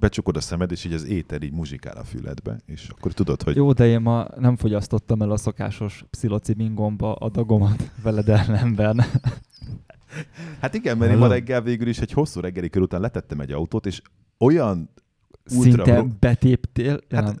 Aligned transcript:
becsukod 0.00 0.36
a 0.36 0.40
szemed, 0.40 0.70
és 0.70 0.84
így 0.84 0.92
az 0.92 1.04
éter 1.04 1.42
így 1.42 1.52
muzsikál 1.52 1.96
a 1.96 2.04
füledbe, 2.04 2.60
és 2.66 2.88
akkor 2.88 3.12
tudod, 3.12 3.42
hogy... 3.42 3.56
Jó, 3.56 3.72
de 3.72 3.86
én 3.86 4.00
ma 4.00 4.26
nem 4.38 4.56
fogyasztottam 4.56 5.22
el 5.22 5.30
a 5.30 5.36
szokásos 5.36 6.04
pszilocibingomba 6.10 7.14
a 7.14 7.28
dagomat 7.28 7.90
veled 8.02 8.28
ellenben. 8.28 9.04
Hát 10.60 10.74
igen, 10.74 10.98
mert 10.98 11.12
én 11.12 11.18
ma 11.18 11.26
reggel 11.26 11.62
végül 11.62 11.88
is 11.88 11.98
egy 11.98 12.12
hosszú 12.12 12.40
reggeli 12.40 12.70
kör 12.70 12.82
után 12.82 13.00
letettem 13.00 13.40
egy 13.40 13.52
autót, 13.52 13.86
és 13.86 14.02
olyan 14.38 14.90
Szinte 15.50 16.04
betéptél? 16.20 16.98
Hát, 17.10 17.40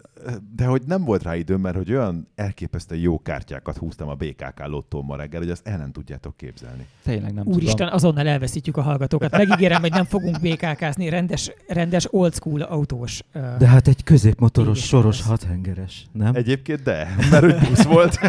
de 0.54 0.64
hogy 0.64 0.82
nem 0.86 1.04
volt 1.04 1.22
rá 1.22 1.36
időm, 1.36 1.60
mert 1.60 1.76
hogy 1.76 1.90
olyan 1.90 2.28
elképesztően 2.34 3.00
jó 3.00 3.18
kártyákat 3.18 3.76
húztam 3.76 4.08
a 4.08 4.14
BKK 4.14 4.66
lottó 4.66 5.02
ma 5.02 5.16
reggel, 5.16 5.40
hogy 5.40 5.50
azt 5.50 5.66
el 5.66 5.78
nem 5.78 5.92
tudjátok 5.92 6.36
képzelni. 6.36 6.86
Tényleg 7.02 7.34
nem 7.34 7.46
Úristen, 7.46 7.76
tudom. 7.76 7.92
azonnal 7.92 8.26
elveszítjük 8.26 8.76
a 8.76 8.82
hallgatókat. 8.82 9.30
Megígérem, 9.30 9.80
hogy 9.80 9.90
nem 9.90 10.04
fogunk 10.04 10.40
BKK-zni, 10.40 11.08
rendes, 11.08 11.52
rendes 11.68 12.06
old 12.10 12.34
school 12.34 12.60
autós. 12.60 13.22
Uh, 13.34 13.56
de 13.56 13.66
hát 13.66 13.88
egy 13.88 14.04
középmotoros, 14.04 14.86
soros 14.86 15.22
hathengeres, 15.22 16.06
nem? 16.12 16.34
Egyébként 16.34 16.82
de, 16.82 17.16
mert 17.30 17.44
hogy 17.44 17.68
busz 17.68 17.82
volt. 17.82 18.18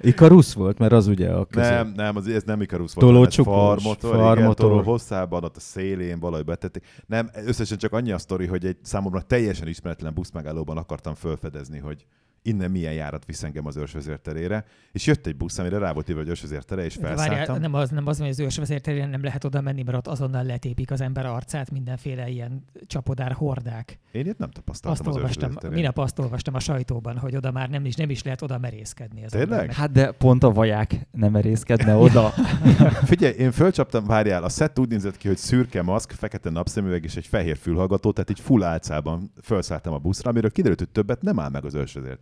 Ikarus 0.00 0.54
volt, 0.54 0.78
mert 0.78 0.92
az 0.92 1.06
ugye 1.06 1.30
a 1.30 1.44
közé... 1.44 1.68
Nem, 1.68 1.92
nem, 1.96 2.16
az, 2.16 2.26
ez 2.26 2.42
nem 2.42 2.60
Ikarus 2.60 2.94
volt. 2.94 3.06
Tolócsukos, 3.06 3.54
farmotor, 3.54 4.14
farmotor. 4.14 4.72
Igen, 4.72 4.84
hosszában, 4.84 5.44
ott 5.44 5.56
a 5.56 5.60
szélén 5.60 6.20
valahogy 6.20 6.44
betették. 6.44 6.84
Nem, 7.06 7.30
összesen 7.46 7.78
csak 7.78 7.92
annyi 7.92 8.12
a 8.12 8.18
sztori, 8.18 8.46
hogy 8.46 8.64
egy 8.64 8.76
számomra 8.82 9.20
teljesen 9.20 9.68
ismeretlen 9.68 10.14
buszmegállóban 10.14 10.76
akartam 10.76 11.14
felfedezni, 11.14 11.78
hogy 11.78 12.06
innen 12.42 12.70
milyen 12.70 12.92
járat 12.92 13.24
visz 13.24 13.42
engem 13.42 13.66
az 13.66 13.76
őrsvezérterére, 13.76 14.64
és 14.92 15.06
jött 15.06 15.26
egy 15.26 15.36
busz, 15.36 15.58
amire 15.58 15.78
rá 15.78 15.92
volt 15.92 16.08
írva, 16.08 16.20
hogy 16.20 16.30
őrsvezértere, 16.30 16.84
és 16.84 16.94
felszálltam. 16.94 17.36
Várjál, 17.36 17.58
nem 17.58 17.74
az, 17.74 17.90
nem 17.90 18.06
az, 18.06 18.18
hogy 18.18 18.28
az 18.28 18.40
őrsvezérterére 18.40 19.06
nem 19.06 19.22
lehet 19.22 19.44
oda 19.44 19.60
menni, 19.60 19.82
mert 19.82 19.96
ott 19.96 20.06
azonnal 20.06 20.44
letépik 20.44 20.90
az 20.90 21.00
ember 21.00 21.26
arcát 21.26 21.70
mindenféle 21.70 22.28
ilyen 22.28 22.64
csapodár 22.86 23.32
hordák. 23.32 23.98
Én 24.12 24.24
ilyet 24.24 24.38
nem 24.38 24.50
tapasztaltam 24.50 25.06
azt 25.06 25.16
az 25.16 25.22
olvastam, 25.22 25.72
Minap 25.72 25.98
azt 25.98 26.18
olvastam 26.18 26.54
a 26.54 26.60
sajtóban, 26.60 27.18
hogy 27.18 27.36
oda 27.36 27.50
már 27.50 27.68
nem 27.68 27.84
is, 27.84 27.94
nem 27.94 28.10
is 28.10 28.22
lehet 28.22 28.42
oda 28.42 28.58
merészkedni. 28.58 29.24
Az 29.24 29.30
Tényleg? 29.30 29.72
Hát 29.72 29.92
de 29.92 30.12
pont 30.12 30.42
a 30.42 30.50
vaják 30.52 31.06
nem 31.10 31.32
merészkedne 31.32 31.94
oda. 31.94 32.28
Figyelj, 33.04 33.34
én 33.34 33.52
fölcsaptam, 33.52 34.04
várjál, 34.04 34.44
a 34.44 34.48
szett 34.48 34.78
úgy 34.78 34.88
nézett 34.88 35.16
ki, 35.16 35.28
hogy 35.28 35.36
szürke 35.36 35.82
maszk, 35.82 36.10
fekete 36.10 36.50
napszemüveg 36.50 37.04
és 37.04 37.16
egy 37.16 37.26
fehér 37.26 37.56
fülhallgató, 37.56 38.12
tehát 38.12 38.30
egy 38.30 38.40
full 38.40 38.62
álcában 38.62 39.32
felszálltam 39.40 39.92
a 39.92 39.98
buszra, 39.98 40.30
amiről 40.30 40.50
kiderült, 40.50 40.78
hogy 40.78 40.88
többet 40.88 41.22
nem 41.22 41.40
áll 41.40 41.50
meg 41.50 41.64
az 41.64 41.74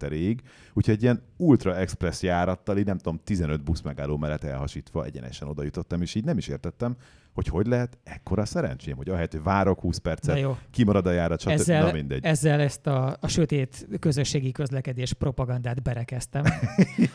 őrsvezérteréig, 0.06 0.42
úgyhogy 0.72 0.94
egy 0.94 1.02
ilyen 1.02 1.22
ultra 1.36 1.76
express 1.76 2.22
járattal, 2.22 2.78
így 2.78 2.86
nem 2.86 2.98
tudom, 2.98 3.20
15 3.24 3.62
busz 3.62 3.80
megálló 3.80 4.16
mellett 4.16 4.44
elhasítva 4.44 5.04
egyenesen 5.04 5.48
oda 5.48 5.62
jutottam, 5.62 6.02
és 6.02 6.14
így 6.14 6.24
nem 6.24 6.38
is 6.38 6.48
értettem, 6.48 6.96
hogy 7.36 7.46
hogy 7.46 7.66
lehet 7.66 7.98
ekkora 8.04 8.44
szerencsém, 8.44 8.96
hogy 8.96 9.08
ahelyett, 9.08 9.32
hogy 9.32 9.42
várok 9.42 9.80
20 9.80 9.98
percet, 9.98 10.38
jó. 10.38 10.56
kimarad 10.70 11.06
a 11.06 11.10
járat, 11.10 11.40
stb. 11.40 11.50
Ezzel, 11.50 11.84
Na 11.84 11.92
mindegy. 11.92 12.24
Ezzel 12.24 12.60
ezt 12.60 12.86
a, 12.86 13.16
a 13.20 13.28
sötét 13.28 13.86
közösségi 14.00 14.52
közlekedés 14.52 15.12
propagandát 15.12 15.82
berekeztem. 15.82 16.44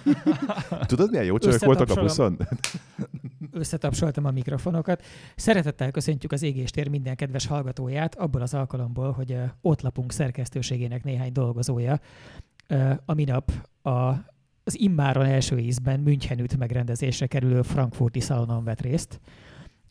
Tudod, 0.85 1.09
milyen 1.09 1.25
jó 1.25 1.37
csajok 1.37 1.63
voltak 1.63 1.89
a 1.89 2.01
buszon? 2.01 2.37
Összetapsoltam 3.51 4.25
a 4.25 4.31
mikrofonokat. 4.31 5.03
Szeretettel 5.35 5.91
köszöntjük 5.91 6.31
az 6.31 6.43
égéstér 6.43 6.89
minden 6.89 7.15
kedves 7.15 7.45
hallgatóját, 7.45 8.15
abból 8.15 8.41
az 8.41 8.53
alkalomból, 8.53 9.11
hogy 9.11 9.37
ott 9.61 9.81
lapunk 9.81 10.11
szerkesztőségének 10.11 11.03
néhány 11.03 11.31
dolgozója 11.31 11.99
a 13.05 13.13
minap 13.13 13.51
a 13.83 14.29
az 14.63 14.79
immáron 14.79 15.25
első 15.25 15.57
ízben 15.57 15.99
Münchenüt 15.99 16.57
megrendezésre 16.57 17.27
kerülő 17.27 17.61
frankfurti 17.61 18.19
szalonon 18.19 18.63
vett 18.63 18.81
részt. 18.81 19.19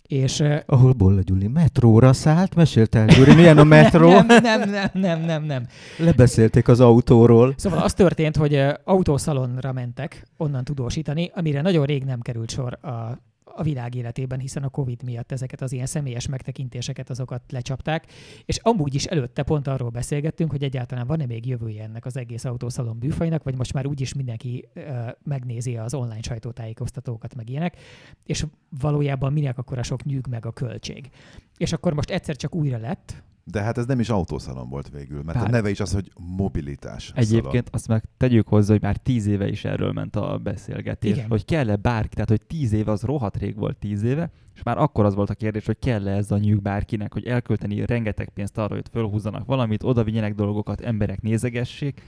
És, 0.02 0.42
Ahol 0.66 0.92
Bolla 0.92 1.20
Gyuri 1.20 1.46
metróra 1.46 2.12
szállt, 2.12 2.54
mesélt 2.54 2.94
el 2.94 3.06
Gyuri, 3.06 3.34
milyen 3.34 3.58
a 3.58 3.64
metró? 3.74 4.08
nem, 4.08 4.26
nem, 4.26 4.70
nem, 4.70 4.90
nem, 4.92 5.20
nem, 5.20 5.44
nem. 5.44 5.66
Lebeszélték 5.98 6.68
az 6.68 6.80
autóról. 6.80 7.54
Szóval 7.56 7.78
az 7.78 7.94
történt, 7.94 8.36
hogy 8.36 8.62
autószalonra 8.84 9.72
mentek 9.72 10.26
onnan 10.36 10.64
tudósítani, 10.64 11.30
amire 11.34 11.60
nagyon 11.60 11.86
rég 11.86 12.04
nem 12.04 12.20
került 12.20 12.50
sor 12.50 12.78
a 12.82 13.18
a 13.54 13.62
világ 13.62 13.94
életében, 13.94 14.38
hiszen 14.38 14.62
a 14.62 14.68
Covid 14.68 15.02
miatt 15.02 15.32
ezeket 15.32 15.60
az 15.60 15.72
ilyen 15.72 15.86
személyes 15.86 16.26
megtekintéseket 16.26 17.10
azokat 17.10 17.42
lecsapták, 17.52 18.06
és 18.44 18.56
amúgy 18.56 18.94
is 18.94 19.04
előtte 19.04 19.42
pont 19.42 19.66
arról 19.66 19.90
beszélgettünk, 19.90 20.50
hogy 20.50 20.62
egyáltalán 20.62 21.06
van-e 21.06 21.26
még 21.26 21.46
jövője 21.46 21.82
ennek 21.82 22.06
az 22.06 22.16
egész 22.16 22.44
autószalon 22.44 22.98
bűfajnak, 22.98 23.42
vagy 23.42 23.56
most 23.56 23.72
már 23.72 23.86
úgyis 23.86 24.14
mindenki 24.14 24.68
uh, 24.74 25.08
megnézi 25.22 25.76
az 25.76 25.94
online 25.94 26.22
sajtótájékoztatókat, 26.22 27.34
meg 27.34 27.48
ilyenek, 27.48 27.76
és 28.24 28.46
valójában 28.80 29.32
minek 29.32 29.58
akkor 29.58 29.78
a 29.78 29.82
sok 29.82 30.04
nyűg 30.04 30.26
meg 30.26 30.46
a 30.46 30.52
költség. 30.52 31.10
És 31.56 31.72
akkor 31.72 31.94
most 31.94 32.10
egyszer 32.10 32.36
csak 32.36 32.54
újra 32.54 32.78
lett, 32.78 33.22
de 33.50 33.62
hát 33.62 33.78
ez 33.78 33.86
nem 33.86 34.00
is 34.00 34.08
autószalon 34.08 34.68
volt 34.68 34.88
végül, 34.88 35.22
mert 35.22 35.38
Bár... 35.38 35.46
a 35.46 35.50
neve 35.50 35.70
is 35.70 35.80
az, 35.80 35.92
hogy 35.92 36.12
mobilitás. 36.36 37.12
Egyébként 37.14 37.50
szalon. 37.50 37.68
azt 37.70 37.88
meg 37.88 38.04
tegyük 38.16 38.48
hozzá, 38.48 38.72
hogy 38.72 38.82
már 38.82 38.96
tíz 38.96 39.26
éve 39.26 39.48
is 39.48 39.64
erről 39.64 39.92
ment 39.92 40.16
a 40.16 40.38
beszélgetés, 40.38 41.16
Igen. 41.16 41.28
hogy 41.28 41.44
kell-e 41.44 41.76
bárki, 41.76 42.14
tehát 42.14 42.28
hogy 42.28 42.42
tíz 42.46 42.72
éve 42.72 42.90
az 42.90 43.02
rohadt 43.02 43.36
rég 43.36 43.56
volt 43.56 43.76
tíz 43.76 44.02
éve, 44.02 44.30
és 44.54 44.62
már 44.62 44.78
akkor 44.78 45.04
az 45.04 45.14
volt 45.14 45.30
a 45.30 45.34
kérdés, 45.34 45.66
hogy 45.66 45.78
kell-e 45.78 46.16
ez 46.16 46.30
a 46.30 46.38
nyűg 46.38 46.62
bárkinek, 46.62 47.12
hogy 47.12 47.26
elkölteni 47.26 47.86
rengeteg 47.86 48.28
pénzt 48.28 48.58
arra, 48.58 48.74
hogy 48.74 48.86
fölhúzzanak 48.92 49.46
valamit, 49.46 49.82
oda 49.82 50.04
dolgokat, 50.34 50.80
emberek 50.80 51.20
nézegessék, 51.20 52.02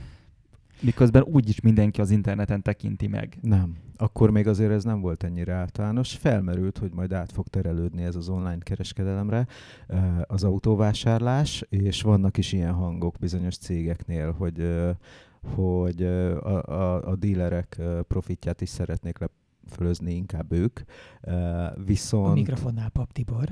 miközben 0.82 1.22
úgyis 1.22 1.60
mindenki 1.60 2.00
az 2.00 2.10
interneten 2.10 2.62
tekinti 2.62 3.06
meg. 3.06 3.38
Nem. 3.40 3.76
Akkor 3.96 4.30
még 4.30 4.46
azért 4.46 4.70
ez 4.70 4.84
nem 4.84 5.00
volt 5.00 5.22
ennyire 5.22 5.52
általános. 5.52 6.14
Felmerült, 6.14 6.78
hogy 6.78 6.92
majd 6.92 7.12
át 7.12 7.32
fog 7.32 7.48
terelődni 7.48 8.02
ez 8.02 8.16
az 8.16 8.28
online 8.28 8.58
kereskedelemre 8.58 9.46
az 10.26 10.44
autóvásárlás, 10.44 11.64
és 11.68 12.02
vannak 12.02 12.36
is 12.36 12.52
ilyen 12.52 12.72
hangok 12.72 13.16
bizonyos 13.20 13.56
cégeknél, 13.56 14.32
hogy 14.32 14.86
hogy 15.54 16.02
a, 16.02 16.62
a, 16.62 17.08
a 17.08 17.16
dílerek 17.16 17.80
profitját 18.08 18.60
is 18.60 18.68
szeretnék 18.68 19.18
le 19.18 19.28
fölözni 19.70 20.14
inkább 20.14 20.52
ők. 20.52 20.80
Viszont... 21.84 22.26
A 22.26 22.32
mikrofonnál 22.32 22.88
Pap 22.88 23.12
Tibor. 23.12 23.48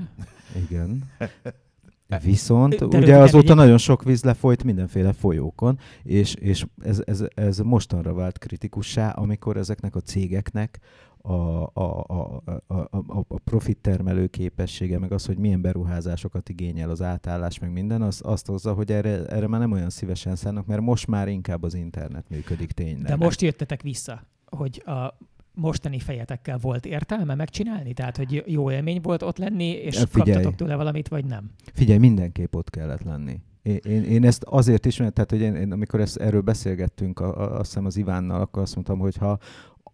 Igen. 0.69 1.03
Viszont 2.19 2.87
De 2.87 2.97
ugye 2.97 3.17
azóta 3.17 3.53
nagyon 3.53 3.77
sok 3.77 4.03
víz 4.03 4.23
lefolyt 4.23 4.63
mindenféle 4.63 5.13
folyókon, 5.13 5.79
és, 6.03 6.33
és 6.33 6.65
ez, 6.83 7.01
ez, 7.05 7.23
ez 7.33 7.57
mostanra 7.59 8.13
vált 8.13 8.37
kritikussá, 8.37 9.09
amikor 9.09 9.57
ezeknek 9.57 9.95
a 9.95 9.99
cégeknek 9.99 10.79
a, 11.23 11.31
a, 11.73 12.03
a, 12.07 12.41
a, 12.67 12.73
a, 12.73 13.03
a 13.27 13.39
profit 13.43 13.77
termelő 13.77 14.27
képessége, 14.27 14.99
meg 14.99 15.11
az, 15.11 15.25
hogy 15.25 15.37
milyen 15.37 15.61
beruházásokat 15.61 16.49
igényel 16.49 16.89
az 16.89 17.01
átállás, 17.01 17.59
meg 17.59 17.71
minden, 17.71 18.01
az, 18.01 18.21
azt 18.23 18.47
hozza, 18.47 18.73
hogy 18.73 18.91
erre, 18.91 19.25
erre 19.25 19.47
már 19.47 19.59
nem 19.59 19.71
olyan 19.71 19.89
szívesen 19.89 20.35
szállnak, 20.35 20.65
mert 20.65 20.81
most 20.81 21.07
már 21.07 21.27
inkább 21.27 21.63
az 21.63 21.73
internet 21.73 22.29
működik 22.29 22.71
tényleg. 22.71 23.05
De 23.05 23.15
most 23.15 23.41
jöttetek 23.41 23.81
vissza, 23.81 24.23
hogy 24.45 24.83
a 24.85 25.17
mostani 25.53 25.99
fejetekkel 25.99 26.57
volt 26.57 26.85
értelme 26.85 27.35
megcsinálni? 27.35 27.93
Tehát, 27.93 28.17
hogy 28.17 28.43
jó 28.45 28.71
élmény 28.71 29.01
volt 29.01 29.21
ott 29.21 29.37
lenni, 29.37 29.69
és 29.69 29.97
Figyelj. 29.97 30.31
kaptatok 30.31 30.55
tőle 30.55 30.75
valamit, 30.75 31.07
vagy 31.07 31.25
nem? 31.25 31.51
Figyelj, 31.73 31.99
mindenképp 31.99 32.55
ott 32.55 32.69
kellett 32.69 33.03
lenni. 33.03 33.39
Én, 33.61 33.79
én, 33.83 34.03
én 34.03 34.25
ezt 34.25 34.43
azért 34.43 34.85
is, 34.85 34.97
mert 34.97 35.13
tehát, 35.13 35.29
hogy 35.29 35.41
én, 35.41 35.55
én, 35.55 35.71
amikor 35.71 35.99
ezt, 35.99 36.17
erről 36.17 36.41
beszélgettünk, 36.41 37.19
a, 37.19 37.41
a, 37.41 37.59
azt 37.59 37.69
hiszem 37.69 37.85
az 37.85 37.97
Ivánnal, 37.97 38.41
akkor 38.41 38.61
azt 38.61 38.75
mondtam, 38.75 38.99
hogy 38.99 39.15
ha 39.15 39.37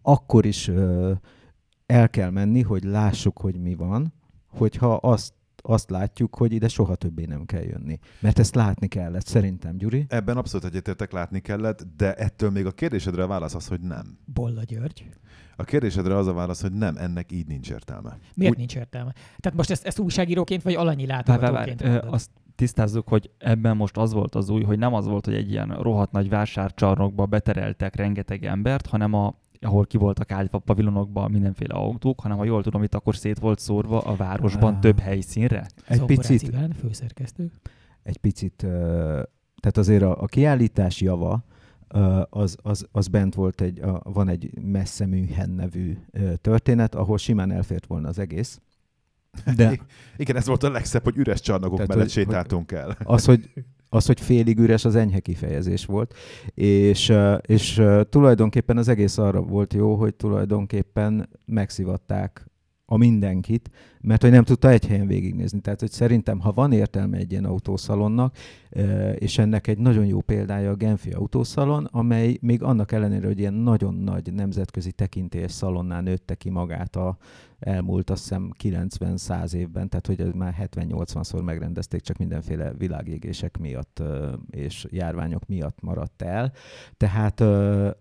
akkor 0.02 0.46
is 0.46 0.68
ö, 0.68 1.12
el 1.86 2.10
kell 2.10 2.30
menni, 2.30 2.62
hogy 2.62 2.84
lássuk, 2.84 3.38
hogy 3.38 3.60
mi 3.60 3.74
van, 3.74 4.12
hogyha 4.46 4.94
azt 4.94 5.36
azt 5.62 5.90
látjuk, 5.90 6.36
hogy 6.36 6.52
ide 6.52 6.68
soha 6.68 6.94
többé 6.94 7.24
nem 7.24 7.44
kell 7.44 7.62
jönni. 7.62 7.98
Mert 8.20 8.38
ezt 8.38 8.54
látni 8.54 8.86
kellett, 8.86 9.26
szerintem, 9.26 9.76
Gyuri. 9.76 10.06
Ebben 10.08 10.36
abszolút 10.36 10.66
egyetértek, 10.66 11.12
látni 11.12 11.40
kellett, 11.40 11.86
de 11.96 12.14
ettől 12.14 12.50
még 12.50 12.66
a 12.66 12.72
kérdésedre 12.72 13.22
a 13.22 13.26
válasz 13.26 13.54
az, 13.54 13.66
hogy 13.66 13.80
nem. 13.80 14.18
Bolla 14.24 14.62
György. 14.62 15.08
A 15.60 15.64
kérdésedre 15.64 16.16
az 16.16 16.26
a 16.26 16.32
válasz, 16.32 16.62
hogy 16.62 16.72
nem, 16.72 16.96
ennek 16.96 17.32
így 17.32 17.46
nincs 17.46 17.70
értelme. 17.70 18.18
Miért 18.34 18.52
Úgy... 18.52 18.58
nincs 18.58 18.76
értelme? 18.76 19.12
Tehát 19.12 19.56
most 19.56 19.70
ezt, 19.70 19.86
ezt 19.86 19.98
újságíróként 19.98 20.62
vagy 20.62 20.74
alanyi 20.74 21.06
látogatóként 21.06 21.80
vár, 21.82 21.90
vár, 21.90 22.04
Azt 22.10 22.30
tisztázzuk, 22.54 23.08
hogy 23.08 23.30
ebben 23.38 23.76
most 23.76 23.96
az 23.96 24.12
volt 24.12 24.34
az 24.34 24.48
új, 24.48 24.62
hogy 24.62 24.78
nem 24.78 24.94
az 24.94 25.06
volt, 25.06 25.24
hogy 25.24 25.34
egy 25.34 25.50
ilyen 25.50 25.68
rohadt 25.68 26.12
nagy 26.12 26.28
vásárcsarnokba 26.28 27.26
betereltek 27.26 27.96
rengeteg 27.96 28.44
embert, 28.44 28.86
hanem 28.86 29.14
a 29.14 29.34
ahol 29.60 29.86
ki 29.86 29.96
voltak 29.96 30.30
állítva 30.30 30.58
pavilonokban 30.58 31.30
mindenféle 31.30 31.74
autók, 31.74 32.20
hanem 32.20 32.36
ha 32.36 32.44
jól 32.44 32.62
tudom, 32.62 32.82
itt 32.82 32.94
akkor 32.94 33.16
szét 33.16 33.38
volt 33.38 33.58
szórva 33.58 34.00
a 34.00 34.16
városban 34.16 34.74
ah. 34.74 34.80
több 34.80 34.98
helyszínre. 34.98 35.66
Egy 35.86 36.04
picit, 36.04 36.42
Iván, 36.42 36.72
főszerkesztő. 36.72 37.50
Egy 38.02 38.16
picit, 38.16 38.56
tehát 39.56 39.76
azért 39.76 40.02
a, 40.02 40.22
a 40.22 40.26
kiállítás 40.26 41.00
java, 41.00 41.44
az, 42.28 42.56
az, 42.62 42.86
az 42.92 43.08
bent 43.08 43.34
volt 43.34 43.60
egy, 43.60 43.80
a, 43.80 44.00
van 44.04 44.28
egy 44.28 44.50
messze 44.60 45.06
műhen 45.06 45.50
nevű 45.50 45.98
történet, 46.40 46.94
ahol 46.94 47.18
simán 47.18 47.50
elfért 47.50 47.86
volna 47.86 48.08
az 48.08 48.18
egész. 48.18 48.60
De... 49.56 49.80
Igen, 50.16 50.36
ez 50.36 50.46
volt 50.46 50.62
a 50.62 50.70
legszebb, 50.70 51.04
hogy 51.04 51.16
üres 51.16 51.40
csarnokok 51.40 51.76
Tehát, 51.76 51.88
mellett 51.88 52.12
hogy, 52.12 52.24
sétáltunk 52.24 52.72
el. 52.72 52.96
Az, 53.02 53.24
hogy 53.24 53.50
az, 53.88 54.06
hogy 54.06 54.20
félig 54.20 54.58
üres, 54.58 54.84
az 54.84 54.94
enyhe 54.94 55.20
kifejezés 55.20 55.84
volt. 55.84 56.14
És, 56.54 57.12
és 57.40 57.82
tulajdonképpen 58.08 58.76
az 58.76 58.88
egész 58.88 59.18
arra 59.18 59.40
volt 59.40 59.74
jó, 59.74 59.94
hogy 59.94 60.14
tulajdonképpen 60.14 61.28
megszivatták 61.44 62.47
a 62.90 62.96
mindenkit, 62.96 63.70
mert 64.00 64.22
hogy 64.22 64.30
nem 64.30 64.44
tudta 64.44 64.70
egy 64.70 64.86
helyen 64.86 65.06
végignézni. 65.06 65.60
Tehát, 65.60 65.80
hogy 65.80 65.90
szerintem, 65.90 66.40
ha 66.40 66.52
van 66.52 66.72
értelme 66.72 67.16
egy 67.16 67.30
ilyen 67.30 67.44
autószalonnak, 67.44 68.36
és 69.14 69.38
ennek 69.38 69.66
egy 69.66 69.78
nagyon 69.78 70.06
jó 70.06 70.20
példája 70.20 70.70
a 70.70 70.74
Genfi 70.74 71.10
autószalon, 71.10 71.84
amely 71.84 72.38
még 72.40 72.62
annak 72.62 72.92
ellenére, 72.92 73.26
hogy 73.26 73.38
ilyen 73.38 73.54
nagyon 73.54 73.94
nagy 73.94 74.32
nemzetközi 74.32 74.92
tekintélyes 74.92 75.52
szalonnál 75.52 76.02
nőtte 76.02 76.34
ki 76.34 76.50
magát 76.50 76.96
a 76.96 77.16
elmúlt 77.58 78.10
azt 78.10 78.22
hiszem 78.22 78.50
90-100 78.62 79.52
évben, 79.52 79.88
tehát 79.88 80.06
hogy 80.06 80.34
már 80.34 80.68
70-80-szor 80.76 81.44
megrendezték, 81.44 82.00
csak 82.00 82.16
mindenféle 82.16 82.72
világégések 82.72 83.58
miatt 83.58 84.02
és 84.50 84.86
járványok 84.90 85.46
miatt 85.46 85.80
maradt 85.80 86.22
el. 86.22 86.52
Tehát 86.96 87.40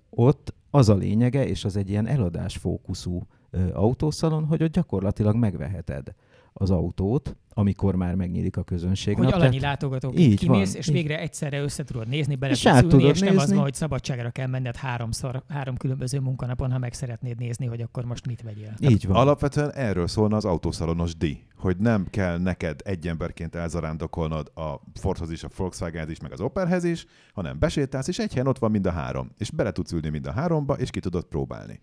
ott 0.09 0.53
az 0.69 0.89
a 0.89 0.95
lényege, 0.95 1.47
és 1.47 1.65
az 1.65 1.77
egy 1.77 1.89
ilyen 1.89 2.07
eladás 2.07 2.57
fókuszú 2.57 3.21
autószalon, 3.73 4.45
hogy 4.45 4.63
ott 4.63 4.71
gyakorlatilag 4.71 5.35
megveheted 5.35 6.13
az 6.59 6.71
autót, 6.71 7.35
amikor 7.49 7.95
már 7.95 8.15
megnyílik 8.15 8.57
a 8.57 8.63
közönség. 8.63 9.15
Hogy 9.15 9.31
alanyi 9.31 9.59
látogatók 9.59 10.19
így 10.19 10.37
kimész, 10.37 10.71
van, 10.71 10.77
és 10.77 10.87
így. 10.87 10.93
végre 10.93 11.19
egyszerre 11.19 11.61
össze 11.61 11.83
tudod 11.83 12.07
nézni, 12.07 12.35
bele 12.35 12.53
és 12.53 12.61
tudsz 12.61 12.93
ülni, 12.93 13.03
és 13.03 13.19
nem 13.19 13.29
nézni. 13.29 13.43
az 13.43 13.53
van, 13.53 13.61
hogy 13.61 13.73
szabadságra 13.73 14.29
kell 14.29 14.47
menned 14.47 14.75
háromszor, 14.75 15.43
három 15.47 15.77
különböző 15.77 16.19
munkanapon, 16.19 16.71
ha 16.71 16.77
meg 16.77 16.93
szeretnéd 16.93 17.39
nézni, 17.39 17.65
hogy 17.65 17.81
akkor 17.81 18.05
most 18.05 18.25
mit 18.25 18.41
vegyél. 18.41 18.73
Így 18.79 19.07
van. 19.07 19.17
Alapvetően 19.17 19.71
erről 19.71 20.07
szólna 20.07 20.35
az 20.35 20.45
autószalonos 20.45 21.15
díj, 21.15 21.43
hogy 21.55 21.77
nem 21.77 22.07
kell 22.09 22.37
neked 22.37 22.79
egy 22.83 23.07
emberként 23.07 23.55
elzarándokolnod 23.55 24.51
a 24.55 24.81
Fordhoz 24.93 25.31
is, 25.31 25.43
a 25.43 25.49
Volkswagenhez 25.57 26.09
is, 26.09 26.19
meg 26.19 26.31
az 26.31 26.41
Opelhez 26.41 26.83
is, 26.83 27.05
hanem 27.33 27.59
besétálsz, 27.59 28.07
és 28.07 28.19
egy 28.19 28.31
helyen 28.31 28.47
ott 28.47 28.59
van 28.59 28.71
mind 28.71 28.85
a 28.85 28.91
három. 28.91 29.31
És 29.37 29.51
bele 29.51 29.71
tudsz 29.71 29.91
ülni 29.91 30.09
mind 30.09 30.27
a 30.27 30.31
háromba, 30.31 30.73
és 30.73 30.89
ki 30.89 30.99
tudod 30.99 31.23
próbálni. 31.23 31.79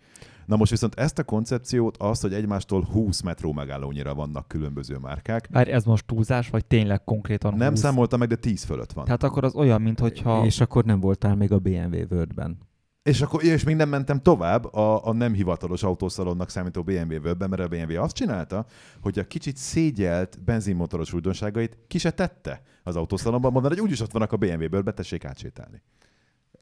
Na 0.47 0.57
most 0.57 0.71
viszont 0.71 0.95
ezt 0.95 1.19
a 1.19 1.25
koncepciót, 1.25 1.97
azt, 1.97 2.23
hogy 2.23 2.35
egymástól 2.35 2.83
20 2.83 3.21
metró 3.21 3.53
megállónyira 3.53 4.15
vannak 4.15 4.49
különböző 4.49 4.97
márkák. 4.97 5.49
Várj, 5.51 5.71
ez 5.71 5.85
most 5.85 6.07
túlzás, 6.07 6.49
vagy 6.49 6.65
tényleg 6.65 7.05
konkrétan 7.05 7.55
Nem 7.55 7.71
20? 7.71 7.79
számoltam 7.79 8.19
meg, 8.19 8.29
de 8.29 8.37
10 8.37 8.65
fölött 8.65 8.93
van. 8.93 9.05
Tehát 9.05 9.23
akkor 9.23 9.45
az 9.45 9.55
olyan, 9.55 9.83
mint 9.83 10.01
hogyha... 10.01 10.45
És 10.45 10.61
akkor 10.61 10.85
nem 10.85 11.01
voltál 11.01 11.35
még 11.35 11.53
a 11.53 11.59
BMW 11.59 12.05
Worldben. 12.11 12.59
És 13.05 13.21
akkor 13.21 13.45
és 13.45 13.65
még 13.65 13.77
nem 13.77 13.89
mentem 13.89 14.23
tovább 14.23 14.75
a, 14.75 15.07
a 15.07 15.13
nem 15.13 15.33
hivatalos 15.33 15.83
autószalonnak 15.83 16.51
számító 16.51 16.83
BMW 16.83 17.13
Worldben, 17.13 17.49
mert 17.49 17.63
a 17.63 17.69
BMW 17.69 18.03
azt 18.03 18.15
csinálta, 18.15 18.67
hogy 19.01 19.19
a 19.19 19.25
kicsit 19.25 19.57
szégyelt 19.57 20.39
benzinmotoros 20.45 21.13
újdonságait 21.13 21.79
ki 21.87 21.99
se 21.99 22.11
tette 22.11 22.63
az 22.83 22.97
autószalonban, 22.97 23.53
mondaná, 23.53 23.75
hogy 23.75 23.85
úgyis 23.85 24.01
ott 24.01 24.13
vannak 24.13 24.33
a 24.33 24.37
BMW 24.37 24.61
Worldben, 24.71 24.95
tessék 24.95 25.25
átsétálni. 25.25 25.83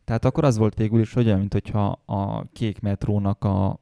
Tehát 0.05 0.25
akkor 0.25 0.45
az 0.45 0.57
volt 0.57 0.75
végül 0.75 1.01
is 1.01 1.17
olyan, 1.17 1.39
mint 1.39 1.53
hogyha 1.53 2.03
a 2.05 2.45
kék 2.53 2.81
metrónak 2.81 3.45
a 3.45 3.81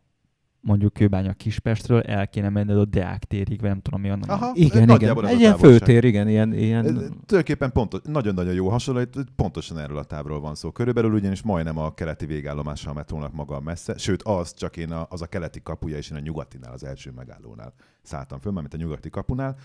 mondjuk 0.60 0.92
Kőbánya 0.92 1.32
Kispestről 1.32 2.00
el 2.00 2.28
kéne 2.28 2.48
menned 2.48 2.78
a 2.78 2.84
Deák 2.84 3.24
térig, 3.24 3.60
vagy 3.60 3.68
nem 3.68 3.80
tudom 3.80 4.00
mi 4.00 4.10
annak. 4.10 4.30
Aha, 4.30 4.50
igen, 4.54 4.88
igen. 4.88 5.26
Egy 5.26 5.38
ilyen 5.38 5.56
főtér, 5.56 6.04
igen, 6.04 6.28
ilyen, 6.28 6.52
ilyen... 6.52 6.84
Tulajdonképpen 6.84 7.72
pontos, 7.72 8.00
nagyon-nagyon 8.04 8.54
jó 8.54 8.68
hasonló, 8.68 9.02
pontosan 9.36 9.78
erről 9.78 9.98
a 9.98 10.04
tábról 10.04 10.40
van 10.40 10.54
szó. 10.54 10.70
Körülbelül 10.70 11.12
ugyanis 11.12 11.42
majdnem 11.42 11.78
a 11.78 11.94
keleti 11.94 12.26
végállomása 12.26 12.90
a 12.90 12.92
metrónak 12.92 13.32
maga 13.32 13.56
a 13.56 13.60
messze, 13.60 13.98
sőt 13.98 14.22
az, 14.22 14.54
csak 14.54 14.76
én 14.76 14.92
a, 14.92 15.06
az 15.10 15.22
a 15.22 15.26
keleti 15.26 15.62
kapuja, 15.62 15.96
és 15.96 16.10
én 16.10 16.16
a 16.16 16.20
nyugatinál, 16.20 16.72
az 16.72 16.84
első 16.84 17.10
megállónál 17.10 17.72
szálltam 18.02 18.40
föl, 18.40 18.52
mint 18.52 18.74
a 18.74 18.76
nyugati 18.76 19.10
kapunál. 19.10 19.56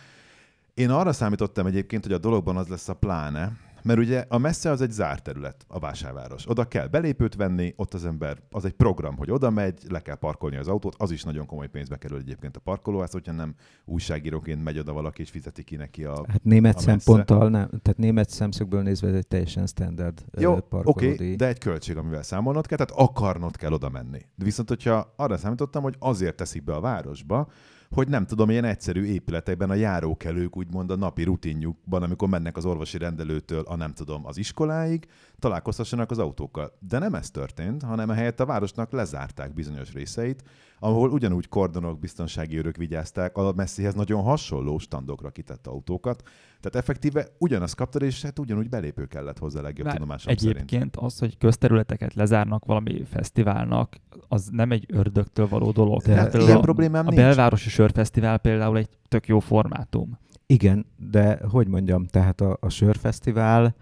Én 0.74 0.90
arra 0.90 1.13
számítottam 1.13 1.66
egyébként, 1.66 2.04
hogy 2.04 2.13
a 2.13 2.18
dologban 2.18 2.58
az 2.58 2.68
lesz 2.68 2.90
a 2.90 2.94
pláne, 2.94 3.51
mert 3.86 4.00
ugye 4.00 4.26
a 4.28 4.38
messze 4.38 4.70
az 4.70 4.82
egy 4.82 4.92
zárt 4.92 5.24
terület, 5.24 5.66
a 5.68 5.80
vásárváros. 5.80 6.50
Oda 6.50 6.66
kell 6.66 6.88
belépőt 6.88 7.36
venni, 7.36 7.74
ott 7.76 7.94
az 7.94 8.06
ember, 8.06 8.38
az 8.52 8.66
egy 8.66 8.74
program, 8.74 9.18
hogy 9.18 9.32
oda 9.32 9.50
megy, 9.50 9.80
le 9.90 10.00
kell 10.00 10.16
parkolni 10.16 10.58
az 10.58 10.68
autót, 10.68 10.96
az 10.98 11.12
is 11.12 11.24
nagyon 11.24 11.46
komoly 11.46 11.68
pénzbe 11.68 11.98
kerül 11.98 12.18
egyébként 12.18 12.56
a 12.56 12.60
parkolóház, 12.60 13.12
hogyha 13.12 13.32
nem 13.32 13.56
újságíróként 13.86 14.64
megy 14.64 14.80
oda 14.80 14.94
valaki, 14.94 15.22
és 15.22 15.30
fizeti 15.30 15.64
ki 15.64 15.76
neki 15.76 16.04
a 16.04 16.26
Hát 16.28 16.44
német 16.44 16.76
a 16.76 16.80
szemponttal 16.80 17.50
nem, 17.50 17.68
tehát 17.68 17.98
német 17.98 18.30
szemszögből 18.30 18.82
nézve 18.82 19.08
ez 19.08 19.16
egy 19.16 19.28
teljesen 19.28 19.68
standard 19.68 20.26
Jó, 20.38 20.58
oké, 20.72 21.12
okay, 21.12 21.36
de 21.36 21.48
egy 21.48 21.60
költség, 21.60 21.98
amivel 21.98 22.24
számolnod 22.24 22.68
kell, 22.68 22.78
tehát 22.78 23.10
akarnod 23.10 23.56
kell 23.56 23.72
oda 23.72 23.90
menni. 23.90 24.20
De 24.36 24.44
viszont, 24.44 24.70
hogyha 24.70 25.14
arra 25.16 25.38
számítottam, 25.38 25.84
hogy 25.84 25.96
azért 26.00 26.36
teszik 26.36 26.64
be 26.64 26.74
a 26.74 26.80
városba, 26.80 27.48
hogy 27.90 28.08
nem 28.08 28.26
tudom, 28.26 28.50
ilyen 28.50 28.64
egyszerű 28.64 29.04
épületekben 29.04 29.70
a 29.70 29.74
járókelők 29.74 30.58
úgymond 30.58 30.92
a 30.92 30.96
napi 30.96 31.24
rutinjukban, 31.24 32.04
amikor 32.04 32.30
mennek 32.30 32.58
az 32.58 32.66
orvosi 32.66 32.98
rendelőtől 32.98 33.64
a 33.68 33.76
nem 33.76 33.94
tudom, 33.94 34.26
az 34.26 34.38
iskoláig, 34.38 35.08
találkozhassanak 35.40 36.12
az 36.12 36.18
autókkal. 36.18 36.78
De 36.80 37.00
nem 37.00 37.14
ez 37.14 37.30
történt, 37.30 37.84
hanem 37.84 38.10
ehelyett 38.10 38.40
a 38.40 38.46
városnak 38.46 38.92
lezárták 38.92 39.54
bizonyos 39.54 39.94
részeit, 39.94 40.44
ahol 40.80 41.10
ugyanúgy 41.10 41.48
kordonok, 41.48 42.00
biztonsági 42.00 42.58
őrök 42.58 42.76
vigyázták 42.76 43.38
a 43.38 43.54
messzihez 43.56 43.94
nagyon 43.94 44.22
hasonló 44.22 44.78
standokra 44.78 45.30
kitett 45.30 45.68
autókat. 45.68 46.24
Tehát 46.66 46.88
effektíve 46.88 47.28
ugyanazt 47.38 47.76
kaptad, 47.76 48.02
és 48.02 48.22
hát 48.22 48.40
ugyanúgy 48.40 48.70
belépő 48.70 49.06
kellett 49.06 49.38
hozzá 49.38 49.62
legjobb 49.62 49.86
Bár 49.86 49.96
tudomásom 49.96 50.32
Egyébként 50.32 50.70
szerint. 50.70 50.96
az, 50.96 51.20
hogy 51.20 51.38
közterületeket 51.38 52.14
lezárnak 52.14 52.66
valami 52.66 53.04
fesztiválnak, 53.04 53.96
az 54.28 54.48
nem 54.52 54.72
egy 54.72 54.86
ördögtől 54.88 55.48
való 55.48 55.72
dolog. 55.72 56.02
De 56.02 56.16
hát 56.16 56.34
ilyen 56.34 56.58
a, 56.58 56.60
problémám 56.60 57.08
a 57.08 57.10
nincs. 57.10 57.22
belvárosi 57.22 57.70
sörfesztivál 57.70 58.38
például 58.38 58.78
egy 58.78 58.90
tök 59.08 59.28
jó 59.28 59.40
formátum. 59.40 60.20
Igen, 60.46 60.86
de 61.10 61.40
hogy 61.52 61.68
mondjam, 61.68 62.06
tehát 62.06 62.42
a, 62.42 62.58
a 62.60 62.70
sörfesztivál 62.70 63.76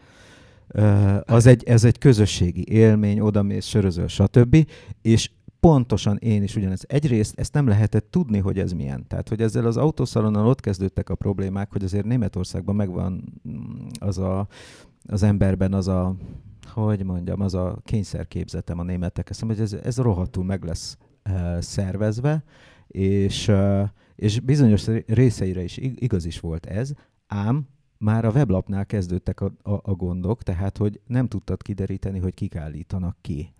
az 1.25 1.45
egy, 1.45 1.63
ez 1.63 1.83
egy 1.83 1.97
közösségi 1.97 2.65
élmény, 2.67 3.19
odamész, 3.19 3.65
sörözöl, 3.65 4.07
stb. 4.07 4.67
És 5.01 5.29
pontosan 5.69 6.17
én 6.17 6.43
is 6.43 6.55
ugyanez. 6.55 6.83
Egyrészt 6.87 7.39
ezt 7.39 7.53
nem 7.53 7.67
lehetett 7.67 8.11
tudni, 8.11 8.39
hogy 8.39 8.59
ez 8.59 8.71
milyen. 8.71 9.07
Tehát, 9.07 9.29
hogy 9.29 9.41
ezzel 9.41 9.65
az 9.65 9.77
autószalonnal 9.77 10.47
ott 10.47 10.59
kezdődtek 10.59 11.09
a 11.09 11.15
problémák, 11.15 11.71
hogy 11.71 11.83
azért 11.83 12.05
Németországban 12.05 12.75
megvan 12.75 13.41
mm, 13.47 13.87
az 13.99 14.17
a, 14.17 14.47
az 15.07 15.23
emberben 15.23 15.73
az 15.73 15.87
a, 15.87 16.15
hogy 16.67 17.03
mondjam, 17.03 17.41
az 17.41 17.53
a 17.53 17.81
kényszerképzetem 17.83 18.79
a 18.79 18.83
németek. 18.83 19.29
Azt 19.29 19.41
hogy 19.41 19.59
ez, 19.59 19.73
ez 19.73 19.97
rohadtul 19.97 20.43
meg 20.43 20.63
lesz 20.63 20.97
uh, 21.29 21.59
szervezve, 21.59 22.43
és, 22.87 23.47
uh, 23.47 23.89
és 24.15 24.39
bizonyos 24.39 24.87
részeire 25.05 25.63
is 25.63 25.77
igaz 25.77 26.25
is 26.25 26.39
volt 26.39 26.65
ez, 26.65 26.91
ám 27.27 27.67
már 27.97 28.25
a 28.25 28.31
weblapnál 28.31 28.85
kezdődtek 28.85 29.41
a, 29.41 29.51
a, 29.61 29.71
a 29.71 29.93
gondok, 29.93 30.43
tehát 30.43 30.77
hogy 30.77 31.01
nem 31.07 31.27
tudtad 31.27 31.61
kideríteni, 31.61 32.19
hogy 32.19 32.33
kik 32.33 32.55
állítanak 32.55 33.17
ki 33.21 33.53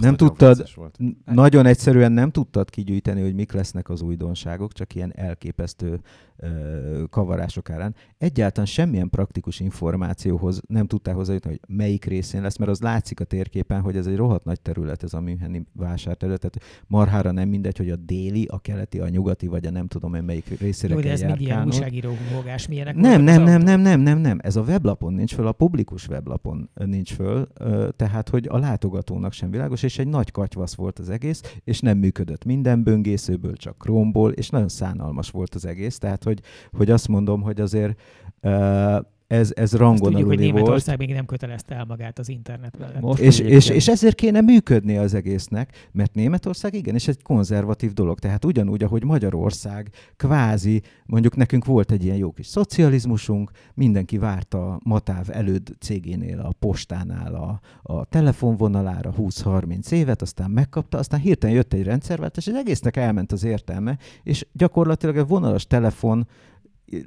nem 0.00 0.16
tudtad, 0.16 0.70
volt. 0.74 0.98
nagyon 1.24 1.66
egyszerűen 1.66 2.12
nem 2.12 2.30
tudtad 2.30 2.70
kigyűjteni, 2.70 3.20
hogy 3.22 3.34
mik 3.34 3.52
lesznek 3.52 3.88
az 3.88 4.02
újdonságok, 4.02 4.72
csak 4.72 4.94
ilyen 4.94 5.12
elképesztő 5.16 6.00
ö, 6.36 7.02
kavarások 7.10 7.70
árán. 7.70 7.94
Egyáltalán 8.18 8.66
semmilyen 8.66 9.10
praktikus 9.10 9.60
információhoz 9.60 10.60
nem 10.68 10.86
tudtál 10.86 11.14
hozzájutni, 11.14 11.50
hogy 11.50 11.60
melyik 11.68 12.04
részén 12.04 12.42
lesz, 12.42 12.56
mert 12.56 12.70
az 12.70 12.80
látszik 12.80 13.20
a 13.20 13.24
térképen, 13.24 13.80
hogy 13.80 13.96
ez 13.96 14.06
egy 14.06 14.16
rohadt 14.16 14.44
nagy 14.44 14.60
terület, 14.60 15.02
ez 15.02 15.14
a 15.14 15.20
Müncheni 15.20 15.66
vásárterület. 15.72 16.40
Tehát 16.40 16.84
marhára 16.86 17.30
nem 17.30 17.48
mindegy, 17.48 17.76
hogy 17.76 17.90
a 17.90 17.96
déli, 17.96 18.46
a 18.50 18.58
keleti, 18.58 19.00
a 19.00 19.08
nyugati, 19.08 19.46
vagy 19.46 19.66
a 19.66 19.70
nem 19.70 19.86
tudom 19.86 20.14
én 20.14 20.22
melyik 20.22 20.60
részére 20.60 20.94
Jó, 20.94 21.00
de 21.00 21.10
ez 21.10 21.20
mind 21.20 21.40
ilyen 21.40 21.66
újságíró 21.66 22.12
húgás, 22.34 22.68
milyenek 22.68 22.94
nem, 22.94 23.22
nem, 23.22 23.42
nem, 23.42 23.62
nem, 23.62 23.80
nem, 23.80 24.00
nem, 24.00 24.18
nem. 24.18 24.38
Ez 24.42 24.56
a 24.56 24.62
weblapon 24.62 25.12
nincs 25.12 25.34
föl, 25.34 25.46
a 25.46 25.52
publikus 25.52 26.08
weblapon 26.08 26.70
nincs 26.74 27.12
föl, 27.12 27.48
tehát 27.96 28.28
hogy 28.28 28.46
a 28.50 28.58
látogatónak 28.58 29.32
sem 29.32 29.50
világos, 29.50 29.75
és 29.82 29.98
egy 29.98 30.08
nagy 30.08 30.30
katyvasz 30.30 30.74
volt 30.74 30.98
az 30.98 31.10
egész, 31.10 31.58
és 31.64 31.80
nem 31.80 31.98
működött 31.98 32.44
minden 32.44 32.82
böngészőből, 32.82 33.56
csak 33.56 33.76
Chrome-ból, 33.78 34.32
és 34.32 34.50
nagyon 34.50 34.68
szánalmas 34.68 35.30
volt 35.30 35.54
az 35.54 35.64
egész, 35.64 35.98
tehát 35.98 36.24
hogy, 36.24 36.40
hogy 36.72 36.90
azt 36.90 37.08
mondom, 37.08 37.42
hogy 37.42 37.60
azért 37.60 38.00
uh, 38.42 38.98
ez, 39.26 39.52
ez 39.54 39.72
rangon 39.72 40.10
tudjuk, 40.10 40.28
hogy 40.28 40.38
Németország 40.38 40.98
még 40.98 41.12
nem 41.12 41.26
kötelezte 41.26 41.74
el 41.74 41.84
magát 41.84 42.18
az 42.18 42.28
internet 42.28 42.78
mellett. 42.78 43.00
Most 43.00 43.20
és, 43.20 43.38
és, 43.38 43.68
és 43.68 43.88
ezért 43.88 44.14
kéne 44.14 44.40
működni 44.40 44.96
az 44.96 45.14
egésznek, 45.14 45.88
mert 45.92 46.14
Németország 46.14 46.74
igenis 46.74 47.08
egy 47.08 47.22
konzervatív 47.22 47.92
dolog. 47.92 48.18
Tehát 48.18 48.44
ugyanúgy, 48.44 48.82
ahogy 48.82 49.04
Magyarország 49.04 49.90
kvázi, 50.16 50.82
mondjuk 51.04 51.36
nekünk 51.36 51.64
volt 51.64 51.90
egy 51.90 52.04
ilyen 52.04 52.16
jó 52.16 52.32
kis 52.32 52.46
szocializmusunk, 52.46 53.50
mindenki 53.74 54.18
várta 54.18 54.80
Matáv 54.84 55.26
előd 55.30 55.74
cégénél, 55.80 56.38
a 56.40 56.52
postánál 56.58 57.34
a, 57.34 57.60
a 57.82 58.04
telefonvonalára 58.04 59.14
20-30 59.18 59.90
évet, 59.90 60.22
aztán 60.22 60.50
megkapta, 60.50 60.98
aztán 60.98 61.20
hirtelen 61.20 61.54
jött 61.56 61.72
egy 61.72 61.82
rendszerváltás, 61.82 62.46
és 62.46 62.52
az 62.52 62.58
egésznek 62.58 62.96
elment 62.96 63.32
az 63.32 63.44
értelme, 63.44 63.98
és 64.22 64.46
gyakorlatilag 64.52 65.16
egy 65.16 65.26
vonalas 65.26 65.66
telefon 65.66 66.26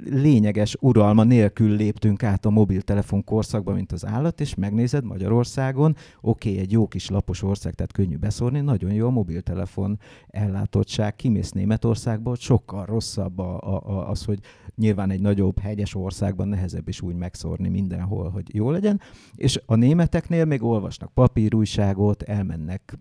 lényeges 0.04 0.76
uralma 0.80 1.24
nélkül 1.24 1.76
léptünk 1.76 2.22
át 2.22 2.44
a 2.44 2.50
mobiltelefon 2.50 3.24
korszakba, 3.24 3.72
mint 3.72 3.92
az 3.92 4.06
állat, 4.06 4.40
és 4.40 4.54
megnézed 4.54 5.04
Magyarországon, 5.04 5.96
oké, 6.20 6.50
okay, 6.50 6.60
egy 6.60 6.72
jó 6.72 6.86
kis 6.88 7.08
lapos 7.08 7.42
ország, 7.42 7.74
tehát 7.74 7.92
könnyű 7.92 8.16
beszórni, 8.16 8.60
nagyon 8.60 8.92
jó 8.92 9.06
a 9.06 9.10
mobiltelefon 9.10 9.98
ellátottság, 10.28 11.16
kimész 11.16 11.50
Németországba, 11.50 12.34
sokkal 12.34 12.84
rosszabb 12.84 13.38
a, 13.38 13.82
a, 13.86 14.10
az, 14.10 14.24
hogy 14.24 14.38
nyilván 14.76 15.10
egy 15.10 15.20
nagyobb 15.20 15.58
hegyes 15.58 15.94
országban 15.94 16.48
nehezebb 16.48 16.88
is 16.88 17.00
úgy 17.00 17.14
megszórni 17.14 17.68
mindenhol, 17.68 18.30
hogy 18.30 18.54
jó 18.54 18.70
legyen, 18.70 19.00
és 19.34 19.60
a 19.66 19.74
németeknél 19.74 20.44
még 20.44 20.62
olvasnak 20.62 21.12
papírújságot, 21.12 22.22
elmennek 22.22 22.98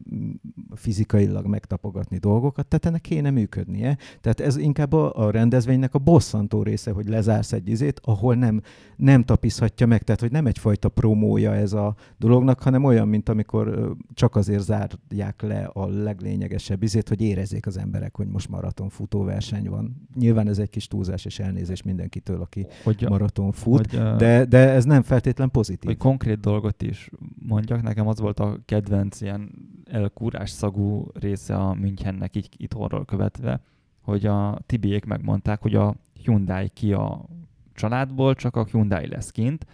fizikailag 0.75 1.45
megtapogatni 1.45 2.17
dolgokat, 2.17 2.67
tehát 2.67 2.85
ennek 2.85 3.01
kéne 3.01 3.29
működnie. 3.29 3.97
Tehát 4.21 4.39
ez 4.39 4.57
inkább 4.57 4.93
a, 4.93 5.25
a 5.25 5.31
rendezvénynek 5.31 5.93
a 5.93 5.99
bosszantó 5.99 6.63
része, 6.69 6.91
hogy 6.91 7.07
lezársz 7.07 7.53
egy 7.53 7.67
izét, 7.67 7.99
ahol 8.03 8.35
nem, 8.35 8.61
nem 8.95 9.23
tapizhatja 9.23 9.87
meg, 9.87 10.03
tehát 10.03 10.21
hogy 10.21 10.31
nem 10.31 10.45
egyfajta 10.45 10.89
promója 10.89 11.55
ez 11.55 11.73
a 11.73 11.95
dolognak, 12.17 12.59
hanem 12.59 12.83
olyan, 12.83 13.07
mint 13.07 13.29
amikor 13.29 13.95
csak 14.13 14.35
azért 14.35 14.63
zárják 14.63 15.41
le 15.41 15.69
a 15.73 15.87
leglényegesebb 15.87 16.83
izét, 16.83 17.09
hogy 17.09 17.21
érezzék 17.21 17.65
az 17.65 17.77
emberek, 17.77 18.15
hogy 18.15 18.27
most 18.27 18.49
maraton 18.49 18.89
futóverseny 18.89 19.69
van. 19.69 20.07
Nyilván 20.15 20.47
ez 20.47 20.59
egy 20.59 20.69
kis 20.69 20.87
túlzás 20.87 21.25
és 21.25 21.39
elnézés 21.39 21.83
mindenkitől, 21.83 22.41
aki 22.41 22.67
hogy, 22.83 23.05
maraton 23.09 23.51
fut, 23.51 23.91
hogy, 23.91 24.15
de, 24.17 24.45
de 24.45 24.69
ez 24.69 24.85
nem 24.85 25.01
feltétlen 25.01 25.51
pozitív. 25.51 25.89
Hogy 25.89 25.97
konkrét 25.97 26.39
dolgot 26.39 26.81
is 26.81 27.09
mondjak, 27.47 27.81
nekem 27.81 28.07
az 28.07 28.19
volt 28.19 28.39
a 28.39 28.59
kedvenc 28.65 29.21
ilyen 29.21 29.51
elkúrás 29.85 30.49
szagú 30.49 31.07
része 31.13 31.55
a 31.55 31.73
Münchennek 31.73 32.35
így 32.35 32.49
itthonról 32.57 33.05
követve, 33.05 33.61
hogy 34.01 34.25
a 34.25 34.59
Tibiék 34.65 35.05
megmondták, 35.05 35.61
hogy 35.61 35.75
a 35.75 35.95
Hyundai 36.23 36.69
ki 36.69 36.93
a 36.93 37.25
családból, 37.73 38.35
csak 38.35 38.55
a 38.55 38.65
Hyundai 38.71 39.07
lesz 39.07 39.31
kint, 39.31 39.65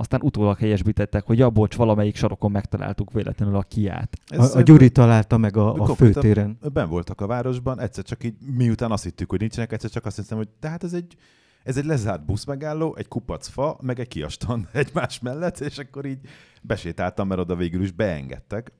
aztán 0.00 0.20
utólag 0.22 0.58
helyesbítettek, 0.58 1.26
hogy 1.26 1.38
ja, 1.38 1.50
bocs, 1.50 1.76
valamelyik 1.76 2.16
sarokon 2.16 2.50
megtaláltuk 2.50 3.12
véletlenül 3.12 3.56
a 3.56 3.62
kiát. 3.62 4.18
A, 4.26 4.56
a 4.56 4.60
Gyuri 4.60 4.90
találta 4.90 5.36
meg 5.36 5.56
a, 5.56 5.74
a 5.74 5.94
főtéren. 5.94 6.58
Ben 6.72 6.88
voltak 6.88 7.20
a 7.20 7.26
városban, 7.26 7.80
egyszer 7.80 8.04
csak 8.04 8.24
így, 8.24 8.34
miután 8.56 8.90
azt 8.90 9.04
hittük, 9.04 9.30
hogy 9.30 9.40
nincsenek, 9.40 9.72
egyszer 9.72 9.90
csak 9.90 10.06
azt 10.06 10.16
hiszem, 10.16 10.36
hogy 10.36 10.48
tehát 10.48 10.84
ez 10.84 10.92
egy, 10.92 11.16
ez 11.62 11.76
egy 11.76 11.84
lezárt 11.84 12.24
buszmegálló, 12.24 12.96
egy 12.96 13.08
kupac 13.08 13.48
fa, 13.48 13.78
meg 13.82 14.00
egy 14.00 14.08
kiastan 14.08 14.68
egymás 14.72 15.20
mellett, 15.20 15.60
és 15.60 15.78
akkor 15.78 16.04
így 16.04 16.20
besétáltam, 16.62 17.28
mert 17.28 17.40
oda 17.40 17.56
végül 17.56 17.82
is 17.82 17.92
beengedtek. 17.92 18.72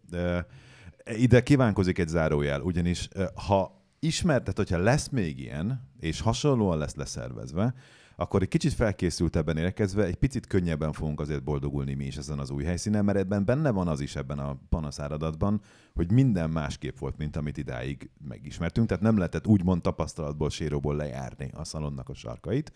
Ide 1.16 1.42
kívánkozik 1.42 1.98
egy 1.98 2.08
zárójel, 2.08 2.60
ugyanis 2.60 3.08
ha 3.46 3.79
ismertet, 4.00 4.56
hogyha 4.56 4.78
lesz 4.78 5.08
még 5.08 5.38
ilyen, 5.38 5.88
és 6.00 6.20
hasonlóan 6.20 6.78
lesz 6.78 6.94
leszervezve, 6.94 7.74
akkor 8.16 8.42
egy 8.42 8.48
kicsit 8.48 8.72
felkészültebben 8.72 9.56
érkezve, 9.56 10.04
egy 10.04 10.14
picit 10.14 10.46
könnyebben 10.46 10.92
fogunk 10.92 11.20
azért 11.20 11.42
boldogulni 11.42 11.94
mi 11.94 12.04
is 12.04 12.16
ezen 12.16 12.38
az 12.38 12.50
új 12.50 12.64
helyszínen, 12.64 13.04
mert 13.04 13.18
ebben 13.18 13.44
benne 13.44 13.70
van 13.70 13.88
az 13.88 14.00
is 14.00 14.16
ebben 14.16 14.38
a 14.38 14.58
panaszáradatban, 14.68 15.60
hogy 15.94 16.12
minden 16.12 16.50
másképp 16.50 16.98
volt, 16.98 17.16
mint 17.18 17.36
amit 17.36 17.56
idáig 17.56 18.10
megismertünk, 18.28 18.88
tehát 18.88 19.02
nem 19.02 19.16
lehetett 19.16 19.46
úgymond 19.46 19.82
tapasztalatból, 19.82 20.50
séróból 20.50 20.96
lejárni 20.96 21.50
a 21.54 21.64
szalonnak 21.64 22.08
a 22.08 22.14
sarkait. 22.14 22.72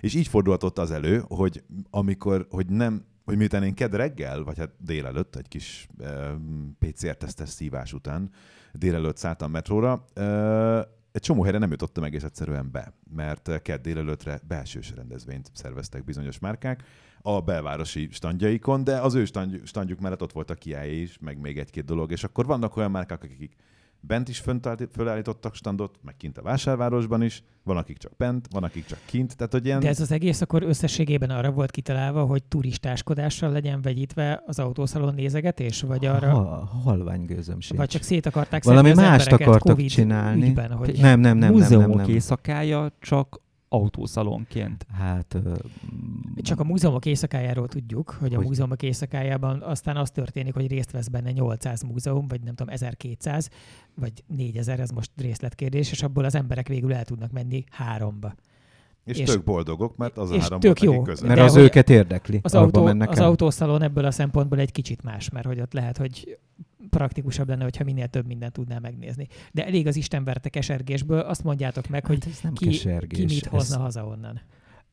És 0.00 0.14
így 0.14 0.26
fordulhatott 0.26 0.78
az 0.78 0.90
elő, 0.90 1.24
hogy 1.28 1.64
amikor, 1.90 2.46
hogy 2.50 2.66
nem, 2.66 3.04
hogy 3.24 3.36
miután 3.36 3.62
én 3.62 3.74
ked 3.74 3.94
reggel, 3.94 4.44
vagy 4.44 4.58
hát 4.58 4.70
délelőtt, 4.78 5.36
egy 5.36 5.48
kis 5.48 5.88
uh, 5.98 6.08
PCR-tesztes 6.78 7.48
szívás 7.48 7.92
után, 7.92 8.30
délelőtt 8.72 9.16
szálltam 9.16 9.50
metróra, 9.50 10.04
egy 11.12 11.22
csomó 11.22 11.42
helyre 11.42 11.58
nem 11.58 11.70
jutottam 11.70 12.04
egész 12.04 12.22
egyszerűen 12.22 12.70
be, 12.70 12.92
mert 13.14 13.62
kedd 13.62 13.82
délelőttre 13.82 14.40
belsős 14.48 14.92
rendezvényt 14.96 15.50
szerveztek 15.54 16.04
bizonyos 16.04 16.38
márkák 16.38 16.82
a 17.22 17.40
belvárosi 17.40 18.08
standjaikon, 18.10 18.84
de 18.84 19.00
az 19.00 19.14
ő 19.14 19.24
standjuk 19.64 20.00
mellett 20.00 20.22
ott 20.22 20.32
volt 20.32 20.50
a 20.50 20.54
kiáé 20.54 21.00
is, 21.00 21.18
meg 21.20 21.38
még 21.38 21.58
egy-két 21.58 21.84
dolog, 21.84 22.10
és 22.10 22.24
akkor 22.24 22.46
vannak 22.46 22.76
olyan 22.76 22.90
márkák, 22.90 23.22
akik 23.22 23.56
bent 24.00 24.28
is 24.28 24.42
fölállítottak 24.92 25.54
standot, 25.54 25.98
meg 26.02 26.16
kint 26.16 26.38
a 26.38 26.42
vásárvárosban 26.42 27.22
is, 27.22 27.42
van 27.64 27.76
akik 27.76 27.96
csak 27.96 28.16
bent, 28.16 28.48
van 28.50 28.64
akik 28.64 28.86
csak 28.86 28.98
kint. 29.04 29.36
Tehát, 29.36 29.52
hogy 29.52 29.64
ilyen... 29.64 29.80
De 29.80 29.88
ez 29.88 30.00
az 30.00 30.12
egész 30.12 30.40
akkor 30.40 30.62
összességében 30.62 31.30
arra 31.30 31.50
volt 31.50 31.70
kitalálva, 31.70 32.24
hogy 32.24 32.42
turistáskodással 32.42 33.50
legyen 33.50 33.82
vegyítve 33.82 34.42
az 34.46 34.58
autószalon 34.58 35.14
nézegetés, 35.14 35.82
vagy 35.82 36.06
arra... 36.06 36.30
Ha, 36.30 36.64
halvány 36.64 37.24
gőzömség. 37.24 37.76
Vagy 37.76 37.88
csak 37.88 38.02
szét 38.02 38.26
akarták 38.26 38.64
Valami 38.64 38.92
mást 38.94 39.32
akartak 39.32 39.58
COVID 39.58 39.90
csinálni. 39.90 40.48
Ügyben, 40.48 40.72
hogy... 40.72 40.98
Nem, 41.00 41.20
nem, 41.20 41.36
nem. 41.36 41.52
Múzeumok 41.52 41.86
nem, 41.88 41.96
nem, 41.96 42.06
nem. 42.06 42.14
éjszakája 42.14 42.92
csak 43.00 43.40
autószalonként. 43.68 44.86
Hát... 44.92 45.34
Ö... 45.34 45.54
Csak 46.36 46.60
a 46.60 46.64
múzeumok 46.64 47.06
éjszakájáról 47.06 47.68
tudjuk, 47.68 48.10
hogy, 48.10 48.34
hogy 48.34 48.44
a 48.44 48.46
múzeumok 48.46 48.82
éjszakájában 48.82 49.62
aztán 49.62 49.96
az 49.96 50.10
történik, 50.10 50.54
hogy 50.54 50.66
részt 50.66 50.90
vesz 50.90 51.08
benne 51.08 51.30
800 51.30 51.82
múzeum, 51.82 52.28
vagy 52.28 52.40
nem 52.40 52.54
tudom, 52.54 52.74
1200, 52.74 53.50
vagy 53.94 54.12
4000, 54.26 54.80
ez 54.80 54.90
most 54.90 55.10
részletkérdés, 55.16 55.90
és 55.90 56.02
abból 56.02 56.24
az 56.24 56.34
emberek 56.34 56.68
végül 56.68 56.94
el 56.94 57.04
tudnak 57.04 57.32
menni 57.32 57.64
háromba. 57.70 58.34
És, 59.04 59.18
és 59.18 59.28
tök 59.28 59.44
boldogok, 59.44 59.96
mert 59.96 60.18
az 60.18 60.30
a 60.30 60.40
három 60.40 60.60
tök 60.60 60.80
jó, 60.80 61.02
között. 61.02 61.28
Mert 61.28 61.40
az 61.40 61.56
őket 61.56 61.90
érdekli. 61.90 62.40
Az, 62.42 62.54
autó, 62.54 62.86
az 62.86 63.18
autószalon 63.18 63.82
ebből 63.82 64.04
a 64.04 64.10
szempontból 64.10 64.58
egy 64.58 64.72
kicsit 64.72 65.02
más, 65.02 65.30
mert 65.30 65.46
hogy 65.46 65.60
ott 65.60 65.72
lehet, 65.72 65.96
hogy 65.96 66.38
praktikusabb 66.90 67.48
lenne, 67.48 67.62
hogyha 67.62 67.84
minél 67.84 68.08
több 68.08 68.26
mindent 68.26 68.52
tudná 68.52 68.78
megnézni. 68.78 69.26
De 69.52 69.66
elég 69.66 69.86
az 69.86 69.96
istenverte 69.96 70.48
kesergésből, 70.48 71.20
azt 71.20 71.44
mondjátok 71.44 71.88
meg, 71.88 72.06
hát 72.06 72.24
hogy 72.24 72.34
nem 72.42 72.52
ki, 72.52 72.66
kesergés. 72.66 73.18
ki 73.18 73.34
mit 73.34 73.46
hozna 73.46 73.76
ez... 73.76 73.82
haza 73.82 74.06
onnan. 74.06 74.40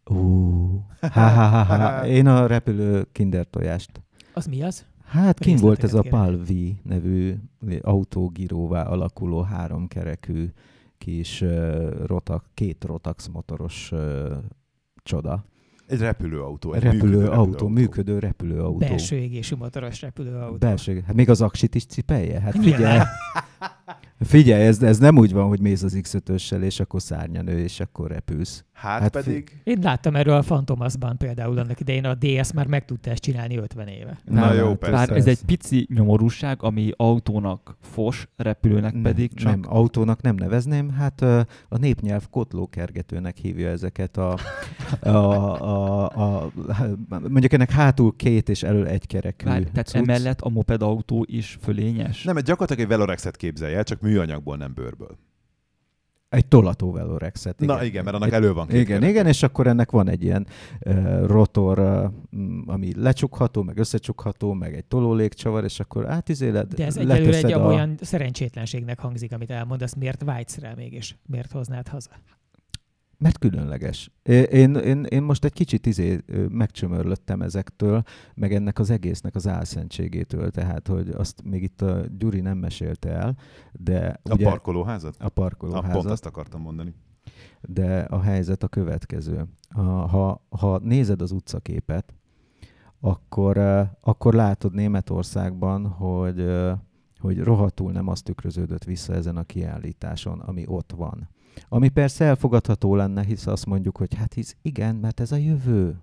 Ú, 0.05 0.85
ha, 0.99 1.07
ha, 1.09 1.47
ha, 1.47 1.63
ha. 1.63 2.07
Én 2.07 2.27
a 2.27 2.45
repülő 2.47 3.07
kinder 3.11 3.47
tojást. 3.49 4.01
Az 4.33 4.45
mi 4.45 4.63
az? 4.63 4.85
Hát 5.05 5.39
kim 5.39 5.57
volt 5.57 5.83
ez 5.83 5.93
a 5.93 6.01
Palvi 6.09 6.79
nevű 6.83 7.35
autógíróvá 7.81 8.83
alakuló 8.83 9.41
háromkerekű 9.41 10.49
kis 10.97 11.41
uh, 11.41 12.05
rotak, 12.05 12.45
két 12.53 12.83
rotax 12.83 13.27
motoros 13.27 13.91
uh, 13.91 14.31
csoda. 15.03 15.45
Egy 15.87 15.99
repülőautó. 15.99 16.73
Egy 16.73 16.83
repülőautó, 16.83 17.07
működő, 17.07 17.39
repülőautó. 17.39 17.67
működő 17.67 18.19
repülőautó. 18.19 18.77
Belső 18.77 19.15
égésű 19.15 19.55
motoros 19.55 20.01
repülőautó. 20.01 20.57
Belső, 20.57 21.03
hát 21.05 21.15
még 21.15 21.29
az 21.29 21.41
aksit 21.41 21.75
is 21.75 21.85
cipelje? 21.85 22.39
Hát 22.39 22.57
figyelj! 22.57 22.99
Figyelj, 24.19 24.63
ez, 24.65 24.81
ez 24.81 24.97
nem 24.97 25.17
úgy 25.17 25.31
van, 25.31 25.47
hogy 25.47 25.59
mész 25.59 25.83
az 25.83 25.99
x 26.01 26.15
és 26.61 26.79
akkor 26.79 27.01
szárnyanő, 27.01 27.59
és 27.59 27.79
akkor 27.79 28.11
repülsz. 28.11 28.65
Hát, 28.75 29.01
hát 29.01 29.11
pedig... 29.11 29.61
Én 29.63 29.79
láttam 29.81 30.15
erről 30.15 30.35
a 30.35 30.41
Fantomasban 30.41 31.17
például 31.17 31.57
annak 31.57 31.79
idején, 31.79 32.05
a 32.05 32.15
DS 32.15 32.51
már 32.53 32.67
meg 32.67 32.85
tudta 32.85 33.09
ezt 33.09 33.21
csinálni 33.21 33.57
50 33.57 33.87
éve. 33.87 34.17
Na, 34.23 34.39
Na 34.39 34.53
jó, 34.53 34.75
persze. 34.75 34.95
Bár 34.95 35.17
ez 35.17 35.27
egy 35.27 35.39
pici 35.45 35.87
nyomorúság, 35.93 36.63
ami 36.63 36.91
autónak 36.95 37.77
fos, 37.81 38.27
repülőnek 38.35 38.93
nem, 38.93 39.01
pedig 39.01 39.33
csak... 39.33 39.51
Nem, 39.51 39.61
autónak 39.67 40.21
nem 40.21 40.35
nevezném, 40.35 40.89
hát 40.89 41.21
a 41.69 41.77
népnyelv 41.77 42.29
kotlókergetőnek 42.29 43.37
hívja 43.37 43.69
ezeket 43.69 44.17
a, 44.17 44.37
a, 44.99 45.09
a, 45.09 46.09
a, 46.09 46.43
a 46.43 46.51
mondjuk 47.07 47.53
ennek 47.53 47.71
hátul 47.71 48.15
két 48.15 48.49
és 48.49 48.63
elől 48.63 48.87
egy 48.87 49.07
kerekű. 49.07 49.45
Vár, 49.45 49.63
tehát 49.63 49.87
cucc. 49.87 50.01
emellett 50.01 50.41
a 50.41 50.49
moped 50.49 50.81
autó 50.81 51.25
is 51.29 51.57
fölényes? 51.61 52.23
Nem, 52.23 52.35
gyakorlatilag 52.35 52.81
egy 52.81 52.97
Velorexet 52.97 53.35
képzelje, 53.35 53.83
csak 53.83 54.01
műanyagból, 54.01 54.57
nem 54.57 54.73
bőrből. 54.73 55.17
Egy 56.35 56.45
tolató 56.45 56.91
velorexet. 56.91 57.61
Igen. 57.61 57.75
Na 57.75 57.83
igen, 57.83 58.03
mert 58.03 58.15
annak 58.15 58.31
elő 58.31 58.53
van 58.53 58.67
két 58.67 58.75
Igen, 58.75 58.99
kerek. 58.99 59.09
igen, 59.09 59.27
és 59.27 59.43
akkor 59.43 59.67
ennek 59.67 59.91
van 59.91 60.09
egy 60.09 60.23
ilyen 60.23 60.47
uh, 60.85 61.25
rotor, 61.25 61.79
uh, 61.79 62.11
ami 62.65 62.91
lecsukható, 62.95 63.63
meg 63.63 63.77
összecsukható, 63.77 64.53
meg 64.53 64.75
egy 64.75 64.85
tolólékcsavar, 64.85 65.63
és 65.63 65.79
akkor 65.79 66.09
átizéled, 66.09 66.73
De 66.73 66.85
ez 66.85 66.97
egyelőre 66.97 67.37
egy 67.37 67.51
a... 67.51 67.65
olyan 67.65 67.97
szerencsétlenségnek 68.01 68.99
hangzik, 68.99 69.33
amit 69.33 69.51
elmondasz. 69.51 69.93
Miért 69.93 70.23
vágysz 70.23 70.57
rá 70.57 70.73
mégis? 70.75 71.17
Miért 71.25 71.51
hoznád 71.51 71.87
haza? 71.87 72.09
Mert 73.25 73.37
különleges. 73.37 74.11
Én, 74.23 74.75
én, 74.75 75.03
én 75.03 75.23
most 75.23 75.43
egy 75.43 75.53
kicsit 75.53 75.85
izé 75.85 76.23
megcsömörlöttem 76.49 77.41
ezektől, 77.41 78.03
meg 78.35 78.53
ennek 78.53 78.79
az 78.79 78.89
egésznek 78.89 79.35
az 79.35 79.47
álszentségétől, 79.47 80.51
tehát, 80.51 80.87
hogy 80.87 81.09
azt 81.09 81.43
még 81.43 81.63
itt 81.63 81.81
a 81.81 82.05
Gyuri 82.17 82.39
nem 82.39 82.57
mesélte 82.57 83.09
el, 83.09 83.37
de... 83.71 84.19
A 84.23 84.33
ugye, 84.33 84.45
parkolóházat? 84.45 85.15
A 85.19 85.29
parkolóházat. 85.29 85.89
A 85.89 85.93
pont 85.93 86.05
azt 86.05 86.25
akartam 86.25 86.61
mondani. 86.61 86.93
De 87.61 87.99
a 87.99 88.21
helyzet 88.21 88.63
a 88.63 88.67
következő. 88.67 89.45
Ha, 89.69 90.45
ha 90.49 90.79
nézed 90.79 91.21
az 91.21 91.31
utcaképet, 91.31 92.13
akkor, 92.99 93.57
akkor 94.01 94.33
látod 94.33 94.73
Németországban, 94.73 95.87
hogy, 95.87 96.45
hogy 97.19 97.39
rohadtul 97.39 97.91
nem 97.91 98.07
azt 98.07 98.23
tükröződött 98.23 98.83
vissza 98.83 99.13
ezen 99.13 99.37
a 99.37 99.43
kiállításon, 99.43 100.39
ami 100.39 100.63
ott 100.67 100.91
van. 100.91 101.29
Ami 101.67 101.89
persze 101.89 102.25
elfogadható 102.25 102.95
lenne, 102.95 103.23
hisz 103.23 103.47
azt 103.47 103.65
mondjuk, 103.65 103.97
hogy 103.97 104.13
hát 104.13 104.33
hisz 104.33 104.55
igen, 104.61 104.95
mert 104.95 105.19
ez 105.19 105.31
a 105.31 105.35
jövő. 105.35 105.99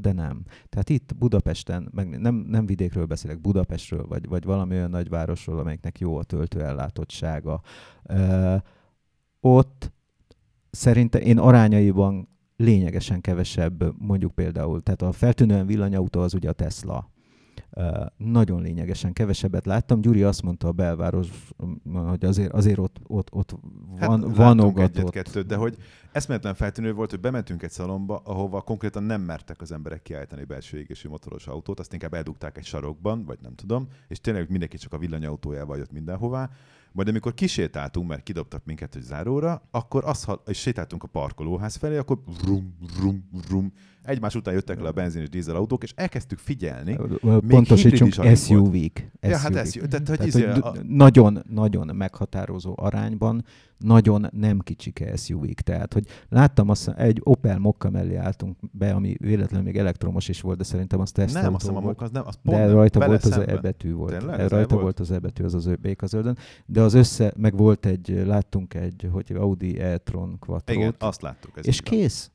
De 0.00 0.12
nem. 0.12 0.44
Tehát 0.68 0.88
itt 0.88 1.16
Budapesten, 1.16 1.88
meg 1.92 2.20
nem, 2.20 2.34
nem 2.34 2.66
vidékről 2.66 3.06
beszélek, 3.06 3.40
Budapestről, 3.40 4.06
vagy, 4.06 4.28
vagy 4.28 4.44
valami 4.44 4.74
olyan 4.74 4.90
nagyvárosról, 4.90 5.58
amelyiknek 5.58 5.98
jó 5.98 6.16
a 6.16 6.22
töltőellátottsága. 6.22 7.60
Ö, 8.02 8.56
ott 9.40 9.92
szerintem 10.70 11.22
én 11.22 11.38
arányaiban 11.38 12.28
lényegesen 12.56 13.20
kevesebb, 13.20 13.94
mondjuk 13.98 14.34
például, 14.34 14.82
tehát 14.82 15.02
a 15.02 15.12
feltűnően 15.12 15.66
villanyautó 15.66 16.20
az 16.20 16.34
ugye 16.34 16.48
a 16.48 16.52
Tesla, 16.52 17.11
nagyon 18.16 18.62
lényegesen 18.62 19.12
kevesebbet 19.12 19.66
láttam. 19.66 20.00
Gyuri 20.00 20.22
azt 20.22 20.42
mondta 20.42 20.68
a 20.68 20.72
belváros, 20.72 21.28
hogy 21.92 22.24
azért, 22.24 22.52
azért 22.52 22.78
ott, 22.78 23.00
ott, 23.06 23.32
ott 23.32 23.56
van, 23.98 24.22
hát, 24.22 24.36
van 24.36 24.78
egyet-kettőt, 24.78 25.46
de 25.46 25.56
hogy 25.56 25.76
eszméletlen 26.12 26.54
feltűnő 26.54 26.92
volt, 26.92 27.10
hogy 27.10 27.20
bementünk 27.20 27.62
egy 27.62 27.70
szalomba, 27.70 28.20
ahova 28.24 28.60
konkrétan 28.60 29.02
nem 29.02 29.20
mertek 29.20 29.60
az 29.60 29.72
emberek 29.72 30.02
kiállítani 30.02 30.44
belső 30.44 30.78
égésű 30.78 31.08
motoros 31.08 31.46
autót, 31.46 31.80
azt 31.80 31.92
inkább 31.92 32.14
eldugták 32.14 32.58
egy 32.58 32.64
sarokban, 32.64 33.24
vagy 33.24 33.38
nem 33.42 33.54
tudom, 33.54 33.88
és 34.08 34.20
tényleg 34.20 34.50
mindenki 34.50 34.76
csak 34.76 34.92
a 34.92 34.98
villanyautójával 34.98 35.76
jött 35.76 35.92
mindenhová, 35.92 36.50
majd 36.92 37.08
amikor 37.08 37.34
kisétáltunk, 37.34 38.08
mert 38.08 38.22
kidobtak 38.22 38.64
minket 38.64 38.94
egy 38.94 39.02
záróra, 39.02 39.62
akkor 39.70 40.04
azt, 40.04 40.30
és 40.46 40.58
sétáltunk 40.58 41.02
a 41.02 41.06
parkolóház 41.06 41.76
felé, 41.76 41.96
akkor 41.96 42.18
vrum, 42.42 42.76
vrum, 42.98 43.28
vrum, 43.48 43.72
egymás 44.02 44.34
után 44.34 44.54
jöttek 44.54 44.80
le 44.80 44.88
a 44.88 44.92
benzin 44.92 45.22
és 45.22 45.28
dízel 45.28 45.56
autók, 45.56 45.82
és 45.82 45.92
elkezdtük 45.96 46.38
figyelni. 46.38 46.98
Pontosítsunk, 47.48 48.12
SUV-k. 48.36 49.10
Ja, 49.20 49.36
hát 49.36 49.70
SUV. 49.70 49.84
Tehát, 49.84 50.32
hogy, 50.32 50.42
a... 50.42 50.74
nagyon, 50.88 51.42
nagyon 51.48 51.96
meghatározó 51.96 52.74
arányban, 52.76 53.44
nagyon 53.78 54.26
nem 54.32 54.58
kicsik 54.58 55.04
SUV-k. 55.16 55.60
Tehát, 55.60 55.92
hogy 55.92 56.06
láttam 56.28 56.68
azt, 56.68 56.88
egy 56.88 57.20
Opel 57.22 57.58
Mokka 57.58 57.90
mellé 57.90 58.14
álltunk 58.14 58.56
be, 58.72 58.92
ami 58.92 59.16
véletlenül 59.18 59.66
még 59.66 59.76
elektromos 59.76 60.28
is 60.28 60.40
volt, 60.40 60.58
de 60.58 60.64
szerintem 60.64 61.00
az 61.00 61.10
tesztelő. 61.10 61.44
Nem, 61.44 61.54
azt 61.54 61.62
hiszem 61.62 61.76
a 61.76 61.80
Mokka 61.80 62.04
az 62.04 62.10
nem, 62.10 62.26
az 62.26 62.38
pont 62.42 62.56
De 62.56 62.64
nem, 62.64 62.74
rajta 62.74 63.06
volt 63.06 63.24
az 63.24 63.38
E 63.38 63.56
betű 63.56 63.92
volt. 63.92 64.18
Tényleg, 64.18 64.48
rajta 64.48 64.80
volt 64.80 65.00
az 65.00 65.10
E 65.10 65.18
betű, 65.18 65.44
az 65.44 65.54
az 65.54 65.70
béka 65.80 66.06
zöldön. 66.06 66.38
De 66.66 66.80
az 66.80 66.94
össze, 66.94 67.32
meg 67.36 67.56
volt 67.56 67.86
egy, 67.86 68.22
láttunk 68.26 68.74
egy, 68.74 69.08
hogy 69.12 69.32
Audi 69.36 69.80
e-tron 69.80 70.38
quattro 70.38 70.74
Igen, 70.74 70.94
azt 70.98 71.22
láttuk. 71.22 71.58
Ez 71.58 71.66
és 71.66 71.80
kész. 71.80 72.31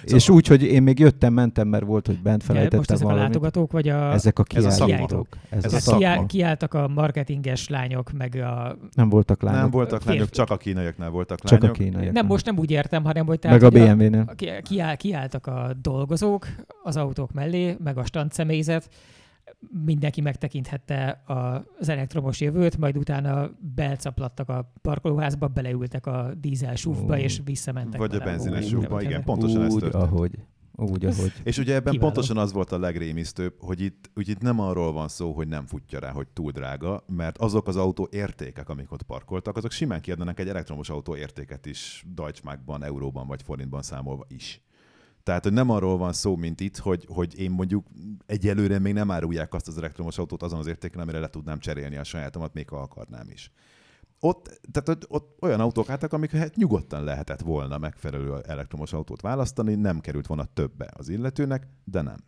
Szóval 0.00 0.16
és 0.16 0.28
úgy, 0.28 0.46
hogy 0.46 0.62
én 0.62 0.82
még 0.82 0.98
jöttem, 0.98 1.32
mentem, 1.32 1.68
mert 1.68 1.84
volt, 1.84 2.06
hogy 2.06 2.22
bent 2.22 2.42
felejtettem 2.42 2.78
most 2.78 2.90
ezek 2.90 3.02
valamit. 3.02 3.24
a 3.24 3.26
látogatók, 3.26 3.72
vagy 3.72 3.88
a... 3.88 4.12
Ezek 4.12 4.38
a 4.38 4.42
kiállítók. 4.42 5.26
Ez, 5.48 5.64
ez 5.64 5.72
a 5.72 5.78
szakma. 5.78 6.26
Kiálltak 6.26 6.74
a 6.74 6.88
marketinges 6.88 7.68
lányok, 7.68 8.12
meg 8.12 8.34
a... 8.34 8.76
Nem 8.92 9.08
voltak 9.08 9.42
lányok. 9.42 9.60
Nem 9.60 9.70
voltak 9.70 10.00
férfi. 10.00 10.16
lányok, 10.16 10.30
csak 10.30 10.50
a 10.50 10.56
kínaiaknál 10.56 11.10
voltak 11.10 11.44
lányok. 11.44 11.64
Csak 11.64 11.70
a 11.70 11.78
kínaiaknál. 11.78 12.12
Nem, 12.12 12.26
most 12.26 12.44
nem 12.44 12.58
úgy 12.58 12.70
értem, 12.70 13.04
hanem 13.04 13.26
hogy... 13.26 13.38
Tehát, 13.38 13.60
meg 13.60 13.72
a 13.74 13.94
BMW-nél. 13.94 14.34
Kiáll, 14.62 14.96
kiálltak 14.96 15.46
a 15.46 15.70
dolgozók 15.82 16.46
az 16.82 16.96
autók 16.96 17.32
mellé, 17.32 17.76
meg 17.84 17.98
a 17.98 18.04
stand 18.04 18.32
személyzet, 18.32 18.88
mindenki 19.84 20.20
megtekinthette 20.20 21.22
az 21.78 21.88
elektromos 21.88 22.40
jövőt, 22.40 22.78
majd 22.78 22.96
utána 22.96 23.50
belcaplattak 23.74 24.48
a 24.48 24.72
parkolóházba, 24.82 25.46
beleültek 25.48 26.06
a 26.06 26.34
dízel 26.40 26.74
súfba, 26.74 27.18
és 27.18 27.40
visszamentek. 27.44 28.00
Vagy 28.00 28.14
a 28.14 28.18
benzines 28.18 28.68
súfba, 28.68 29.02
igen, 29.02 29.24
pontosan 29.24 29.60
Úgy, 29.60 29.66
ez 29.66 29.72
történt. 29.72 29.94
ahogy. 29.94 30.38
Úgy, 30.78 31.04
ahogy. 31.04 31.32
És 31.42 31.58
ugye 31.58 31.74
ebben 31.74 31.92
Kiváló. 31.92 32.12
pontosan 32.12 32.36
az 32.38 32.52
volt 32.52 32.72
a 32.72 32.78
legrémisztőbb, 32.78 33.54
hogy 33.58 33.80
itt, 33.80 34.10
hogy 34.14 34.28
itt 34.28 34.40
nem 34.40 34.60
arról 34.60 34.92
van 34.92 35.08
szó, 35.08 35.32
hogy 35.32 35.48
nem 35.48 35.66
futja 35.66 35.98
rá, 35.98 36.10
hogy 36.10 36.28
túl 36.28 36.50
drága, 36.50 37.04
mert 37.06 37.38
azok 37.38 37.68
az 37.68 37.76
autó 37.76 38.08
értékek, 38.10 38.68
amik 38.68 38.92
ott 38.92 39.02
parkoltak, 39.02 39.56
azok 39.56 39.70
simán 39.70 40.00
kiadnak 40.00 40.40
egy 40.40 40.48
elektromos 40.48 40.90
autó 40.90 41.16
értéket 41.16 41.66
is 41.66 42.04
Deutschmarkban, 42.14 42.84
euróban 42.84 43.26
vagy 43.26 43.42
forintban 43.42 43.82
számolva 43.82 44.24
is. 44.28 44.60
Tehát, 45.26 45.42
hogy 45.42 45.52
nem 45.52 45.70
arról 45.70 45.96
van 45.96 46.12
szó, 46.12 46.36
mint 46.36 46.60
itt, 46.60 46.76
hogy, 46.76 47.06
hogy 47.08 47.38
én 47.38 47.50
mondjuk 47.50 47.86
egyelőre 48.26 48.78
még 48.78 48.92
nem 48.92 49.10
árulják 49.10 49.54
azt 49.54 49.68
az 49.68 49.78
elektromos 49.78 50.18
autót 50.18 50.42
azon 50.42 50.58
az 50.58 50.66
értéken, 50.66 51.00
amire 51.00 51.18
le 51.18 51.28
tudnám 51.28 51.58
cserélni 51.58 51.96
a 51.96 52.04
sajátomat, 52.04 52.54
még 52.54 52.68
ha 52.68 52.76
akarnám 52.76 53.30
is. 53.30 53.52
Ott, 54.20 54.60
tehát 54.72 55.06
ott, 55.08 55.42
olyan 55.42 55.60
autók 55.60 55.90
álltak, 55.90 56.12
amik 56.12 56.30
hát 56.30 56.56
nyugodtan 56.56 57.04
lehetett 57.04 57.40
volna 57.40 57.78
megfelelő 57.78 58.40
elektromos 58.40 58.92
autót 58.92 59.20
választani, 59.20 59.74
nem 59.74 60.00
került 60.00 60.26
volna 60.26 60.44
többe 60.44 60.90
az 60.96 61.08
illetőnek, 61.08 61.66
de 61.84 62.00
nem. 62.00 62.18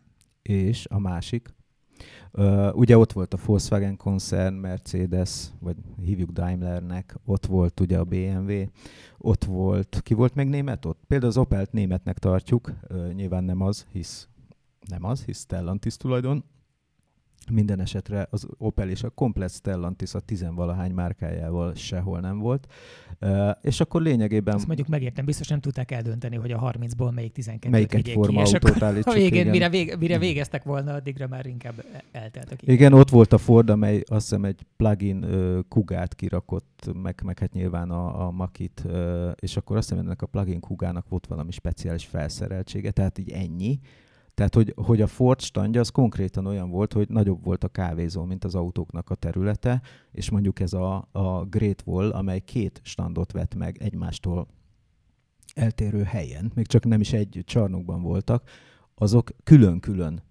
És 0.41 0.85
a 0.89 0.99
másik, 0.99 1.55
Uh, 2.31 2.75
ugye 2.75 2.97
ott 2.97 3.11
volt 3.11 3.33
a 3.33 3.37
Volkswagen 3.45 3.97
koncern, 3.97 4.53
Mercedes, 4.53 5.47
vagy 5.59 5.75
hívjuk 6.05 6.31
Daimlernek, 6.31 7.15
ott 7.25 7.45
volt 7.45 7.79
ugye 7.79 7.97
a 7.97 8.03
BMW, 8.03 8.63
ott 9.17 9.43
volt, 9.43 9.99
ki 10.03 10.13
volt 10.13 10.35
még 10.35 10.47
német 10.47 10.85
ott? 10.85 10.99
Például 11.07 11.31
az 11.31 11.37
Opelt 11.37 11.71
németnek 11.71 12.17
tartjuk, 12.17 12.71
uh, 12.89 13.13
nyilván 13.13 13.43
nem 13.43 13.61
az, 13.61 13.85
hisz 13.91 14.27
nem 14.87 15.03
az, 15.03 15.23
hisz 15.23 15.39
Stellantis 15.39 15.97
tulajdon, 15.97 16.43
minden 17.51 17.79
esetre 17.79 18.27
az 18.29 18.47
Opel 18.57 18.89
és 18.89 19.03
a 19.03 19.09
komplet 19.09 19.51
Stellantis 19.51 20.13
a 20.13 20.19
tizenvalahány 20.19 20.91
márkájával 20.91 21.75
sehol 21.75 22.19
nem 22.19 22.39
volt. 22.39 22.67
Uh, 23.21 23.49
és 23.61 23.79
akkor 23.79 24.01
lényegében... 24.01 24.55
Ezt 24.55 24.67
mondjuk 24.67 24.87
megértem, 24.87 25.25
biztos 25.25 25.47
nem 25.47 25.59
tudták 25.59 25.91
eldönteni, 25.91 26.35
hogy 26.35 26.51
a 26.51 26.59
30-ból 26.59 27.13
melyik 27.13 27.31
12 27.31 27.69
Melyiket 27.69 28.09
forma 28.09 28.43
ki, 28.43 28.53
autót 28.53 28.81
állítsuk. 28.81 29.13
A 29.13 29.15
végén, 29.15 29.39
igen. 29.39 29.49
mire, 29.49 29.69
vég, 29.69 29.95
mire 29.99 30.17
végeztek 30.17 30.63
volna, 30.63 30.93
addigra 30.93 31.27
már 31.27 31.45
inkább 31.45 31.83
elteltek. 32.11 32.61
Igen. 32.61 32.75
igen, 32.75 32.93
ott 32.93 33.09
volt 33.09 33.33
a 33.33 33.37
Ford, 33.37 33.69
amely 33.69 34.03
azt 34.07 34.29
hiszem 34.29 34.45
egy 34.45 34.61
plugin 34.77 35.23
uh, 35.23 35.59
kugát 35.67 36.15
kirakott, 36.15 36.91
meg, 37.01 37.21
meg 37.23 37.39
hát 37.39 37.53
nyilván 37.53 37.89
a, 37.91 38.27
a 38.27 38.31
makit, 38.31 38.83
uh, 38.85 39.31
és 39.39 39.57
akkor 39.57 39.77
azt 39.77 39.89
hiszem, 39.89 40.05
ennek 40.05 40.21
a 40.21 40.25
plugin 40.25 40.59
kugának 40.59 41.09
volt 41.09 41.27
valami 41.27 41.51
speciális 41.51 42.05
felszereltsége, 42.05 42.91
tehát 42.91 43.17
így 43.17 43.31
ennyi 43.31 43.79
tehát, 44.39 44.55
hogy, 44.55 44.73
hogy 44.85 45.01
a 45.01 45.07
Ford 45.07 45.41
standja 45.41 45.79
az 45.79 45.89
konkrétan 45.89 46.45
olyan 46.45 46.69
volt, 46.69 46.93
hogy 46.93 47.09
nagyobb 47.09 47.43
volt 47.43 47.63
a 47.63 47.67
kávézó, 47.67 48.23
mint 48.23 48.43
az 48.43 48.55
autóknak 48.55 49.09
a 49.09 49.15
területe, 49.15 49.81
és 50.11 50.29
mondjuk 50.29 50.59
ez 50.59 50.73
a, 50.73 51.07
a 51.11 51.45
Great 51.45 51.83
Wall, 51.85 52.09
amely 52.09 52.39
két 52.39 52.81
standot 52.83 53.31
vett 53.31 53.55
meg 53.55 53.77
egymástól 53.81 54.47
eltérő 55.53 56.03
helyen, 56.03 56.51
még 56.55 56.67
csak 56.67 56.85
nem 56.85 56.99
is 56.99 57.13
egy 57.13 57.41
csarnokban 57.45 58.01
voltak, 58.01 58.49
azok 58.95 59.29
külön-külön 59.43 60.23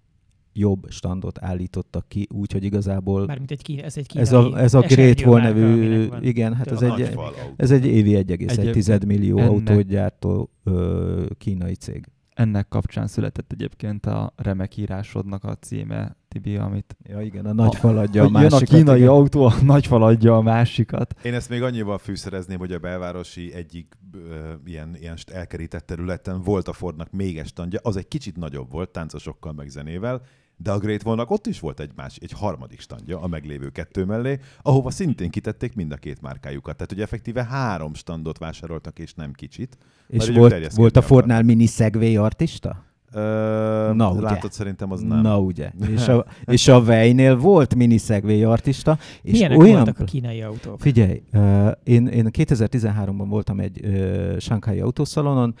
jobb 0.53 0.85
standot 0.89 1.39
állítottak 1.41 2.07
ki, 2.07 2.27
úgyhogy 2.31 2.63
igazából... 2.63 3.25
Mármint 3.25 3.51
egy, 3.51 3.79
ez 3.83 3.97
egy 3.97 4.07
kínai, 4.07 4.25
ez 4.25 4.33
a, 4.33 4.59
ez 4.59 4.73
a 4.73 4.79
Great 4.79 5.21
Wall 5.21 5.41
nevű, 5.41 6.07
igen, 6.21 6.53
hát 6.53 6.71
ez 6.71 6.81
egy, 6.81 7.17
ez 7.55 7.71
egy 7.71 7.85
évi 7.85 8.13
1,1 8.13 9.05
millió 9.05 9.37
autót 9.37 9.87
gyártó 9.87 10.49
ö, 10.63 11.25
kínai 11.37 11.73
cég 11.73 12.09
ennek 12.39 12.67
kapcsán 12.67 13.07
született 13.07 13.51
egyébként 13.51 14.05
a 14.05 14.33
remek 14.35 14.77
írásodnak 14.77 15.43
a 15.43 15.55
címe, 15.55 16.15
Tibi, 16.27 16.55
amit... 16.55 16.95
Ja 17.03 17.21
igen, 17.21 17.45
a 17.45 17.53
nagy 17.53 17.75
faladja 17.75 18.23
a, 18.23 18.25
a 18.25 18.29
másikat. 18.29 18.59
Jön 18.59 18.69
a 18.69 18.77
kínai 18.77 18.97
igen. 18.99 19.09
autó, 19.09 19.45
a 19.45 19.53
nagy 19.61 19.87
faladja 19.87 20.35
a 20.35 20.41
másikat. 20.41 21.15
Én 21.23 21.33
ezt 21.33 21.49
még 21.49 21.61
annyival 21.61 21.97
fűszerezném, 21.97 22.57
hogy 22.57 22.71
a 22.71 22.79
belvárosi 22.79 23.53
egyik 23.53 23.97
ö, 24.13 24.53
ilyen, 24.65 24.95
ilyen 24.99 25.17
elkerített 25.33 25.85
területen 25.85 26.41
volt 26.41 26.67
a 26.67 26.73
Fordnak 26.73 27.11
még 27.11 27.37
egy 27.37 27.47
standja, 27.47 27.79
az 27.83 27.97
egy 27.97 28.07
kicsit 28.07 28.37
nagyobb 28.37 28.71
volt, 28.71 28.89
táncosokkal 28.89 29.53
meg 29.53 29.69
zenével, 29.69 30.21
de 30.61 30.71
a 30.71 30.77
Great 30.77 31.05
Wall-nak 31.05 31.31
ott 31.31 31.47
is 31.47 31.59
volt 31.59 31.79
egy, 31.79 31.91
más, 31.95 32.17
egy 32.21 32.31
harmadik 32.31 32.79
standja 32.79 33.21
a 33.21 33.27
meglévő 33.27 33.69
kettő 33.69 34.05
mellé, 34.05 34.39
ahova 34.61 34.91
szintén 34.91 35.29
kitették 35.29 35.75
mind 35.75 35.91
a 35.91 35.95
két 35.95 36.21
márkájukat. 36.21 36.75
Tehát 36.75 36.91
ugye 36.91 37.03
effektíve 37.03 37.43
három 37.43 37.93
standot 37.93 38.37
vásároltak, 38.37 38.99
és 38.99 39.13
nem 39.13 39.31
kicsit. 39.31 39.77
És 40.07 40.29
volt, 40.29 40.73
volt 40.73 40.97
a 40.97 41.01
Fordnál 41.01 41.43
mini 41.43 41.65
Segway 41.65 42.17
artista? 42.17 42.83
Ö, 43.11 43.91
Na, 43.93 44.11
ugye? 44.11 44.21
Látod, 44.21 44.51
szerintem 44.51 44.91
az 44.91 45.01
nem. 45.01 45.21
Na 45.21 45.39
ugye. 45.39 45.71
És 45.87 46.07
a, 46.07 46.25
és 46.45 46.67
a 46.67 46.83
Vejnél 46.83 47.37
volt 47.37 47.75
mini 47.75 47.97
Segway 47.97 48.43
artista. 48.43 48.97
És 49.21 49.31
Milyenek 49.31 49.57
olyan, 49.57 49.75
voltak 49.75 49.99
a 49.99 50.03
kínai 50.03 50.41
autók? 50.41 50.79
Figyelj, 50.79 51.23
uh, 51.33 51.71
én, 51.83 52.07
én 52.07 52.29
2013-ban 52.31 53.25
voltam 53.27 53.59
egy 53.59 53.85
uh, 53.85 54.37
Shanghai 54.37 54.79
autószalonon, 54.79 55.55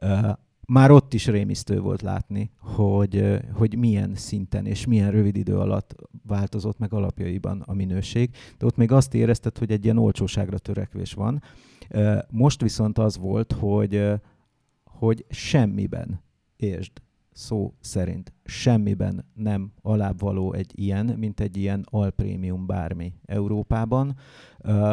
uh, 0.00 0.28
már 0.66 0.90
ott 0.90 1.14
is 1.14 1.26
rémisztő 1.26 1.80
volt 1.80 2.02
látni, 2.02 2.50
hogy, 2.58 3.40
hogy 3.52 3.78
milyen 3.78 4.14
szinten 4.14 4.66
és 4.66 4.86
milyen 4.86 5.10
rövid 5.10 5.36
idő 5.36 5.58
alatt 5.58 5.94
változott 6.26 6.78
meg 6.78 6.92
alapjaiban 6.92 7.60
a 7.66 7.74
minőség. 7.74 8.30
De 8.58 8.66
ott 8.66 8.76
még 8.76 8.92
azt 8.92 9.14
érezted, 9.14 9.58
hogy 9.58 9.70
egy 9.70 9.84
ilyen 9.84 9.98
olcsóságra 9.98 10.58
törekvés 10.58 11.12
van. 11.12 11.42
Most 12.30 12.60
viszont 12.60 12.98
az 12.98 13.18
volt, 13.18 13.52
hogy, 13.52 14.12
hogy 14.84 15.24
semmiben, 15.28 16.22
értsd, 16.56 16.92
szó 17.34 17.74
szerint 17.80 18.32
semmiben 18.44 19.24
nem 19.34 19.72
alábbvaló 19.82 20.52
egy 20.52 20.72
ilyen, 20.74 21.06
mint 21.06 21.40
egy 21.40 21.56
ilyen 21.56 21.86
alprémium 21.90 22.66
bármi 22.66 23.12
Európában. 23.24 24.16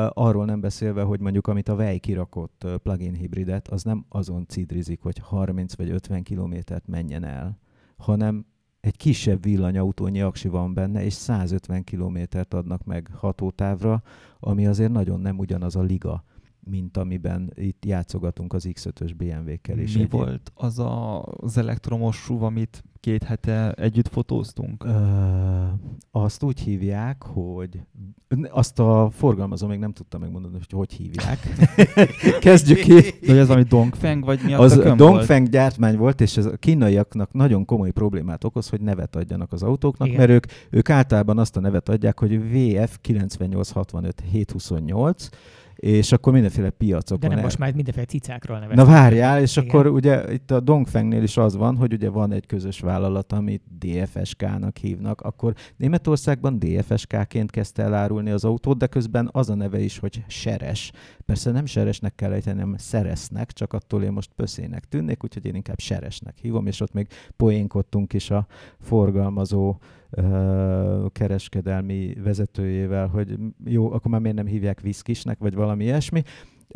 Arról 0.10 0.45
nem 0.45 0.60
beszélve, 0.60 1.01
hogy 1.01 1.19
mondjuk 1.19 1.47
amit 1.47 1.69
a 1.69 1.75
Vej 1.75 1.97
kirakott 1.97 2.67
plug-in 2.84 3.13
hibridet, 3.13 3.67
az 3.67 3.84
nem 3.84 4.05
azon 4.10 4.45
cidrizik, 4.47 5.01
hogy 5.01 5.17
30 5.17 5.75
vagy 5.75 5.89
50 5.89 6.23
kilométert 6.23 6.88
menjen 6.88 7.23
el, 7.23 7.60
hanem 7.97 8.45
egy 8.79 8.97
kisebb 8.97 9.43
villanyautónyi 9.43 10.21
aksi 10.21 10.47
van 10.47 10.73
benne, 10.73 11.03
és 11.03 11.13
150 11.13 11.84
kilométert 11.84 12.53
adnak 12.53 12.84
meg 12.84 13.10
hatótávra, 13.13 14.03
ami 14.39 14.67
azért 14.67 14.91
nagyon 14.91 15.19
nem 15.19 15.38
ugyanaz 15.38 15.75
a 15.75 15.81
liga, 15.81 16.23
mint 16.60 16.97
amiben 16.97 17.51
itt 17.55 17.86
játszogatunk 17.86 18.53
az 18.53 18.67
X5-ös 18.69 19.13
BMW-kkel. 19.17 19.75
Mi 19.75 19.81
egyéb. 19.81 20.12
volt 20.12 20.51
az 20.55 20.79
a, 20.79 21.23
az 21.23 21.57
elektromos 21.57 22.17
SUV, 22.17 22.43
amit 22.43 22.84
két 23.01 23.23
hete 23.23 23.71
együtt 23.71 24.07
fotóztunk? 24.07 24.83
Ö, 24.83 24.91
azt 26.11 26.43
úgy 26.43 26.59
hívják, 26.59 27.23
hogy 27.23 27.79
azt 28.49 28.79
a 28.79 29.09
forgalmazó 29.13 29.67
még 29.67 29.79
nem 29.79 29.93
tudta 29.93 30.17
megmondani, 30.17 30.53
hogy 30.53 30.71
hogy 30.71 30.93
hívják. 30.93 31.39
Kezdjük 32.39 32.79
ki. 32.79 32.93
De 32.93 33.27
hogy 33.27 33.37
ez 33.37 33.47
valami 33.47 33.65
Dongfeng, 33.65 34.23
vagy 34.25 34.39
mi 34.43 34.53
Az 34.53 34.77
Dongfeng 34.77 35.39
volt? 35.39 35.49
gyártmány 35.51 35.97
volt, 35.97 36.21
és 36.21 36.37
ez 36.37 36.45
a 36.45 36.57
kínaiaknak 36.57 37.33
nagyon 37.33 37.65
komoly 37.65 37.91
problémát 37.91 38.43
okoz, 38.43 38.69
hogy 38.69 38.81
nevet 38.81 39.15
adjanak 39.15 39.51
az 39.51 39.63
autóknak, 39.63 40.07
Igen. 40.07 40.19
mert 40.19 40.31
ők, 40.31 40.45
ők 40.69 40.89
általában 40.89 41.37
azt 41.37 41.57
a 41.57 41.59
nevet 41.59 41.89
adják, 41.89 42.19
hogy 42.19 42.39
VF 42.39 42.97
9865 43.01 44.23
728, 44.31 45.29
és 45.81 46.11
akkor 46.11 46.33
mindenféle 46.33 46.69
piacokon. 46.69 47.29
De 47.29 47.35
nem 47.35 47.43
most 47.43 47.57
már 47.57 47.73
mindenféle 47.73 48.05
cicákról 48.05 48.59
nevezünk. 48.59 48.87
Na 48.87 48.93
várjál, 48.93 49.41
és 49.41 49.57
Igen. 49.57 49.69
akkor 49.69 49.87
ugye 49.87 50.33
itt 50.33 50.51
a 50.51 50.59
Dongfengnél 50.59 51.23
is 51.23 51.37
az 51.37 51.55
van, 51.55 51.75
hogy 51.75 51.93
ugye 51.93 52.09
van 52.09 52.31
egy 52.31 52.45
közös 52.45 52.79
vállalat, 52.79 53.31
amit 53.31 53.63
DFSK-nak 53.79 54.77
hívnak, 54.77 55.21
akkor 55.21 55.53
Németországban 55.77 56.59
DFSK-ként 56.59 57.51
kezdte 57.51 57.83
elárulni 57.83 58.29
az 58.29 58.45
autót, 58.45 58.77
de 58.77 58.87
közben 58.87 59.29
az 59.31 59.49
a 59.49 59.55
neve 59.55 59.79
is, 59.79 59.99
hogy 59.99 60.23
Seres. 60.27 60.91
Persze 61.25 61.51
nem 61.51 61.65
Seresnek 61.65 62.15
kell 62.15 62.31
ejteni, 62.31 62.59
hanem 62.59 62.77
Szeresznek, 62.77 63.51
csak 63.51 63.73
attól 63.73 64.03
én 64.03 64.11
most 64.11 64.31
pöszének 64.35 64.85
tűnnék, 64.85 65.23
úgyhogy 65.23 65.45
én 65.45 65.55
inkább 65.55 65.79
Seresnek 65.79 66.37
hívom, 66.37 66.67
és 66.67 66.81
ott 66.81 66.93
még 66.93 67.07
poénkodtunk 67.37 68.13
is 68.13 68.29
a 68.29 68.47
forgalmazó 68.79 69.77
kereskedelmi 71.12 72.13
vezetőjével, 72.24 73.08
hogy 73.08 73.38
jó, 73.65 73.91
akkor 73.91 74.12
már 74.12 74.21
miért 74.21 74.36
nem 74.36 74.45
hívják 74.45 74.80
viszkisnek, 74.82 75.39
vagy 75.39 75.56
valami 75.56 75.84
ilyesmi 75.84 76.24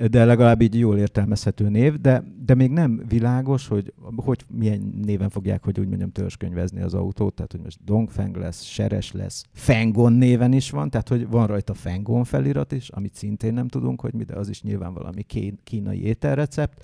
de 0.10 0.26
legalább 0.26 0.62
így 0.62 0.80
jól 0.80 0.98
értelmezhető 0.98 1.70
név, 1.70 1.94
de, 1.94 2.24
de 2.46 2.54
még 2.54 2.72
nem 2.72 3.04
világos, 3.08 3.68
hogy, 3.68 3.94
hogy 4.16 4.46
milyen 4.54 4.94
néven 5.06 5.30
fogják, 5.30 5.64
hogy 5.64 5.80
úgy 5.80 5.88
mondjam, 5.88 6.12
törzskönyvezni 6.12 6.82
az 6.82 6.94
autót, 6.94 7.34
tehát 7.34 7.52
hogy 7.52 7.62
most 7.62 7.80
Dongfeng 7.84 8.36
lesz, 8.36 8.64
Seres 8.64 9.12
lesz, 9.12 9.44
Fengon 9.54 10.14
néven 10.14 10.54
is 10.54 10.70
van, 10.70 10.90
tehát 10.90 11.10
hogy 11.10 11.28
van 11.30 11.48
rajta 11.48 11.74
Fengon 11.74 12.24
felirat 12.24 12.72
is, 12.72 12.90
amit 12.90 13.16
szintén 13.16 13.54
nem 13.54 13.68
tudunk, 13.68 14.02
hogy 14.02 14.14
mi, 14.14 14.24
de 14.24 14.36
az 14.36 14.50
is 14.50 14.62
nyilván 14.62 14.94
valami 14.94 15.26
kínai 15.64 16.04
ételrecept. 16.04 16.84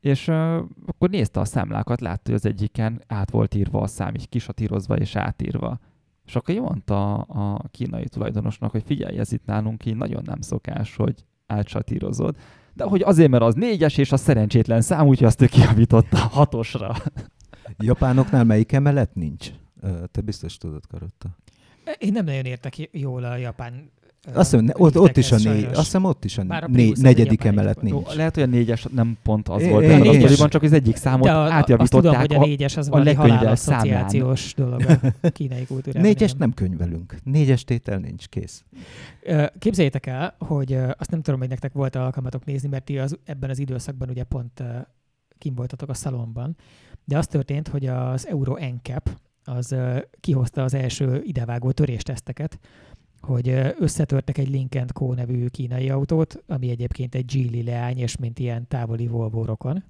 és 0.00 0.28
uh, 0.28 0.56
akkor 0.86 1.10
nézte 1.10 1.40
a 1.40 1.44
számlákat, 1.44 2.00
látta, 2.00 2.22
hogy 2.24 2.34
az 2.34 2.46
egyiken 2.46 3.02
át 3.06 3.30
volt 3.30 3.54
írva 3.54 3.80
a 3.80 3.86
szám, 3.86 4.14
így 4.14 4.28
kisatírozva 4.28 4.96
és 4.96 5.16
átírva. 5.16 5.80
És 6.28 6.36
akkor 6.36 6.54
mondta 6.54 7.14
a 7.14 7.68
kínai 7.70 8.08
tulajdonosnak, 8.08 8.70
hogy 8.70 8.82
figyelj, 8.86 9.18
ez 9.18 9.32
itt 9.32 9.44
nálunk 9.44 9.84
így 9.84 9.96
nagyon 9.96 10.22
nem 10.26 10.40
szokás, 10.40 10.96
hogy 10.96 11.24
átsatírozod. 11.46 12.36
De 12.74 12.84
hogy 12.84 13.02
azért, 13.02 13.30
mert 13.30 13.42
az 13.42 13.54
négyes 13.54 13.96
és 13.96 14.12
a 14.12 14.16
szerencsétlen 14.16 14.80
szám, 14.80 15.06
úgyhogy 15.06 15.26
azt 15.26 15.42
ő 15.42 15.46
kiavította 15.46 16.16
hatosra. 16.16 16.94
Japánoknál 17.78 18.44
melyik 18.44 18.72
emelet 18.72 19.14
nincs? 19.14 19.50
Te 20.10 20.20
biztos 20.20 20.56
tudod, 20.56 20.86
Karotta. 20.86 21.28
Én 21.98 22.12
nem 22.12 22.24
nagyon 22.24 22.44
értek 22.44 22.88
jól 22.92 23.24
a 23.24 23.36
japán 23.36 23.90
azt 24.32 24.50
hiszem, 24.50 24.70
ott, 24.72 24.98
ott 24.98 25.16
is 25.16 25.32
a 25.32 25.36
négy, 25.36 25.64
azt 25.64 25.74
hiszem 25.74 26.04
ott 26.04 26.24
is 26.24 26.38
a, 26.38 26.44
a 26.48 26.68
négy, 26.68 26.96
negyedik 26.96 27.44
emelet 27.44 27.82
nincs. 27.82 28.06
Jó, 28.08 28.16
lehet, 28.16 28.34
hogy 28.34 28.42
a 28.42 28.46
négyes 28.46 28.86
nem 28.94 29.16
pont 29.22 29.48
az 29.48 29.62
é, 29.62 29.68
volt, 29.68 29.84
é, 29.84 29.86
é, 29.86 30.24
az 30.24 30.48
csak 30.48 30.62
az 30.62 30.72
egyik 30.72 30.96
számot 30.96 31.26
De 31.26 31.32
a, 31.32 31.52
átjavították. 31.52 31.80
Azt 31.80 31.90
tudom, 31.90 32.14
hogy 32.14 32.34
a 32.34 32.38
négyes 32.38 32.76
az 32.76 32.86
a 32.86 32.90
valami 32.90 33.46
asszociációs 33.46 34.54
dolog 34.54 34.84
a 35.20 35.28
kínai 35.28 35.66
kultúrában. 35.66 36.02
Négyes 36.02 36.32
nem 36.32 36.54
könyvelünk. 36.54 37.14
Négyes 37.24 37.64
tétel 37.64 37.98
nincs, 37.98 38.28
kész. 38.28 38.64
Képzeljétek 39.58 40.06
el, 40.06 40.34
hogy 40.38 40.72
azt 40.98 41.10
nem 41.10 41.22
tudom, 41.22 41.40
hogy 41.40 41.48
nektek 41.48 41.72
volt 41.72 41.96
alkalmatok 41.96 42.44
nézni, 42.44 42.68
mert 42.68 42.84
ti 42.84 42.98
az, 42.98 43.18
ebben 43.24 43.50
az 43.50 43.58
időszakban 43.58 44.08
ugye 44.08 44.24
pont 44.24 44.62
kim 45.38 45.54
voltatok 45.54 45.88
a 45.88 45.94
szalomban, 45.94 46.56
de 47.04 47.18
az 47.18 47.26
történt, 47.26 47.68
hogy 47.68 47.86
az 47.86 48.26
Euro 48.26 48.56
NCAP 48.56 49.10
az 49.44 49.74
kihozta 50.20 50.62
az 50.62 50.74
első 50.74 51.20
idevágó 51.22 51.70
törésteszteket, 51.70 52.58
hogy 53.20 53.48
összetörtek 53.78 54.38
egy 54.38 54.48
Lincoln 54.48 54.86
Co. 54.92 55.14
nevű 55.14 55.46
kínai 55.46 55.90
autót, 55.90 56.42
ami 56.46 56.70
egyébként 56.70 57.14
egy 57.14 57.24
Geely 57.24 57.62
leány, 57.62 57.98
és 57.98 58.16
mint 58.16 58.38
ilyen 58.38 58.68
távoli 58.68 59.06
Volvo 59.06 59.44
rokon. 59.44 59.84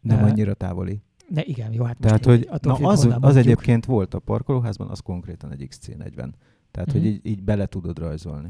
Nem 0.00 0.24
annyira 0.24 0.54
távoli. 0.54 1.00
Ne, 1.28 1.44
igen, 1.44 1.72
jó, 1.72 1.84
hát 1.84 1.96
Tehát, 2.00 2.24
hogy 2.24 2.48
na, 2.62 2.74
az, 2.74 3.08
az 3.20 3.36
egyébként 3.36 3.84
volt 3.84 4.14
a 4.14 4.18
parkolóházban, 4.18 4.88
az 4.88 5.00
konkrétan 5.00 5.52
egy 5.52 5.68
XC40. 5.70 6.28
Tehát, 6.70 6.90
mm-hmm. 6.90 6.92
hogy 6.92 7.00
mhm. 7.00 7.06
így, 7.06 7.20
így 7.22 7.42
bele 7.42 7.66
tudod 7.66 7.98
rajzolni. 7.98 8.48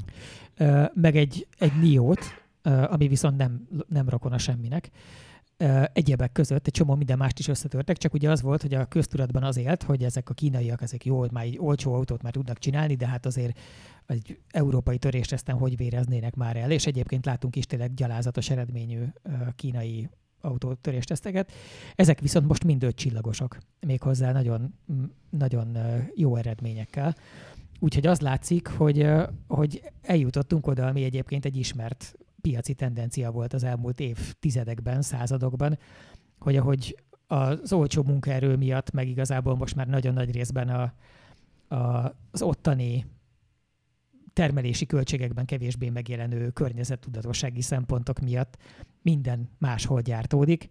Meg 0.95 1.17
egy, 1.17 1.47
egy 1.59 1.73
Niót, 1.81 2.21
ami 2.63 3.09
viszont 3.09 3.37
nem, 3.37 3.69
nem 3.89 4.09
rokona 4.09 4.39
semminek. 4.39 4.91
Egyebek 5.93 6.33
között 6.33 6.67
egy 6.67 6.73
csomó 6.73 6.95
minden 6.95 7.19
mást 7.19 7.39
is 7.39 7.49
összetörtek, 7.49 7.97
csak 7.97 8.15
ugye 8.15 8.31
az 8.31 8.43
volt, 8.43 8.63
hogy 8.63 8.75
a 8.75 8.85
köztudatban 8.85 9.43
az 9.43 9.57
élt, 9.57 9.83
hogy 9.83 10.05
ezek 10.05 10.31
a 10.31 10.35
kínaiak, 10.35 10.83
ezek 10.83 11.05
jó, 11.05 11.25
már 11.31 11.45
egy 11.45 11.59
olcsó 11.61 11.95
autót 11.95 12.23
már 12.23 12.33
tudnak 12.33 12.59
csinálni, 12.59 12.95
de 12.95 13.07
hát 13.07 13.27
azért 13.27 13.59
egy 14.07 14.39
európai 14.51 14.99
törést 14.99 15.33
aztán 15.33 15.57
hogy 15.57 15.77
véreznének 15.77 16.35
már 16.35 16.57
el, 16.57 16.71
és 16.71 16.87
egyébként 16.87 17.25
látunk 17.25 17.57
is 17.57 17.67
tényleg 17.67 17.95
gyalázatos 17.95 18.51
eredményű 18.51 19.05
kínai 19.57 20.09
autótörésteszteket. 20.41 21.53
Ezek 21.95 22.21
viszont 22.21 22.47
most 22.47 22.65
mind 22.65 22.83
öt 22.83 22.97
csillagosok, 22.97 23.59
méghozzá 23.81 24.33
nagyon, 24.33 24.75
nagyon 25.31 25.79
jó 26.15 26.37
eredményekkel. 26.37 27.15
Úgyhogy 27.79 28.07
az 28.07 28.21
látszik, 28.21 28.69
hogy, 28.69 29.07
hogy 29.47 29.83
eljutottunk 30.03 30.67
oda, 30.67 30.87
ami 30.87 31.05
egyébként 31.05 31.45
egy 31.45 31.57
ismert 31.57 32.15
piaci 32.41 32.75
tendencia 32.75 33.31
volt 33.31 33.53
az 33.53 33.65
elmúlt 33.65 34.01
évtizedekben, 34.01 35.03
századokban, 35.03 35.79
hogy 36.39 36.57
ahogy 36.57 37.03
az 37.27 37.73
olcsó 37.73 38.03
munkaerő 38.03 38.57
miatt, 38.57 38.91
meg 38.91 39.09
igazából 39.09 39.57
most 39.57 39.75
már 39.75 39.87
nagyon 39.87 40.15
nagy 40.15 40.31
részben 40.31 40.69
a, 40.69 40.93
a, 41.75 42.15
az 42.31 42.43
ottani 42.43 43.07
termelési 44.33 44.87
költségekben 44.87 45.45
kevésbé 45.45 45.89
megjelenő 45.89 46.51
környezettudatossági 46.51 47.61
szempontok 47.61 48.19
miatt 48.19 48.57
minden 49.03 49.51
máshol 49.59 50.01
gyártódik, 50.01 50.69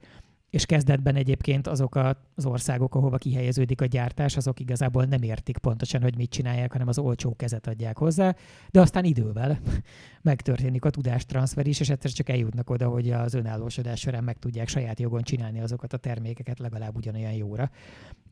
és 0.50 0.66
kezdetben 0.66 1.16
egyébként 1.16 1.68
azok 1.68 1.96
az 2.36 2.46
országok, 2.46 2.96
ahova 2.96 3.18
kihelyeződik 3.18 3.82
a 3.82 3.86
gyártás, 3.86 4.38
azok 4.38 4.60
igazából 4.60 5.04
nem 5.04 5.22
értik 5.22 5.58
pontosan, 5.58 6.02
hogy 6.02 6.18
mit 6.18 6.30
csinálják, 6.30 6.72
hanem 6.72 6.88
az 6.88 6.98
olcsó 7.00 7.36
kezet 7.36 7.68
adják 7.68 7.98
hozzá, 7.98 8.36
de 8.72 8.82
aztán 8.82 9.04
idővel 9.04 9.60
megtörténik 10.22 10.86
a 10.86 10.90
tudástranszfer 10.90 11.68
is, 11.68 11.80
és 11.80 11.90
egyszer 11.90 12.12
csak 12.12 12.30
eljutnak 12.30 12.70
oda, 12.70 12.88
hogy 12.88 13.10
az 13.10 13.34
önállósodás 13.34 14.00
során 14.00 14.24
meg 14.24 14.40
tudják 14.40 14.68
saját 14.68 15.00
jogon 15.00 15.22
csinálni 15.22 15.62
azokat 15.62 15.94
a 15.94 15.98
termékeket 15.98 16.60
legalább 16.60 16.96
ugyanolyan 16.96 17.34
jóra. 17.34 17.72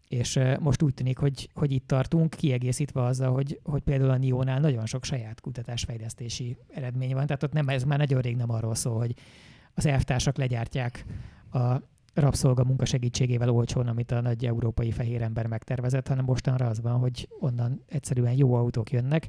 És 0.07 0.39
most 0.59 0.81
úgy 0.81 0.93
tűnik, 0.93 1.17
hogy, 1.17 1.49
hogy 1.53 1.71
itt 1.71 1.87
tartunk, 1.87 2.29
kiegészítve 2.29 3.03
azzal, 3.03 3.33
hogy, 3.33 3.59
hogy 3.63 3.81
például 3.81 4.09
a 4.09 4.17
NIO-nál 4.17 4.59
nagyon 4.59 4.85
sok 4.85 5.03
saját 5.03 5.41
kutatásfejlesztési 5.41 6.57
eredmény 6.73 7.13
van. 7.13 7.25
Tehát 7.25 7.43
ott 7.43 7.53
nem, 7.53 7.69
ez 7.69 7.83
már 7.83 7.97
nagyon 7.97 8.21
rég 8.21 8.35
nem 8.35 8.49
arról 8.51 8.75
szól, 8.75 8.97
hogy 8.97 9.13
az 9.73 9.85
elvtársak 9.85 10.37
legyártják 10.37 11.05
a 11.51 11.81
rabszolga 12.15 12.63
munka 12.63 12.85
segítségével 12.85 13.49
olcsón, 13.49 13.87
amit 13.87 14.11
a 14.11 14.21
nagy 14.21 14.45
európai 14.45 14.91
fehér 14.91 15.21
ember 15.21 15.47
megtervezett, 15.47 16.07
hanem 16.07 16.25
mostanra 16.25 16.67
az 16.67 16.81
van, 16.81 16.99
hogy 16.99 17.27
onnan 17.39 17.81
egyszerűen 17.89 18.33
jó 18.33 18.53
autók 18.53 18.91
jönnek. 18.91 19.27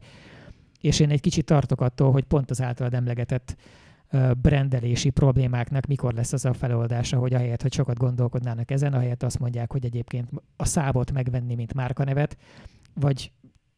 És 0.81 1.01
én 1.01 1.11
egy 1.11 1.21
kicsit 1.21 1.45
tartok 1.45 1.81
attól, 1.81 2.13
hogy 2.13 2.25
pont 2.25 2.51
az 2.51 2.63
általad 2.63 2.95
emlegetett 2.95 3.57
brendelési 4.43 5.11
problémáknak 5.11 5.87
mikor 5.87 6.15
lesz 6.15 6.33
az 6.33 6.45
a 6.45 6.53
feloldása, 6.53 7.19
hogy 7.19 7.35
ahelyett, 7.35 7.63
hogy 7.63 7.73
sokat 7.73 7.99
gondolkodnának 7.99 8.71
ezen, 8.71 8.93
ahelyett 8.93 9.23
azt 9.23 9.39
mondják, 9.39 9.73
hogy 9.73 9.85
egyébként 9.85 10.29
a 10.57 10.65
szábot 10.65 11.13
megvenni, 11.13 11.55
mint 11.55 11.75
márkanevet, 11.75 12.37
vagy 12.95 13.33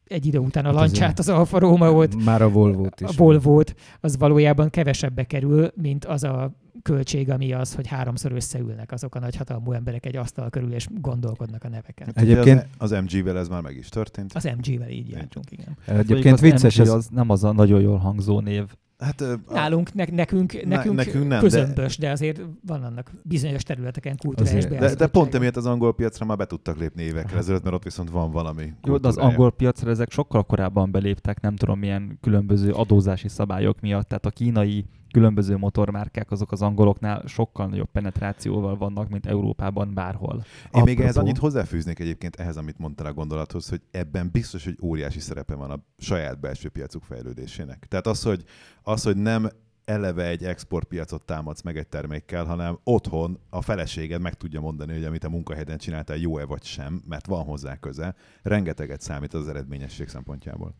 egy 0.05 0.27
idő 0.27 0.38
után 0.38 0.64
a 0.64 0.68
hát 0.68 0.77
lancsát, 0.77 1.18
az 1.18 1.29
Alfa 1.29 1.59
Romeo-t, 1.59 2.25
már 2.25 2.42
a 2.42 2.51
Volvo-t 2.51 3.01
is. 3.01 3.09
A 3.09 3.12
volvo 3.16 3.62
az 4.01 4.16
valójában 4.18 4.71
kevesebbe 4.71 5.25
kerül, 5.25 5.73
mint 5.75 6.05
az 6.05 6.25
a 6.25 6.53
költség, 6.82 7.30
ami 7.30 7.52
az, 7.52 7.74
hogy 7.74 7.86
háromszor 7.86 8.32
összeülnek 8.32 8.92
azok 8.92 9.14
a 9.14 9.18
nagyhatalmú 9.18 9.72
emberek 9.72 10.06
egy 10.06 10.16
asztal 10.16 10.50
körül, 10.50 10.72
és 10.72 10.86
gondolkodnak 10.90 11.64
a 11.64 11.68
neveken. 11.68 12.08
Egyébként 12.14 12.66
az, 12.78 12.92
az 12.92 13.02
MG-vel 13.02 13.38
ez 13.38 13.48
már 13.48 13.62
meg 13.62 13.76
is 13.76 13.88
történt. 13.88 14.32
Az 14.32 14.44
MG-vel 14.44 14.90
így 14.90 15.08
jártunk, 15.08 15.50
igen. 15.50 15.76
Egyébként 15.86 16.40
vicces, 16.40 16.78
ez... 16.78 16.88
az 16.88 17.08
nem 17.10 17.30
az 17.30 17.44
a 17.44 17.52
nagyon 17.52 17.80
jól 17.80 17.98
hangzó 17.98 18.40
név, 18.40 18.64
Hát, 18.98 19.24
Nálunk, 19.48 19.94
ne, 19.94 20.04
nekünk, 20.10 20.52
ne, 20.52 20.76
nekünk, 20.76 20.96
nekünk 20.96 21.28
nem, 21.28 21.40
közömbös, 21.40 21.98
de... 21.98 22.06
de 22.06 22.12
azért 22.12 22.40
van 22.66 22.82
annak 22.82 23.10
bizonyos 23.22 23.62
területeken 23.62 24.16
kulturális 24.16 24.64
De, 24.64 24.94
de 24.94 25.06
pont 25.06 25.34
emiatt 25.34 25.56
az 25.56 25.66
angol 25.66 25.94
piacra 25.94 26.26
már 26.26 26.36
be 26.36 26.46
tudtak 26.46 26.78
lépni 26.78 27.02
évekkel 27.02 27.38
ezelőtt, 27.38 27.62
mert 27.62 27.74
ott 27.74 27.82
viszont 27.82 28.10
van 28.10 28.30
valami 28.30 28.72
Jó, 28.84 28.96
de 28.96 29.08
az 29.08 29.16
angol 29.16 29.52
piacra 29.52 29.90
ezek 29.90 30.10
sokkal 30.10 30.44
korábban 30.44 30.90
beléptek, 30.90 31.40
nem 31.40 31.56
tudom 31.56 31.78
milyen 31.78 32.18
különböző 32.20 32.70
adózási 32.70 33.28
szabályok 33.28 33.80
miatt, 33.80 34.08
tehát 34.08 34.26
a 34.26 34.30
kínai 34.30 34.84
különböző 35.11 35.57
motormárkák 35.57 36.31
azok 36.31 36.53
az 36.53 36.62
angoloknál 36.62 37.23
sokkal 37.27 37.66
nagyobb 37.66 37.90
penetrációval 37.90 38.77
vannak, 38.77 39.09
mint 39.09 39.27
Európában 39.27 39.94
bárhol. 39.94 40.35
Én 40.35 40.42
Apropó. 40.66 40.85
még 40.85 41.01
ehhez 41.01 41.16
annyit 41.16 41.38
hozzáfűznék 41.38 41.99
egyébként 41.99 42.37
ehhez, 42.37 42.57
amit 42.57 42.79
mondtál 42.79 43.07
a 43.07 43.12
gondolathoz, 43.12 43.68
hogy 43.68 43.81
ebben 43.90 44.29
biztos, 44.33 44.64
hogy 44.64 44.79
óriási 44.83 45.21
szerepe 45.21 45.55
van 45.55 45.71
a 45.71 45.79
saját 45.99 46.40
belső 46.40 46.68
piacuk 46.68 47.03
fejlődésének. 47.03 47.87
Tehát 47.88 48.07
az, 48.07 48.23
hogy, 48.23 48.44
az, 48.83 49.03
hogy 49.03 49.16
nem 49.16 49.49
eleve 49.85 50.27
egy 50.27 50.44
exportpiacot 50.44 51.25
támadsz 51.25 51.62
meg 51.62 51.77
egy 51.77 51.87
termékkel, 51.87 52.44
hanem 52.44 52.79
otthon 52.85 53.38
a 53.51 53.62
feleséged 53.62 54.21
meg 54.21 54.35
tudja 54.35 54.61
mondani, 54.61 54.92
hogy 54.92 55.05
amit 55.05 55.25
a 55.25 55.29
munkahelyeden 55.29 55.79
csináltál 55.79 56.16
jó-e 56.16 56.44
vagy 56.44 56.64
sem, 56.64 57.03
mert 57.09 57.27
van 57.27 57.44
hozzá 57.44 57.77
köze, 57.77 58.14
rengeteget 58.42 59.01
számít 59.01 59.35
az 59.35 59.49
eredményesség 59.49 60.09
szempontjából 60.09 60.75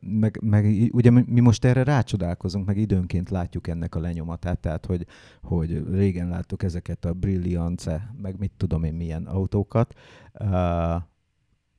meg, 0.00 0.38
meg 0.42 0.88
ugye 0.92 1.10
mi 1.10 1.40
most 1.40 1.64
erre 1.64 1.82
rácsodálkozunk, 1.82 2.66
meg 2.66 2.76
időnként 2.76 3.30
látjuk 3.30 3.66
ennek 3.66 3.94
a 3.94 4.00
lenyomatát, 4.00 4.58
tehát 4.58 4.86
hogy, 4.86 5.06
hogy 5.42 5.84
régen 5.90 6.28
láttuk 6.28 6.62
ezeket 6.62 7.04
a 7.04 7.12
Brilliance, 7.12 8.14
meg 8.22 8.38
mit 8.38 8.52
tudom 8.56 8.84
én 8.84 8.94
milyen 8.94 9.26
autókat, 9.26 9.94
uh, 10.40 11.02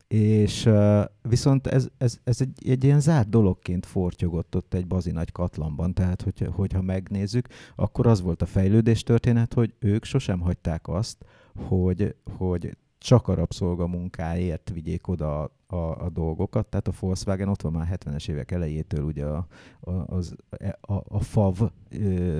és 0.07 0.65
uh, 0.65 1.03
viszont 1.21 1.67
ez, 1.67 1.87
ez, 1.97 2.19
ez 2.23 2.41
egy, 2.41 2.69
egy 2.69 2.83
ilyen 2.83 2.99
zárt 2.99 3.29
dologként 3.29 3.85
fortyogott 3.85 4.55
ott 4.55 4.73
egy 4.73 4.87
bazi 4.87 5.11
nagy 5.11 5.31
katlanban, 5.31 5.93
tehát 5.93 6.21
hogy, 6.21 6.49
hogyha 6.51 6.81
megnézzük, 6.81 7.47
akkor 7.75 8.07
az 8.07 8.21
volt 8.21 8.41
a 8.41 8.45
fejlődés 8.45 9.03
történet, 9.03 9.53
hogy 9.53 9.73
ők 9.79 10.03
sosem 10.03 10.39
hagyták 10.39 10.87
azt, 10.87 11.25
hogy, 11.67 12.15
hogy 12.37 12.77
csak 13.05 13.27
a 13.27 13.33
rabszolgamunkáért 13.33 14.69
vigyék 14.73 15.07
oda 15.07 15.41
a, 15.41 15.51
a, 15.75 16.03
a 16.05 16.09
dolgokat. 16.09 16.67
Tehát 16.67 16.87
a 16.87 16.91
Volkswagen 16.99 17.47
ott 17.47 17.61
van 17.61 17.71
már 17.71 17.97
70-es 18.05 18.29
évek 18.29 18.51
elejétől 18.51 19.03
ugye 19.03 19.25
a, 19.25 19.47
a, 19.79 19.91
az, 19.91 20.35
a, 20.81 20.93
a 20.93 21.19
FAV 21.19 21.61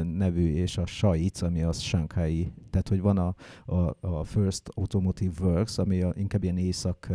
nevű 0.03 0.53
és 0.53 0.77
a 0.77 0.85
SAIC, 0.85 1.41
ami 1.41 1.63
az 1.63 1.79
Shanghai, 1.79 2.51
tehát 2.69 2.87
hogy 2.87 3.01
van 3.01 3.17
a, 3.17 3.35
a, 3.65 3.95
a 3.99 4.23
First 4.23 4.69
Automotive 4.75 5.45
Works, 5.45 5.77
ami 5.77 6.01
a, 6.01 6.13
inkább 6.15 6.43
ilyen 6.43 6.57
észak, 6.57 7.09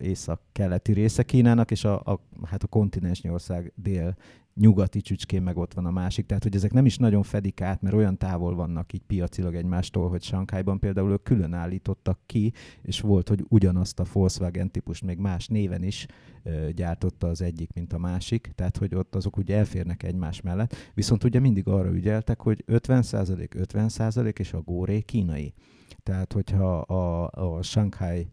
észak-keleti 0.00 0.92
része 0.92 1.22
Kínának, 1.22 1.70
és 1.70 1.84
a, 1.84 1.94
a, 1.94 2.20
hát 2.44 2.62
a 2.62 2.66
kontinensnyi 2.66 3.30
ország 3.30 3.72
dél 3.74 4.16
nyugati 4.60 5.00
csücskén 5.00 5.42
meg 5.42 5.56
ott 5.56 5.74
van 5.74 5.86
a 5.86 5.90
másik. 5.90 6.26
Tehát, 6.26 6.42
hogy 6.42 6.54
ezek 6.54 6.72
nem 6.72 6.86
is 6.86 6.96
nagyon 6.96 7.22
fedik 7.22 7.60
át, 7.60 7.82
mert 7.82 7.94
olyan 7.94 8.18
távol 8.18 8.54
vannak 8.54 8.92
így 8.92 9.02
piacilag 9.06 9.54
egymástól, 9.54 10.08
hogy 10.08 10.22
Sankhájban 10.22 10.78
például 10.78 11.10
ők 11.10 11.22
külön 11.22 11.52
állítottak 11.52 12.18
ki, 12.26 12.52
és 12.82 13.00
volt, 13.00 13.28
hogy 13.28 13.44
ugyanazt 13.48 14.00
a 14.00 14.04
Volkswagen 14.12 14.70
típust 14.70 15.02
még 15.02 15.18
más 15.18 15.46
néven 15.46 15.82
is 15.82 16.06
ö, 16.42 16.68
gyártotta 16.72 17.28
az 17.28 17.42
egyik, 17.42 17.72
mint 17.72 17.92
a 17.92 17.98
másik, 17.98 18.52
tehát, 18.54 18.76
hogy 18.76 18.94
ott 18.94 19.14
azok 19.14 19.36
ugye 19.36 19.56
elférnek 19.56 20.02
egymás 20.02 20.40
mellett. 20.40 20.74
Viszont 20.94 21.24
ugye 21.24 21.40
mindig 21.40 21.68
arra 21.68 21.90
ügyeltek, 21.90 22.40
hogy 22.40 22.64
50% 22.66 23.66
50% 23.72 24.38
és 24.38 24.52
a 24.52 24.60
góré 24.60 25.00
kínai. 25.00 25.54
Tehát, 26.02 26.32
hogyha 26.32 26.78
a, 26.78 27.30
a 27.56 27.62
Shanghai 27.62 28.30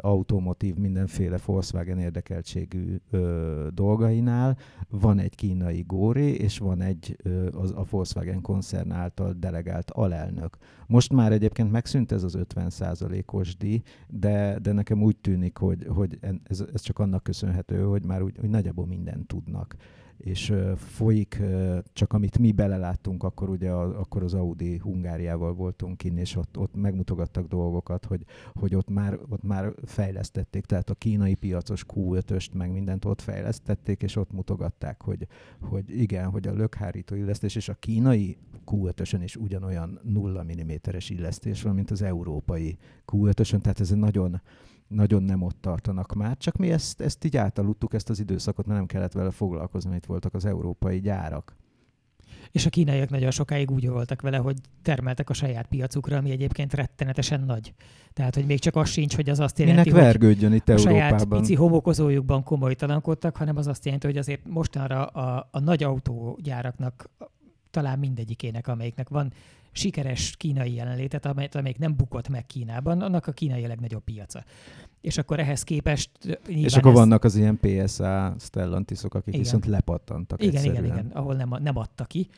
automotív, 0.00 0.76
mindenféle 0.76 1.38
Volkswagen 1.44 1.98
érdekeltségű 1.98 2.96
ö, 3.10 3.66
dolgainál. 3.74 4.58
Van 4.90 5.18
egy 5.18 5.34
kínai 5.34 5.84
góri, 5.86 6.34
és 6.34 6.58
van 6.58 6.80
egy 6.80 7.16
ö, 7.22 7.48
az, 7.52 7.70
a 7.70 7.84
Volkswagen 7.90 8.40
koncern 8.40 8.90
által 8.90 9.32
delegált 9.32 9.90
alelnök. 9.90 10.56
Most 10.86 11.12
már 11.12 11.32
egyébként 11.32 11.70
megszűnt 11.70 12.12
ez 12.12 12.22
az 12.22 12.38
50%-os 12.54 13.56
díj, 13.56 13.82
de, 14.08 14.58
de 14.62 14.72
nekem 14.72 15.02
úgy 15.02 15.16
tűnik, 15.16 15.56
hogy, 15.56 15.86
hogy 15.88 16.18
ez, 16.42 16.64
ez 16.72 16.80
csak 16.80 16.98
annak 16.98 17.22
köszönhető, 17.22 17.82
hogy 17.82 18.04
már 18.04 18.22
úgy, 18.22 18.38
úgy 18.42 18.50
nagyjából 18.50 18.86
mindent 18.86 19.26
tudnak 19.26 19.76
és 20.18 20.54
folyik, 20.76 21.42
csak 21.92 22.12
amit 22.12 22.38
mi 22.38 22.52
beleláttunk, 22.52 23.22
akkor 23.22 23.48
ugye 23.48 23.70
a, 23.70 24.00
akkor 24.00 24.22
az 24.22 24.34
Audi 24.34 24.78
Hungáriával 24.78 25.54
voltunk 25.54 25.96
kinn, 25.96 26.16
és 26.16 26.36
ott, 26.36 26.58
ott 26.58 26.74
megmutogattak 26.74 27.46
dolgokat, 27.46 28.04
hogy, 28.04 28.24
hogy 28.54 28.74
ott, 28.74 28.88
már, 28.88 29.18
ott 29.28 29.42
már 29.42 29.74
fejlesztették, 29.84 30.64
tehát 30.64 30.90
a 30.90 30.94
kínai 30.94 31.34
piacos 31.34 31.84
Q5-öst 31.94 32.52
meg 32.52 32.72
mindent 32.72 33.04
ott 33.04 33.20
fejlesztették, 33.20 34.02
és 34.02 34.16
ott 34.16 34.32
mutogatták, 34.32 35.02
hogy, 35.02 35.26
hogy 35.60 36.00
igen, 36.00 36.30
hogy 36.30 36.46
a 36.46 36.52
lökhárító 36.52 37.14
illesztés 37.14 37.54
és 37.54 37.68
a 37.68 37.74
kínai 37.74 38.36
Q5-ösön 38.66 39.22
is 39.22 39.36
ugyanolyan 39.36 40.00
0 40.02 40.42
mm-es 40.42 41.10
illesztés 41.10 41.62
van, 41.62 41.74
mint 41.74 41.90
az 41.90 42.02
európai 42.02 42.78
Q5-ösön, 43.06 43.60
tehát 43.60 43.80
ez 43.80 43.90
egy 43.90 43.98
nagyon, 43.98 44.40
nagyon 44.88 45.22
nem 45.22 45.42
ott 45.42 45.56
tartanak 45.60 46.14
már, 46.14 46.36
csak 46.36 46.56
mi 46.56 46.70
ezt, 46.70 47.00
ezt 47.00 47.24
így 47.24 47.36
átaludtuk, 47.36 47.94
ezt 47.94 48.10
az 48.10 48.20
időszakot, 48.20 48.66
mert 48.66 48.78
nem 48.78 48.86
kellett 48.86 49.12
vele 49.12 49.30
foglalkozni, 49.30 49.94
itt 49.94 50.04
voltak 50.04 50.34
az 50.34 50.44
európai 50.44 51.00
gyárak. 51.00 51.56
És 52.50 52.66
a 52.66 52.70
kínaiak 52.70 53.10
nagyon 53.10 53.30
sokáig 53.30 53.70
úgy 53.70 53.88
voltak 53.88 54.22
vele, 54.22 54.36
hogy 54.36 54.56
termeltek 54.82 55.30
a 55.30 55.32
saját 55.32 55.66
piacukra, 55.66 56.16
ami 56.16 56.30
egyébként 56.30 56.74
rettenetesen 56.74 57.40
nagy. 57.40 57.74
Tehát, 58.12 58.34
hogy 58.34 58.46
még 58.46 58.58
csak 58.58 58.76
az 58.76 58.88
sincs, 58.88 59.14
hogy 59.14 59.28
az 59.28 59.40
azt 59.40 59.58
jelenti, 59.58 59.90
Minek 59.90 60.04
vergődjön 60.04 60.52
itt 60.52 60.68
a 60.68 60.72
Európában. 60.72 61.18
saját 61.18 61.24
pici 61.24 61.54
homokozójukban 61.54 62.42
komolytalankodtak, 62.42 63.36
hanem 63.36 63.56
az 63.56 63.66
azt 63.66 63.84
jelenti, 63.84 64.06
hogy 64.06 64.16
azért 64.16 64.48
mostanra 64.48 65.04
a, 65.06 65.48
a 65.50 65.60
nagy 65.60 65.82
autógyáraknak 65.82 67.10
talán 67.70 67.98
mindegyikének, 67.98 68.68
amelyiknek 68.68 69.08
van 69.08 69.32
sikeres 69.76 70.36
kínai 70.36 70.74
jelenlétet, 70.74 71.26
amelyet, 71.26 71.54
amelyik 71.54 71.78
nem 71.78 71.96
bukott 71.96 72.28
meg 72.28 72.46
Kínában, 72.46 73.00
annak 73.00 73.26
a 73.26 73.32
kínai 73.32 73.64
a 73.64 73.68
legnagyobb 73.68 74.04
piaca. 74.04 74.44
És 75.00 75.18
akkor 75.18 75.40
ehhez 75.40 75.62
képest... 75.62 76.10
És 76.46 76.76
akkor 76.76 76.90
ez... 76.90 76.96
vannak 76.96 77.24
az 77.24 77.36
ilyen 77.36 77.58
PSA 77.60 78.34
Stellantisok, 78.38 79.14
akik 79.14 79.28
igen. 79.28 79.40
viszont 79.40 79.66
lepattantak 79.66 80.42
Igen, 80.42 80.54
egyszerűen. 80.54 80.84
igen, 80.84 80.96
igen, 80.96 81.10
ahol 81.10 81.34
nem, 81.34 81.56
nem 81.62 81.76
adta 81.76 82.04
ki. 82.04 82.28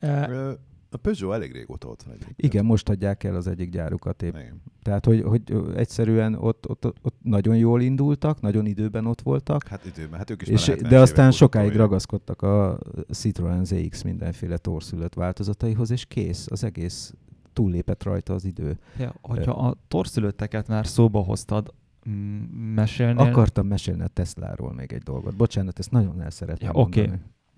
Uh, 0.00 0.52
a 0.94 0.96
Peugeot 0.96 1.34
elég 1.34 1.52
régóta 1.52 1.88
ott 1.88 2.02
van 2.02 2.14
egyébként. 2.14 2.42
Igen, 2.42 2.64
most 2.64 2.88
adják 2.88 3.24
el 3.24 3.34
az 3.34 3.46
egyik 3.46 3.70
gyárukat 3.70 4.22
épp. 4.22 4.34
Igen. 4.34 4.62
Tehát, 4.82 5.04
hogy, 5.04 5.22
hogy 5.22 5.42
egyszerűen 5.76 6.34
ott, 6.34 6.68
ott, 6.68 6.84
ott, 6.84 7.16
nagyon 7.22 7.56
jól 7.56 7.82
indultak, 7.82 8.40
nagyon 8.40 8.66
időben 8.66 9.06
ott 9.06 9.20
voltak. 9.20 9.68
Hát 9.68 9.86
időben, 9.86 10.18
hát 10.18 10.30
ők 10.30 10.42
is 10.42 10.48
és, 10.48 10.66
De 10.88 11.00
aztán 11.00 11.30
sokáig 11.30 11.72
ragaszkodtak 11.72 12.42
a 12.42 12.78
Citroen 13.10 13.64
ZX 13.64 14.02
mindenféle 14.02 14.56
torszülött 14.56 15.14
változataihoz, 15.14 15.90
és 15.90 16.04
kész, 16.04 16.46
az 16.50 16.64
egész 16.64 17.14
túllépett 17.52 18.02
rajta 18.02 18.34
az 18.34 18.44
idő. 18.44 18.78
Ja, 18.98 19.14
hogyha 19.20 19.52
a 19.52 19.76
torszülötteket 19.88 20.68
már 20.68 20.86
szóba 20.86 21.20
hoztad, 21.20 21.74
mesélnél? 22.74 23.26
Akartam 23.26 23.66
mesélni 23.66 24.02
a 24.02 24.06
Tesláról 24.06 24.72
még 24.72 24.92
egy 24.92 25.02
dolgot. 25.02 25.36
Bocsánat, 25.36 25.78
ezt 25.78 25.90
nagyon 25.90 26.20
el 26.20 26.30
szeretném 26.30 26.70
ja. 26.74 26.80
Okay. 26.80 27.10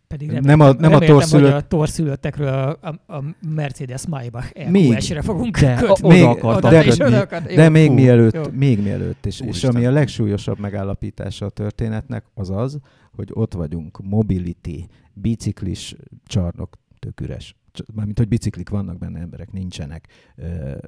Pedig 0.07 0.31
reméltem, 0.31 0.59
nem 0.59 0.61
a, 0.61 0.73
nem 0.73 0.91
reméltem, 0.91 1.17
a 1.17 1.19
torszülött... 1.19 1.53
hogy 1.53 1.63
a 1.63 1.67
torszülöttekről 1.67 2.49
a, 2.49 2.79
a, 2.81 3.17
a 3.17 3.25
Mercedes 3.55 4.07
Maybach 4.07 4.51
EQS-re 4.55 5.23
fogunk 5.23 5.59
de, 5.59 5.75
kötni. 5.75 6.09
Még, 6.09 6.25
oda 6.25 6.71
de, 6.71 7.05
oda 7.05 7.21
akart, 7.21 7.55
de 7.55 7.69
még 7.69 7.89
Fú, 7.89 7.95
mielőtt, 7.95 8.35
jó. 8.35 8.43
még 8.53 8.83
mielőtt, 8.83 9.27
és, 9.27 9.41
és 9.41 9.65
ami 9.65 9.87
a 9.87 9.91
legsúlyosabb 9.91 10.59
megállapítása 10.59 11.47
a 11.47 11.51
történetnek, 11.51 12.25
az 12.35 12.51
az, 12.51 12.79
hogy 13.17 13.29
ott 13.33 13.55
vagyunk, 13.55 13.99
mobility, 14.03 14.87
biciklis 15.13 15.95
csarnok, 16.27 16.79
tök 16.99 17.21
üres 17.21 17.57
mármint, 17.95 18.19
hogy 18.19 18.29
biciklik 18.29 18.69
vannak 18.69 18.99
benne, 18.99 19.21
emberek 19.21 19.53
nincsenek. 19.53 20.09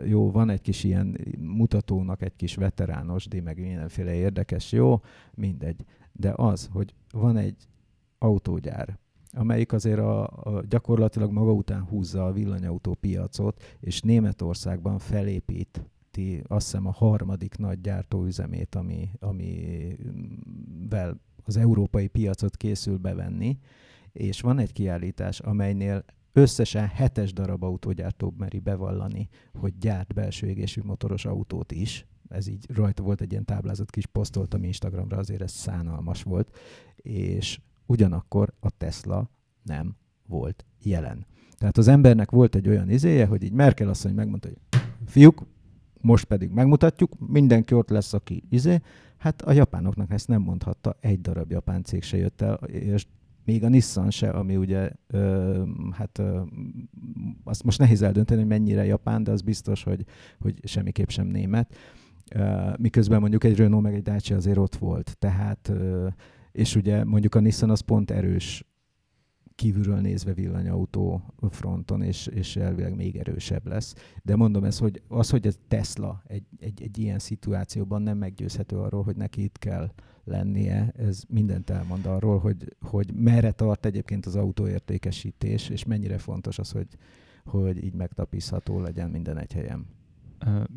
Jó, 0.05 0.31
van 0.31 0.51
egy 0.51 0.61
kis 0.61 0.85
ilyen 0.85 1.19
mutatónak 1.39 2.23
egy 2.23 2.37
kis 2.37 2.55
veterános, 2.55 3.27
de 3.27 3.43
meg 3.43 3.61
mindenféle 3.61 4.15
érdekes, 4.15 4.73
jó, 4.73 5.01
mindegy. 5.35 5.85
De 6.13 6.33
az, 6.37 6.69
hogy 6.73 6.95
van 7.13 7.37
egy 7.37 7.57
autógyár, 8.19 8.99
amelyik 9.37 9.73
azért 9.73 9.99
a, 9.99 10.27
a 10.27 10.63
gyakorlatilag 10.69 11.33
maga 11.33 11.53
után 11.53 11.83
húzza 11.83 12.27
a 12.27 12.33
villanyautó 12.33 12.95
piacot, 12.95 13.63
és 13.81 14.01
Németországban 14.01 14.99
felépíti 14.99 16.43
azt 16.47 16.65
hiszem 16.65 16.87
a 16.87 16.93
harmadik 16.93 17.57
nagy 17.57 17.81
gyártóüzemét, 17.81 18.75
ami, 18.75 19.11
amivel 19.19 21.21
az 21.45 21.57
európai 21.57 22.07
piacot 22.07 22.57
készül 22.57 22.97
bevenni, 22.97 23.59
és 24.13 24.41
van 24.41 24.59
egy 24.59 24.73
kiállítás, 24.73 25.41
amelynél 25.41 26.05
összesen 26.33 26.87
hetes 26.87 27.33
darab 27.33 27.63
autógyártó 27.63 28.35
meri 28.39 28.59
bevallani, 28.59 29.29
hogy 29.55 29.79
gyárt 29.79 30.15
belső 30.15 30.47
égésű 30.47 30.81
motoros 30.85 31.25
autót 31.25 31.73
is. 31.73 32.07
Ez 32.29 32.47
így 32.47 32.67
rajta 32.75 33.03
volt 33.03 33.21
egy 33.21 33.31
ilyen 33.31 33.45
táblázat, 33.45 33.91
kis 33.91 34.07
posztoltam 34.07 34.65
Instagramra, 34.65 35.17
azért 35.17 35.43
ez 35.43 35.53
szánalmas 35.53 36.23
volt. 36.23 36.57
És 36.97 37.61
ugyanakkor 37.87 38.53
a 38.61 38.71
Tesla 38.71 39.31
nem 39.63 39.97
volt 40.27 40.65
jelen. 40.83 41.27
Tehát 41.59 41.79
az 41.79 41.89
embernek 41.89 42.31
volt 42.31 42.55
egy 42.55 42.69
olyan 42.69 42.91
izéje, 42.91 43.27
hogy 43.27 43.43
így 43.43 43.53
Merkel 43.53 43.89
asszony 43.89 44.15
megmondta, 44.15 44.49
hogy 44.49 44.81
fiúk, 45.07 45.47
most 46.01 46.25
pedig 46.25 46.51
megmutatjuk, 46.51 47.13
mindenki 47.29 47.75
ott 47.75 47.89
lesz, 47.89 48.13
aki 48.13 48.43
izé. 48.49 48.81
Hát 49.17 49.43
a 49.43 49.53
japánoknak 49.53 50.13
ezt 50.13 50.29
nem 50.29 50.43
mondhatta, 50.43 50.97
egy 51.01 51.21
darab 51.21 51.51
japán 51.51 51.83
cég 51.83 52.03
se 52.03 52.17
jött 52.17 52.41
el, 52.41 52.55
és 52.55 53.07
még 53.45 53.65
a 53.65 53.69
Nissan 53.69 54.11
se, 54.11 54.31
ami 54.31 54.57
ugye, 54.57 54.91
ö, 55.07 55.63
hát 55.93 56.19
ö, 56.19 56.41
azt 57.45 57.65
most 57.65 57.79
nehéz 57.79 58.03
eldönteni, 58.03 58.41
hogy 58.41 58.49
mennyire 58.49 58.85
japán, 58.85 59.23
de 59.23 59.31
az 59.31 59.41
biztos, 59.41 59.83
hogy, 59.83 60.05
hogy 60.41 60.61
semmiképp 60.65 61.09
sem 61.09 61.27
német. 61.27 61.75
Ö, 62.35 62.71
miközben 62.79 63.21
mondjuk 63.21 63.45
egy 63.45 63.57
Renault 63.57 63.83
meg 63.83 63.95
egy 63.95 64.03
Dacia 64.03 64.37
azért 64.37 64.59
ott 64.59 64.77
volt. 64.77 65.17
Tehát, 65.19 65.69
ö, 65.69 66.07
és 66.57 66.77
ugye 66.77 67.05
mondjuk 67.05 67.35
a 67.35 67.41
Nissan 67.41 67.71
az 67.71 67.81
pont 67.81 68.11
erős 68.11 68.65
kívülről 69.55 70.01
nézve 70.01 70.33
villanyautó 70.33 71.35
fronton, 71.51 72.03
és, 72.03 72.27
és 72.27 72.57
elvileg 72.57 72.95
még 72.95 73.17
erősebb 73.17 73.67
lesz. 73.67 73.95
De 74.23 74.37
mondom 74.37 74.65
ez, 74.65 74.79
hogy 74.79 75.03
az, 75.09 75.31
hogy 75.31 75.47
ez 75.47 75.59
Tesla 75.69 76.23
egy, 76.27 76.45
egy, 76.59 76.83
egy 76.83 76.99
ilyen 76.99 77.19
szituációban 77.19 78.03
nem 78.03 78.19
meggyőzhető 78.19 78.77
arról, 78.79 79.03
hogy 79.03 79.17
neki 79.17 79.43
itt 79.43 79.59
kell 79.59 79.93
lennie, 80.25 80.93
ez 80.97 81.23
mindent 81.29 81.71
elmond 81.71 82.07
arról, 82.07 82.39
hogy, 82.39 82.77
hogy 82.81 83.15
merre 83.15 83.53
tart 83.53 83.87
egyébként 83.87 84.27
az 84.27 84.37
autóértékesítés, 84.37 85.69
és 85.69 85.85
mennyire 85.85 86.19
fontos 86.19 86.59
az, 86.59 86.71
hogy, 86.71 86.89
hogy 87.45 87.85
így 87.85 87.95
megtapizható 87.95 88.81
legyen 88.81 89.11
minden 89.11 89.39
egy 89.39 89.53
helyen. 89.53 89.87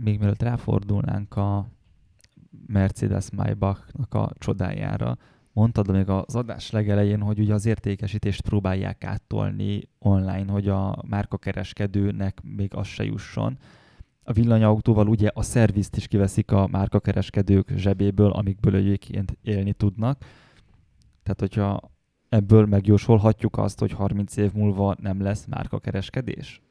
Még 0.03 0.19
mielőtt 0.19 0.41
ráfordulnánk 0.41 1.35
a 1.35 1.69
Mercedes 2.67 3.31
Maybachnak 3.31 4.13
a 4.13 4.31
csodájára, 4.37 5.17
mondtad 5.53 5.91
még 5.91 6.09
az 6.09 6.35
adás 6.35 6.71
legelején, 6.71 7.21
hogy 7.21 7.39
ugye 7.39 7.53
az 7.53 7.65
értékesítést 7.65 8.41
próbálják 8.41 9.03
áttolni 9.03 9.89
online, 9.99 10.51
hogy 10.51 10.67
a 10.67 11.03
márkakereskedőnek 11.07 12.41
még 12.43 12.75
az 12.75 12.87
se 12.87 13.03
jusson. 13.03 13.57
A 14.23 14.33
villanyautóval 14.33 15.07
ugye 15.07 15.29
a 15.33 15.41
szervizt 15.41 15.95
is 15.95 16.07
kiveszik 16.07 16.51
a 16.51 16.67
márkakereskedők 16.67 17.71
zsebéből, 17.75 18.31
amikből 18.31 18.75
egyébként 18.75 19.37
élni 19.41 19.73
tudnak. 19.73 20.25
Tehát, 21.23 21.39
hogyha 21.39 21.91
ebből 22.29 22.65
megjósolhatjuk 22.65 23.57
azt, 23.57 23.79
hogy 23.79 23.91
30 23.91 24.37
év 24.37 24.53
múlva 24.53 24.95
nem 25.01 25.21
lesz 25.21 25.45
márkakereskedés? 25.45 26.61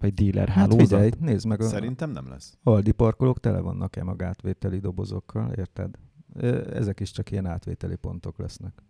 Vagy 0.00 0.14
dealer 0.14 0.48
hát 0.48 0.56
hálózat? 0.56 0.88
Figyelj, 0.88 1.10
nézd 1.18 1.46
meg. 1.46 1.60
A 1.60 1.64
Szerintem 1.64 2.10
nem 2.10 2.28
lesz. 2.28 2.58
Aldi 2.62 2.92
parkolók 2.92 3.40
tele 3.40 3.60
vannak-e 3.60 4.04
magátvételi 4.04 4.78
dobozokkal, 4.78 5.52
érted? 5.52 5.98
Ezek 6.72 7.00
is 7.00 7.10
csak 7.10 7.30
ilyen 7.30 7.46
átvételi 7.46 7.96
pontok 7.96 8.38
lesznek. 8.38 8.82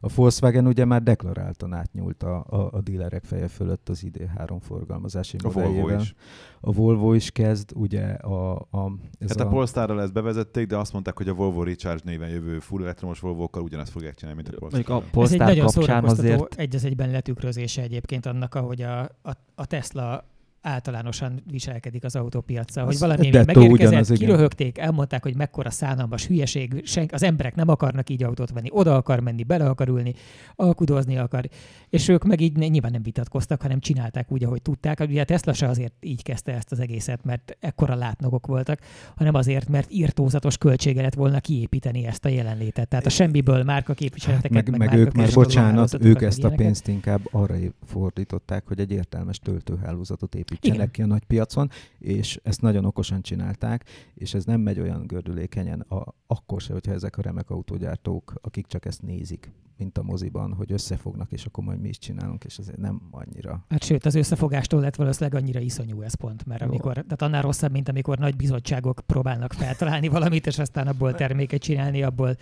A 0.00 0.08
Volkswagen 0.14 0.66
ugye 0.66 0.84
már 0.84 1.02
deklaráltan 1.02 1.72
átnyúlt 1.72 2.22
a, 2.22 2.44
a, 2.48 2.68
a 2.72 2.80
dílerek 2.80 3.24
feje 3.24 3.48
fölött 3.48 3.88
az 3.88 4.04
ID3 4.06 4.56
forgalmazási 4.60 5.36
a 5.42 5.50
Volvo 5.50 5.88
is. 5.88 6.14
A 6.60 6.72
Volvo 6.72 7.14
is 7.14 7.30
kezd, 7.30 7.72
ugye 7.74 8.04
a... 8.06 8.54
a 8.54 8.92
ez 9.18 9.28
hát 9.28 9.40
a, 9.40 9.46
a 9.46 9.48
Polestarral 9.48 10.02
ezt 10.02 10.12
bevezették, 10.12 10.66
de 10.66 10.76
azt 10.76 10.92
mondták, 10.92 11.16
hogy 11.16 11.28
a 11.28 11.34
Volvo 11.34 11.62
Recharge 11.62 12.02
néven 12.04 12.28
jövő 12.28 12.58
full 12.58 12.82
elektromos 12.82 13.20
Volvo-kkal 13.20 13.62
ugyanezt 13.62 13.90
fogják 13.90 14.14
csinálni, 14.14 14.42
mint 14.42 14.56
a 14.56 14.58
Polestar. 14.58 14.96
A 14.96 15.02
Polestar 15.10 15.40
Ez 15.40 15.48
egy 15.48 15.56
nagyon 15.56 15.68
szórakoztató 15.68 16.32
azért... 16.32 16.54
egy 16.54 16.74
az 16.74 16.84
egyben 16.84 17.10
letükrözése 17.10 17.82
egyébként 17.82 18.26
annak, 18.26 18.54
ahogy 18.54 18.82
a, 18.82 19.00
a, 19.00 19.30
a 19.54 19.66
Tesla 19.66 20.24
általánosan 20.64 21.42
viselkedik 21.50 22.04
az 22.04 22.16
autópiacra, 22.16 22.84
hogy 22.84 22.98
valami 22.98 23.30
megérkezett, 23.30 24.18
kiröhögték, 24.18 24.78
elmondták, 24.78 25.22
hogy 25.22 25.36
mekkora 25.36 25.70
szánalmas 25.70 26.26
hülyeség, 26.26 26.82
senk, 26.84 27.12
az 27.12 27.22
emberek 27.22 27.54
nem 27.54 27.68
akarnak 27.68 28.10
így 28.10 28.22
autót 28.22 28.50
venni, 28.50 28.68
oda 28.70 28.96
akar 28.96 29.20
menni, 29.20 29.42
bele 29.42 29.68
akar 29.68 29.88
ülni, 29.88 30.14
alkudozni 30.54 31.18
akar, 31.18 31.48
és 31.88 32.08
ők 32.08 32.24
meg 32.24 32.40
így 32.40 32.56
nyilván 32.56 32.90
nem 32.90 33.02
vitatkoztak, 33.02 33.62
hanem 33.62 33.80
csinálták 33.80 34.32
úgy, 34.32 34.44
ahogy 34.44 34.62
tudták. 34.62 35.00
Ugye 35.00 35.20
a 35.20 35.24
Tesla 35.24 35.52
se 35.52 35.68
azért 35.68 35.94
így 36.00 36.22
kezdte 36.22 36.52
ezt 36.52 36.72
az 36.72 36.80
egészet, 36.80 37.24
mert 37.24 37.56
ekkora 37.60 37.94
látnokok 37.94 38.46
voltak, 38.46 38.78
hanem 39.16 39.34
azért, 39.34 39.68
mert 39.68 39.92
írtózatos 39.92 40.58
költsége 40.58 41.02
lett 41.02 41.14
volna 41.14 41.40
kiépíteni 41.40 42.06
ezt 42.06 42.24
a 42.24 42.28
jelenlétet. 42.28 42.88
Tehát 42.88 43.06
a 43.06 43.10
semmiből 43.10 43.62
márka 43.62 43.94
képviseleteket, 43.94 44.56
hát 44.56 44.70
meg, 44.70 44.78
meg, 44.78 44.88
meg 44.88 44.98
ők 44.98 45.12
már, 45.12 45.32
bocsánat, 45.32 46.04
ők 46.04 46.22
ezt 46.22 46.44
a 46.44 46.50
pénzt 46.50 46.88
inkább 46.88 47.20
arra 47.30 47.54
fordították, 47.86 48.66
hogy 48.66 48.80
egy 48.80 48.90
értelmes 48.90 49.38
töltőhálózatot 49.38 50.34
építsenek 50.34 50.53
építsenek 50.54 50.90
ki 50.90 51.02
a 51.02 51.06
nagy 51.06 51.24
piacon, 51.24 51.70
és 51.98 52.40
ezt 52.42 52.60
nagyon 52.60 52.84
okosan 52.84 53.22
csinálták, 53.22 53.84
és 54.14 54.34
ez 54.34 54.44
nem 54.44 54.60
megy 54.60 54.80
olyan 54.80 55.06
gördülékenyen, 55.06 55.80
a, 55.80 56.14
akkor 56.26 56.60
se, 56.60 56.72
hogyha 56.72 56.92
ezek 56.92 57.18
a 57.18 57.22
remek 57.22 57.50
autógyártók, 57.50 58.34
akik 58.42 58.66
csak 58.66 58.84
ezt 58.86 59.02
nézik, 59.02 59.52
mint 59.76 59.98
a 59.98 60.02
moziban, 60.02 60.52
hogy 60.52 60.72
összefognak, 60.72 61.32
és 61.32 61.44
akkor 61.44 61.64
majd 61.64 61.80
mi 61.80 61.88
is 61.88 61.98
csinálunk, 61.98 62.44
és 62.44 62.58
azért 62.58 62.78
nem 62.78 63.02
annyira. 63.10 63.64
Hát 63.68 63.84
sőt, 63.84 64.06
az 64.06 64.14
összefogástól 64.14 64.80
lett 64.80 64.94
valószínűleg 64.94 65.42
annyira 65.42 65.60
iszonyú 65.60 66.00
ez 66.02 66.14
pont, 66.14 66.46
mert 66.46 66.62
amikor, 66.62 66.92
tehát 66.92 67.22
annál 67.22 67.42
rosszabb, 67.42 67.70
mint 67.70 67.88
amikor 67.88 68.18
nagy 68.18 68.36
bizottságok 68.36 69.00
próbálnak 69.06 69.52
feltalálni 69.52 70.08
valamit, 70.08 70.46
és 70.46 70.58
aztán 70.58 70.86
abból 70.86 71.14
terméket 71.14 71.60
csinálni, 71.60 72.02
abból 72.02 72.36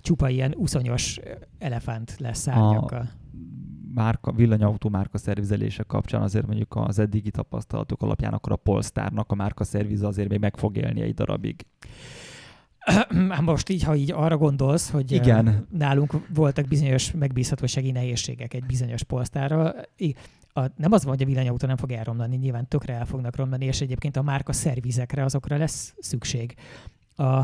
csupa 0.00 0.28
ilyen 0.28 0.54
uszonyos 0.56 1.20
elefánt 1.58 2.16
lesz 2.18 2.38
szárnyakkal. 2.38 3.00
A 3.00 3.25
márka, 3.96 4.32
villanyautó 4.32 4.88
márka 4.88 5.18
szervizelése 5.18 5.82
kapcsán 5.82 6.22
azért 6.22 6.46
mondjuk 6.46 6.76
az 6.76 6.98
eddigi 6.98 7.30
tapasztalatok 7.30 8.02
alapján 8.02 8.32
akkor 8.32 8.52
a 8.52 8.56
Polestarnak 8.56 9.32
a 9.32 9.34
márka 9.34 9.64
szervize 9.64 10.06
azért 10.06 10.28
még 10.28 10.38
meg 10.38 10.56
fog 10.56 10.76
élni 10.76 11.00
egy 11.00 11.14
darabig. 11.14 11.66
Most 13.40 13.68
így, 13.68 13.82
ha 13.82 13.94
így 13.94 14.12
arra 14.12 14.36
gondolsz, 14.36 14.90
hogy 14.90 15.12
Igen. 15.12 15.66
nálunk 15.70 16.12
voltak 16.34 16.66
bizonyos 16.66 17.12
megbízhatósági 17.12 17.90
nehézségek 17.90 18.54
egy 18.54 18.64
bizonyos 18.66 19.02
polsztárral, 19.02 19.74
a, 20.52 20.70
nem 20.76 20.92
az 20.92 21.04
van, 21.04 21.12
hogy 21.12 21.22
a 21.22 21.26
villanyautó 21.26 21.66
nem 21.66 21.76
fog 21.76 21.92
elromlani, 21.92 22.36
nyilván 22.36 22.68
tökre 22.68 22.94
el 22.94 23.06
fognak 23.06 23.36
romlani, 23.36 23.64
és 23.64 23.80
egyébként 23.80 24.16
a 24.16 24.22
márka 24.22 24.52
szervizekre 24.52 25.24
azokra 25.24 25.56
lesz 25.56 25.94
szükség. 25.98 26.54
A, 27.16 27.40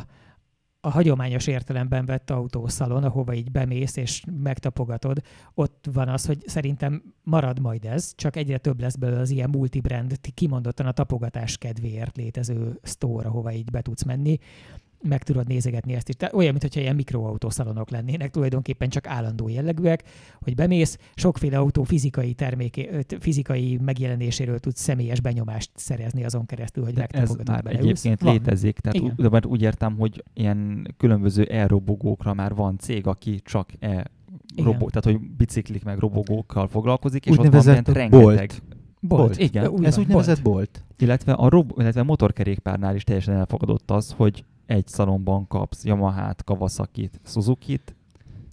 a 0.85 0.91
hagyományos 0.91 1.47
értelemben 1.47 2.07
vett 2.07 2.31
autószalon, 2.31 3.05
ahova 3.05 3.35
így 3.35 3.51
bemész 3.51 3.97
és 3.97 4.23
megtapogatod, 4.43 5.23
ott 5.55 5.89
van 5.93 6.09
az, 6.09 6.27
hogy 6.27 6.43
szerintem 6.47 7.03
marad 7.23 7.61
majd 7.61 7.85
ez, 7.85 8.13
csak 8.15 8.37
egyre 8.37 8.59
több 8.59 8.81
lesz 8.81 8.97
belőle 8.97 9.21
az 9.21 9.31
ilyen 9.31 9.51
multibrand, 9.51 10.15
kimondottan 10.35 10.87
a 10.87 10.93
tapogatás 10.93 11.59
kedvéért 11.59 12.17
létező 12.17 12.79
store, 12.83 13.29
ahova 13.29 13.53
így 13.53 13.71
be 13.71 13.83
tudsz 13.83 14.03
menni, 14.03 14.39
meg 15.03 15.23
tudod 15.23 15.47
nézegetni 15.47 15.95
ezt 15.95 16.09
is. 16.09 16.15
Tehát 16.15 16.35
olyan, 16.35 16.55
mintha 16.61 16.81
ilyen 16.81 16.95
mikroautószalonok 16.95 17.91
lennének, 17.91 18.31
tulajdonképpen 18.31 18.89
csak 18.89 19.07
állandó 19.07 19.49
jellegűek, 19.49 20.03
hogy 20.41 20.55
bemész, 20.55 20.99
sokféle 21.15 21.59
autó 21.59 21.83
fizikai 21.83 22.33
terméké, 22.35 22.91
fizikai 23.21 23.79
megjelenéséről 23.85 24.59
tudsz 24.59 24.81
személyes 24.81 25.21
benyomást 25.21 25.71
szerezni 25.75 26.25
azon 26.25 26.47
keresztül, 26.47 26.85
hogy 26.85 26.97
megtapogatod 26.97 27.41
Ez 27.41 27.47
már 27.47 27.63
beleülsz. 27.63 27.85
egyébként 27.85 28.21
van. 28.21 28.33
létezik, 28.33 28.79
tehát 28.79 29.01
úgy, 29.01 29.15
de 29.15 29.41
úgy 29.47 29.63
értem, 29.63 29.97
hogy 29.97 30.25
ilyen 30.35 30.87
különböző 30.97 31.43
e-robogókra 31.43 32.35
már 32.35 32.55
van 32.55 32.79
cég, 32.79 33.07
aki 33.07 33.41
csak 33.45 33.69
e 33.81 34.11
robó, 34.57 34.89
tehát 34.89 35.05
hogy 35.05 35.31
biciklik 35.37 35.85
meg 35.85 35.99
robogókkal 35.99 36.69
foglalkozik, 36.69 37.27
és 37.27 37.39
ott 37.39 37.47
van 37.47 37.63
rengeteg 37.63 38.11
bolt. 38.11 38.63
Bolt, 39.05 39.23
bolt. 39.23 39.39
igen. 39.39 39.85
Ez 39.85 39.99
úgynevezett 39.99 40.43
bolt. 40.43 40.57
bolt. 40.57 40.85
Illetve 40.97 41.33
a 41.33 41.49
rob- 41.49 41.79
illetve 41.81 42.03
motorkerékpárnál 42.03 42.95
is 42.95 43.05
teljesen 43.05 43.35
elfogadott 43.35 43.91
az, 43.91 44.15
hogy 44.17 44.45
egy 44.73 44.87
szalomban 44.87 45.47
kapsz 45.49 45.85
Yamaha-t, 45.85 46.45
Kawasaki-t, 46.45 47.21
Suzuki-t, 47.25 47.95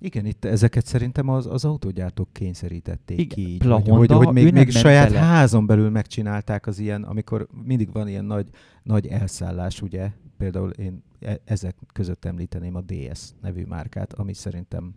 igen, 0.01 0.25
itt 0.25 0.45
ezeket 0.45 0.85
szerintem 0.85 1.29
az, 1.29 1.45
az 1.45 1.65
autógyártók 1.65 2.27
kényszerítették 2.31 3.19
Igen, 3.19 3.35
ki 3.35 3.51
így, 3.51 3.63
hogy, 3.63 3.87
hogy, 3.87 4.11
hogy 4.11 4.33
még, 4.33 4.53
még 4.53 4.71
saját 4.71 5.07
bele. 5.07 5.19
házon 5.19 5.65
belül 5.65 5.89
megcsinálták 5.89 6.67
az 6.67 6.79
ilyen, 6.79 7.03
amikor 7.03 7.47
mindig 7.63 7.91
van 7.91 8.07
ilyen 8.07 8.25
nagy, 8.25 8.49
nagy 8.83 9.07
elszállás, 9.07 9.81
ugye, 9.81 10.11
például 10.37 10.69
én 10.69 11.03
e, 11.19 11.39
ezek 11.45 11.75
között 11.93 12.25
említeném 12.25 12.75
a 12.75 12.81
DS 12.81 13.29
nevű 13.41 13.65
márkát, 13.65 14.13
ami 14.13 14.33
szerintem 14.33 14.95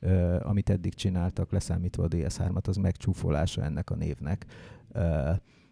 uh, 0.00 0.36
amit 0.42 0.70
eddig 0.70 0.94
csináltak, 0.94 1.52
leszámítva 1.52 2.02
a 2.02 2.08
DS3-at, 2.08 2.68
az 2.68 2.76
megcsúfolása 2.76 3.62
ennek 3.62 3.90
a 3.90 3.94
névnek, 3.94 4.46
uh, 4.94 5.02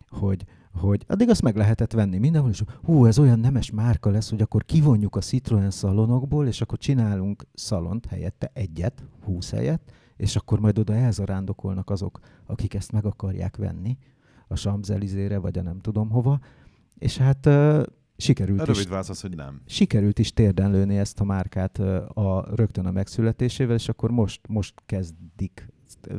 hogy, 0.09 0.45
hogy 0.73 1.05
addig 1.09 1.29
azt 1.29 1.43
meg 1.43 1.57
lehetett 1.57 1.93
venni 1.93 2.19
mindenhol, 2.19 2.51
és 2.51 2.63
hú, 2.83 3.07
ez 3.07 3.19
olyan 3.19 3.39
nemes 3.39 3.71
márka 3.71 4.11
lesz, 4.11 4.31
hogy 4.31 4.41
akkor 4.41 4.65
kivonjuk 4.65 5.17
a 5.17 5.21
Citroen 5.21 5.71
szalonokból, 5.71 6.47
és 6.47 6.61
akkor 6.61 6.79
csinálunk 6.79 7.47
szalont 7.55 8.07
helyette, 8.07 8.51
egyet, 8.53 9.05
húsz 9.25 9.51
helyet, 9.51 9.81
és 10.17 10.37
akkor 10.37 10.61
majd 10.61 10.79
oda 10.79 10.95
elzarándokolnak 10.95 11.91
azok, 11.91 12.19
akik 12.47 12.75
ezt 12.75 12.93
meg 12.93 13.05
akarják 13.05 13.57
venni 13.57 13.99
a 14.49 14.55
Champs-Élysére, 14.55 15.39
vagy 15.39 15.59
a 15.59 15.63
nem 15.63 15.79
tudom 15.79 16.11
hova, 16.11 16.41
és 16.99 17.17
hát 17.17 17.47
uh, 17.47 17.83
sikerült 18.17 18.61
a 18.61 18.65
rövid 18.65 18.89
is, 18.91 19.09
az, 19.09 19.21
hogy 19.21 19.37
nem. 19.37 19.61
Sikerült 19.67 20.19
is 20.19 20.33
térden 20.33 20.71
lőni 20.71 20.99
ezt 20.99 21.21
a 21.21 21.25
márkát 21.25 21.79
a, 21.79 22.47
rögtön 22.55 22.87
a 22.87 22.91
megszületésével, 22.91 23.75
és 23.75 23.89
akkor 23.89 24.11
most, 24.11 24.41
most 24.49 24.75
kezdik 24.87 25.69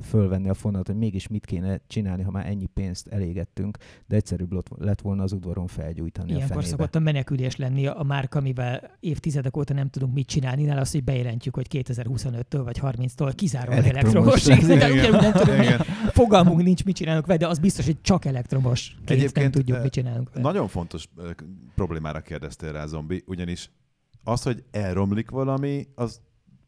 fölvenni 0.01 0.49
a 0.49 0.53
fonalat, 0.53 0.88
hogy 0.88 0.95
mégis 0.95 1.28
mit 1.28 1.45
kéne 1.45 1.82
csinálni, 1.88 2.24
ha 2.24 2.32
már 2.32 2.45
ennyi 2.45 2.65
pénzt 2.65 3.07
elégettünk, 3.07 3.78
de 4.07 4.15
egyszerűbb 4.15 4.51
lett 4.78 5.01
volna 5.01 5.24
az 5.24 5.32
udvaron 5.32 5.67
felgyújtani 5.67 6.28
Ilyenkor 6.28 6.49
a 6.49 6.53
fenébe. 6.53 6.69
szokott 6.69 6.95
a 6.95 6.99
menekülés 6.99 7.55
lenni 7.55 7.88
a 7.88 8.03
márka, 8.03 8.39
amivel 8.39 8.97
évtizedek 8.99 9.57
óta 9.57 9.74
nem 9.74 9.89
tudunk 9.89 10.13
mit 10.13 10.28
csinálni, 10.28 10.63
nála 10.63 10.82
az, 10.82 10.91
hogy 10.91 11.03
bejelentjük, 11.03 11.55
hogy 11.55 11.67
2025-től 11.69 12.61
vagy 12.63 12.80
30-tól 12.82 13.34
kizárólag 13.36 13.86
elektromos. 13.86 14.47
fogalmunk 16.11 16.63
nincs, 16.63 16.84
mit 16.84 16.95
csinálunk 16.95 17.26
vele, 17.26 17.39
de 17.39 17.47
az 17.47 17.59
biztos, 17.59 17.86
hogy 17.86 18.01
csak 18.01 18.26
elektromos 18.26 18.97
Egyébként 19.05 19.36
nem 19.36 19.51
tudjuk, 19.51 19.82
mit 19.82 19.91
csinálunk 19.91 20.30
vele. 20.34 20.45
Nagyon 20.45 20.67
fontos 20.67 21.07
problémára 21.76 22.22
kérdeztél 22.22 22.72
rá, 22.72 22.86
Zombi, 22.86 23.24
ugyanis 23.26 23.72
az, 24.24 24.43
hogy 24.43 24.63
elromlik 24.72 25.30
valami, 25.30 25.88
az 25.95 26.22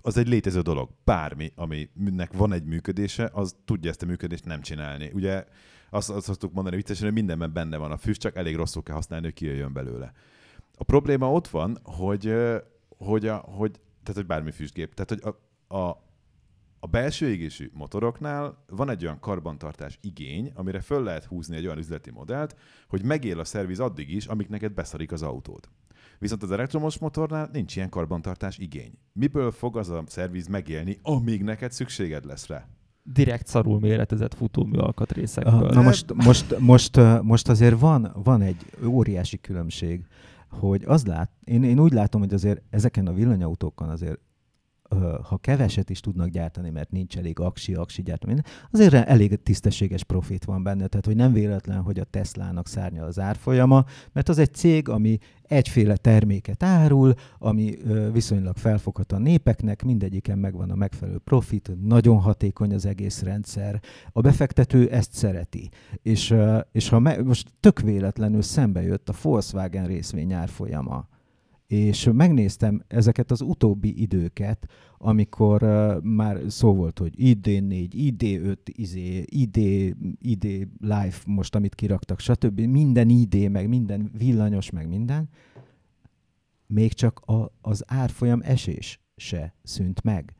az 0.05 0.17
egy 0.17 0.27
létező 0.27 0.61
dolog. 0.61 0.89
Bármi, 1.03 1.51
aminek 1.55 2.33
van 2.33 2.53
egy 2.53 2.63
működése, 2.63 3.29
az 3.33 3.55
tudja 3.65 3.89
ezt 3.89 4.01
a 4.01 4.05
működést 4.05 4.45
nem 4.45 4.61
csinálni. 4.61 5.11
Ugye 5.13 5.45
azt, 5.89 6.09
azt 6.09 6.25
szoktuk 6.25 6.53
mondani 6.53 6.75
viccesen, 6.75 7.03
hogy 7.03 7.13
mindenben 7.13 7.53
benne 7.53 7.77
van 7.77 7.91
a 7.91 7.97
füst, 7.97 8.21
csak 8.21 8.35
elég 8.35 8.55
rosszul 8.55 8.83
kell 8.83 8.95
használni, 8.95 9.25
hogy 9.25 9.33
kijöjjön 9.33 9.73
belőle. 9.73 10.13
A 10.77 10.83
probléma 10.83 11.31
ott 11.31 11.47
van, 11.47 11.77
hogy, 11.83 12.33
hogy, 12.97 13.27
a, 13.27 13.35
hogy 13.35 13.71
tehát, 13.71 14.15
hogy 14.15 14.25
bármi 14.25 14.51
füstgép, 14.51 14.93
tehát, 14.93 15.09
hogy 15.09 15.35
a, 15.67 15.75
a, 15.77 16.03
a 16.79 16.87
belső 16.87 17.29
égésű 17.29 17.71
motoroknál 17.73 18.63
van 18.67 18.89
egy 18.89 19.03
olyan 19.03 19.19
karbantartás 19.19 19.99
igény, 20.01 20.51
amire 20.55 20.81
föl 20.81 21.03
lehet 21.03 21.25
húzni 21.25 21.55
egy 21.55 21.65
olyan 21.65 21.77
üzleti 21.77 22.11
modellt, 22.11 22.55
hogy 22.87 23.03
megél 23.03 23.39
a 23.39 23.43
szerviz 23.43 23.79
addig 23.79 24.09
is, 24.09 24.25
amíg 24.25 24.47
neked 24.47 24.71
beszarik 24.71 25.11
az 25.11 25.21
autód. 25.21 25.69
Viszont 26.23 26.43
az 26.43 26.51
elektromos 26.51 26.97
motornál 26.97 27.49
nincs 27.53 27.75
ilyen 27.75 27.89
karbantartás 27.89 28.57
igény. 28.57 28.91
Miből 29.13 29.51
fog 29.51 29.77
az 29.77 29.89
a 29.89 30.03
szerviz 30.07 30.47
megélni, 30.47 30.99
amíg 31.01 31.43
neked 31.43 31.71
szükséged 31.71 32.25
lesz 32.25 32.47
rá? 32.47 32.67
direkt 33.03 33.47
szarul 33.47 33.79
méretezett 33.79 34.33
futómű 34.33 34.77
alkatrészekből. 34.77 35.69
Na 35.69 35.81
most, 35.81 36.13
most, 36.13 36.59
most, 36.59 36.99
most 37.21 37.49
azért 37.49 37.79
van, 37.79 38.11
van 38.23 38.41
egy 38.41 38.65
óriási 38.85 39.39
különbség, 39.39 40.05
hogy 40.49 40.83
az 40.85 41.05
lát, 41.05 41.31
én, 41.43 41.63
én 41.63 41.79
úgy 41.79 41.93
látom, 41.93 42.21
hogy 42.21 42.33
azért 42.33 42.61
ezeken 42.69 43.07
a 43.07 43.13
villanyautókon 43.13 43.89
azért 43.89 44.19
ha 45.23 45.37
keveset 45.37 45.89
is 45.89 45.99
tudnak 45.99 46.27
gyártani, 46.27 46.69
mert 46.69 46.91
nincs 46.91 47.17
elég 47.17 47.39
aksi, 47.39 47.73
aksi 47.73 48.01
gyártani, 48.01 48.41
azért 48.71 48.93
elég 48.93 49.43
tisztességes 49.43 50.03
profit 50.03 50.45
van 50.45 50.63
benne, 50.63 50.87
tehát 50.87 51.05
hogy 51.05 51.15
nem 51.15 51.33
véletlen, 51.33 51.81
hogy 51.81 51.99
a 51.99 52.03
Teslának 52.03 52.67
szárnya 52.67 53.05
az 53.05 53.19
árfolyama, 53.19 53.85
mert 54.11 54.29
az 54.29 54.37
egy 54.37 54.53
cég, 54.53 54.89
ami 54.89 55.17
egyféle 55.43 55.97
terméket 55.97 56.63
árul, 56.63 57.13
ami 57.39 57.77
viszonylag 58.11 58.57
felfogható 58.57 59.15
a 59.15 59.19
népeknek, 59.19 59.83
mindegyiken 59.83 60.37
megvan 60.37 60.69
a 60.69 60.75
megfelelő 60.75 61.17
profit, 61.17 61.71
nagyon 61.83 62.17
hatékony 62.17 62.73
az 62.73 62.85
egész 62.85 63.21
rendszer. 63.21 63.81
A 64.11 64.21
befektető 64.21 64.89
ezt 64.89 65.13
szereti. 65.13 65.69
És, 66.01 66.35
és 66.71 66.89
ha 66.89 66.99
me, 66.99 67.21
most 67.21 67.47
tök 67.59 67.79
véletlenül 67.79 68.41
szembe 68.41 68.81
jött 68.81 69.09
a 69.09 69.13
Volkswagen 69.21 69.85
részvény 69.85 70.33
árfolyama, 70.33 71.07
és 71.73 72.09
megnéztem 72.13 72.83
ezeket 72.87 73.31
az 73.31 73.41
utóbbi 73.41 74.01
időket, 74.01 74.69
amikor 74.97 75.63
uh, 75.63 76.01
már 76.01 76.41
szó 76.47 76.73
volt, 76.73 76.99
hogy 76.99 77.13
ID4, 77.17 77.87
ID5, 77.91 78.57
izé, 78.65 79.23
ID, 79.25 79.57
ID 80.19 80.67
Life 80.79 81.21
most, 81.25 81.55
amit 81.55 81.75
kiraktak, 81.75 82.19
stb. 82.19 82.59
Minden 82.59 83.09
ID, 83.09 83.49
meg 83.49 83.67
minden 83.67 84.11
villanyos, 84.17 84.69
meg 84.69 84.87
minden, 84.87 85.29
még 86.67 86.93
csak 86.93 87.19
a, 87.19 87.51
az 87.61 87.83
árfolyam 87.87 88.41
esés 88.43 88.99
se 89.15 89.53
szűnt 89.63 90.03
meg. 90.03 90.35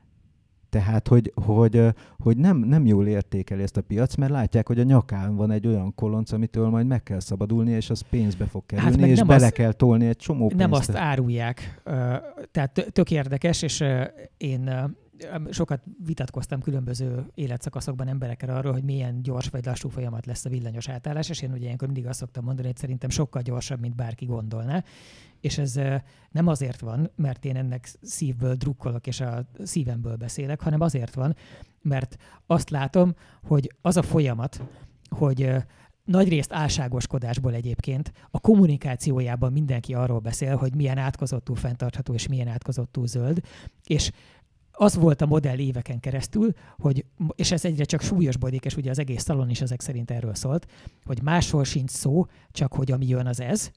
Tehát, 0.74 1.08
hogy, 1.08 1.34
hogy, 1.36 1.82
hogy 2.18 2.38
nem, 2.38 2.58
nem 2.58 2.86
jól 2.86 3.08
értékeli 3.08 3.62
ezt 3.62 3.78
a 3.78 3.82
piac, 3.82 4.16
mert 4.16 4.32
látják, 4.32 4.68
hogy 4.68 4.80
a 4.80 4.84
nyakán 4.84 5.36
van 5.36 5.52
egy 5.52 5.68
olyan 5.68 5.96
kolonc, 5.96 6.32
amitől 6.32 6.70
majd 6.70 6.88
meg 6.88 7.04
kell 7.04 7.20
szabadulni, 7.20 7.72
és 7.72 7.90
az 7.90 8.02
pénzbe 8.10 8.46
fog 8.46 8.66
kerülni, 8.66 9.02
hát 9.02 9.10
és 9.10 9.22
bele 9.22 9.46
az, 9.46 9.52
kell 9.52 9.72
tolni 9.72 10.08
egy 10.08 10.16
csomó 10.18 10.48
pénzt. 10.48 10.56
Nem 10.56 10.72
azt 10.72 10.96
árulják. 10.96 11.82
Tehát 12.52 12.88
tök 12.92 13.12
érdekes, 13.12 13.62
és 13.62 13.84
én 14.38 14.94
sokat 15.50 15.82
vitatkoztam 16.06 16.62
különböző 16.62 17.26
életszakaszokban 17.34 18.08
emberekkel 18.08 18.56
arról, 18.56 18.74
hogy 18.74 18.84
milyen 18.84 19.22
gyors 19.22 19.50
vagy 19.50 19.66
lassú 19.66 19.90
folyamat 19.90 20.26
lesz 20.26 20.46
a 20.46 20.50
villanyos 20.50 20.90
átállás, 20.90 21.30
és 21.30 21.42
én 21.42 21.52
ugye 21.52 21.64
ilyenkor 21.64 21.88
mindig 21.88 22.08
azt 22.08 22.20
szoktam 22.20 22.44
mondani, 22.44 22.68
hogy 22.68 22.78
szerintem 22.78 23.10
sokkal 23.10 23.42
gyorsabb, 23.42 23.80
mint 23.80 23.96
bárki 23.96 24.26
gondolná. 24.26 24.84
És 25.44 25.58
ez 25.58 25.80
nem 26.30 26.48
azért 26.48 26.80
van, 26.80 27.12
mert 27.16 27.46
én 27.46 27.56
ennek 27.56 27.90
szívből 28.02 28.56
drukkolok 28.56 29.08
és 29.08 29.20
a 29.20 29.46
szívemből 29.64 30.16
beszélek, 30.16 30.62
hanem 30.62 30.82
azért 30.82 31.14
van, 31.14 31.36
mert 31.82 32.18
azt 32.46 32.70
látom, 32.70 33.16
hogy 33.44 33.76
az 33.82 33.98
a 33.98 34.02
folyamat, 34.02 34.62
hogy 35.10 35.52
nagyrészt 36.04 36.54
álságoskodásból 36.54 37.54
egyébként 37.54 38.12
a 38.32 38.40
kommunikációjában 38.40 39.52
mindenki 39.52 39.94
arról 39.94 40.20
beszél, 40.20 40.56
hogy 40.56 40.76
milyen 40.76 40.98
átkozottú 40.98 41.54
fenntartható 41.54 42.14
és 42.14 42.28
milyen 42.28 42.48
átkozottú 42.48 43.06
zöld, 43.06 43.42
és 43.86 44.12
az 44.72 44.96
volt 44.96 45.22
a 45.22 45.26
modell 45.26 45.58
éveken 45.58 46.00
keresztül, 46.00 46.54
hogy, 46.78 47.06
és 47.36 47.52
ez 47.52 47.66
egyre 47.66 47.84
csak 47.84 48.02
súlyosbodik, 48.02 48.66
és 48.66 48.76
ugye 48.76 48.90
az 48.90 49.00
egész 49.00 49.24
szalon 49.24 49.50
is 49.50 49.62
ezek 49.62 49.82
szerint 49.82 50.12
erről 50.12 50.36
szólt, 50.36 50.72
hogy 51.04 51.22
máshol 51.22 51.64
sincs 51.64 51.90
szó, 51.90 52.26
csak 52.52 52.74
hogy 52.74 52.92
ami 52.92 53.08
jön 53.08 53.28
az 53.28 53.40
ez, 53.40 53.72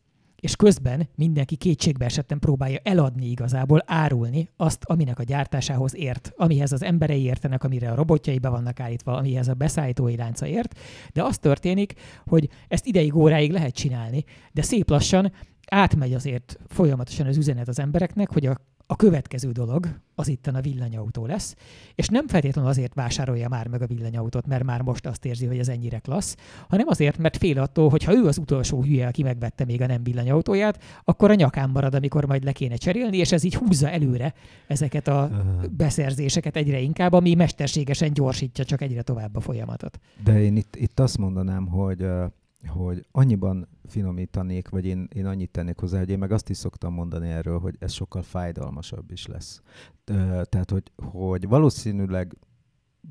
és 0.46 0.56
közben 0.56 1.08
mindenki 1.14 1.56
kétségbe 1.56 2.04
esetten 2.04 2.38
próbálja 2.38 2.78
eladni 2.82 3.26
igazából, 3.30 3.82
árulni 3.86 4.48
azt, 4.56 4.84
aminek 4.84 5.18
a 5.18 5.22
gyártásához 5.22 5.96
ért, 5.96 6.32
amihez 6.36 6.72
az 6.72 6.82
emberei 6.82 7.22
értenek, 7.22 7.64
amire 7.64 7.90
a 7.90 7.94
robotjai 7.94 8.38
be 8.38 8.48
vannak 8.48 8.80
állítva, 8.80 9.16
amihez 9.16 9.48
a 9.48 9.54
beszállítói 9.54 10.16
lánca 10.16 10.46
ért, 10.46 10.78
de 11.12 11.22
az 11.22 11.38
történik, 11.38 11.94
hogy 12.26 12.48
ezt 12.68 12.86
ideig 12.86 13.14
óráig 13.14 13.52
lehet 13.52 13.74
csinálni, 13.74 14.24
de 14.52 14.62
szép 14.62 14.90
lassan 14.90 15.32
átmegy 15.70 16.14
azért 16.14 16.58
folyamatosan 16.66 17.26
az 17.26 17.36
üzenet 17.36 17.68
az 17.68 17.78
embereknek, 17.78 18.32
hogy 18.32 18.46
a 18.46 18.60
a 18.86 18.96
következő 18.96 19.50
dolog 19.50 19.88
az 20.14 20.28
itten 20.28 20.54
a 20.54 20.60
villanyautó 20.60 21.26
lesz, 21.26 21.56
és 21.94 22.08
nem 22.08 22.28
feltétlenül 22.28 22.70
azért 22.70 22.94
vásárolja 22.94 23.48
már 23.48 23.68
meg 23.68 23.82
a 23.82 23.86
villanyautót, 23.86 24.46
mert 24.46 24.64
már 24.64 24.82
most 24.82 25.06
azt 25.06 25.24
érzi, 25.24 25.46
hogy 25.46 25.58
ez 25.58 25.68
ennyire 25.68 25.98
klassz, 25.98 26.36
hanem 26.68 26.88
azért, 26.88 27.18
mert 27.18 27.36
fél 27.36 27.58
attól, 27.58 27.88
hogy 27.88 28.04
ha 28.04 28.14
ő 28.14 28.26
az 28.26 28.38
utolsó 28.38 28.82
hülye, 28.82 29.06
aki 29.06 29.22
megvette 29.22 29.64
még 29.64 29.82
a 29.82 29.86
nem 29.86 30.02
villanyautóját, 30.02 30.82
akkor 31.04 31.30
a 31.30 31.34
nyakán 31.34 31.70
marad, 31.70 31.94
amikor 31.94 32.26
majd 32.26 32.44
le 32.44 32.52
kéne 32.52 32.76
cserélni, 32.76 33.16
és 33.16 33.32
ez 33.32 33.44
így 33.44 33.54
húzza 33.54 33.90
előre 33.90 34.34
ezeket 34.66 35.08
a 35.08 35.30
beszerzéseket 35.70 36.56
egyre 36.56 36.78
inkább, 36.78 37.12
ami 37.12 37.34
mesterségesen 37.34 38.12
gyorsítja 38.12 38.64
csak 38.64 38.80
egyre 38.80 39.02
tovább 39.02 39.36
a 39.36 39.40
folyamatot. 39.40 40.00
De 40.24 40.42
én 40.42 40.56
itt, 40.56 40.76
itt 40.76 41.00
azt 41.00 41.18
mondanám, 41.18 41.66
hogy 41.66 42.06
hogy 42.66 43.06
annyiban 43.10 43.68
finomítanék, 43.84 44.68
vagy 44.68 44.86
én, 44.86 45.08
én 45.14 45.26
annyit 45.26 45.50
tennék 45.50 45.78
hozzá, 45.78 45.98
hogy 45.98 46.10
én 46.10 46.18
meg 46.18 46.32
azt 46.32 46.48
is 46.50 46.56
szoktam 46.56 46.92
mondani 46.92 47.28
erről, 47.28 47.58
hogy 47.58 47.76
ez 47.78 47.92
sokkal 47.92 48.22
fájdalmasabb 48.22 49.10
is 49.10 49.26
lesz. 49.26 49.60
Tehát, 50.44 50.70
hogy, 50.70 50.92
hogy 51.12 51.48
valószínűleg 51.48 52.36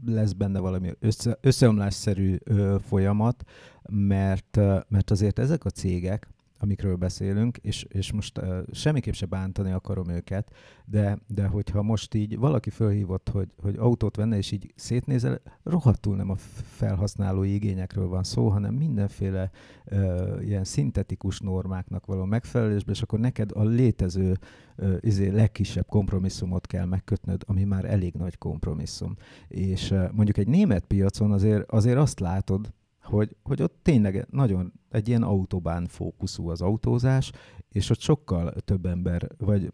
lesz 0.06 0.32
benne 0.34 0.60
valami 0.60 0.91
össze, 0.99 1.38
összeomlásszerű 1.41 2.36
ö, 2.43 2.76
folyamat, 2.82 3.43
mert, 3.89 4.60
mert 4.88 5.12
azért 5.12 5.39
ezek 5.39 5.66
a 5.66 5.70
cégek, 5.70 6.30
amikről 6.58 6.95
beszélünk, 6.95 7.58
és, 7.58 7.84
és 7.84 8.12
most 8.12 8.38
uh, 8.38 8.60
semmiképp 8.72 9.14
se 9.14 9.26
bántani 9.26 9.72
akarom 9.72 10.10
őket, 10.10 10.51
de, 10.86 11.18
de 11.28 11.47
hogyha 11.47 11.82
most 11.82 12.14
így 12.14 12.38
valaki 12.38 12.70
fölhívott, 12.70 13.30
hogy, 13.30 13.49
hogy 13.62 13.76
autót 13.78 14.16
venne, 14.16 14.38
és 14.38 14.51
így 14.51 14.74
szétnézel, 14.76 15.41
rohadtul 15.64 16.16
nem 16.16 16.30
a 16.30 16.36
felhasználói 16.64 17.53
igényekről 17.53 18.08
van 18.08 18.24
szó, 18.24 18.47
hanem 18.47 18.74
mindenféle 18.74 19.51
uh, 19.86 20.38
ilyen 20.41 20.64
szintetikus 20.64 21.39
normáknak 21.39 22.06
való 22.06 22.26
megfelelésbe, 22.26 22.91
és 22.91 23.01
akkor 23.01 23.20
neked 23.20 23.51
a 23.53 23.64
létező 23.64 24.38
uh, 24.78 24.97
izé, 24.99 25.30
legkisebb 25.30 25.88
kompromisszumot 25.88 26.68
kell 26.68 26.86
megkötnöd, 26.86 27.43
ami 27.45 27.64
már 27.64 27.86
elég 27.86 28.14
nagy 28.14 28.38
kompromisszum. 28.38 29.16
És 29.47 29.91
uh, 29.91 30.12
mondjuk 30.12 30.38
egy 30.38 30.47
német 30.47 30.86
piacon 30.86 31.32
azért, 31.32 31.72
azért 31.72 31.97
azt 31.97 32.20
látod, 32.20 32.74
hogy, 33.06 33.36
hogy 33.43 33.62
ott 33.62 33.80
tényleg 33.82 34.28
nagyon 34.30 34.74
egy 34.89 35.08
ilyen 35.08 35.24
autobán 35.24 35.88
fókuszú 35.88 36.49
az 36.49 36.62
autózás, 36.62 37.32
és 37.70 37.89
ott 37.89 37.99
sokkal 37.99 38.51
több 38.51 38.86
ember, 38.86 39.28
vagy 39.38 39.72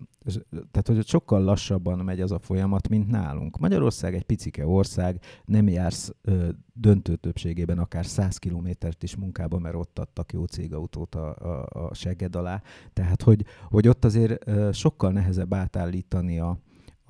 tehát 0.51 0.87
hogy 0.87 0.97
ott 0.97 1.07
sokkal 1.07 1.43
lassabban 1.43 1.99
megy 1.99 2.21
az 2.21 2.31
a 2.31 2.39
folyamat, 2.39 2.89
mint 2.89 3.07
nálunk. 3.07 3.57
Magyarország 3.57 4.15
egy 4.15 4.23
picike 4.23 4.67
ország, 4.67 5.21
nem 5.45 5.67
jársz 5.67 6.13
ö, 6.21 6.49
döntő 6.73 7.15
többségében 7.15 7.79
akár 7.79 8.05
100 8.05 8.37
kilométert 8.37 9.03
is 9.03 9.15
munkába, 9.15 9.59
mert 9.59 9.75
ott 9.75 9.99
adtak 9.99 10.33
jó 10.33 10.45
cégautót 10.45 11.15
a, 11.15 11.35
a, 11.35 11.67
a 11.87 11.93
segged 11.93 12.35
alá. 12.35 12.61
Tehát, 12.93 13.21
hogy, 13.21 13.45
hogy 13.69 13.87
ott 13.87 14.05
azért 14.05 14.47
ö, 14.47 14.71
sokkal 14.71 15.11
nehezebb 15.11 15.53
átállítani 15.53 16.39
a, 16.39 16.57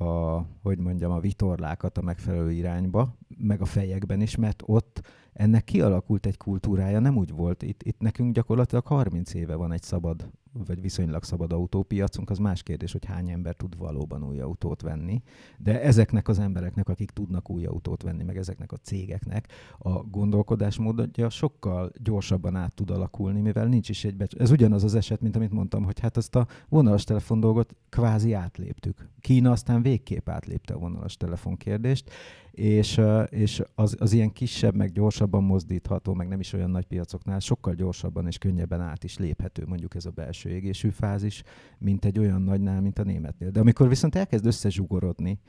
a, 0.03 0.45
hogy 0.61 0.79
mondjam, 0.79 1.11
a 1.11 1.19
vitorlákat 1.19 1.97
a 1.97 2.01
megfelelő 2.01 2.51
irányba, 2.51 3.15
meg 3.37 3.61
a 3.61 3.65
fejekben 3.65 4.21
is, 4.21 4.35
mert 4.35 4.63
ott 4.65 5.01
ennek 5.33 5.63
kialakult 5.63 6.25
egy 6.25 6.37
kultúrája, 6.37 6.99
nem 6.99 7.17
úgy 7.17 7.31
volt. 7.31 7.61
Itt, 7.61 7.83
itt 7.83 7.99
nekünk 7.99 8.33
gyakorlatilag 8.33 8.85
30 8.85 9.33
éve 9.33 9.55
van 9.55 9.71
egy 9.71 9.81
szabad, 9.81 10.29
vagy 10.65 10.81
viszonylag 10.81 11.23
szabad 11.23 11.51
autópiacunk, 11.53 12.29
az 12.29 12.37
más 12.37 12.63
kérdés, 12.63 12.91
hogy 12.91 13.05
hány 13.05 13.29
ember 13.29 13.55
tud 13.55 13.77
valóban 13.77 14.23
új 14.23 14.39
autót 14.39 14.81
venni. 14.81 15.21
De 15.57 15.81
ezeknek 15.81 16.27
az 16.27 16.39
embereknek, 16.39 16.89
akik 16.89 17.11
tudnak 17.11 17.49
új 17.49 17.65
autót 17.65 18.01
venni, 18.01 18.23
meg 18.23 18.37
ezeknek 18.37 18.71
a 18.71 18.77
cégeknek, 18.77 19.47
a 19.77 19.89
gondolkodásmódja 19.89 21.29
sokkal 21.29 21.91
gyorsabban 22.03 22.55
át 22.55 22.75
tud 22.75 22.89
alakulni, 22.89 23.41
mivel 23.41 23.67
nincs 23.67 23.89
is 23.89 24.05
egy 24.05 24.15
becs- 24.15 24.39
Ez 24.39 24.51
ugyanaz 24.51 24.83
az 24.83 24.95
eset, 24.95 25.21
mint 25.21 25.35
amit 25.35 25.51
mondtam, 25.51 25.83
hogy 25.83 25.99
hát 25.99 26.17
ezt 26.17 26.35
a 26.35 26.47
vonalas 26.69 27.03
telefon 27.03 27.39
dolgot 27.39 27.75
kvázi 27.89 28.33
átléptük. 28.33 29.09
Kína 29.19 29.51
aztán 29.51 29.81
végképp 29.81 30.29
átlépte 30.29 30.73
a 30.73 30.77
vonalas 30.77 31.17
telefon 31.17 31.57
kérdést, 31.57 32.11
és, 32.51 33.01
és 33.29 33.61
az, 33.75 33.95
az 33.99 34.13
ilyen 34.13 34.31
kisebb, 34.31 34.75
meg 34.75 34.91
gyorsabban 34.91 35.43
mozdítható, 35.43 36.13
meg 36.13 36.27
nem 36.27 36.39
is 36.39 36.53
olyan 36.53 36.69
nagy 36.69 36.85
piacoknál 36.85 37.39
sokkal 37.39 37.73
gyorsabban 37.73 38.27
és 38.27 38.37
könnyebben 38.37 38.81
át 38.81 39.03
is 39.03 39.17
léphető 39.17 39.65
mondjuk 39.65 39.95
ez 39.95 40.05
a 40.05 40.09
belső 40.09 40.49
égésű 40.49 40.89
fázis, 40.89 41.43
mint 41.77 42.05
egy 42.05 42.19
olyan 42.19 42.41
nagynál, 42.41 42.81
mint 42.81 42.99
a 42.99 43.03
németnél. 43.03 43.51
De 43.51 43.59
amikor 43.59 43.87
viszont 43.87 44.15
elkezd 44.15 44.45
összezsugorodni, 44.45 45.39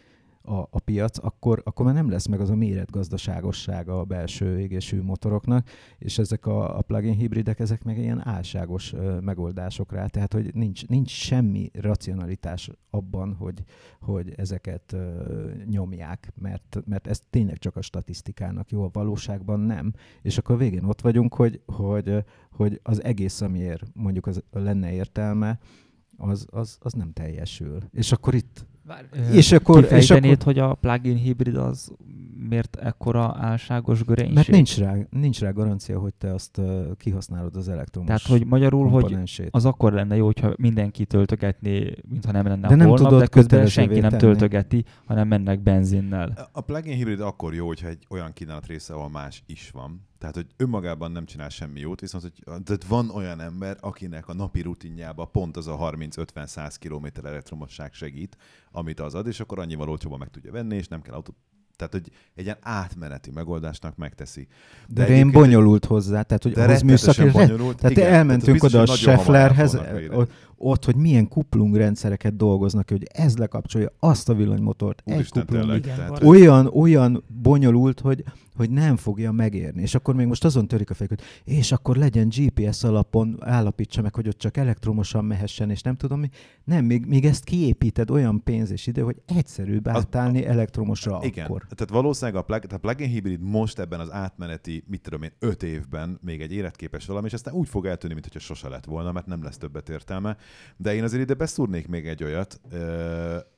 a, 0.45 0.59
a 0.71 0.81
piac, 0.85 1.25
akkor, 1.25 1.63
akkor 1.65 1.85
már 1.85 1.95
nem 1.95 2.11
lesz 2.11 2.27
meg 2.27 2.41
az 2.41 2.51
a 2.51 2.55
méretgazdaságossága 2.55 3.99
a 3.99 4.05
belső 4.05 4.61
égésű 4.61 5.03
motoroknak, 5.03 5.69
és 5.99 6.19
ezek 6.19 6.47
a, 6.47 6.79
a 6.79 6.83
plug-in 6.83 7.15
hibridek, 7.15 7.61
ezek 7.61 7.85
meg 7.85 7.99
ilyen 7.99 8.27
álságos 8.27 8.93
ö, 8.93 9.21
megoldások 9.21 9.93
rá, 9.93 10.07
tehát 10.07 10.33
hogy 10.33 10.55
nincs, 10.55 10.87
nincs 10.87 11.11
semmi 11.11 11.71
racionalitás 11.75 12.71
abban, 12.91 13.35
hogy, 13.35 13.63
hogy 14.01 14.35
ezeket 14.37 14.93
ö, 14.93 15.51
nyomják, 15.71 16.33
mert, 16.35 16.83
mert 16.85 17.07
ez 17.07 17.23
tényleg 17.31 17.59
csak 17.59 17.77
a 17.77 17.83
statisztikának 17.83 18.71
jó, 18.71 18.85
a 18.85 18.91
valóságban 18.93 19.61
nem. 19.61 19.93
És 20.23 20.39
akkor 20.39 20.59
végén 20.59 20.85
ott 20.85 21.01
vagyunk, 21.01 21.35
hogy, 21.35 21.63
hogy, 21.67 22.25
hogy 22.51 22.81
az 22.83 23.03
egész, 23.03 23.41
amiért 23.41 23.83
mondjuk 23.95 24.27
az 24.27 24.43
lenne 24.51 24.93
értelme, 24.93 25.59
az, 26.17 26.47
az, 26.51 26.79
az 26.81 26.93
nem 26.93 27.13
teljesül. 27.13 27.79
És 27.93 28.13
akkor 28.13 28.35
itt 28.35 28.67
Vár, 28.87 29.09
és 29.33 29.53
akkor, 29.53 29.87
és 29.91 30.11
akkor... 30.11 30.37
hogy 30.45 30.59
a 30.59 30.75
plug-in 30.75 31.17
hibrid 31.17 31.57
az 31.57 31.93
miért 32.49 32.77
ekkora 32.77 33.37
álságos 33.39 34.05
görénység? 34.05 34.35
Mert 34.35 34.49
nincs 34.49 34.79
rá, 34.79 34.97
nincs 35.11 35.41
rá 35.41 35.51
garancia, 35.51 35.99
hogy 35.99 36.15
te 36.15 36.35
azt 36.35 36.59
uh, 36.59 36.97
kihasználod 36.97 37.57
az 37.57 37.69
elektromos 37.69 38.09
Tehát, 38.09 38.27
hogy 38.27 38.47
magyarul, 38.47 38.89
hogy 38.89 39.49
az 39.51 39.65
akkor 39.65 39.93
lenne 39.93 40.17
jó, 40.17 40.25
hogyha 40.25 40.53
mindenki 40.57 41.05
töltögetné, 41.05 41.95
mintha 42.09 42.33
nem 42.33 42.47
lenne 42.47 42.69
de 42.69 42.75
nem 42.75 42.89
holnap, 42.89 43.07
tudod 43.07 43.21
de 43.21 43.27
közben 43.27 43.67
senki 43.67 44.01
nem 44.01 44.11
tenni. 44.11 44.23
töltögeti, 44.23 44.85
hanem 45.05 45.29
mennek 45.29 45.61
benzinnel. 45.61 46.49
A 46.53 46.61
plug-in 46.61 46.97
hibrid 46.97 47.21
akkor 47.21 47.55
jó, 47.55 47.67
hogyha 47.67 47.89
egy 47.89 48.07
olyan 48.09 48.33
kínálat 48.33 48.67
része, 48.67 48.95
ahol 48.95 49.11
más 49.11 49.43
is 49.47 49.71
van. 49.71 50.11
Tehát, 50.23 50.37
hogy 50.37 50.47
önmagában 50.57 51.13
nem 51.13 51.25
csinál 51.25 51.49
semmi 51.49 51.81
jót, 51.81 52.01
viszont 52.01 52.23
hogy 52.23 52.33
tehát 52.45 52.85
van 52.85 53.11
olyan 53.11 53.41
ember, 53.41 53.77
akinek 53.81 54.29
a 54.29 54.35
napi 54.35 54.61
rutinjába 54.61 55.25
pont 55.25 55.57
az 55.57 55.67
a 55.67 55.79
30-50-100 55.79 56.75
km 56.81 57.27
elektromosság 57.27 57.93
segít, 57.93 58.37
amit 58.71 59.01
az 59.01 59.15
ad, 59.15 59.27
és 59.27 59.41
akkor 59.41 59.59
annyival 59.59 59.89
olcsóban 59.89 60.19
meg 60.19 60.31
tudja 60.31 60.53
venni, 60.53 60.77
és 60.77 60.89
nem 60.89 61.03
kell 61.03 61.15
autót 61.15 61.35
tehát, 61.77 61.93
hogy 61.93 62.13
egy 62.35 62.45
ilyen 62.45 62.57
átmeneti 62.61 63.31
megoldásnak 63.31 63.97
megteszi. 63.97 64.47
De, 64.89 65.07
de 65.07 65.15
én 65.15 65.31
bonyolult 65.31 65.85
hozzá, 65.85 66.23
tehát, 66.23 66.43
hogy 66.43 66.59
ahhoz 66.59 66.83
műszaki... 66.83 67.31
Bonyolult, 67.31 67.77
tehát 67.77 67.97
igen, 67.97 68.13
elmentünk 68.13 68.59
tehát 68.59 68.75
oda 68.75 68.93
a 68.93 68.97
Schefflerhez, 68.97 69.79
ott, 70.57 70.85
hogy 70.85 70.97
milyen 70.97 71.29
kuplungrendszereket 71.29 72.37
dolgoznak, 72.37 72.91
hogy 72.91 73.07
ez 73.13 73.37
lekapcsolja 73.37 73.93
azt 73.99 74.29
a 74.29 74.35
villanymotort, 74.35 75.03
egy 75.05 75.29
kuplung. 75.29 75.85
Olyan, 76.23 76.67
olyan 76.67 77.25
bonyolult, 77.43 78.01
hogy 78.01 78.25
hogy 78.55 78.71
nem 78.71 78.97
fogja 78.97 79.33
megérni. 79.33 79.83
És 79.83 79.95
akkor 79.95 80.15
még 80.15 80.27
most 80.27 80.45
azon 80.45 80.69
törik 80.69 80.91
a 80.91 80.95
fejük, 80.95 81.13
hogy 81.13 81.55
és 81.55 81.73
akkor 81.73 81.97
legyen 81.97 82.29
GPS 82.29 82.85
alapon, 82.85 83.37
állapítsa 83.41 84.03
meg, 84.03 84.15
hogy 84.15 84.29
ott 84.29 84.39
csak 84.39 84.57
elektromosan 84.57 85.25
mehessen, 85.25 85.71
és 85.71 85.83
nem 85.83 85.97
tudom 85.97 86.21
mi. 86.21 86.29
Nem, 86.65 86.85
még, 86.85 87.07
még 87.07 87.25
ezt 87.25 87.45
kiépíted 87.45 88.11
olyan 88.11 88.43
pénz 88.43 88.71
és 88.71 88.87
idő, 88.87 89.03
hogy 89.03 89.23
egyszerűbb 89.27 89.89
átállni 89.89 90.47
elektromosra 90.47 91.21
igen. 91.23 91.45
akkor. 91.45 91.63
Tehát 91.63 91.93
valószínűleg 91.93 92.41
a, 92.41 92.45
plug, 92.45 92.65
a 92.73 92.79
plug-in 92.79 93.09
hibrid 93.09 93.41
most 93.41 93.79
ebben 93.79 94.01
az 94.01 94.13
átmeneti, 94.13 94.85
mit 94.87 95.01
tudom 95.01 95.23
én, 95.23 95.33
öt 95.39 95.63
évben 95.63 96.19
még 96.23 96.41
egy 96.41 96.53
életképes 96.53 97.07
valami, 97.07 97.27
és 97.27 97.33
aztán 97.33 97.55
úgy 97.55 97.69
fog 97.69 97.87
eltűnni, 97.87 98.15
mintha 98.15 98.39
sose 98.39 98.69
lett 98.69 98.85
volna, 98.85 99.13
mert 99.13 99.27
nem 99.27 99.43
lesz 99.43 99.59
többet 99.59 99.89
értelme. 99.89 100.37
De 100.77 100.95
én 100.95 101.03
azért 101.03 101.23
ide 101.23 101.35
beszúrnék 101.35 101.89
még 101.89 102.07
egy 102.07 102.25
olyat, 102.25 102.61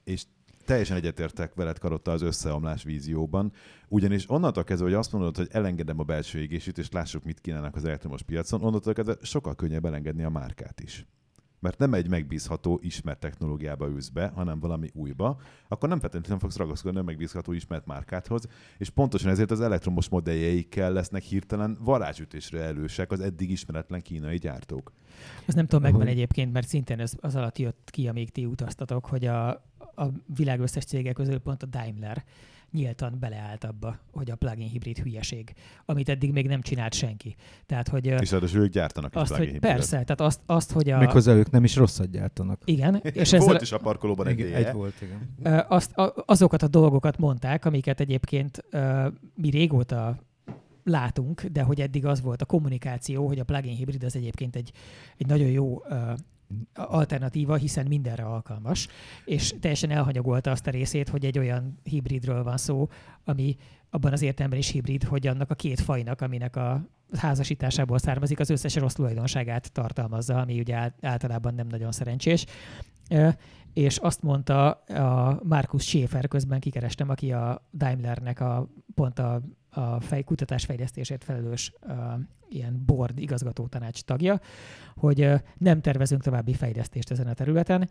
és 0.05 0.25
teljesen 0.65 0.97
egyetértek 0.97 1.55
veled 1.55 1.79
karotta 1.79 2.13
az 2.13 2.23
összeomlás 2.23 2.83
vízióban, 2.83 3.53
ugyanis 3.89 4.31
onnantól 4.31 4.65
kezdve, 4.65 4.87
hogy 4.87 4.97
azt 4.97 5.13
mondod, 5.13 5.37
hogy 5.37 5.49
elengedem 5.51 5.99
a 5.99 6.03
belső 6.03 6.39
égését, 6.39 6.79
és 6.79 6.91
lássuk, 6.91 7.25
mit 7.25 7.41
kínálnak 7.41 7.77
az 7.77 7.85
elektromos 7.85 8.23
piacon, 8.23 8.63
onnantól 8.63 8.93
kezdve 8.93 9.17
sokkal 9.23 9.55
könnyebb 9.55 9.85
elengedni 9.85 10.23
a 10.25 10.31
márkát 10.31 10.81
is 10.81 11.07
mert 11.65 11.79
nem 11.79 11.95
egy 11.95 12.09
megbízható, 12.09 12.79
ismert 12.83 13.19
technológiába 13.21 13.89
ülsz 13.89 14.09
be, 14.09 14.27
hanem 14.35 14.61
valami 14.61 14.91
újba, 14.93 15.41
akkor 15.69 15.89
nem 15.89 16.01
feltétlenül 16.01 16.39
fogsz 16.39 16.57
ragaszkodni 16.57 16.99
a 16.99 17.03
megbízható, 17.03 17.53
ismert 17.53 17.87
márkáthoz, 17.87 18.47
és 18.79 18.91
pontosan 18.91 19.31
ezért 19.31 19.51
az 19.51 19.61
elektromos 19.61 20.09
modelljeikkel 20.09 20.93
lesznek 20.93 21.23
hirtelen 21.23 21.79
varázsütésre 21.81 22.61
elősek 22.61 23.11
az 23.13 23.21
eddig 23.21 23.51
ismeretlen 23.51 24.03
kínai 24.03 24.37
gyártók. 24.37 24.93
Az 25.47 25.55
nem 25.55 25.67
tudom, 25.67 25.83
megvan 25.83 26.07
egyébként, 26.07 26.53
mert 26.53 26.69
szintén 26.69 27.01
ez 27.01 27.13
az 27.21 27.35
alatt 27.35 27.59
jött 27.59 27.89
ki, 27.91 28.09
amíg 28.09 28.31
ti 28.31 28.47
utaztatok, 28.47 29.07
hogy 29.07 29.27
a, 29.27 29.65
a 29.97 30.05
világ 30.37 30.61
összes 30.61 30.85
cégek 30.85 31.15
közül 31.15 31.39
pont 31.39 31.63
a 31.63 31.67
Daimler 31.67 32.25
nyíltan 32.75 33.17
beleállt 33.21 33.65
abba, 33.65 33.99
hogy 34.13 34.31
a 34.31 34.37
plugin 34.37 34.69
hibrid 34.69 34.99
hülyeség, 34.99 35.53
amit 35.85 36.09
eddig 36.09 36.33
még 36.33 36.47
nem 36.47 36.61
csinált 36.61 36.95
senki. 36.95 37.35
Tehát, 37.67 37.89
hogy, 37.89 38.07
és 38.07 38.31
ráadásul 38.31 38.61
ők 38.61 38.71
gyártanak 38.73 39.15
azt, 39.15 39.35
hogy 39.35 39.59
Persze, 39.59 39.91
tehát 39.91 40.21
azt, 40.21 40.41
azt, 40.47 40.73
hogy 40.73 40.91
a... 40.91 40.99
Méghozzá 40.99 41.33
ők 41.33 41.51
nem 41.51 41.65
is 41.65 41.77
rosszat 41.77 42.11
gyártanak. 42.11 42.61
Igen. 42.65 42.95
És 43.03 43.31
volt 43.31 43.43
ezzel, 43.43 43.61
is 43.61 43.73
a 43.73 43.79
parkolóban 43.79 44.27
egy, 44.27 44.41
egy 44.41 44.73
volt, 44.73 44.95
igen. 45.03 45.65
Azt, 45.69 45.93
azokat 46.27 46.63
a 46.63 46.69
dolgokat 46.69 47.19
mondták, 47.19 47.65
amiket 47.65 48.01
egyébként 48.01 48.65
uh, 48.73 49.07
mi 49.35 49.51
régóta 49.51 50.19
látunk, 50.85 51.45
de 51.45 51.63
hogy 51.63 51.81
eddig 51.81 52.07
az 52.07 52.21
volt 52.21 52.43
a 52.43 52.45
kommunikáció, 52.45 53.27
hogy 53.27 53.39
a 53.39 53.45
plugin 53.45 53.77
hibrid 53.77 54.05
az 54.05 54.17
egyébként 54.17 54.57
egy, 54.57 54.73
egy 55.17 55.27
nagyon 55.27 55.49
jó 55.49 55.83
uh, 55.89 56.13
alternatíva, 56.75 57.57
hiszen 57.57 57.87
mindenre 57.87 58.25
alkalmas, 58.25 58.89
és 59.25 59.55
teljesen 59.61 59.91
elhanyagolta 59.91 60.51
azt 60.51 60.67
a 60.67 60.71
részét, 60.71 61.09
hogy 61.09 61.25
egy 61.25 61.39
olyan 61.39 61.79
hibridről 61.83 62.43
van 62.43 62.57
szó, 62.57 62.89
ami 63.25 63.57
abban 63.91 64.13
az 64.13 64.23
értelemben 64.23 64.59
is 64.59 64.69
hibrid, 64.69 65.05
hogy 65.05 65.27
annak 65.27 65.51
a 65.51 65.55
két 65.55 65.81
fajnak, 65.81 66.21
aminek 66.21 66.57
a 66.57 66.89
házasításából 67.13 67.99
származik, 67.99 68.41
az 68.41 68.51
összes 68.51 68.75
rossz 68.75 68.95
tulajdonságát 68.95 69.73
tartalmazza, 69.73 70.41
ami 70.41 70.59
ugye 70.59 70.91
általában 71.01 71.55
nem 71.55 71.67
nagyon 71.67 71.93
szerencsés. 71.93 72.47
És 73.73 73.97
azt 73.97 74.23
mondta 74.23 74.71
a 74.71 75.41
Markus 75.43 75.83
Schäfer, 75.85 76.29
közben 76.29 76.61
kikerestem, 76.61 77.09
aki 77.09 77.33
a 77.33 77.69
Daimlernek 77.73 78.41
a, 78.41 78.69
pont 78.95 79.19
a 79.19 79.43
a 79.75 80.01
fej, 80.01 80.23
kutatás 80.23 80.65
fejlesztésért 80.65 81.25
felelős 81.25 81.73
uh, 81.83 81.95
ilyen 82.49 82.83
board 82.87 83.19
igazgató 83.19 83.67
tanács 83.67 84.03
tagja, 84.03 84.41
hogy 84.95 85.21
uh, 85.21 85.41
nem 85.59 85.81
tervezünk 85.81 86.23
további 86.23 86.55
fejlesztést 86.55 87.11
ezen 87.11 87.27
a 87.27 87.35
területen. 87.35 87.91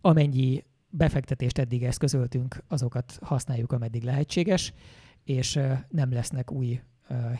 Amennyi 0.00 0.64
befektetést 0.90 1.58
eddig 1.58 1.84
eszközöltünk, 1.84 2.62
azokat 2.68 3.18
használjuk, 3.22 3.72
ameddig 3.72 4.02
lehetséges, 4.02 4.72
és 5.24 5.56
uh, 5.56 5.72
nem 5.88 6.12
lesznek 6.12 6.50
új 6.50 6.80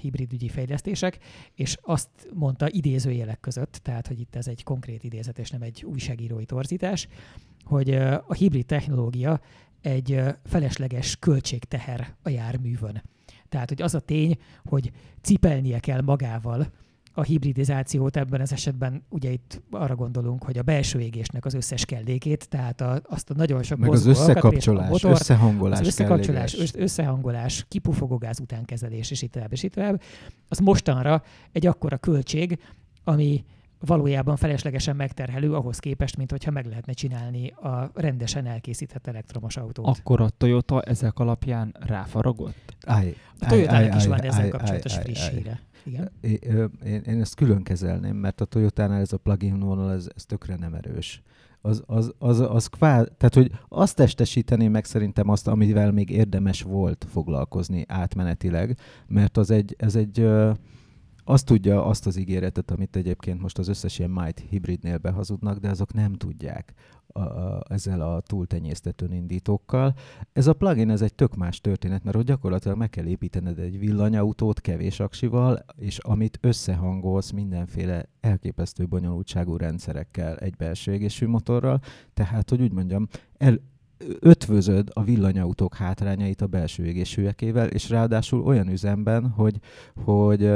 hibrid 0.01 0.33
ügyi 0.33 0.49
fejlesztések, 0.49 1.19
és 1.55 1.77
azt 1.81 2.09
mondta 2.35 2.69
idézőjelek 2.69 3.41
között, 3.41 3.81
tehát 3.83 4.07
hogy 4.07 4.21
itt 4.21 4.37
ez 4.37 4.47
egy 4.47 4.63
konkrét 4.63 5.05
idézet, 5.05 5.39
és 5.39 5.51
nem 5.51 5.63
egy 5.63 5.85
újságírói 5.85 6.45
torzítás, 6.45 7.09
hogy 7.65 7.91
a 8.27 8.35
hibrid 8.35 8.67
technológia 8.67 9.41
egy 9.81 10.23
felesleges 10.45 11.17
költségteher 11.17 12.17
a 12.23 12.29
járművön. 12.29 13.03
Tehát, 13.51 13.69
hogy 13.69 13.83
az 13.83 13.95
a 13.95 14.01
tény, 14.01 14.37
hogy 14.65 14.91
cipelnie 15.21 15.79
kell 15.79 16.01
magával 16.01 16.67
a 17.13 17.23
hibridizációt 17.23 18.17
ebben 18.17 18.41
az 18.41 18.53
esetben 18.53 19.03
ugye 19.09 19.31
itt 19.31 19.63
arra 19.71 19.95
gondolunk, 19.95 20.45
hogy 20.45 20.59
a 20.59 20.63
belső 20.63 21.01
égésnek 21.01 21.45
az 21.45 21.55
összes 21.55 21.85
kellékét, 21.85 22.49
tehát 22.49 22.81
a, 22.81 23.01
azt 23.05 23.31
a 23.31 23.35
nagyon 23.35 23.63
sok 23.63 23.79
Meg 23.79 23.91
az 23.91 24.07
összekapcsolás, 24.07 24.89
motor, 24.89 25.11
összehangolás, 25.11 25.81
az 25.81 25.87
összekapcsolás, 25.87 26.59
össz, 26.59 26.75
összehangolás, 26.75 27.65
kipufogógáz 27.69 28.41
utánkezelés, 28.41 29.11
és 29.11 29.23
itt 29.23 29.33
tovább, 29.33 29.53
és 29.53 29.63
itt 29.63 29.73
tovább, 29.75 30.03
az 30.49 30.59
mostanra 30.59 31.23
egy 31.53 31.67
akkora 31.67 31.97
költség, 31.97 32.59
ami 33.05 33.45
valójában 33.81 34.37
feleslegesen 34.37 34.97
megterhelő 34.97 35.55
ahhoz 35.55 35.79
képest, 35.79 36.17
mint 36.17 36.31
hogyha 36.31 36.51
meg 36.51 36.67
lehetne 36.67 36.93
csinálni 36.93 37.49
a 37.49 37.91
rendesen 37.95 38.47
elkészített 38.47 39.07
elektromos 39.07 39.57
autót. 39.57 39.99
Akkor 39.99 40.21
a 40.21 40.29
Toyota 40.29 40.83
ezek 40.83 41.19
alapján 41.19 41.77
ráfaragott? 41.81 42.75
Állj, 42.87 43.15
a 43.39 43.47
Toyota-nak 43.47 43.95
is 43.95 44.07
van 44.07 44.21
ezzel 44.21 44.49
kapcsolatos 44.49 44.97
friss 44.97 45.29
híre. 45.29 45.61
Igen? 45.85 46.11
Én, 46.85 47.01
én 47.01 47.21
ezt 47.21 47.35
külön 47.35 47.63
kezelném, 47.63 48.17
mert 48.17 48.41
a 48.41 48.45
Toyota-nál 48.45 49.01
ez 49.01 49.13
a 49.13 49.17
plug-in 49.17 49.59
vonal, 49.59 49.93
ez, 49.93 50.09
ez 50.17 50.25
tökre 50.25 50.57
nem 50.57 50.75
erős. 50.75 51.23
Az, 51.61 51.83
az, 51.87 52.13
az, 52.19 52.41
az 52.41 52.67
kvá, 52.67 53.03
tehát, 53.03 53.35
hogy 53.35 53.51
azt 53.69 53.97
testesítené 53.97 54.69
meg 54.69 54.85
szerintem 54.85 55.29
azt, 55.29 55.49
amivel 55.49 55.93
még 55.93 56.11
érdemes 56.11 56.63
volt 56.63 57.07
foglalkozni 57.11 57.85
átmenetileg, 57.89 58.79
mert 59.07 59.37
az 59.37 59.51
egy, 59.51 59.75
ez 59.79 59.97
egy, 59.97 60.29
azt 61.31 61.47
tudja 61.47 61.85
azt 61.85 62.07
az 62.07 62.17
ígéretet, 62.17 62.71
amit 62.71 62.97
egyébként 62.97 63.41
most 63.41 63.59
az 63.59 63.69
összes 63.69 63.99
ilyen 63.99 64.11
Might 64.11 64.45
hibridnél 64.49 64.99
behazudnak, 64.99 65.59
de 65.59 65.69
azok 65.69 65.93
nem 65.93 66.13
tudják 66.13 66.75
a, 67.07 67.21
a, 67.21 67.63
ezzel 67.69 68.01
a 68.01 68.21
túltenyésztető 68.21 69.09
indítókkal. 69.11 69.95
Ez 70.33 70.47
a 70.47 70.53
plugin, 70.53 70.91
ez 70.91 71.03
egy 71.03 71.15
tök 71.15 71.37
más 71.37 71.61
történet, 71.61 72.05
mert 72.05 72.17
ott 72.17 72.27
gyakorlatilag 72.27 72.77
meg 72.77 72.91
kell 72.91 73.07
építened 73.07 73.59
egy 73.59 73.79
villanyautót 73.79 74.61
kevés 74.61 75.01
aksival, 75.01 75.65
és 75.77 75.99
amit 75.99 76.39
összehangolsz 76.41 77.31
mindenféle 77.31 78.09
elképesztő 78.21 78.87
bonyolultságú 78.87 79.57
rendszerekkel 79.57 80.37
egy 80.37 80.57
belső 80.57 80.93
égésű 80.93 81.27
motorral, 81.27 81.81
tehát, 82.15 82.51
hogy 82.51 82.63
úgy 82.63 82.73
mondjam, 82.73 83.09
el, 83.37 83.61
ötvözöd 84.21 84.89
a 84.93 85.03
villanyautók 85.03 85.75
hátrányait 85.75 86.41
a 86.41 86.47
belső 86.47 86.87
égésűekével, 86.87 87.69
és 87.69 87.91
ráadásul 87.91 88.43
olyan 88.43 88.69
üzemben, 88.69 89.29
hogy, 89.29 89.59
hogy 90.05 90.53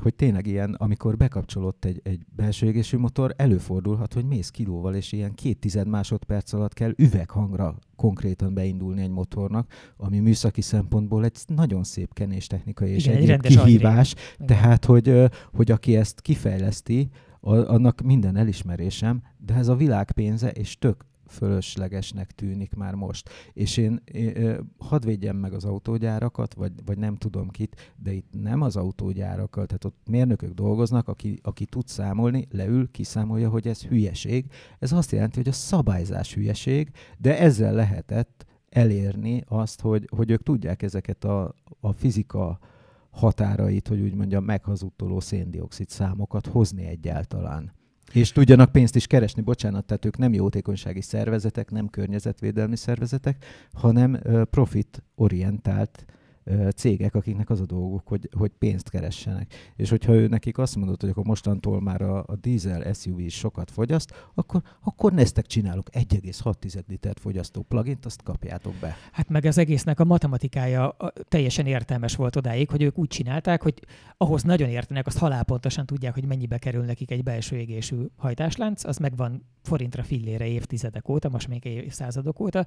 hogy 0.00 0.14
tényleg 0.14 0.46
ilyen, 0.46 0.74
amikor 0.78 1.16
bekapcsolott 1.16 1.84
egy, 1.84 2.00
egy 2.04 2.20
belső 2.36 2.66
égésű 2.66 2.98
motor, 2.98 3.34
előfordulhat, 3.36 4.12
hogy 4.12 4.24
mész 4.24 4.50
kilóval, 4.50 4.94
és 4.94 5.12
ilyen 5.12 5.34
két 5.34 5.58
tized 5.58 5.88
másodperc 5.88 6.52
alatt 6.52 6.72
kell 6.74 6.92
üveghangra 6.96 7.74
konkrétan 7.96 8.54
beindulni 8.54 9.02
egy 9.02 9.10
motornak, 9.10 9.72
ami 9.96 10.18
műszaki 10.18 10.60
szempontból 10.60 11.24
egy 11.24 11.36
nagyon 11.46 11.84
szép 11.84 12.14
kenéstechnikai 12.14 12.90
és 12.90 13.06
Igen, 13.06 13.40
egy 13.40 13.56
kihívás. 13.56 14.14
Tehát, 14.46 14.84
hogy, 14.84 15.30
hogy 15.52 15.70
aki 15.70 15.96
ezt 15.96 16.20
kifejleszti, 16.20 17.08
annak 17.40 18.00
minden 18.00 18.36
elismerésem, 18.36 19.22
de 19.36 19.54
ez 19.54 19.68
a 19.68 19.76
világ 19.76 20.12
pénze, 20.12 20.50
és 20.50 20.78
tök 20.78 21.06
fölöslegesnek 21.28 22.32
tűnik 22.32 22.74
már 22.74 22.94
most. 22.94 23.28
És 23.52 23.76
én, 23.76 24.02
én 24.12 24.58
hadd 24.78 25.04
védjem 25.04 25.36
meg 25.36 25.52
az 25.52 25.64
autógyárakat, 25.64 26.54
vagy, 26.54 26.72
vagy 26.84 26.98
nem 26.98 27.16
tudom 27.16 27.48
kit, 27.48 27.94
de 27.96 28.12
itt 28.12 28.28
nem 28.42 28.62
az 28.62 28.76
autógyárakkal, 28.76 29.66
tehát 29.66 29.84
ott 29.84 29.96
mérnökök 30.10 30.52
dolgoznak, 30.52 31.08
aki, 31.08 31.38
aki 31.42 31.64
tud 31.64 31.86
számolni, 31.86 32.46
leül, 32.50 32.90
kiszámolja, 32.90 33.48
hogy 33.48 33.66
ez 33.66 33.82
hülyeség. 33.82 34.46
Ez 34.78 34.92
azt 34.92 35.12
jelenti, 35.12 35.36
hogy 35.36 35.48
a 35.48 35.52
szabályzás 35.52 36.34
hülyeség, 36.34 36.90
de 37.18 37.38
ezzel 37.38 37.72
lehetett 37.74 38.46
elérni 38.68 39.42
azt, 39.46 39.80
hogy, 39.80 40.08
hogy 40.16 40.30
ők 40.30 40.42
tudják 40.42 40.82
ezeket 40.82 41.24
a, 41.24 41.54
a 41.80 41.92
fizika 41.92 42.58
határait, 43.10 43.88
hogy 43.88 44.00
úgy 44.00 44.14
mondjam, 44.14 44.44
meghazudtoló 44.44 45.20
széndiokszid 45.20 45.88
számokat 45.88 46.46
hozni 46.46 46.86
egyáltalán. 46.86 47.72
És 48.12 48.32
tudjanak 48.32 48.72
pénzt 48.72 48.96
is 48.96 49.06
keresni, 49.06 49.42
bocsánat, 49.42 49.84
tehát 49.84 50.04
ők 50.04 50.18
nem 50.18 50.32
jótékonysági 50.32 51.00
szervezetek, 51.00 51.70
nem 51.70 51.88
környezetvédelmi 51.88 52.76
szervezetek, 52.76 53.44
hanem 53.72 54.20
profit 54.50 55.02
orientált 55.14 56.04
cégek, 56.74 57.14
akiknek 57.14 57.50
az 57.50 57.60
a 57.60 57.66
dolguk, 57.66 58.06
hogy, 58.08 58.28
hogy 58.36 58.50
pénzt 58.58 58.90
keressenek. 58.90 59.54
És 59.76 59.90
hogyha 59.90 60.12
ő 60.12 60.26
nekik 60.26 60.58
azt 60.58 60.76
mondott, 60.76 61.00
hogy 61.00 61.10
akkor 61.10 61.24
mostantól 61.24 61.80
már 61.80 62.02
a, 62.02 62.18
a 62.26 62.36
diesel 62.36 62.92
SUV 62.92 63.18
is 63.18 63.34
sokat 63.34 63.70
fogyaszt, 63.70 64.30
akkor, 64.34 64.62
akkor 64.80 65.12
neztek 65.12 65.46
csinálok 65.46 65.88
1,6 65.92 66.82
litert 66.88 67.20
fogyasztó 67.20 67.62
plugint, 67.62 68.04
azt 68.04 68.22
kapjátok 68.22 68.74
be. 68.80 68.96
Hát 69.12 69.28
meg 69.28 69.44
az 69.44 69.58
egésznek 69.58 70.00
a 70.00 70.04
matematikája 70.04 70.96
teljesen 71.28 71.66
értelmes 71.66 72.16
volt 72.16 72.36
odáig, 72.36 72.70
hogy 72.70 72.82
ők 72.82 72.98
úgy 72.98 73.08
csinálták, 73.08 73.62
hogy 73.62 73.82
ahhoz 74.16 74.42
nagyon 74.42 74.68
értenek, 74.68 75.06
azt 75.06 75.18
halálpontosan 75.18 75.86
tudják, 75.86 76.14
hogy 76.14 76.26
mennyibe 76.26 76.58
kerül 76.58 76.84
nekik 76.84 77.10
egy 77.10 77.22
belső 77.22 77.56
égésű 77.56 77.96
hajtáslánc, 78.16 78.84
az 78.84 78.96
megvan 78.96 79.46
forintra 79.62 80.02
fillére 80.02 80.46
évtizedek 80.46 81.08
óta, 81.08 81.28
most 81.28 81.48
még 81.48 81.64
évszázadok 81.64 82.40
óta, 82.40 82.66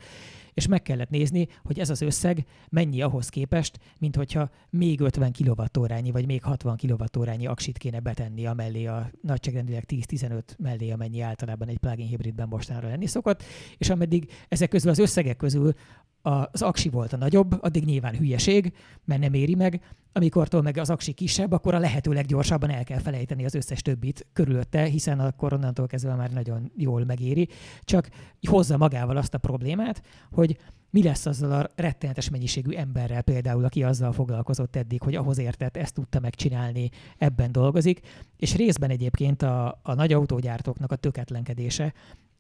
és 0.53 0.67
meg 0.67 0.82
kellett 0.82 1.09
nézni, 1.09 1.47
hogy 1.63 1.79
ez 1.79 1.89
az 1.89 2.01
összeg 2.01 2.45
mennyi 2.69 3.01
ahhoz 3.01 3.29
képest, 3.29 3.70
mint 3.97 4.15
hogyha 4.15 4.49
még 4.69 4.99
50 4.99 5.32
kWh 5.32 6.11
vagy 6.11 6.26
még 6.26 6.43
60 6.43 6.78
kWh 6.78 7.49
aksit 7.49 7.78
kéne 7.78 7.99
betenni 7.99 8.45
a 8.45 8.53
mellé 8.53 8.86
a 8.86 9.11
nagyságrendileg 9.22 9.84
10-15 9.88 10.41
mellé, 10.57 10.91
amennyi 10.91 11.22
általában 11.22 11.67
egy 11.67 11.78
plug-in 11.78 12.07
hibridben 12.07 12.47
mostanra 12.47 12.88
lenni 12.88 13.05
szokott, 13.05 13.43
és 13.78 13.89
ameddig 13.89 14.32
ezek 14.49 14.69
közül 14.69 14.89
az 14.89 14.99
összegek 14.99 15.38
közül 15.38 15.74
az 16.22 16.61
aksi 16.61 16.89
volt 16.89 17.13
a 17.13 17.17
nagyobb, 17.17 17.57
addig 17.61 17.86
nyilván 17.86 18.15
hülyeség, 18.15 18.74
mert 19.05 19.22
nem 19.22 19.34
éri 19.34 19.55
meg. 19.55 19.82
Amikortól 20.13 20.61
meg 20.61 20.78
az 20.78 20.89
aksi 20.89 21.11
kisebb, 21.11 21.51
akkor 21.51 21.74
a 21.74 21.80
lehető 21.80 22.11
leggyorsabban 22.11 22.69
el 22.69 22.84
kell 22.84 22.99
felejteni 22.99 23.45
az 23.45 23.55
összes 23.55 23.82
többit 23.82 24.28
körülötte, 24.34 24.84
hiszen 24.84 25.19
akkor 25.19 25.53
onnantól 25.53 25.88
kezdve 25.88 26.15
már 26.15 26.32
nagyon 26.32 26.72
jól 26.76 27.05
megéri. 27.05 27.47
Csak 27.82 28.09
hozza 28.47 28.78
magával 28.78 29.17
azt 29.17 29.34
a 29.34 29.38
problémát, 29.38 30.01
hogy 30.32 30.57
mi 30.89 31.03
lesz 31.03 31.26
azzal 31.26 31.51
a 31.51 31.69
rettenetes 31.76 32.30
mennyiségű 32.30 32.72
emberrel 32.72 33.22
például, 33.22 33.63
aki 33.63 33.84
azzal 33.84 34.11
foglalkozott 34.11 34.76
eddig, 34.76 35.01
hogy 35.01 35.15
ahhoz 35.15 35.38
értett, 35.38 35.78
ezt 35.78 35.93
tudta 35.93 36.19
megcsinálni, 36.19 36.89
ebben 37.17 37.51
dolgozik, 37.51 37.99
és 38.38 38.55
részben 38.55 38.89
egyébként 38.89 39.41
a, 39.41 39.80
a 39.84 39.93
nagy 39.93 40.13
autógyártóknak 40.13 40.91
a 40.91 40.95
töketlenkedése 40.95 41.93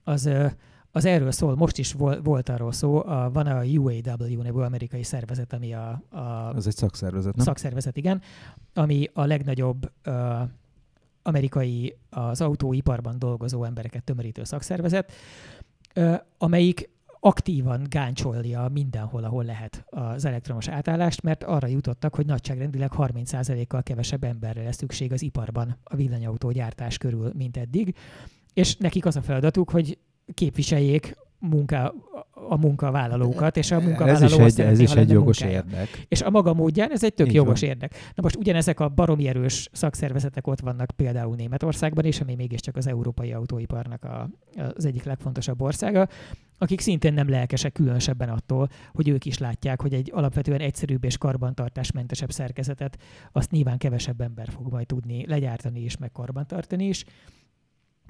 az 0.03 0.29
az 0.91 1.05
erről 1.05 1.31
szól, 1.31 1.55
most 1.55 1.77
is 1.77 1.93
vol, 1.93 2.21
volt 2.21 2.49
arról 2.49 2.71
szó, 2.71 3.05
a, 3.05 3.29
van 3.33 3.47
a 3.47 3.63
UAW 3.63 4.41
nevű 4.41 4.59
amerikai 4.59 5.03
szervezet, 5.03 5.53
ami 5.53 5.73
a... 5.73 6.01
a 6.09 6.19
az 6.55 6.67
egy 6.67 6.75
szakszervezet, 6.75 7.35
nem? 7.35 7.45
Szakszervezet, 7.45 7.97
igen, 7.97 8.21
ami 8.73 9.09
a 9.13 9.25
legnagyobb 9.25 9.91
uh, 10.05 10.13
amerikai 11.21 11.97
az 12.09 12.41
autóiparban 12.41 13.19
dolgozó 13.19 13.63
embereket 13.63 14.03
tömörítő 14.03 14.43
szakszervezet, 14.43 15.11
uh, 15.95 16.15
amelyik 16.37 16.89
aktívan 17.23 17.85
gáncsolja 17.89 18.67
mindenhol, 18.73 19.23
ahol 19.23 19.43
lehet 19.43 19.85
az 19.89 20.25
elektromos 20.25 20.67
átállást, 20.67 21.21
mert 21.21 21.43
arra 21.43 21.67
jutottak, 21.67 22.15
hogy 22.15 22.25
nagyságrendileg 22.25 22.91
30%-kal 22.97 23.83
kevesebb 23.83 24.23
emberre 24.23 24.63
lesz 24.63 24.75
szükség 24.75 25.11
az 25.11 25.21
iparban 25.21 25.77
a 25.83 25.95
villanyautó 25.95 26.51
gyártás 26.51 26.97
körül, 26.97 27.31
mint 27.35 27.57
eddig. 27.57 27.95
És 28.53 28.75
nekik 28.77 29.05
az 29.05 29.15
a 29.15 29.21
feladatuk, 29.21 29.69
hogy 29.69 29.97
képviseljék 30.33 31.15
munka, 31.39 31.93
a 32.49 32.57
munkavállalókat, 32.57 33.57
és 33.57 33.71
a 33.71 33.79
munkavállaló 33.79 34.23
ez 34.23 34.31
is 34.31 34.59
egy, 34.59 34.65
ez 34.65 34.79
is 34.79 34.91
egy 34.91 35.09
jogos 35.09 35.39
munkája. 35.39 35.63
érdek. 35.65 36.05
És 36.07 36.21
a 36.21 36.29
maga 36.29 36.53
módján 36.53 36.91
ez 36.91 37.03
egy 37.03 37.13
tök 37.13 37.27
Így 37.27 37.33
jogos 37.33 37.59
van. 37.59 37.69
érdek. 37.69 37.91
Na 37.91 38.23
most 38.23 38.35
ugyanezek 38.35 38.79
a 38.79 38.89
baromi 38.89 39.27
erős 39.27 39.69
szakszervezetek 39.71 40.47
ott 40.47 40.59
vannak 40.59 40.91
például 40.95 41.35
Németországban 41.35 42.05
is, 42.05 42.21
ami 42.21 42.35
mégiscsak 42.35 42.75
az 42.75 42.87
európai 42.87 43.33
autóiparnak 43.33 44.03
a, 44.03 44.29
az 44.75 44.85
egyik 44.85 45.03
legfontosabb 45.03 45.61
országa, 45.61 46.07
akik 46.57 46.79
szintén 46.79 47.13
nem 47.13 47.29
lelkesek 47.29 47.71
különösebben 47.71 48.29
attól, 48.29 48.69
hogy 48.93 49.07
ők 49.07 49.25
is 49.25 49.37
látják, 49.37 49.81
hogy 49.81 49.93
egy 49.93 50.11
alapvetően 50.13 50.59
egyszerűbb 50.59 51.03
és 51.03 51.17
karbantartásmentesebb 51.17 52.31
szerkezetet 52.31 52.97
azt 53.31 53.51
nyilván 53.51 53.77
kevesebb 53.77 54.21
ember 54.21 54.49
fog 54.49 54.71
majd 54.71 54.85
tudni 54.85 55.25
legyártani 55.27 55.79
és 55.83 55.97
meg 55.97 56.11
karbantartani 56.11 56.87
is. 56.87 57.03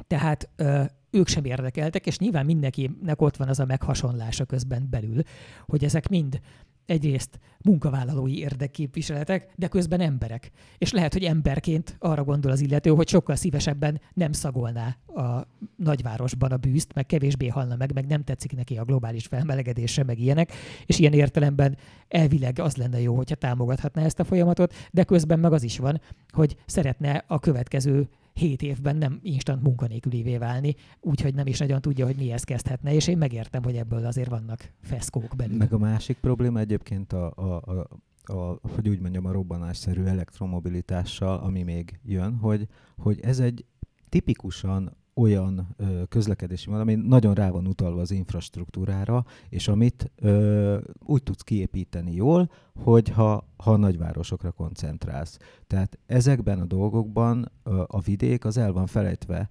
Tehát 0.08 0.50
ö, 0.56 0.84
ők 1.12 1.28
sem 1.28 1.46
érdekeltek, 1.46 2.06
és 2.06 2.18
nyilván 2.18 2.46
mindenkinek 2.46 3.22
ott 3.22 3.38
van 3.38 3.48
az 3.48 3.60
a 3.60 3.66
meghasonlása 3.66 4.46
közben 4.46 4.88
belül, 4.90 5.22
hogy 5.66 5.84
ezek 5.84 6.10
mind 6.10 6.42
egyrészt 6.86 7.40
munkavállalói 7.64 8.38
érdekképviseletek, 8.38 9.52
de 9.56 9.68
közben 9.68 10.00
emberek. 10.00 10.52
És 10.78 10.92
lehet, 10.92 11.14
hogy 11.14 11.24
emberként 11.24 11.96
arra 12.00 12.24
gondol 12.24 12.52
az 12.52 12.62
illető, 12.62 12.90
hogy 12.90 13.08
sokkal 13.08 13.36
szívesebben 13.36 14.02
nem 14.14 14.32
szagolná 14.32 14.98
a 15.08 15.48
nagyvárosban 15.76 16.52
a 16.52 16.58
bűzt, 16.58 16.94
meg 16.94 17.06
kevésbé 17.06 17.48
halna 17.48 17.76
meg, 17.76 17.94
meg 17.94 18.06
nem 18.06 18.24
tetszik 18.24 18.56
neki 18.56 18.78
a 18.78 18.84
globális 18.84 19.26
felmelegedése, 19.26 20.04
meg 20.04 20.20
ilyenek, 20.20 20.52
és 20.86 21.00
ilyen 21.00 21.14
értelemben 21.14 21.78
elvileg 22.08 22.60
az 22.60 22.76
lenne 22.76 23.02
jó, 23.02 23.16
hogyha 23.16 23.36
támogathatná 23.36 24.04
ezt 24.04 24.20
a 24.20 24.24
folyamatot, 24.24 24.74
de 24.92 25.04
közben 25.04 25.40
meg 25.40 25.54
az 25.54 25.64
is 25.64 25.78
van, 25.78 26.02
hogy 26.30 26.56
szeretne 26.66 27.24
a 27.28 27.40
következő 27.40 28.10
hét 28.34 28.62
évben 28.62 28.96
nem 28.96 29.20
instant 29.22 29.62
munkanélkülévé 29.62 30.38
válni, 30.38 30.76
úgyhogy 31.00 31.34
nem 31.34 31.48
is 31.48 31.60
nagyon 31.60 31.82
tudja, 31.82 32.06
hogy 32.06 32.16
mihez 32.16 32.44
kezdhetne, 32.44 32.94
és 32.94 33.08
én 33.08 33.18
megértem, 33.18 33.64
hogy 33.64 33.76
ebből 33.76 34.06
azért 34.06 34.30
vannak 34.30 34.74
feszkók 34.82 35.36
belül. 35.36 35.58
Meg 35.58 35.74
a 35.74 35.78
másik 35.78 36.18
probléma 36.18 36.60
egyébként 36.60 37.14
a, 37.14 37.34
a, 37.36 37.56
a 37.56 37.88
a, 38.24 38.60
hogy 38.62 38.90
úgy 38.90 39.00
mondjam, 39.00 39.26
a 39.26 39.32
robbanásszerű 39.32 40.04
elektromobilitással, 40.04 41.40
ami 41.40 41.64
még 41.64 42.00
jön, 42.04 42.36
hogy, 42.36 42.68
hogy 42.98 43.20
ez 43.20 43.40
egy 43.40 43.66
tipikusan 44.10 44.98
olyan 45.14 45.76
ö, 45.78 46.04
közlekedési 46.10 46.70
mód, 46.70 46.80
ami 46.80 46.96
nagyon 46.96 47.34
rá 47.34 47.50
van 47.50 47.68
utalva 47.68 48.02
az 48.02 48.12
infrastruktúrára, 48.12 49.26
és 49.50 49.68
amit 49.68 50.12
ö, 50.16 50.78
úgy 51.06 51.24
tudsz 51.24 51.42
kiépíteni 51.42 52.14
jól, 52.14 52.50
hogyha 52.84 53.50
ha 53.58 53.72
a 53.72 53.78
nagyvárosokra 53.78 54.52
koncentrálsz. 54.52 55.38
Tehát 55.68 55.98
ezekben 56.06 56.60
a 56.60 56.66
dolgokban 56.66 57.52
ö, 57.64 57.84
a 57.88 58.00
vidék 58.00 58.46
az 58.46 58.58
el 58.58 58.72
van 58.72 58.88
felejtve 58.88 59.50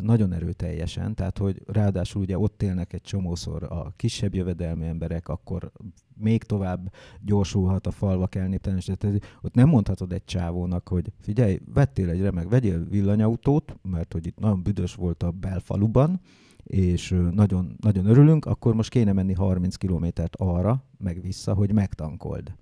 nagyon 0.00 0.32
erőteljesen, 0.32 1.14
tehát 1.14 1.38
hogy 1.38 1.62
ráadásul 1.66 2.22
ugye 2.22 2.38
ott 2.38 2.62
élnek 2.62 2.92
egy 2.92 3.02
csomószor 3.02 3.62
a 3.62 3.92
kisebb 3.96 4.34
jövedelmi 4.34 4.86
emberek, 4.86 5.28
akkor 5.28 5.72
még 6.16 6.42
tovább 6.42 6.92
gyorsulhat 7.20 7.86
a 7.86 7.90
falvak 7.90 8.34
elnéptelenedése. 8.34 8.96
Ott 9.42 9.54
nem 9.54 9.68
mondhatod 9.68 10.12
egy 10.12 10.24
csávónak, 10.24 10.88
hogy 10.88 11.12
figyelj, 11.20 11.58
vettél 11.74 12.08
egy 12.08 12.20
remek, 12.20 12.48
vegyél 12.48 12.84
villanyautót, 12.88 13.76
mert 13.82 14.12
hogy 14.12 14.26
itt 14.26 14.38
nagyon 14.38 14.62
büdös 14.62 14.94
volt 14.94 15.22
a 15.22 15.30
belfaluban, 15.30 16.20
és 16.64 17.16
nagyon, 17.32 17.76
nagyon 17.80 18.06
örülünk, 18.06 18.44
akkor 18.44 18.74
most 18.74 18.90
kéne 18.90 19.12
menni 19.12 19.32
30 19.32 19.76
kilométert 19.76 20.36
arra, 20.36 20.84
meg 20.98 21.20
vissza, 21.20 21.54
hogy 21.54 21.72
megtankold 21.72 22.54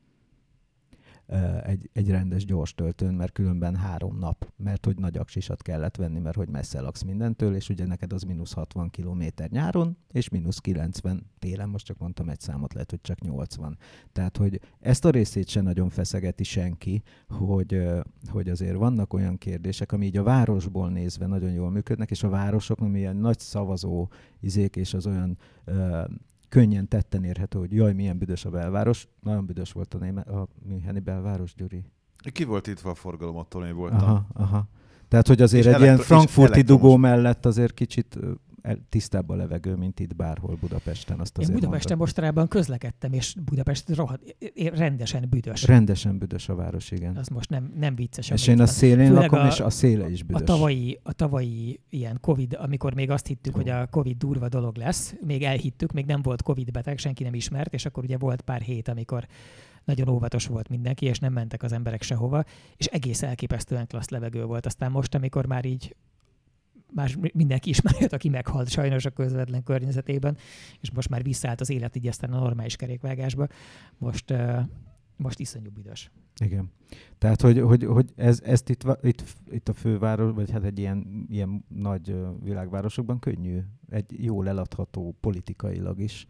egy, 1.62 1.90
egy 1.92 2.10
rendes 2.10 2.44
gyors 2.44 2.74
töltőn, 2.74 3.14
mert 3.14 3.32
különben 3.32 3.76
három 3.76 4.18
nap, 4.18 4.52
mert 4.56 4.84
hogy 4.84 4.98
nagy 4.98 5.16
aksisat 5.16 5.62
kellett 5.62 5.96
venni, 5.96 6.18
mert 6.18 6.36
hogy 6.36 6.48
messze 6.48 6.80
laksz 6.80 7.02
mindentől, 7.02 7.54
és 7.54 7.68
ugye 7.68 7.86
neked 7.86 8.12
az 8.12 8.22
mínusz 8.22 8.52
60 8.52 8.90
kilométer 8.90 9.50
nyáron, 9.50 9.96
és 10.12 10.28
mínusz 10.28 10.58
90 10.58 11.30
télen, 11.38 11.68
most 11.68 11.84
csak 11.84 11.98
mondtam 11.98 12.28
egy 12.28 12.40
számot, 12.40 12.72
lehet, 12.72 12.90
hogy 12.90 13.00
csak 13.00 13.20
80. 13.20 13.78
Tehát, 14.12 14.36
hogy 14.36 14.60
ezt 14.80 15.04
a 15.04 15.10
részét 15.10 15.48
sem 15.48 15.64
nagyon 15.64 15.88
feszegeti 15.88 16.44
senki, 16.44 17.02
hogy, 17.28 17.82
hogy 18.30 18.48
azért 18.48 18.76
vannak 18.76 19.12
olyan 19.12 19.38
kérdések, 19.38 19.92
ami 19.92 20.06
így 20.06 20.16
a 20.16 20.22
városból 20.22 20.90
nézve 20.90 21.26
nagyon 21.26 21.50
jól 21.50 21.70
működnek, 21.70 22.10
és 22.10 22.22
a 22.22 22.28
városoknak 22.28 22.90
milyen 22.90 23.16
nagy 23.16 23.38
szavazó 23.38 24.08
izék, 24.40 24.76
és 24.76 24.94
az 24.94 25.06
olyan 25.06 25.38
könnyen 26.55 26.88
tetten 26.88 27.24
érhető, 27.24 27.59
hogy 27.59 27.72
jaj, 27.72 27.92
milyen 27.92 28.18
büdös 28.18 28.44
a 28.44 28.50
belváros. 28.50 29.09
Nagyon 29.20 29.46
büdös 29.46 29.72
volt 29.72 29.94
a, 29.94 29.98
néme, 29.98 30.20
a 30.20 30.48
Müncheni 30.62 31.00
belváros, 31.00 31.55
Gyuri. 31.55 31.84
Ki 32.32 32.44
volt 32.44 32.66
itt 32.66 32.80
a 32.80 32.94
forgalom 32.94 33.36
attól, 33.36 33.64
én 33.66 33.74
voltam. 33.74 33.98
Aha, 33.98 34.26
aha. 34.32 34.68
Tehát, 35.09 35.26
hogy 35.26 35.42
azért 35.42 35.64
és 35.66 35.72
egy 35.72 35.74
elektro- 35.74 35.96
ilyen 35.96 36.07
frankfurti 36.07 36.62
dugó 36.62 36.96
mellett 36.96 37.46
azért 37.46 37.74
kicsit 37.74 38.18
tisztább 38.88 39.28
a 39.28 39.34
levegő, 39.34 39.74
mint 39.74 40.00
itt 40.00 40.16
bárhol 40.16 40.56
Budapesten. 40.60 41.20
Azt 41.20 41.38
Én 41.38 41.46
Budapesten 41.46 41.78
mondom. 41.80 41.98
mostanában 41.98 42.48
közlekedtem, 42.48 43.12
és 43.12 43.34
Budapest 43.44 43.88
rohadt, 43.88 44.36
rendesen 44.54 45.26
büdös. 45.28 45.62
Rendesen 45.62 46.18
büdös 46.18 46.48
a 46.48 46.54
város, 46.54 46.90
igen. 46.90 47.16
Az 47.16 47.28
most 47.28 47.50
nem, 47.50 47.72
nem 47.76 47.94
vicces. 47.94 48.30
És 48.30 48.46
én 48.46 48.60
a 48.60 48.66
szélén 48.66 49.12
lakom, 49.12 49.38
a, 49.38 49.46
és 49.46 49.60
a 49.60 49.70
széle 49.70 50.10
is 50.10 50.22
büdös. 50.22 50.42
A 50.42 50.44
tavalyi, 50.44 51.00
a 51.02 51.12
tavalyi 51.12 51.80
ilyen 51.90 52.18
Covid, 52.20 52.56
amikor 52.60 52.94
még 52.94 53.10
azt 53.10 53.26
hittük, 53.26 53.56
oh. 53.56 53.60
hogy 53.62 53.70
a 53.70 53.86
Covid 53.86 54.16
durva 54.16 54.48
dolog 54.48 54.76
lesz, 54.76 55.14
még 55.20 55.42
elhittük, 55.42 55.92
még 55.92 56.06
nem 56.06 56.22
volt 56.22 56.42
Covid 56.42 56.70
beteg, 56.70 56.98
senki 56.98 57.22
nem 57.22 57.34
ismert, 57.34 57.74
és 57.74 57.86
akkor 57.86 58.04
ugye 58.04 58.18
volt 58.18 58.40
pár 58.40 58.60
hét, 58.60 58.88
amikor 58.88 59.26
nagyon 59.84 60.08
óvatos 60.08 60.46
volt 60.46 60.68
mindenki, 60.68 61.06
és 61.06 61.18
nem 61.18 61.32
mentek 61.32 61.62
az 61.62 61.72
emberek 61.72 62.02
sehova, 62.02 62.44
és 62.76 62.86
egész 62.86 63.22
elképesztően 63.22 63.86
klassz 63.86 64.08
levegő 64.08 64.44
volt. 64.44 64.66
Aztán 64.66 64.90
most, 64.90 65.14
amikor 65.14 65.46
már 65.46 65.64
így 65.64 65.96
más 66.95 67.16
mindenki 67.32 67.68
ismeri, 67.68 68.05
aki 68.05 68.28
meghalt 68.28 68.68
sajnos 68.68 69.05
a 69.05 69.11
közvetlen 69.11 69.62
környezetében, 69.62 70.36
és 70.80 70.90
most 70.90 71.09
már 71.09 71.22
visszaállt 71.22 71.61
az 71.61 71.70
élet 71.70 71.97
így 71.97 72.07
aztán 72.07 72.32
a 72.32 72.38
normális 72.38 72.76
kerékvágásba. 72.76 73.47
Most, 73.99 74.30
uh, 74.30 74.61
most 75.16 75.38
iszonyú 75.38 75.70
büdös. 75.70 76.11
Igen. 76.40 76.70
Tehát, 77.18 77.40
hogy, 77.40 77.61
hogy, 77.61 77.84
hogy 77.84 78.12
ez, 78.16 78.40
ezt 78.40 78.68
itt, 78.68 78.84
itt, 79.03 79.24
itt 79.51 79.68
a 79.68 79.72
főváros, 79.72 80.32
vagy 80.34 80.51
hát 80.51 80.64
egy 80.64 80.78
ilyen, 80.78 81.26
ilyen 81.28 81.64
nagy 81.68 82.14
világvárosokban 82.42 83.18
könnyű, 83.18 83.61
egy 83.88 84.24
jól 84.24 84.49
eladható 84.49 85.16
politikailag 85.20 86.01
is 86.01 86.26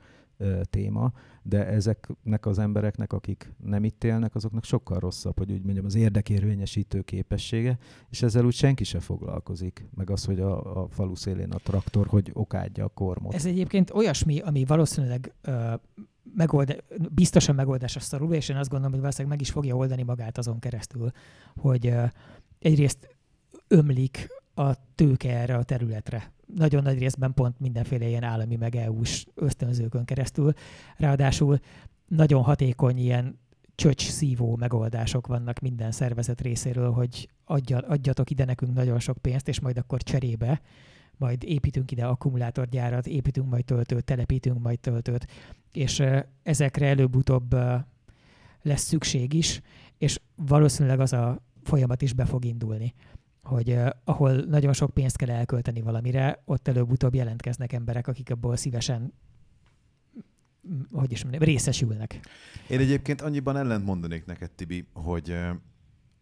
téma, 0.70 1.12
de 1.42 1.66
ezeknek 1.66 2.46
az 2.46 2.58
embereknek, 2.58 3.12
akik 3.12 3.52
nem 3.64 3.84
itt 3.84 4.04
élnek, 4.04 4.34
azoknak 4.34 4.64
sokkal 4.64 4.98
rosszabb, 4.98 5.38
hogy 5.38 5.52
úgy 5.52 5.62
mondjam, 5.62 5.84
az 5.84 5.94
érdekérvényesítő 5.94 7.00
képessége, 7.00 7.78
és 8.10 8.22
ezzel 8.22 8.44
úgy 8.44 8.54
senki 8.54 8.84
se 8.84 9.00
foglalkozik, 9.00 9.88
meg 9.94 10.10
az, 10.10 10.24
hogy 10.24 10.40
a, 10.40 10.82
a 10.82 10.88
falu 10.88 11.14
szélén 11.14 11.50
a 11.50 11.58
traktor, 11.58 12.06
hogy 12.06 12.30
okádja 12.32 12.84
a 12.84 12.88
kormot. 12.88 13.34
Ez 13.34 13.46
egyébként 13.46 13.90
olyasmi, 13.90 14.38
ami 14.38 14.64
valószínűleg 14.64 15.34
uh, 15.46 15.72
megold, 16.34 16.84
biztosan 17.14 17.54
megoldás 17.54 17.96
a 17.96 18.00
szarul, 18.00 18.32
és 18.32 18.48
én 18.48 18.56
azt 18.56 18.68
gondolom, 18.68 18.92
hogy 18.92 19.00
valószínűleg 19.00 19.36
meg 19.36 19.46
is 19.46 19.52
fogja 19.52 19.76
oldani 19.76 20.02
magát 20.02 20.38
azon 20.38 20.58
keresztül, 20.58 21.10
hogy 21.54 21.86
uh, 21.86 22.10
egyrészt 22.58 23.16
ömlik 23.68 24.28
a 24.54 24.94
tőke 24.94 25.38
erre 25.38 25.56
a 25.56 25.62
területre 25.62 26.32
nagyon 26.46 26.82
nagy 26.82 26.98
részben 26.98 27.34
pont 27.34 27.60
mindenféle 27.60 28.08
ilyen 28.08 28.22
állami 28.22 28.56
meg 28.56 28.76
EU-s 28.76 29.26
ösztönzőkön 29.34 30.04
keresztül. 30.04 30.52
Ráadásul 30.96 31.58
nagyon 32.08 32.42
hatékony 32.42 32.98
ilyen 32.98 33.38
csöcs 33.74 34.08
szívó 34.08 34.56
megoldások 34.56 35.26
vannak 35.26 35.58
minden 35.58 35.92
szervezet 35.92 36.40
részéről, 36.40 36.92
hogy 36.92 37.28
adja, 37.44 37.78
adjatok 37.78 38.30
ide 38.30 38.44
nekünk 38.44 38.74
nagyon 38.74 38.98
sok 38.98 39.18
pénzt, 39.18 39.48
és 39.48 39.60
majd 39.60 39.78
akkor 39.78 40.02
cserébe 40.02 40.60
majd 41.16 41.44
építünk 41.44 41.90
ide 41.90 42.06
akkumulátorgyárat, 42.06 43.06
építünk 43.06 43.50
majd 43.50 43.64
töltőt, 43.64 44.04
telepítünk 44.04 44.62
majd 44.62 44.80
töltőt, 44.80 45.26
és 45.72 46.02
ezekre 46.42 46.86
előbb-utóbb 46.86 47.56
lesz 48.62 48.82
szükség 48.82 49.32
is, 49.32 49.60
és 49.98 50.20
valószínűleg 50.36 51.00
az 51.00 51.12
a 51.12 51.42
folyamat 51.62 52.02
is 52.02 52.12
be 52.12 52.24
fog 52.24 52.44
indulni 52.44 52.94
hogy 53.44 53.70
uh, 53.70 53.88
ahol 54.04 54.32
nagyon 54.32 54.72
sok 54.72 54.90
pénzt 54.90 55.16
kell 55.16 55.30
elkölteni 55.30 55.80
valamire, 55.80 56.42
ott 56.44 56.68
előbb-utóbb 56.68 57.14
jelentkeznek 57.14 57.72
emberek, 57.72 58.06
akik 58.06 58.30
abból 58.30 58.56
szívesen 58.56 59.12
hogy 60.92 61.12
is 61.12 61.22
mondjam, 61.22 61.42
részesülnek. 61.42 62.20
Én 62.68 62.78
egyébként 62.78 63.20
annyiban 63.20 63.56
ellent 63.56 63.84
mondanék 63.84 64.24
neked, 64.24 64.50
Tibi, 64.50 64.86
hogy 64.92 65.36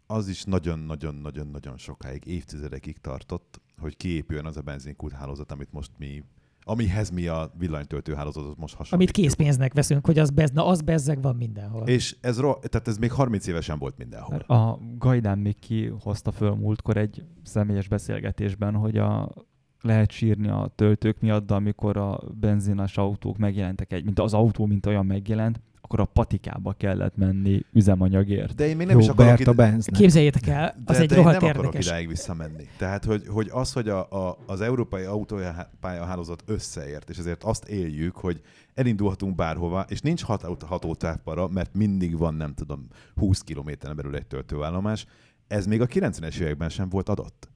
az 0.06 0.28
is 0.28 0.44
nagyon-nagyon-nagyon-nagyon 0.44 1.78
sokáig, 1.78 2.26
évtizedekig 2.26 2.98
tartott, 2.98 3.60
hogy 3.78 3.96
kiépüljön 3.96 4.46
az 4.46 4.56
a 4.56 4.60
benzinkút 4.60 5.12
hálózat, 5.12 5.52
amit 5.52 5.72
most 5.72 5.90
mi 5.98 6.24
amihez 6.64 7.10
mi 7.10 7.26
a 7.26 7.52
villanytöltő 7.58 8.14
hálózatot 8.14 8.56
most 8.58 8.74
hasonlítjuk. 8.74 8.92
Amit 8.92 9.10
készpénznek 9.10 9.74
veszünk, 9.74 10.06
hogy 10.06 10.18
az, 10.18 10.30
bez, 10.30 10.50
na, 10.50 10.66
az 10.66 10.80
bezzeg 10.80 11.22
van 11.22 11.36
mindenhol. 11.36 11.86
És 11.86 12.16
ez, 12.20 12.36
tehát 12.36 12.88
ez 12.88 12.98
még 12.98 13.12
30 13.12 13.46
évesen 13.46 13.78
volt 13.78 13.98
mindenhol. 13.98 14.38
A 14.38 14.78
Gajdán 14.98 15.38
még 15.38 15.56
hozta 16.00 16.32
föl 16.32 16.54
múltkor 16.54 16.96
egy 16.96 17.24
személyes 17.42 17.88
beszélgetésben, 17.88 18.74
hogy 18.74 18.96
a 18.96 19.32
lehet 19.80 20.10
sírni 20.10 20.48
a 20.48 20.72
töltők 20.74 21.20
miatt, 21.20 21.46
de 21.46 21.54
amikor 21.54 21.96
a 21.96 22.20
benzinas 22.40 22.96
autók 22.96 23.38
megjelentek, 23.38 23.92
egy, 23.92 24.04
mint 24.04 24.18
az 24.18 24.34
autó, 24.34 24.66
mint 24.66 24.86
olyan 24.86 25.06
megjelent, 25.06 25.60
akkor 25.82 26.00
a 26.00 26.04
patikába 26.04 26.72
kellett 26.72 27.16
menni 27.16 27.64
üzemanyagért. 27.72 28.54
De 28.54 28.66
én 28.68 28.76
még 28.76 28.86
nem 28.86 28.96
Jó, 28.96 29.02
is 29.02 29.08
akarok 29.08 29.40
ide... 29.40 29.52
Benznek. 29.52 30.00
Képzeljétek 30.00 30.46
el, 30.46 30.74
az 30.84 30.96
de, 30.96 31.02
egy 31.02 31.08
de 31.08 31.14
rohadt 31.14 31.40
nem 31.40 31.44
érdekes. 31.44 31.68
akarok 31.68 31.84
idáig 31.84 32.08
visszamenni. 32.08 32.68
Tehát, 32.76 33.04
hogy, 33.04 33.26
hogy 33.28 33.48
az, 33.52 33.72
hogy 33.72 33.88
a, 33.88 34.28
a, 34.28 34.38
az 34.46 34.60
európai 34.60 35.04
autópályahálózat 35.04 36.42
összeért, 36.46 37.10
és 37.10 37.18
ezért 37.18 37.44
azt 37.44 37.68
éljük, 37.68 38.16
hogy 38.16 38.40
elindulhatunk 38.74 39.34
bárhova, 39.34 39.84
és 39.88 40.00
nincs 40.00 40.22
hat, 40.22 40.62
hatótávpara, 40.62 41.48
mert 41.48 41.74
mindig 41.74 42.18
van, 42.18 42.34
nem 42.34 42.54
tudom, 42.54 42.86
20 43.14 43.40
kilométeren 43.40 43.96
belül 43.96 44.16
egy 44.16 44.26
töltőállomás, 44.26 45.06
ez 45.46 45.66
még 45.66 45.80
a 45.80 45.86
90-es 45.86 46.38
években 46.38 46.68
sem 46.68 46.88
volt 46.88 47.08
adott. 47.08 47.50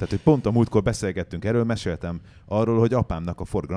Tehát, 0.00 0.14
hogy 0.14 0.24
pont 0.24 0.46
a 0.46 0.50
múltkor 0.50 0.82
beszélgettünk 0.82 1.44
erről, 1.44 1.64
meséltem 1.64 2.20
arról, 2.46 2.78
hogy 2.78 2.94
apámnak 2.94 3.40
a 3.40 3.44
Ford 3.44 3.70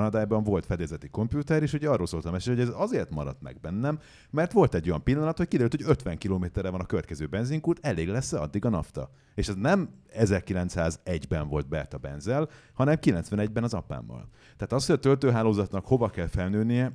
volt 0.44 0.66
fedélzeti 0.66 1.08
komputer, 1.08 1.62
és 1.62 1.72
ugye 1.72 1.88
arról 1.88 2.06
szóltam 2.06 2.32
mesélni, 2.32 2.60
hogy 2.60 2.68
ez 2.68 2.74
azért 2.78 3.10
maradt 3.10 3.42
meg 3.42 3.60
bennem, 3.60 3.98
mert 4.30 4.52
volt 4.52 4.74
egy 4.74 4.88
olyan 4.88 5.02
pillanat, 5.02 5.36
hogy 5.36 5.48
kiderült, 5.48 5.74
hogy 5.74 5.90
50 5.90 6.18
kilométerre 6.18 6.70
van 6.70 6.80
a 6.80 6.86
következő 6.86 7.26
benzinkút, 7.26 7.78
elég 7.82 8.08
lesz 8.08 8.32
addig 8.32 8.64
a 8.64 8.68
nafta. 8.68 9.10
És 9.34 9.48
ez 9.48 9.54
nem 9.54 9.88
1901-ben 10.18 11.48
volt 11.48 11.68
Berta 11.68 11.98
Benzel, 11.98 12.48
hanem 12.74 12.96
91-ben 13.00 13.64
az 13.64 13.74
apámmal. 13.74 14.28
Tehát 14.56 14.72
az, 14.72 14.86
hogy 14.86 14.94
a 14.94 14.98
töltőhálózatnak 14.98 15.86
hova 15.86 16.10
kell 16.10 16.28
felnőnie, 16.28 16.92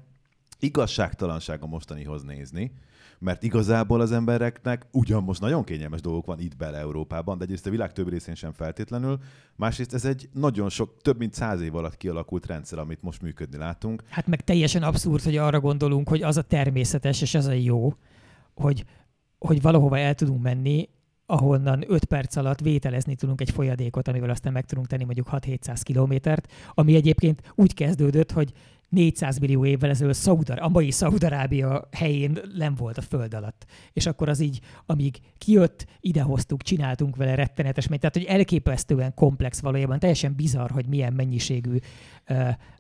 igazságtalanság 0.60 1.64
a 1.64 1.68
mostanihoz 1.68 2.24
nézni, 2.24 2.72
mert 3.20 3.44
igazából 3.44 4.02
az 4.02 4.12
embereknek 4.12 4.86
ugyan 4.92 5.24
most 5.24 5.42
nagyon 5.42 5.64
kényelmes 5.64 6.02
dolgok 6.02 6.26
van 6.26 6.40
itt 6.40 6.58
bele 6.58 6.78
Európában, 6.78 7.38
de 7.38 7.44
egyrészt 7.44 7.68
a 7.68 7.70
világ 7.70 7.94
több 7.94 8.10
részén 8.10 8.36
sem 8.36 8.52
feltétlenül, 8.52 9.20
másrészt 9.56 9.94
ez 9.94 10.06
egy 10.06 10.30
nagyon 10.34 10.70
sok, 10.70 11.02
több 11.02 11.18
mint 11.18 11.34
száz 11.34 11.62
év 11.62 11.76
alatt 11.76 11.98
kialakult 11.98 12.46
rendszer, 12.46 12.80
amit 12.80 13.02
most 13.02 13.22
működni 13.22 13.58
látunk. 13.58 14.04
Hát 14.10 14.28
meg 14.28 14.44
teljesen 14.44 14.84
abszurd, 14.84 15.24
hogy 15.24 15.38
arra 15.38 15.60
gondolunk, 15.60 16.10
hogy 16.10 16.22
az 16.22 16.38
a 16.38 16.42
természetes 16.42 17.22
és 17.22 17.36
az 17.36 17.46
a 17.46 17.52
jó, 17.52 17.94
hogy, 18.54 18.86
hogy 19.38 19.62
valahova 19.62 19.98
el 19.98 20.16
tudunk 20.16 20.42
menni, 20.42 20.90
ahonnan 21.26 21.84
5 21.88 22.06
perc 22.06 22.36
alatt 22.36 22.60
vételezni 22.60 23.16
tudunk 23.16 23.42
egy 23.42 23.50
folyadékot, 23.50 24.08
amivel 24.08 24.30
aztán 24.30 24.54
meg 24.54 24.66
tudunk 24.66 24.88
tenni 24.88 25.04
mondjuk 25.04 25.30
6-700 25.32 25.80
kilométert, 25.84 26.52
ami 26.74 26.96
egyébként 26.96 27.54
úgy 27.56 27.74
kezdődött, 27.74 28.32
hogy 28.32 28.54
400 28.90 29.40
millió 29.40 29.66
évvel 29.66 29.90
ezelőtt 29.90 30.16
Szaudar, 30.16 30.60
a 30.60 30.70
mai 30.70 30.92
Szaudarábia 30.92 31.88
helyén 31.92 32.40
nem 32.56 32.76
volt 32.76 32.98
a 32.98 33.02
föld 33.02 33.34
alatt. 33.34 33.66
És 33.94 34.06
akkor 34.06 34.30
az 34.30 34.40
így, 34.40 34.60
amíg 34.86 35.18
kijött, 35.38 35.86
idehoztuk, 36.00 36.62
csináltunk 36.62 37.16
vele 37.16 37.36
rettenetes, 37.36 37.86
tehát 37.86 38.16
hogy 38.16 38.24
elképesztően 38.24 39.14
komplex 39.14 39.60
valójában, 39.60 40.00
teljesen 40.00 40.36
bizarr, 40.36 40.70
hogy 40.70 40.88
milyen 40.88 41.14
mennyiségű 41.14 41.78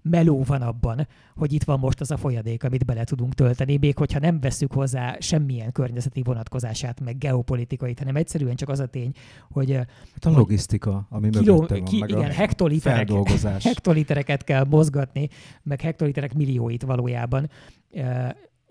meló 0.02 0.44
van 0.44 0.62
abban, 0.62 1.08
hogy 1.36 1.54
itt 1.54 1.64
van 1.64 1.80
most 1.80 2.02
az 2.02 2.12
a 2.12 2.18
folyadék, 2.18 2.64
amit 2.64 2.86
bele 2.86 3.04
tudunk 3.04 3.34
tölteni, 3.34 3.78
még 3.78 3.98
hogyha 3.98 4.20
nem 4.20 4.40
vesszük 4.40 4.74
hozzá 4.74 5.16
semmilyen 5.20 5.72
környezeti 5.72 6.22
vonatkozását, 6.22 7.00
meg 7.00 7.18
geopolitikait, 7.18 8.00
hanem 8.00 8.16
egyszerűen 8.16 8.56
csak 8.56 8.70
az 8.70 8.80
a 8.80 8.86
tény, 8.86 9.12
hogy... 9.52 9.72
Hát 9.72 10.26
a 10.26 10.30
logisztika, 10.30 11.08
ami 11.10 11.30
kiló, 11.30 11.66
van, 11.68 11.84
ki, 11.84 12.00
meg 12.00 12.10
igen, 12.10 12.30
a 12.30 12.34
hektoliterek, 12.34 13.10
hektolitereket 13.70 14.44
kell 14.44 14.66
mozgatni, 14.70 15.30
meg 15.64 15.82
hektoliterek 15.82 16.34
millióit 16.34 16.84
valójában 16.84 17.50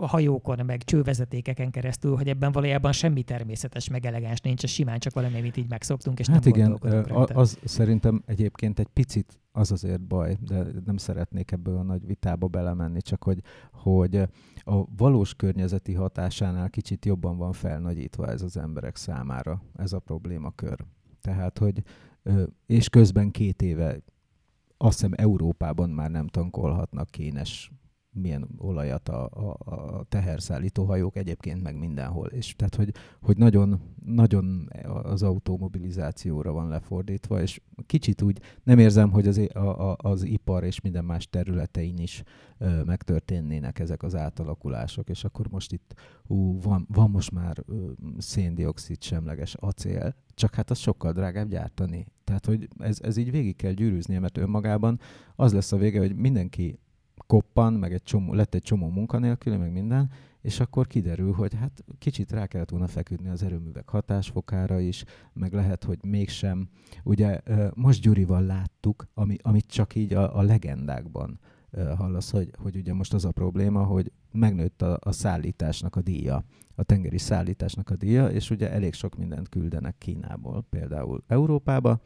a 0.01 0.07
hajókon, 0.07 0.65
meg 0.67 0.85
csővezetékeken 0.85 1.71
keresztül, 1.71 2.17
hogy 2.17 2.29
ebben 2.29 2.53
valójában 2.53 2.93
semmi 2.93 3.23
természetes, 3.23 3.89
meg 3.89 4.07
elegáns 4.07 4.41
nincs, 4.41 4.63
ez 4.63 4.71
simán 4.71 4.99
csak 4.99 5.15
valami, 5.15 5.39
amit 5.39 5.57
így 5.57 5.69
megszoktunk, 5.69 6.19
és 6.19 6.29
hát 6.29 6.45
nem 6.45 6.55
igen, 6.55 6.79
az 7.35 7.59
szerintem 7.65 8.23
egyébként 8.27 8.79
egy 8.79 8.89
picit 8.93 9.41
az 9.53 9.73
azért 9.73 10.01
baj, 10.01 10.37
de 10.41 10.65
nem 10.85 10.97
szeretnék 10.97 11.51
ebből 11.51 11.77
a 11.77 11.83
nagy 11.83 12.07
vitába 12.07 12.47
belemenni, 12.47 13.03
csak 13.03 13.23
hogy, 13.23 13.41
hogy 13.73 14.17
a 14.57 14.85
valós 14.97 15.35
környezeti 15.35 15.93
hatásánál 15.93 16.71
kicsit 16.71 17.05
jobban 17.05 17.37
van 17.37 17.53
felnagyítva 17.53 18.29
ez 18.29 18.43
az 18.43 18.57
emberek 18.57 18.97
számára, 18.97 19.63
ez 19.77 19.93
a 19.93 19.99
problémakör. 19.99 20.85
Tehát, 21.21 21.59
hogy 21.59 21.83
és 22.67 22.89
közben 22.89 23.31
két 23.31 23.63
éve 23.63 24.03
azt 24.77 25.01
hiszem 25.01 25.13
Európában 25.17 25.91
már 25.91 26.11
nem 26.11 26.27
tankolhatnak 26.27 27.11
kénes 27.11 27.71
milyen 28.21 28.49
olajat 28.59 29.09
a, 29.09 29.25
a, 29.25 29.57
a 29.73 30.05
teherszállító 30.09 30.85
hajók 30.85 31.17
egyébként 31.17 31.63
meg 31.63 31.79
mindenhol. 31.79 32.27
És 32.27 32.57
tehát, 32.57 32.75
hogy, 32.75 32.95
hogy 33.23 33.37
nagyon, 33.37 33.81
nagyon 34.05 34.69
az 35.03 35.23
automobilizációra 35.23 36.53
van 36.53 36.69
lefordítva, 36.69 37.41
és 37.41 37.61
kicsit 37.87 38.23
úgy 38.23 38.41
nem 38.63 38.79
érzem, 38.79 39.11
hogy 39.11 39.27
az, 39.27 39.41
a, 39.53 39.91
a, 39.91 39.97
az 39.99 40.23
ipar 40.23 40.65
és 40.65 40.81
minden 40.81 41.05
más 41.05 41.31
területein 41.31 41.99
is 41.99 42.23
ö, 42.59 42.83
megtörténnének 42.85 43.79
ezek 43.79 44.03
az 44.03 44.15
átalakulások, 44.15 45.09
és 45.09 45.25
akkor 45.25 45.49
most 45.51 45.73
itt 45.73 45.95
ú, 46.27 46.61
van, 46.61 46.87
van 46.93 47.11
most 47.11 47.31
már 47.33 47.57
ö, 47.67 47.91
széndiokszid 48.19 49.03
semleges 49.03 49.55
acél, 49.55 50.15
csak 50.35 50.55
hát 50.55 50.71
az 50.71 50.79
sokkal 50.79 51.13
drágább 51.13 51.49
gyártani. 51.49 52.07
Tehát, 52.25 52.47
hogy 52.47 52.69
ez, 52.79 52.99
ez 53.03 53.17
így 53.17 53.31
végig 53.31 53.57
kell 53.57 53.73
gyűrűznie, 53.73 54.21
mert 54.21 54.39
önmagában 54.39 55.01
az 55.37 55.53
lesz 55.53 55.73
a 55.73 55.77
vége, 55.77 55.99
hogy 55.99 56.17
mindenki 56.17 56.79
koppan, 57.29 57.73
meg 57.73 57.93
egy 57.93 58.03
csomó, 58.03 58.33
lett 58.33 58.55
egy 58.55 58.63
csomó 58.63 58.89
munkanélkül, 58.89 59.57
meg 59.57 59.73
minden, 59.73 60.11
és 60.41 60.61
akkor 60.61 60.87
kiderül, 60.87 61.33
hogy 61.33 61.55
hát 61.55 61.85
kicsit 61.99 62.31
rá 62.31 62.47
kellett 62.47 62.71
volna 62.71 62.87
feküdni 62.87 63.29
az 63.29 63.43
erőművek 63.43 63.89
hatásfokára 63.89 64.81
is, 64.81 65.05
meg 65.33 65.53
lehet, 65.53 65.85
hogy 65.85 65.99
mégsem. 66.03 66.69
Ugye 67.05 67.41
most 67.75 68.01
Gyurival 68.01 68.43
láttuk, 68.43 69.07
ami, 69.15 69.37
amit 69.43 69.67
csak 69.67 69.95
így 69.95 70.15
a, 70.15 70.37
a 70.39 70.43
legendákban 70.43 71.41
hallasz, 71.97 72.31
hogy, 72.31 72.51
hogy 72.59 72.77
ugye 72.77 72.93
most 72.95 73.15
az 73.15 73.25
a 73.25 73.31
probléma, 73.31 73.85
hogy 73.85 74.13
megnőtt 74.33 74.83
a, 74.83 74.99
a 75.01 75.13
szállításnak 75.13 75.97
a 75.97 76.03
díja, 76.03 76.45
a 76.75 76.83
tengeri 76.83 77.19
szállításnak 77.19 77.91
a 77.91 77.97
díja, 77.97 78.27
és 78.27 78.51
ugye 78.51 78.71
elég 78.71 78.95
sok 78.95 79.17
mindent 79.17 79.49
küldenek 79.49 79.99
Kínából, 79.99 80.65
például 80.71 81.23
Európába, 81.27 82.01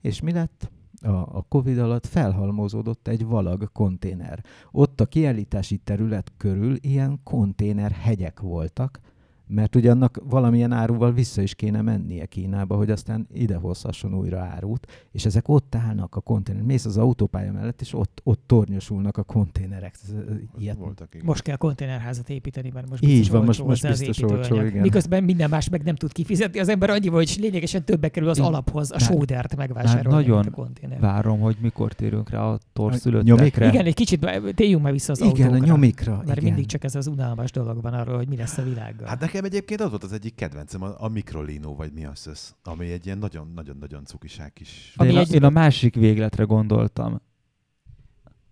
és 0.00 0.20
mi 0.20 0.32
lett? 0.32 0.70
A, 1.02 1.36
a 1.36 1.44
Covid 1.48 1.78
alatt 1.78 2.06
felhalmozódott 2.06 3.08
egy 3.08 3.26
valag 3.26 3.72
konténer. 3.72 4.44
Ott 4.70 5.00
a 5.00 5.06
kiállítási 5.06 5.76
terület 5.76 6.32
körül 6.36 6.76
ilyen 6.80 7.20
konténer 7.22 7.90
hegyek 7.90 8.40
voltak, 8.40 9.00
mert 9.48 9.76
ugye 9.76 9.90
annak 9.90 10.20
valamilyen 10.24 10.72
áruval 10.72 11.12
vissza 11.12 11.42
is 11.42 11.54
kéne 11.54 11.82
mennie 11.82 12.26
Kínába, 12.26 12.76
hogy 12.76 12.90
aztán 12.90 13.26
idehozhasson 13.32 14.14
újra 14.14 14.38
árut, 14.38 14.86
és 15.12 15.24
ezek 15.24 15.48
ott 15.48 15.74
állnak 15.74 16.16
a 16.16 16.20
konténer. 16.20 16.62
Mész 16.62 16.84
az 16.84 16.96
autópálya 16.96 17.52
mellett, 17.52 17.80
és 17.80 17.94
ott, 17.94 18.20
ott 18.24 18.42
tornyosulnak 18.46 19.16
a 19.16 19.22
konténerek. 19.22 19.94
Ilyet. 20.58 20.76
Voltak, 20.76 21.14
igen. 21.14 21.26
Most 21.26 21.42
kell 21.42 21.56
konténerházat 21.56 22.30
építeni, 22.30 22.70
mert 22.74 22.90
most 22.90 23.02
Így 23.02 23.30
van, 23.30 23.44
most, 23.44 23.64
most 23.64 23.88
biztos 23.88 24.22
olcsó, 24.22 24.60
igen. 24.60 24.82
Miközben 24.82 25.24
minden 25.24 25.48
más 25.48 25.68
meg 25.68 25.82
nem 25.82 25.94
tud 25.94 26.12
kifizetni. 26.12 26.60
Az 26.60 26.68
ember 26.68 26.90
annyi, 26.90 27.08
hogy 27.08 27.36
lényegesen 27.40 27.84
többe 27.84 28.08
kerül 28.08 28.28
az 28.28 28.38
alaphoz, 28.38 28.92
a 28.92 28.98
sódert 28.98 29.56
megvásárolni, 29.56 30.18
nagyon 30.18 30.46
a 30.46 30.50
konténer. 30.50 31.00
várom, 31.00 31.40
hogy 31.40 31.56
mikor 31.60 31.92
térünk 31.92 32.30
rá 32.30 32.40
a 32.40 32.58
torszülöttekre. 32.72 33.66
Igen, 33.68 33.86
egy 33.86 33.94
kicsit 33.94 34.26
térjünk 34.54 34.82
már 34.82 34.92
vissza 34.92 35.12
az 35.12 35.20
igen, 35.20 35.30
autókra. 35.30 35.64
a 35.64 35.66
nyomikra. 35.66 36.22
Mert 36.26 36.40
igen. 36.40 36.42
mindig 36.44 36.66
csak 36.66 36.84
ez 36.84 36.94
az 36.94 37.06
unalmas 37.06 37.50
dolog 37.50 37.82
van 37.82 37.94
arról, 37.94 38.16
hogy 38.16 38.28
mi 38.28 38.36
lesz 38.36 38.58
a 38.58 38.62
világgal. 38.62 39.08
Hát 39.08 39.20
nekem 39.20 39.37
egyébként 39.44 39.80
az 39.80 39.90
volt 39.90 40.04
az 40.04 40.12
egyik 40.12 40.34
kedvencem, 40.34 40.82
a, 40.82 40.94
a 40.98 41.08
Microlino, 41.08 41.74
vagy 41.74 41.92
mi 41.92 42.04
az 42.04 42.28
ez, 42.28 42.54
ami 42.62 42.90
egy 42.90 43.06
ilyen 43.06 43.18
nagyon-nagyon-nagyon 43.18 44.04
cukiság 44.04 44.52
is. 44.60 44.94
Én, 45.02 45.16
egy... 45.16 45.34
én 45.34 45.44
a 45.44 45.50
másik 45.50 45.94
végletre 45.94 46.44
gondoltam. 46.44 47.20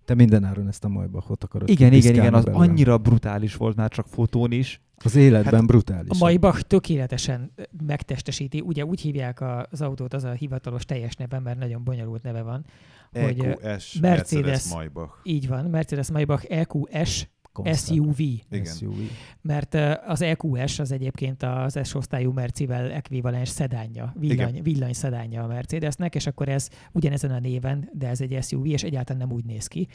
Te 0.05 0.15
mindenáron 0.15 0.69
ezt 0.69 0.85
a 0.85 0.89
Maybachot 0.89 1.45
akarod. 1.45 1.69
Igen, 1.69 1.93
igen, 1.93 2.15
igen, 2.15 2.35
az 2.35 2.45
belőle. 2.45 2.63
annyira 2.63 2.99
brutális 2.99 3.57
volt 3.57 3.77
már 3.77 3.91
csak 3.91 4.07
fotón 4.07 4.53
is. 4.53 4.81
Az 5.05 5.15
életben 5.15 5.55
hát 5.55 5.67
brutális. 5.67 6.21
A 6.21 6.25
Maybach 6.25 6.61
tökéletesen 6.61 7.53
megtestesíti, 7.87 8.61
ugye 8.61 8.85
úgy 8.85 9.01
hívják 9.01 9.41
az 9.71 9.81
autót, 9.81 10.15
az 10.15 10.25
a 10.25 10.33
hivatalos 10.33 10.85
teljes 10.85 11.15
neve, 11.15 11.39
mert 11.39 11.59
nagyon 11.59 11.85
bonyolult 11.85 12.23
neve 12.23 12.43
van. 12.43 12.65
EQS 13.13 13.27
hogy 13.27 13.37
Mercedes, 13.47 14.01
Mercedes 14.01 14.73
Maybach. 14.75 15.13
Így 15.23 15.49
van, 15.49 15.65
Mercedes 15.65 16.11
Maybach 16.11 16.47
EQS 16.49 17.29
SUV. 17.65 18.19
Igen. 18.19 18.65
SUV. 18.65 18.97
Mert 19.41 19.75
az 20.07 20.23
EQS 20.23 20.79
az 20.79 20.93
egyébként 20.93 21.43
az 21.43 21.79
S-osztályú 21.83 22.33
Mercivel 22.33 22.91
ekvivalens 22.91 23.49
szedánja, 23.49 24.13
villany, 24.19 24.63
villany 24.63 24.93
szedánja 24.93 25.43
a 25.43 25.47
Mercedesnek, 25.47 26.15
és 26.15 26.27
akkor 26.27 26.49
ez 26.49 26.69
ugyanezen 26.93 27.31
a 27.31 27.39
néven, 27.39 27.91
de 27.93 28.09
ez 28.09 28.21
egy 28.21 28.39
SUV, 28.43 28.67
és 28.67 28.83
egyáltalán 28.83 29.27
nem 29.27 29.37
úgy 29.37 29.45
néz 29.45 29.67
ki. 29.67 29.89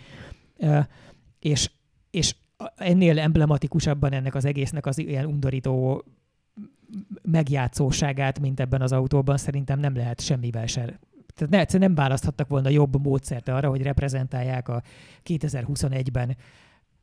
És, 1.39 1.71
és 2.11 2.35
ennél 2.75 3.19
emblematikusabban 3.19 4.13
ennek 4.13 4.35
az 4.35 4.45
egésznek 4.45 4.85
az 4.85 4.97
ilyen 4.97 5.25
undorító 5.25 6.03
megjátszóságát, 7.21 8.39
mint 8.39 8.59
ebben 8.59 8.81
az 8.81 8.91
autóban, 8.91 9.37
szerintem 9.37 9.79
nem 9.79 9.95
lehet 9.95 10.21
semmivel 10.21 10.67
se 10.67 10.99
tehát 11.35 11.71
ne, 11.71 11.79
nem 11.79 11.95
választhattak 11.95 12.47
volna 12.47 12.69
jobb 12.69 13.03
módszert 13.03 13.49
arra, 13.49 13.69
hogy 13.69 13.81
reprezentálják 13.81 14.67
a 14.69 14.81
2021-ben 15.25 16.35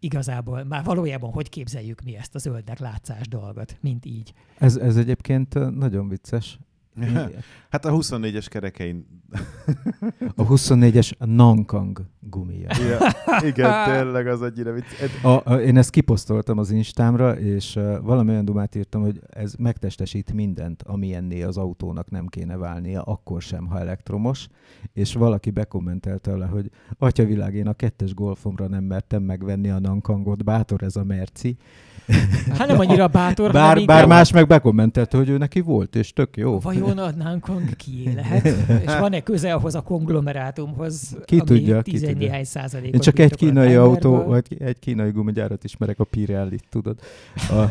igazából 0.01 0.65
már 0.65 0.85
valójában 0.85 1.31
hogy 1.33 1.49
képzeljük 1.49 2.01
mi 2.03 2.17
ezt 2.17 2.35
a 2.35 2.39
zöldnek 2.39 2.79
látszás 2.79 3.29
dolgot, 3.29 3.77
mint 3.81 4.05
így. 4.05 4.33
Ez, 4.59 4.77
ez 4.77 4.97
egyébként 4.97 5.77
nagyon 5.79 6.09
vicces. 6.09 6.59
hát 7.71 7.85
a 7.85 7.91
24-es 7.91 8.47
kerekein... 8.49 9.07
a 10.37 10.47
24-es 10.47 11.13
Nankang 11.19 12.01
gumia. 12.21 12.69
ja, 12.69 12.99
igen, 13.47 13.85
tényleg 13.85 14.27
az 14.27 14.41
annyira 14.41 14.73
vicc. 14.73 14.85
A, 15.23 15.53
a, 15.53 15.55
én 15.55 15.77
ezt 15.77 15.91
kiposztoltam 15.91 16.59
az 16.59 16.71
Instámra, 16.71 17.39
és 17.39 17.77
uh, 17.77 17.99
valami 18.03 18.31
olyan 18.31 18.45
dumát 18.45 18.75
írtam, 18.75 19.03
hogy 19.03 19.21
ez 19.29 19.55
megtestesít 19.59 20.33
mindent, 20.33 20.83
amilyenné 20.83 21.43
az 21.43 21.57
autónak 21.57 22.11
nem 22.11 22.27
kéne 22.27 22.57
válnia, 22.57 23.03
akkor 23.03 23.43
sem, 23.43 23.67
ha 23.67 23.79
elektromos, 23.79 24.49
és 24.93 25.15
valaki 25.15 25.51
bekommentelte 25.51 26.37
le, 26.37 26.47
hogy 26.47 26.71
atya 26.99 27.25
világ, 27.25 27.55
én 27.55 27.67
a 27.67 27.73
kettes 27.73 28.15
golfomra 28.15 28.69
nem 28.69 28.85
mertem 28.85 29.23
megvenni 29.23 29.71
a 29.71 29.79
Nankangot, 29.79 30.45
bátor 30.45 30.83
ez 30.83 30.97
a 30.97 31.05
merci, 31.05 31.57
Hát 32.59 32.69
nem 32.69 32.79
annyira 32.79 33.09
bátor, 33.09 33.53
bár, 33.53 33.85
bár 33.85 34.07
más 34.07 34.33
meg 34.33 34.47
bekommentelte, 34.47 35.17
hogy 35.17 35.29
ő 35.29 35.39
neki 35.39 35.61
volt, 35.61 35.97
és 35.97 36.13
tök 36.13 36.37
jó. 36.37 36.59
Vajon 36.59 36.99
a 36.99 37.11
Nankong 37.11 37.77
ki 37.77 38.13
lehet? 38.15 38.45
És 38.87 38.93
van-e 39.19 39.23
köze 39.23 39.55
ahhoz 39.55 39.75
a 39.75 39.81
konglomerátumhoz, 39.81 41.17
ki 41.25 41.39
ami 41.39 41.45
tudja, 41.45 41.83
ki 41.83 42.01
tudja. 42.01 42.45
százalékot 42.45 42.95
Én 42.95 43.01
csak 43.01 43.19
egy 43.19 43.35
kínai 43.35 43.75
autó, 43.75 44.23
vagy 44.23 44.57
egy 44.59 44.79
kínai 44.79 45.11
gumigyárat 45.11 45.65
ismerek, 45.65 45.99
a 46.01 46.05
Pirelli, 46.05 46.59
tudod. 46.71 46.99
A... 47.35 47.65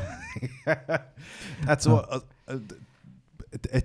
hát 1.67 1.81
szóval 1.81 2.05
az, 2.09 2.23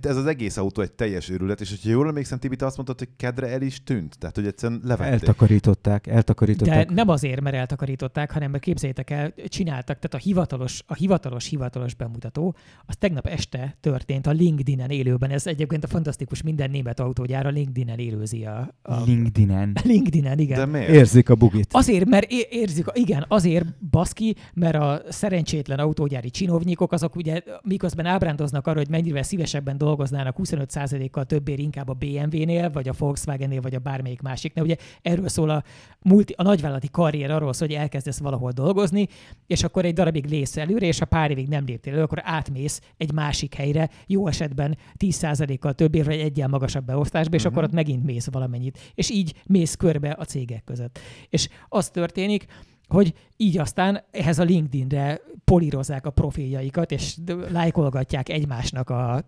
ez 0.03 0.17
az 0.17 0.27
egész 0.27 0.57
autó 0.57 0.83
egy 0.83 0.93
teljes 0.93 1.29
őrület, 1.29 1.61
és 1.61 1.71
hogyha 1.71 1.91
jól 1.91 2.09
emlékszem, 2.09 2.39
Tibi, 2.39 2.57
te 2.57 2.67
azt 2.67 2.77
mondtad, 2.77 2.99
hogy 2.99 3.09
kedre 3.17 3.49
el 3.49 3.63
is 3.63 3.83
tűnt, 3.83 4.19
tehát 4.19 4.37
hogy 4.37 4.47
egyszerűen 4.47 4.81
levették. 4.85 5.13
Eltakarították, 5.13 6.07
eltakarították. 6.07 6.89
De 6.89 6.95
nem 6.95 7.09
azért, 7.09 7.41
mert 7.41 7.57
eltakarították, 7.57 8.33
hanem 8.33 8.51
mert 8.51 8.63
képzeljétek 8.63 9.11
el, 9.11 9.35
csináltak, 9.47 9.99
tehát 9.99 10.15
a 10.15 10.17
hivatalos, 10.17 10.83
a 10.87 10.95
hivatalos, 10.95 11.47
hivatalos 11.49 11.95
bemutató, 11.95 12.57
az 12.87 12.97
tegnap 12.97 13.27
este 13.27 13.77
történt 13.81 14.27
a 14.27 14.31
LinkedIn-en 14.31 14.91
élőben. 14.91 15.31
Ez 15.31 15.47
egyébként 15.47 15.85
a 15.85 15.89
fantasztikus 15.89 16.43
minden 16.43 16.71
német 16.71 17.01
autógyár 17.01 17.47
a 17.47 17.51
LinkedIn-en 17.51 17.99
élőzi 17.99 18.45
a... 18.45 18.75
a 18.83 19.03
LinkedIn-en. 19.05 19.77
LinkedIn-en, 19.85 20.39
igen. 20.39 20.59
De 20.59 20.67
miért? 20.67 20.89
Érzik 20.89 21.29
a 21.29 21.35
bugit. 21.35 21.69
Azért, 21.71 22.09
mert 22.09 22.31
érzik, 22.51 22.87
igen, 22.93 23.25
azért 23.29 23.67
baszki, 23.91 24.37
mert 24.55 24.75
a 24.75 25.03
szerencsétlen 25.09 25.79
autógyári 25.79 26.31
csinovnyikok, 26.31 26.93
azok 26.93 27.17
ugye 27.17 27.43
miközben 27.63 28.07
ábrándoznak 28.07 28.67
arra, 28.67 28.79
hogy 28.79 28.89
mennyivel 28.89 29.23
szívesebben 29.53 29.79
dolgoznának 29.79 30.37
25%-kal 30.39 31.25
többért 31.25 31.59
inkább 31.59 31.89
a 31.89 31.93
BMW-nél, 31.93 32.71
vagy 32.71 32.89
a 32.89 32.93
Volkswagen-nél, 32.99 33.61
vagy 33.61 33.75
a 33.75 33.79
bármelyik 33.79 34.21
másiknél. 34.21 34.65
Ugye 34.65 34.77
erről 35.03 35.29
szól 35.29 35.51
a, 35.51 35.63
multi, 36.03 36.35
a 36.37 36.43
nagyvállalati 36.43 36.89
karrier, 36.91 37.31
arról 37.31 37.53
szól, 37.53 37.69
hogy 37.69 37.77
elkezdesz 37.77 38.19
valahol 38.19 38.51
dolgozni, 38.51 39.09
és 39.47 39.63
akkor 39.63 39.85
egy 39.85 39.95
darabig 39.95 40.27
lész 40.27 40.57
előre, 40.57 40.87
és 40.87 40.99
ha 40.99 41.05
pár 41.05 41.31
évig 41.31 41.49
nem 41.49 41.65
léptél 41.65 41.93
elő, 41.93 42.03
akkor 42.03 42.21
átmész 42.23 42.81
egy 42.97 43.13
másik 43.13 43.55
helyre, 43.55 43.91
jó 44.07 44.27
esetben 44.27 44.77
10%-kal 44.99 45.73
többért, 45.73 46.07
vagy 46.07 46.19
egyel 46.19 46.49
magasabb 46.49 46.85
beosztásba, 46.85 47.35
és 47.35 47.43
uh-huh. 47.43 47.57
akkor 47.57 47.69
ott 47.69 47.75
megint 47.75 48.05
mész 48.05 48.29
valamennyit. 48.31 48.93
És 48.95 49.11
így 49.11 49.35
mész 49.47 49.75
körbe 49.75 50.11
a 50.19 50.25
cégek 50.25 50.65
között. 50.65 50.99
És 51.29 51.49
az 51.69 51.91
történik, 51.91 52.47
hogy 52.93 53.15
így 53.37 53.59
aztán 53.59 54.05
ehhez 54.11 54.39
a 54.39 54.43
LinkedInre 54.43 55.21
polírozzák 55.45 56.07
a 56.07 56.11
profiljaikat, 56.11 56.91
és 56.91 57.17
lájkolgatják 57.51 58.29
egymásnak 58.29 58.91
a 58.91 59.25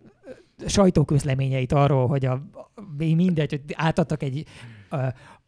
sajtóközleményeit 0.66 1.72
arról, 1.72 2.06
hogy 2.06 2.24
a, 2.24 2.42
mindegy, 2.96 3.50
hogy 3.50 3.62
átadtak 3.74 4.22
egy 4.22 4.46
a, 4.88 4.96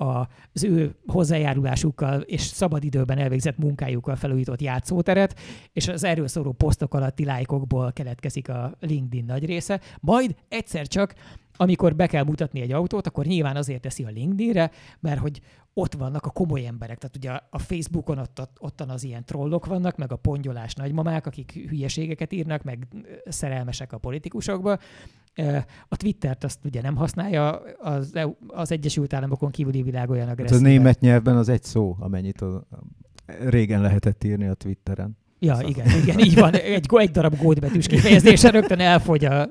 a, 0.05 0.29
az 0.53 0.65
ő 0.65 0.95
hozzájárulásukkal 1.07 2.21
és 2.21 2.41
szabadidőben 2.41 3.19
elvégzett 3.19 3.59
munkájukkal 3.59 4.17
felújított 4.17 4.61
játszóteret, 4.61 5.39
és 5.73 5.89
az 5.89 6.05
erről 6.05 6.29
szóló 6.29 6.53
posztok 6.53 6.95
alatti 6.95 7.25
lájkokból 7.25 7.93
keletkezik 7.93 8.49
a 8.49 8.77
LinkedIn 8.81 9.25
nagy 9.25 9.45
része. 9.45 9.81
Majd 10.01 10.35
egyszer 10.49 10.87
csak 10.87 11.15
amikor 11.57 11.97
be 11.97 12.07
kell 12.07 12.25
mutatni 12.25 12.61
egy 12.61 12.73
autót, 12.73 13.07
akkor 13.07 13.25
nyilván 13.25 13.57
azért 13.57 13.81
teszi 13.81 14.05
a 14.05 14.09
LinkedInre, 14.09 14.71
mert 15.01 15.21
hogy 15.21 15.41
ott 15.75 15.95
vannak 15.95 16.27
a 16.27 16.31
komoly 16.31 16.67
emberek. 16.67 16.99
Tehát 16.99 17.17
ugye 17.17 17.31
a 17.51 17.59
Facebookon 17.59 18.19
ott, 18.19 18.41
ott, 18.41 18.57
ottan 18.61 18.89
az 18.89 19.05
ilyen 19.05 19.25
trollok 19.25 19.67
vannak, 19.67 19.97
meg 19.97 20.13
a 20.13 20.17
pongyolás 20.17 20.75
nagymamák, 20.75 21.27
akik 21.27 21.53
hülyeségeket 21.69 22.33
írnak, 22.33 22.63
meg 22.63 22.87
szerelmesek 23.25 23.93
a 23.93 23.99
politikusokba. 23.99 24.79
A 25.89 25.97
Twittert 25.97 26.45
azt 26.45 26.65
ugye 26.65 26.83
nem 26.83 26.97
használja 26.97 27.61
az, 27.79 28.15
e 28.15 28.37
az 28.47 28.73
Egyesült 28.73 29.13
Államokon 29.13 29.51
kívüli 29.51 29.83
világ 29.83 30.11
olyan 30.11 30.29
agresszív. 30.29 30.57
Hát 30.57 30.67
a 30.67 30.69
német 30.69 31.01
nyelvben 31.01 31.37
az 31.37 31.49
egy 31.49 31.63
szó, 31.63 31.97
amennyit 31.99 32.41
a, 32.41 32.67
régen 33.27 33.81
lehetett 33.81 34.25
írni 34.25 34.47
a 34.47 34.55
Twitteren. 34.55 35.17
Ja, 35.47 35.55
szóval. 35.55 35.71
igen, 35.71 35.87
igen, 36.03 36.19
így 36.19 36.35
van. 36.35 36.55
Egy, 36.55 36.87
egy 36.91 37.11
darab 37.11 37.37
gótbetűs 37.37 37.87
kifejezése 37.87 38.51
rögtön 38.51 38.81
elfogy 38.81 39.25
a, 39.25 39.49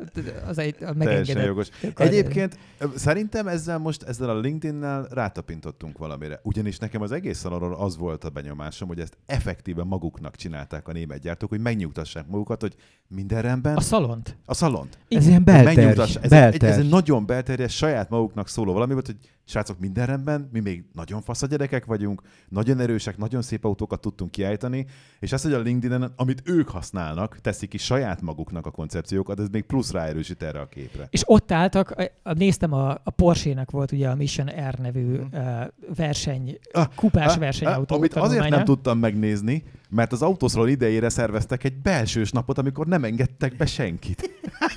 az 0.47 0.57
egy, 0.57 0.75
a 0.83 0.93
megengedett. 0.93 1.45
jogos. 1.45 1.67
Egyébként 1.95 2.57
szerintem 2.95 3.47
ezzel 3.47 3.77
most, 3.77 4.03
ezzel 4.03 4.29
a 4.29 4.39
LinkedIn-nel 4.39 5.07
rátapintottunk 5.11 5.97
valamire. 5.97 6.39
Ugyanis 6.43 6.77
nekem 6.77 7.01
az 7.01 7.11
egész 7.11 7.37
szalonról 7.37 7.73
az 7.73 7.97
volt 7.97 8.23
a 8.23 8.29
benyomásom, 8.29 8.87
hogy 8.87 8.99
ezt 8.99 9.17
effektíven 9.25 9.87
maguknak 9.87 10.35
csinálták 10.35 10.87
a 10.87 10.91
német 10.91 11.19
gyártók, 11.19 11.49
hogy 11.49 11.59
megnyugtassák 11.59 12.27
magukat, 12.27 12.61
hogy 12.61 12.75
minden 13.07 13.41
rendben. 13.41 13.75
A 13.75 13.81
szalont. 13.81 14.37
A 14.45 14.53
szalont. 14.53 14.97
Ez 15.09 15.27
ilyen 15.27 15.43
belterjes. 15.43 16.15
Ez, 16.15 16.31
Egy, 16.31 16.63
ez 16.63 16.77
egy 16.77 16.89
nagyon 16.89 17.25
belterjes, 17.25 17.75
saját 17.75 18.09
maguknak 18.09 18.47
szóló 18.47 18.73
valami 18.73 18.93
volt, 18.93 19.05
hogy 19.05 19.17
srácok, 19.45 19.79
minden 19.79 20.05
rendben, 20.05 20.49
mi 20.51 20.59
még 20.59 20.83
nagyon 20.93 21.21
fasz 21.21 21.41
a 21.41 21.47
gyerekek 21.47 21.85
vagyunk, 21.85 22.21
nagyon 22.49 22.79
erősek, 22.79 23.17
nagyon 23.17 23.41
szép 23.41 23.65
autókat 23.65 24.01
tudtunk 24.01 24.31
kiállítani, 24.31 24.85
és 25.19 25.31
ez, 25.31 25.43
hogy 25.43 25.53
a 25.53 25.59
LinkedIn-en, 25.59 26.13
amit 26.15 26.41
ők 26.45 26.69
használnak, 26.69 27.39
teszik 27.41 27.69
ki 27.69 27.77
saját 27.77 28.21
maguknak 28.21 28.65
a 28.65 28.71
koncepciókat, 28.71 29.39
ez 29.39 29.47
még 29.51 29.63
plusz 29.63 29.91
ráerősít 29.91 30.43
erre 30.43 30.59
a 30.59 30.67
képre. 30.67 31.07
És 31.09 31.21
ott 31.25 31.51
álltak, 31.51 32.11
néztem 32.23 32.73
a, 32.73 32.89
a 33.03 33.09
Porsche-nak 33.09 33.71
volt 33.71 33.91
ugye 33.91 34.09
a 34.09 34.15
Mission 34.15 34.47
R 34.69 34.79
nevű 34.79 35.17
uh, 35.17 35.61
verseny, 35.95 36.59
ah, 36.71 36.87
kupás 36.95 37.33
ah, 37.33 37.39
versenyautó. 37.39 37.93
Ah, 37.93 37.99
amit 37.99 38.13
azért 38.13 38.49
nem 38.49 38.63
tudtam 38.63 38.99
megnézni, 38.99 39.63
mert 39.95 40.11
az 40.11 40.21
autószról 40.21 40.69
idejére 40.69 41.09
szerveztek 41.09 41.63
egy 41.63 41.73
belsős 41.81 42.31
napot, 42.31 42.57
amikor 42.57 42.87
nem 42.87 43.03
engedtek 43.03 43.55
be 43.55 43.65
senkit. 43.65 44.29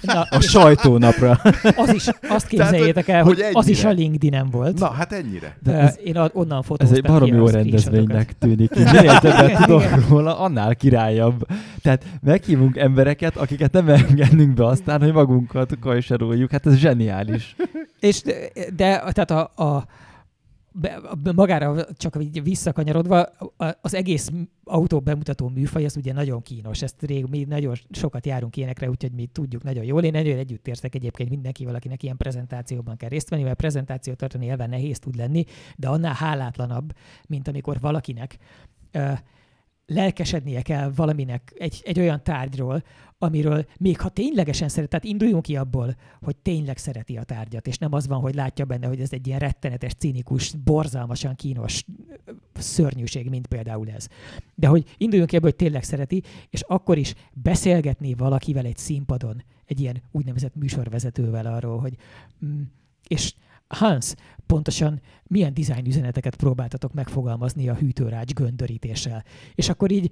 Na, 0.03 0.21
a 0.31 0.41
sajtónapra. 0.41 1.41
Az 1.77 1.95
is, 1.95 2.07
azt 2.29 2.47
képzeljétek 2.47 3.09
el, 3.09 3.23
hogy, 3.23 3.43
hogy 3.43 3.51
az 3.53 3.69
is 3.69 3.85
a 3.85 3.91
LinkedIn-en 3.91 4.51
volt. 4.51 4.79
Na, 4.79 4.91
hát 4.91 5.13
ennyire. 5.13 5.57
De 5.63 5.73
ez, 5.73 5.99
én 6.05 6.17
onnan 6.33 6.63
fotóztam 6.63 6.97
Ez 6.97 7.05
egy 7.05 7.11
baromi 7.11 7.37
jó 7.37 7.47
rendezvénynek 7.47 8.39
tűnik. 8.39 8.75
Minél 8.75 9.19
többet 9.19 9.57
tudok 9.57 10.09
róla, 10.09 10.39
annál 10.39 10.75
királyabb. 10.75 11.47
Tehát 11.83 12.05
meghívunk 12.23 12.77
embereket, 12.77 13.37
akiket 13.37 13.73
nem 13.73 13.89
engedünk 13.89 14.55
be 14.55 14.67
aztán, 14.67 15.03
hogy 15.03 15.13
magunkat 15.13 15.79
kajseroljuk. 15.81 16.51
Hát 16.51 16.67
ez 16.67 16.77
zseniális. 16.77 17.57
És 18.01 18.23
de, 18.23 18.35
de 18.77 19.03
tehát 19.13 19.31
a, 19.31 19.65
a 19.65 19.87
magára 21.35 21.87
csak 21.95 22.23
visszakanyarodva, 22.43 23.23
az 23.81 23.95
egész 23.95 24.31
autó 24.65 25.01
bemutató 25.01 25.49
műfaj, 25.49 25.85
az 25.85 25.97
ugye 25.97 26.13
nagyon 26.13 26.43
kínos. 26.43 26.83
Ezt 26.83 27.03
rég 27.03 27.27
mi 27.27 27.45
nagyon 27.45 27.75
sokat 27.91 28.27
járunk 28.27 28.57
ilyenekre, 28.57 28.89
úgyhogy 28.89 29.13
mi 29.13 29.27
tudjuk 29.27 29.63
nagyon 29.63 29.85
jól. 29.85 30.03
Én 30.03 30.13
nagyon 30.13 30.39
együtt 30.39 30.69
érzek 30.69 30.95
egyébként 30.95 31.31
mindenkivel, 31.31 31.75
akinek 31.75 32.03
ilyen 32.03 32.17
prezentációban 32.17 32.97
kell 32.97 33.09
részt 33.09 33.29
venni, 33.29 33.43
mert 33.43 33.57
prezentációt 33.57 34.17
tartani 34.17 34.49
elven 34.49 34.69
nehéz 34.69 34.99
tud 34.99 35.17
lenni, 35.17 35.45
de 35.77 35.89
annál 35.89 36.15
hálátlanabb, 36.15 36.93
mint 37.29 37.49
amikor 37.49 37.81
valakinek 37.81 38.37
uh, 38.95 39.19
lelkesednie 39.87 40.63
kell 40.63 40.93
valaminek, 40.95 41.53
egy, 41.59 41.83
egy 41.85 41.99
olyan 41.99 42.23
tárgyról, 42.23 42.83
amiről 43.19 43.67
még 43.79 44.01
ha 44.01 44.09
ténylegesen 44.09 44.69
szeret, 44.69 44.89
tehát 44.89 45.05
induljunk 45.05 45.43
ki 45.43 45.57
abból, 45.57 45.97
hogy 46.21 46.37
tényleg 46.37 46.77
szereti 46.77 47.17
a 47.17 47.23
tárgyat, 47.23 47.67
és 47.67 47.79
nem 47.79 47.93
az 47.93 48.07
van, 48.07 48.21
hogy 48.21 48.35
látja 48.35 48.65
benne, 48.65 48.87
hogy 48.87 49.01
ez 49.01 49.13
egy 49.13 49.27
ilyen 49.27 49.39
rettenetes, 49.39 49.95
cinikus, 49.95 50.55
borzalmasan 50.55 51.35
kínos 51.35 51.85
szörnyűség, 52.55 53.29
mint 53.29 53.47
például 53.47 53.91
ez. 53.91 54.07
De 54.55 54.67
hogy 54.67 54.95
induljunk 54.97 55.31
ki 55.31 55.37
abból, 55.37 55.49
hogy 55.49 55.59
tényleg 55.59 55.83
szereti, 55.83 56.23
és 56.51 56.61
akkor 56.61 56.99
is 56.99 57.15
beszélgetni 57.33 58.15
valakivel 58.15 58.65
egy 58.65 58.77
színpadon, 58.77 59.43
egy 59.65 59.81
ilyen 59.81 60.03
úgynevezett 60.11 60.55
műsorvezetővel 60.55 61.47
arról, 61.47 61.79
hogy 61.79 61.97
mm, 62.45 62.63
és 63.09 63.35
Hans, 63.69 64.15
pontosan 64.47 65.01
milyen 65.25 65.55
dizájn 65.55 65.87
üzeneteket 65.87 66.37
próbáltatok 66.37 66.93
megfogalmazni 66.93 67.69
a 67.69 67.75
hűtőrács 67.75 68.33
göndörítéssel. 68.33 69.25
És 69.55 69.69
akkor 69.69 69.91
így 69.91 70.11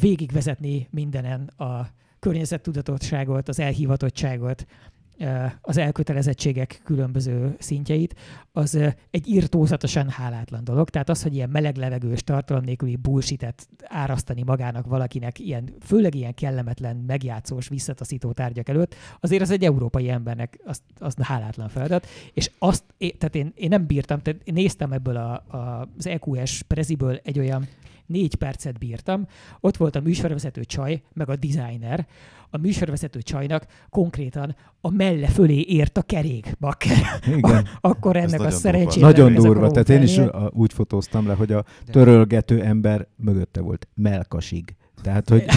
végigvezetni 0.00 0.88
mindenen 0.90 1.46
a 1.46 1.88
környezettudatosságot, 2.28 3.48
az 3.48 3.60
elhivatottságot, 3.60 4.66
az 5.60 5.76
elkötelezettségek 5.76 6.80
különböző 6.84 7.56
szintjeit, 7.58 8.14
az 8.52 8.74
egy 9.10 9.28
irtózatosan 9.28 10.08
hálátlan 10.08 10.64
dolog. 10.64 10.90
Tehát 10.90 11.08
az, 11.08 11.22
hogy 11.22 11.34
ilyen 11.34 11.50
meleg 11.50 11.76
levegős, 11.76 12.22
tartalom 12.22 12.64
nélküli 12.64 12.96
bullshit 12.96 13.54
árasztani 13.84 14.42
magának 14.42 14.86
valakinek, 14.86 15.38
ilyen, 15.38 15.74
főleg 15.80 16.14
ilyen 16.14 16.34
kellemetlen, 16.34 16.96
megjátszós, 16.96 17.68
visszataszító 17.68 18.32
tárgyak 18.32 18.68
előtt, 18.68 18.94
azért 19.20 19.42
az 19.42 19.50
egy 19.50 19.64
európai 19.64 20.10
embernek 20.10 20.58
az, 20.64 20.80
az 20.98 21.14
hálátlan 21.22 21.68
feladat. 21.68 22.06
És 22.32 22.50
azt, 22.58 22.84
tehát 22.98 23.34
én, 23.34 23.52
én 23.54 23.68
nem 23.68 23.86
bírtam, 23.86 24.20
tehát 24.22 24.40
én 24.44 24.54
néztem 24.54 24.92
ebből 24.92 25.16
a, 25.16 25.32
a, 25.56 25.88
az 25.98 26.06
EQS 26.06 26.62
preziből 26.62 27.20
egy 27.24 27.38
olyan 27.38 27.68
négy 28.08 28.34
percet 28.34 28.78
bírtam, 28.78 29.26
ott 29.60 29.76
volt 29.76 29.96
a 29.96 30.00
műsorvezető 30.00 30.64
csaj, 30.64 31.02
meg 31.12 31.28
a 31.28 31.36
designer. 31.36 32.06
A 32.50 32.58
műsorvezető 32.58 33.22
csajnak 33.22 33.66
konkrétan 33.90 34.56
a 34.80 34.90
melle 34.90 35.28
fölé 35.28 35.60
ért 35.60 35.98
a 35.98 36.02
kerék, 36.02 36.56
bakker. 36.60 36.98
Igen. 37.26 37.68
Akkor 37.80 38.16
ennek 38.16 38.40
a 38.40 38.50
szerencsére. 38.50 39.06
Nagyon 39.06 39.34
durva, 39.34 39.70
tehát 39.70 39.88
én 39.88 40.02
is 40.02 40.20
úgy 40.50 40.72
fotóztam 40.72 41.26
le, 41.26 41.34
hogy 41.34 41.52
a 41.52 41.64
törölgető 41.90 42.62
ember 42.62 43.06
mögötte 43.16 43.60
volt 43.60 43.88
melkasig. 43.94 44.76
Tehát, 45.02 45.28
hogy... 45.28 45.44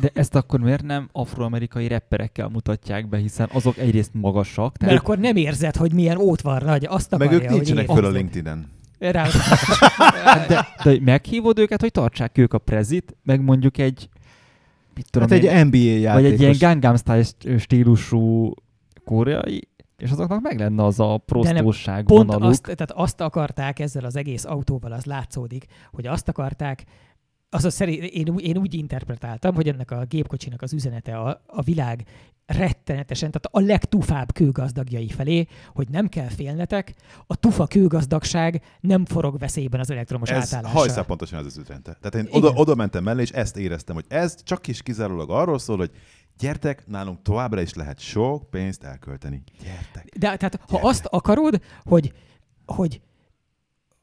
De 0.00 0.10
ezt 0.14 0.34
akkor 0.34 0.60
miért 0.60 0.82
nem 0.82 1.08
afroamerikai 1.12 1.88
rapperekkel 1.88 2.48
mutatják 2.48 3.08
be, 3.08 3.18
hiszen 3.18 3.48
azok 3.52 3.78
egyrészt 3.78 4.10
magasak. 4.12 4.76
Tehát... 4.76 4.94
Mert 4.94 5.06
akkor 5.06 5.18
nem 5.18 5.36
érzed, 5.36 5.76
hogy 5.76 5.92
milyen 5.92 6.16
ótvar 6.16 6.62
nagy, 6.62 6.84
azt 6.84 7.12
akarja, 7.12 7.32
Meg 7.32 7.42
ők 7.42 7.50
nincsenek 7.50 7.86
föl 7.86 8.04
a 8.04 8.10
LinkedIn-en. 8.10 8.66
Rá... 9.00 9.26
de, 10.48 10.68
de 10.84 10.98
meghívod 11.00 11.58
őket, 11.58 11.80
hogy 11.80 11.90
tartsák 11.90 12.38
ők 12.38 12.54
a 12.54 12.58
prezit, 12.58 13.16
meg 13.22 13.40
mondjuk 13.40 13.78
egy 13.78 14.08
mit 14.94 15.10
tudom 15.10 15.28
hát 15.28 15.38
én, 15.38 15.50
egy 15.50 15.66
NBA 15.66 15.76
játékos. 15.76 16.12
Vagy 16.12 16.24
egy 16.24 16.40
ilyen 16.40 16.56
Gangnam 16.58 16.96
Style 16.96 17.58
stílusú 17.58 18.52
koreai, 19.04 19.68
és 19.96 20.10
azoknak 20.10 20.40
meg 20.40 20.58
lenne 20.58 20.84
az 20.84 21.00
a 21.00 21.18
prostóság 21.26 22.04
pont 22.04 22.26
vonaluk. 22.26 22.50
Azt, 22.50 22.62
tehát 22.62 22.90
azt 22.90 23.20
akarták 23.20 23.78
ezzel 23.78 24.04
az 24.04 24.16
egész 24.16 24.44
autóval, 24.44 24.92
az 24.92 25.04
látszódik, 25.04 25.66
hogy 25.90 26.06
azt 26.06 26.28
akarták 26.28 26.84
az 27.50 27.64
a 27.64 27.70
szerint, 27.70 28.02
én, 28.02 28.34
én 28.38 28.56
úgy 28.56 28.74
interpretáltam, 28.74 29.54
hogy 29.54 29.68
ennek 29.68 29.90
a 29.90 30.04
gépkocsinak 30.04 30.62
az 30.62 30.72
üzenete 30.72 31.18
a, 31.18 31.42
a 31.46 31.62
világ 31.62 32.04
rettenetesen, 32.46 33.30
tehát 33.30 33.66
a 33.66 33.70
legtufább 33.70 34.32
kőgazdagjai 34.32 35.08
felé, 35.08 35.46
hogy 35.74 35.88
nem 35.88 36.08
kell 36.08 36.28
félnetek, 36.28 36.94
a 37.26 37.36
tufa 37.36 37.66
kőgazdagság 37.66 38.62
nem 38.80 39.04
forog 39.04 39.38
veszélyben 39.38 39.80
az 39.80 39.90
elektromos 39.90 40.30
ez 40.30 40.36
átállással. 40.36 40.80
hajszál 40.80 41.04
pontosan 41.04 41.38
az 41.38 41.46
az 41.46 41.58
üzenete. 41.58 41.96
Tehát 42.00 42.26
én 42.26 42.34
oda, 42.34 42.52
oda 42.54 42.74
mentem 42.74 43.02
mellé, 43.02 43.22
és 43.22 43.30
ezt 43.30 43.56
éreztem, 43.56 43.94
hogy 43.94 44.04
ez 44.08 44.42
csak 44.42 44.66
is 44.66 44.82
kizárólag 44.82 45.30
arról 45.30 45.58
szól, 45.58 45.76
hogy 45.76 45.90
gyertek, 46.38 46.86
nálunk 46.86 47.22
továbbra 47.22 47.60
is 47.60 47.74
lehet 47.74 47.98
sok 47.98 48.50
pénzt 48.50 48.82
elkölteni. 48.82 49.42
Gyertek. 49.62 50.04
De 50.04 50.18
tehát, 50.18 50.40
gyertek. 50.40 50.68
ha 50.68 50.88
azt 50.88 51.06
akarod, 51.06 51.60
hogy, 51.82 52.12
hogy 52.66 53.00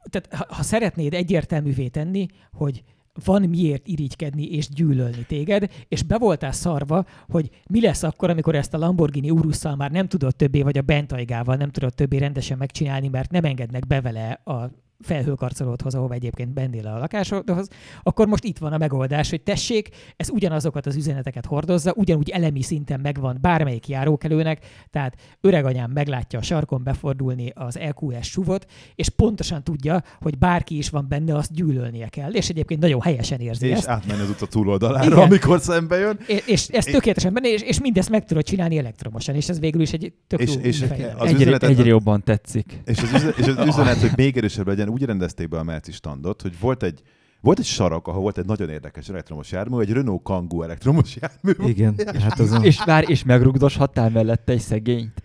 tehát 0.09 0.33
ha, 0.33 0.55
ha 0.55 0.63
szeretnéd 0.63 1.13
egyértelművé 1.13 1.87
tenni, 1.87 2.27
hogy 2.51 2.83
van 3.25 3.41
miért 3.41 3.87
irigykedni 3.87 4.43
és 4.43 4.69
gyűlölni 4.69 5.25
téged, 5.27 5.71
és 5.87 6.03
be 6.03 6.17
voltál 6.17 6.51
szarva, 6.51 7.05
hogy 7.29 7.49
mi 7.69 7.81
lesz 7.81 8.03
akkor, 8.03 8.29
amikor 8.29 8.55
ezt 8.55 8.73
a 8.73 8.77
Lamborghini 8.77 9.29
Urusszal 9.29 9.75
már 9.75 9.91
nem 9.91 10.07
tudod 10.07 10.35
többé, 10.35 10.61
vagy 10.61 10.77
a 10.77 10.81
Bentaygával 10.81 11.55
nem 11.55 11.69
tudod 11.69 11.93
többé 11.93 12.17
rendesen 12.17 12.57
megcsinálni, 12.57 13.07
mert 13.07 13.31
nem 13.31 13.43
engednek 13.43 13.87
be 13.87 14.01
vele 14.01 14.41
a 14.43 14.69
felhőkarcolódhoz, 14.99 15.95
ahova 15.95 16.13
egyébként 16.13 16.53
bennél 16.53 16.87
a 16.87 16.97
lakásodhoz, 16.97 17.67
akkor 18.03 18.27
most 18.27 18.43
itt 18.43 18.57
van 18.57 18.73
a 18.73 18.77
megoldás, 18.77 19.29
hogy 19.29 19.41
tessék, 19.41 19.89
ez 20.15 20.29
ugyanazokat 20.29 20.85
az 20.85 20.95
üzeneteket 20.95 21.45
hordozza, 21.45 21.93
ugyanúgy 21.95 22.29
elemi 22.29 22.61
szinten 22.61 22.99
megvan 22.99 23.37
bármelyik 23.41 23.87
járókelőnek, 23.87 24.65
tehát 24.89 25.15
öreganyám 25.41 25.91
meglátja 25.91 26.39
a 26.39 26.41
sarkon 26.41 26.83
befordulni 26.83 27.51
az 27.55 27.79
LQS 27.89 28.27
suvot, 28.27 28.65
és 28.95 29.09
pontosan 29.09 29.63
tudja, 29.63 30.03
hogy 30.19 30.37
bárki 30.37 30.77
is 30.77 30.89
van 30.89 31.05
benne, 31.09 31.35
azt 31.35 31.53
gyűlölnie 31.53 32.07
kell, 32.07 32.31
és 32.31 32.49
egyébként 32.49 32.81
nagyon 32.81 33.01
helyesen 33.01 33.39
érzi 33.39 33.67
és 33.67 33.77
ezt. 33.77 33.87
átmenni 33.87 34.21
az 34.21 34.29
út 34.29 34.41
a 34.41 34.45
túloldalára, 34.45 35.21
amikor 35.21 35.59
szembe 35.59 35.97
jön. 35.97 36.19
És, 36.27 36.41
és 36.45 36.67
ez 36.67 36.85
tökéletesen 36.85 37.33
benne, 37.33 37.51
és, 37.51 37.61
és 37.61 37.79
mindezt 37.79 38.09
meg 38.09 38.25
tudod 38.25 38.43
csinálni 38.43 38.77
elektromosan, 38.77 39.35
és 39.35 39.49
ez 39.49 39.59
végül 39.59 39.81
is 39.81 39.93
egy 39.93 40.13
tök 40.27 40.39
és, 40.39 40.55
jó 40.55 40.61
és 40.61 40.81
az 40.81 40.91
egyre, 40.91 41.41
üzenetet, 41.41 41.69
egyre 41.69 41.85
jobban 41.85 42.23
tetszik. 42.23 42.81
És 42.85 42.97
az, 42.97 43.13
üzenet, 43.13 43.37
és 43.37 43.47
az 43.47 43.67
üzenet, 43.67 43.97
hogy 43.97 44.11
még 44.15 44.37
erősebb 44.37 44.67
legyen, 44.67 44.86
úgy 44.89 45.03
rendezték 45.03 45.47
be 45.47 45.59
a 45.59 45.63
Merci 45.63 45.91
standot, 45.91 46.41
hogy 46.41 46.59
volt 46.59 46.83
egy 46.83 47.03
volt 47.41 47.59
egy 47.59 47.65
sarak, 47.65 48.07
ahol 48.07 48.21
volt 48.21 48.37
egy 48.37 48.45
nagyon 48.45 48.69
érdekes 48.69 49.09
elektromos 49.09 49.51
jármű, 49.51 49.79
egy 49.79 49.91
Renault 49.91 50.23
Kangoo 50.23 50.61
elektromos 50.61 51.15
jármű. 51.15 51.69
Igen. 51.69 51.93
És, 52.13 52.21
hát 52.21 52.39
az 52.39 52.59
és 52.61 52.85
már 52.85 53.09
is 53.09 53.23
megrugdoshattál 53.23 54.09
mellette 54.09 54.51
egy 54.51 54.59
szegényt. 54.59 55.21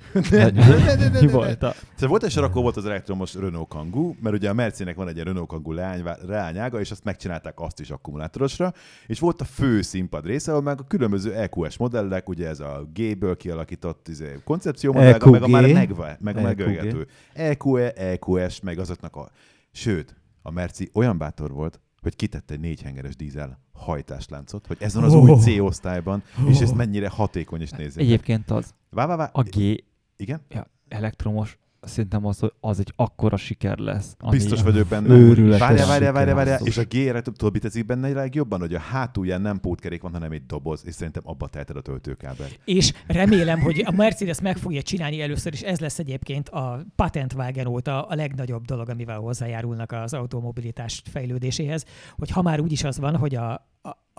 Mi 1.21 1.27
volt. 1.27 1.59
Szóval 1.59 2.09
volt 2.09 2.23
egy 2.23 2.31
sarak, 2.31 2.51
ahol 2.51 2.63
volt 2.63 2.77
az 2.77 2.87
elektromos 2.87 3.35
Renault 3.35 3.69
Kangoo, 3.69 4.15
mert 4.23 4.35
ugye 4.35 4.49
a 4.49 4.53
Mercinek 4.53 4.97
van 4.97 5.09
egy 5.09 5.19
Renault 5.19 5.49
Kangoo 5.49 5.73
leány, 5.73 6.03
leányága, 6.27 6.81
és 6.81 6.91
azt 6.91 7.05
megcsinálták 7.05 7.61
azt 7.61 7.81
is 7.81 7.91
akkumulátorosra, 7.91 8.73
és 9.07 9.19
volt 9.19 9.41
a 9.41 9.45
fő 9.45 9.83
színpad 9.83 10.27
része, 10.27 10.51
ahol 10.51 10.63
meg 10.63 10.81
a 10.81 10.85
különböző 10.89 11.35
EQS 11.35 11.77
modellek, 11.77 12.29
ugye 12.29 12.49
ez 12.49 12.61
a 12.61 12.89
G-ből 12.95 13.37
kialakított 13.37 14.09
izé, 14.09 14.39
koncepció 14.45 14.93
meg 14.93 15.23
a 15.23 15.49
már 15.49 15.73
megve, 15.73 16.19
meg 16.21 16.37
a 16.37 16.41
megölgető. 16.41 17.07
EQE, 17.33 17.93
EQS, 17.93 18.61
meg 18.61 18.79
azoknak 18.79 19.17
a... 19.17 19.31
Sőt, 19.73 20.17
a 20.43 20.51
Merci 20.51 20.91
olyan 20.95 21.19
bátor 21.19 21.53
volt, 21.53 21.81
hogy 22.01 22.17
kitett 22.17 22.51
egy 22.51 22.61
négyhengeres 22.61 23.17
dízel 23.17 23.61
hajtásláncot, 23.73 24.67
hogy 24.67 24.77
ez 24.81 24.95
van 24.95 25.05
az 25.05 25.15
oh. 25.15 25.23
új 25.23 25.39
C-osztályban, 25.39 26.23
oh. 26.43 26.51
és 26.51 26.61
ez 26.61 26.71
mennyire 26.71 27.09
hatékony 27.09 27.61
és 27.61 27.71
nézzék. 27.71 28.05
Egyébként 28.05 28.51
az. 28.51 28.75
Vá, 28.91 29.07
vá, 29.07 29.17
vá. 29.17 29.31
A 29.33 29.43
G... 29.43 29.85
Igen? 30.17 30.41
Ja, 30.49 30.71
elektromos 30.89 31.59
szerintem 31.83 32.27
az, 32.27 32.39
hogy 32.39 32.53
az 32.61 32.79
egy 32.79 32.93
akkora 32.97 33.37
siker 33.37 33.79
lesz. 33.79 34.17
Biztos 34.31 34.63
vagyok 34.63 34.89
benne. 34.89 35.15
Őrületes 35.15 35.61
várjál, 35.61 35.87
várjál, 35.87 36.13
várjál, 36.13 36.35
várjál. 36.35 36.61
És 36.65 36.77
a 36.77 36.85
G-re 36.85 37.23
tudod, 37.23 37.53
mit 37.53 37.63
tetszik 37.63 37.87
benne 37.87 38.09
legjobban, 38.09 38.61
hogy 38.61 38.75
a 38.75 38.79
hátulján 38.79 39.41
nem 39.41 39.61
pótkerék 39.61 40.03
van, 40.03 40.13
hanem 40.13 40.33
egy 40.33 40.47
doboz, 40.47 40.83
és 40.87 40.95
szerintem 40.95 41.23
abba 41.27 41.49
teheted 41.49 41.77
a 41.77 41.81
töltőkábel. 41.81 42.47
És 42.65 42.93
remélem, 43.07 43.61
hogy 43.61 43.83
a 43.87 43.91
Mercedes 43.91 44.41
meg 44.41 44.57
fogja 44.57 44.83
csinálni 44.83 45.21
először, 45.21 45.53
és 45.53 45.63
ez 45.63 45.81
lesz 45.81 45.99
egyébként 45.99 46.49
a 46.49 46.85
patentvágen 46.97 47.67
óta 47.67 48.03
a 48.03 48.15
legnagyobb 48.15 48.65
dolog, 48.65 48.89
amivel 48.89 49.19
hozzájárulnak 49.19 49.93
az 49.93 50.15
automobilitás 50.15 51.03
fejlődéséhez, 51.11 51.85
hogy 52.17 52.31
ha 52.31 52.43
már 52.43 52.61
úgyis 52.61 52.85
az 52.85 52.99
van, 52.99 53.17
hogy 53.17 53.35
a, 53.35 53.71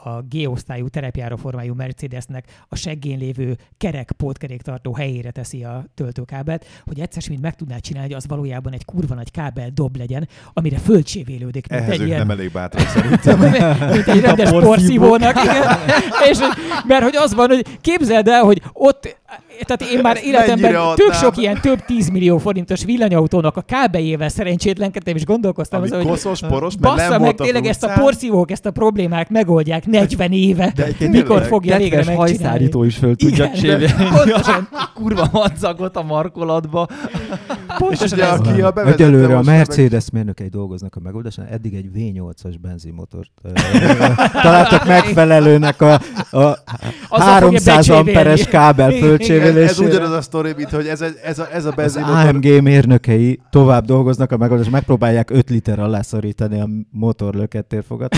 a 0.04 0.22
G-osztályú 0.30 0.88
terepjáró 0.88 1.36
formájú 1.36 1.74
Mercedesnek 1.74 2.66
a 2.70 2.76
seggén 2.76 3.18
lévő 3.18 3.58
kerek 3.78 4.12
pótkeréktartó 4.18 4.94
helyére 4.94 5.32
teszi 5.32 5.64
a 5.64 5.86
töltőkábelt, 5.94 6.66
hogy 6.86 7.00
egyszer 7.00 7.24
mint 7.30 7.42
meg 7.42 7.56
tudná 7.56 7.78
csinálni, 7.78 8.08
hogy 8.08 8.18
az 8.18 8.28
valójában 8.28 8.74
egy 8.74 8.86
kurva 8.86 9.16
nagy 9.16 9.32
kábel 9.32 9.70
dob 9.74 9.98
legyen, 9.98 10.28
amire 10.54 10.78
fölcsévélődik. 10.78 11.72
Ehhez 11.72 11.90
egy 11.90 12.08
ilyen... 12.08 12.20
nem 12.20 12.30
elég 12.30 12.52
bátrak 12.52 12.88
szerintem. 12.96 13.40
mint 13.92 14.08
egy 14.08 14.22
rendes 14.22 14.50
porszívónak. 14.50 15.36
És, 16.30 16.38
mert 16.88 17.04
hogy 17.04 17.16
az 17.16 17.34
van, 17.34 17.48
hogy 17.48 17.80
képzeld 17.82 18.28
el, 18.28 18.44
hogy 18.44 18.62
ott 18.74 19.22
tehát 19.66 19.94
én 19.94 20.00
már 20.02 20.20
életemben 20.24 20.96
tök 20.96 21.14
sok 21.14 21.38
ilyen 21.38 21.62
több 21.62 21.86
10 21.86 22.10
millió 22.10 22.38
forintos 22.38 22.84
villanyautónak 22.84 23.58
a 23.58 23.62
kábeljével 23.62 24.30
szerencsétlenkedtem, 24.30 25.16
és 25.16 25.26
gondolkoztam 25.26 25.82
Ami 25.82 25.90
az, 25.92 26.04
koszos, 26.06 26.40
hogy 26.40 26.50
poros, 26.50 26.76
bassza 26.76 27.10
meg 27.10 27.20
volt 27.20 27.36
tényleg 27.36 27.66
ezt 27.66 27.84
a 27.84 27.94
porszívók, 28.00 28.52
ezt 28.52 28.66
a 28.66 28.72
problémát 28.72 29.30
megoldják 29.30 29.86
40 29.86 30.32
éve. 30.32 30.74
De 30.76 31.10
mikor 31.10 31.44
fogja 31.44 31.78
végre 31.78 31.96
megcsinálni? 31.96 32.38
hajszárító 32.38 32.84
is 32.84 32.96
föl 32.96 33.16
tudja 33.16 33.52
csinálni. 33.52 33.86
Kurva 34.94 35.30
madzagot 35.32 35.96
a 35.98 36.04
markolatba. 36.04 36.88
Pontosan 37.78 38.06
és 38.06 38.12
ugye, 38.12 38.26
aki 38.26 38.62
a 38.62 38.74
Egyelőre 38.86 39.38
a 39.38 39.42
Mercedes 39.42 40.06
mérnökei 40.14 40.48
dolgoznak 40.48 40.96
a 40.96 41.00
megoldáson, 41.00 41.46
eddig 41.46 41.74
egy 41.74 41.90
V8-as 41.96 42.54
benzinmotort 42.62 43.32
találtak 44.32 44.86
megfelelőnek 44.96 45.82
a, 45.82 46.00
a 47.10 47.22
300 47.22 47.90
amperes 47.90 48.46
kábel 48.46 48.92
földcsévélésére. 49.26 49.70
Ez 49.70 49.80
ugyanaz 49.80 50.12
a 50.12 50.22
sztori, 50.22 50.54
mint 50.58 50.70
hogy 50.70 50.88
ez 50.88 51.02
a, 51.02 51.08
ez 51.24 51.40
a, 51.40 51.54
ez 51.54 51.66
a 51.66 51.72
benzinmotor... 51.72 52.18
Az 52.18 52.26
AMG 52.26 52.62
mérnökei 52.62 53.40
tovább 53.50 53.86
dolgoznak 53.86 54.32
a 54.32 54.38
megoldáson, 54.38 54.72
megpróbálják 54.72 55.30
5 55.30 55.50
liter 55.50 55.80
alá 55.80 56.02
szorítani 56.02 56.60
a 56.60 56.70
motor 56.90 57.34
lökettérfogat. 57.34 58.16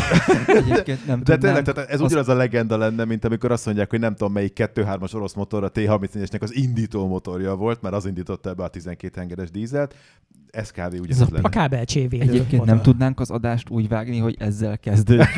nem 1.08 1.24
De 1.24 1.38
tényleg, 1.38 1.64
tehát 1.64 1.90
ez 1.90 2.02
ugyanaz 2.02 2.30
a 2.30 2.36
legenda 2.36 2.78
lenne, 2.78 3.06
mint 3.06 3.26
amikor 3.26 3.52
azt 3.52 3.66
mondják, 3.66 3.90
hogy 3.90 4.00
nem 4.00 4.16
tudom 4.16 4.34
melyik 4.34 4.72
2-3-as 4.76 5.16
orosz 5.16 5.34
motor 5.34 5.64
a 5.64 5.70
T-34-esnek 5.70 6.42
az 6.42 6.56
indító 6.56 7.08
motorja 7.08 7.56
volt, 7.56 7.82
mert 7.82 7.96
az 7.96 8.06
indította 8.06 8.50
ebbe 8.50 8.64
a 8.64 8.68
12 8.68 9.20
hengeres 9.20 9.52
dízelt, 9.52 9.96
ez 10.56 10.72
kb. 10.72 10.94
ugyanaz 11.00 11.30
lenne. 11.30 11.48
A 11.48 11.50
kábelcsévé. 11.50 12.20
Egyébként 12.20 12.66
nem 12.66 12.82
tudnánk 12.82 13.20
az 13.20 13.32
adást 13.32 13.70
úgy 13.70 13.88
vágni, 13.88 14.18
hogy 14.18 14.36
ezzel 14.40 14.78
kezdődik. 14.78 15.36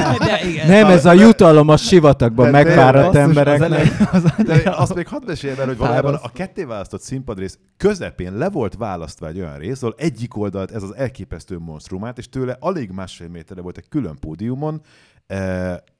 nem, 0.66 0.86
ez 0.86 1.04
a 1.04 1.12
jutalom 1.12 1.68
a 1.68 1.76
sivatagban 1.76 2.50
megfáradt 2.50 3.14
embereknek. 3.14 4.12
Az, 4.12 4.24
az, 4.24 4.44
de 4.44 4.70
azt 4.76 4.94
még 4.94 5.08
hadd 5.08 5.22
mesélj 5.26 5.58
el, 5.58 5.66
hogy 5.66 5.76
valójában 5.76 6.14
a 6.14 6.32
ketté 6.32 6.64
választott 6.64 7.00
színpadrész 7.00 7.58
közepén 7.76 8.36
le 8.36 8.48
volt 8.50 8.74
választva 8.74 9.28
egy 9.28 9.38
olyan 9.38 9.58
rész, 9.58 9.82
ahol 9.82 9.94
egyik 9.98 10.36
oldalt 10.36 10.70
ez 10.70 10.82
az 10.82 10.94
elképesztő 10.96 11.58
monstrumát, 11.58 12.18
és 12.18 12.28
tőle 12.28 12.56
alig 12.60 12.90
másfél 12.90 13.28
méterre 13.28 13.60
volt 13.60 13.76
egy 13.76 13.88
külön 13.88 14.18
pódiumon, 14.20 14.80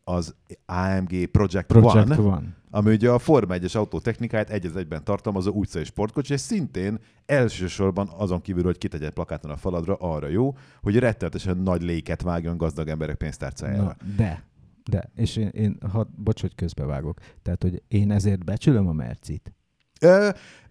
az 0.04 0.34
AMG 0.66 1.26
Project, 1.26 1.66
Project 1.66 2.10
One, 2.10 2.16
One, 2.18 2.56
ami 2.70 2.92
ugye 2.92 3.10
a 3.10 3.18
Forma 3.18 3.54
1-es 3.56 3.76
autótechnikáját 3.76 4.50
egy 4.50 4.70
egyben 4.76 5.04
tartalmazó 5.04 5.52
utcai 5.52 5.84
sportkocsi, 5.84 6.32
és 6.32 6.40
szintén 6.40 6.98
elsősorban 7.26 8.08
azon 8.16 8.40
kívül, 8.40 8.62
hogy 8.62 8.78
kitegy 8.78 9.02
egy 9.02 9.10
plakáton 9.10 9.50
a 9.50 9.56
faladra, 9.56 9.94
arra 9.94 10.28
jó, 10.28 10.56
hogy 10.80 10.98
rettenetesen 10.98 11.56
nagy 11.56 11.82
léket 11.82 12.22
vágjon 12.22 12.56
gazdag 12.56 12.88
emberek 12.88 13.16
pénztárcájára. 13.16 13.82
Na, 13.82 13.96
de, 14.16 14.44
de, 14.90 15.10
és 15.14 15.36
én, 15.36 15.48
én 15.48 15.78
ha, 15.92 16.08
bocs, 16.16 16.40
hogy 16.40 16.54
közbevágok, 16.54 17.18
tehát, 17.42 17.62
hogy 17.62 17.82
én 17.88 18.10
ezért 18.10 18.44
becsülöm 18.44 18.88
a 18.88 18.92
Mercit. 18.92 19.54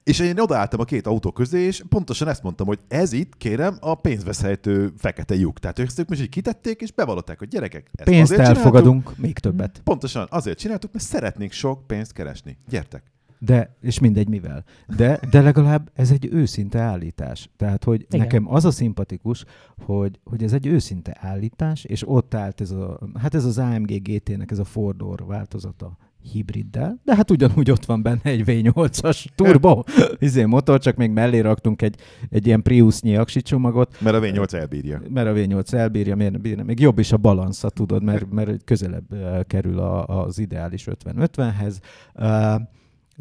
És 0.04 0.20
én 0.20 0.40
odaálltam 0.40 0.80
a 0.80 0.84
két 0.84 1.08
autó 1.08 1.32
közé, 1.32 1.62
és 1.62 1.84
pontosan 1.90 2.28
ezt 2.28 2.44
mondtam, 2.44 2.68
hogy 2.68 2.80
ez 2.88 3.14
itt, 3.14 3.38
kérem, 3.38 3.78
a 3.80 3.96
pénzveszhető 3.96 4.94
fekete 4.98 5.36
lyuk. 5.36 5.60
Tehát 5.60 5.80
ők 5.80 6.08
most 6.08 6.22
így 6.22 6.30
kitették, 6.30 6.82
és 6.82 6.92
bevallották, 6.92 7.40
hogy 7.40 7.48
gyerekek, 7.48 7.90
ezt 7.94 8.10
pénzt 8.10 8.32
elfogadunk, 8.32 9.18
még 9.18 9.40
többet. 9.40 9.82
Pontosan, 9.84 10.28
azért 10.30 10.60
csináltuk, 10.60 10.94
mert 10.94 11.06
szeretnénk 11.06 11.52
sok 11.52 11.88
pénzt 11.88 12.14
keresni. 12.14 12.58
Gyertek! 12.70 13.04
De, 13.40 13.76
és 13.82 14.00
mindegy 14.00 14.28
mivel. 14.28 14.64
De, 14.96 15.20
de 15.30 15.42
legalább 15.42 15.92
ez 15.94 16.12
egy 16.12 16.28
őszinte 16.32 16.80
állítás. 16.80 17.50
Tehát, 17.58 17.84
hogy 17.84 18.02
Igen. 18.02 18.20
nekem 18.20 18.54
az 18.54 18.66
a 18.66 18.72
szimpatikus, 18.72 19.46
hogy, 19.86 20.20
hogy 20.24 20.44
ez 20.44 20.54
egy 20.54 20.68
őszinte 20.68 21.18
állítás, 21.20 21.84
és 21.84 22.10
ott 22.10 22.34
állt 22.34 22.62
ez 22.62 22.72
a, 22.72 23.00
hát 23.20 23.36
ez 23.36 23.46
az 23.46 23.58
AMG 23.58 24.02
GT-nek 24.02 24.52
ez 24.52 24.60
a 24.60 24.64
Fordor 24.64 25.26
változata 25.26 25.98
hibriddel, 26.22 27.00
de 27.04 27.16
hát 27.16 27.32
ugyanúgy 27.32 27.72
ott 27.72 27.86
van 27.86 28.02
benne 28.02 28.22
egy 28.24 28.44
V8-as 28.46 29.26
turbo 29.36 29.84
izé 30.20 30.46
motor, 30.46 30.80
csak 30.80 30.96
még 30.96 31.12
mellé 31.12 31.40
raktunk 31.40 31.82
egy, 31.82 31.96
egy 32.30 32.46
ilyen 32.46 32.62
Prius-nyi 32.62 33.16
aksi 33.16 33.42
csomagot. 33.42 34.02
Mert 34.02 34.16
a 34.16 34.20
V8 34.20 34.54
elbírja. 34.54 35.02
Mert 35.10 35.28
a 35.28 35.34
V8 35.34 35.74
elbírja, 35.74 36.16
miért 36.16 36.42
bírja. 36.42 36.64
Még 36.64 36.80
jobb 36.80 37.00
is 37.00 37.12
a 37.12 37.18
balansza, 37.18 37.70
tudod, 37.70 38.04
mert, 38.04 38.32
mert 38.38 38.64
közelebb 38.64 39.16
kerül 39.48 39.80
a, 39.80 40.06
az 40.06 40.40
ideális 40.40 40.88
50-50-hez. 41.06 41.76
Uh, 42.16 42.62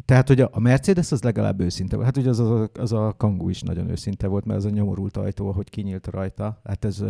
tehát, 0.05 0.27
hogy 0.27 0.41
a 0.41 0.59
Mercedes 0.59 1.11
az 1.11 1.23
legalább 1.23 1.61
őszinte 1.61 1.95
volt. 1.95 2.07
Hát 2.07 2.17
ugye 2.17 2.29
az 2.29 2.39
a, 2.39 2.69
az 2.73 2.93
a 2.93 3.13
Kangoo 3.17 3.49
is 3.49 3.61
nagyon 3.61 3.89
őszinte 3.89 4.27
volt, 4.27 4.45
mert 4.45 4.59
az 4.59 4.65
a 4.65 4.69
nyomorult 4.69 5.17
ajtó, 5.17 5.47
ahogy 5.49 5.69
kinyílt 5.69 6.07
rajta. 6.07 6.61
Hát 6.63 6.85
ez 6.85 7.03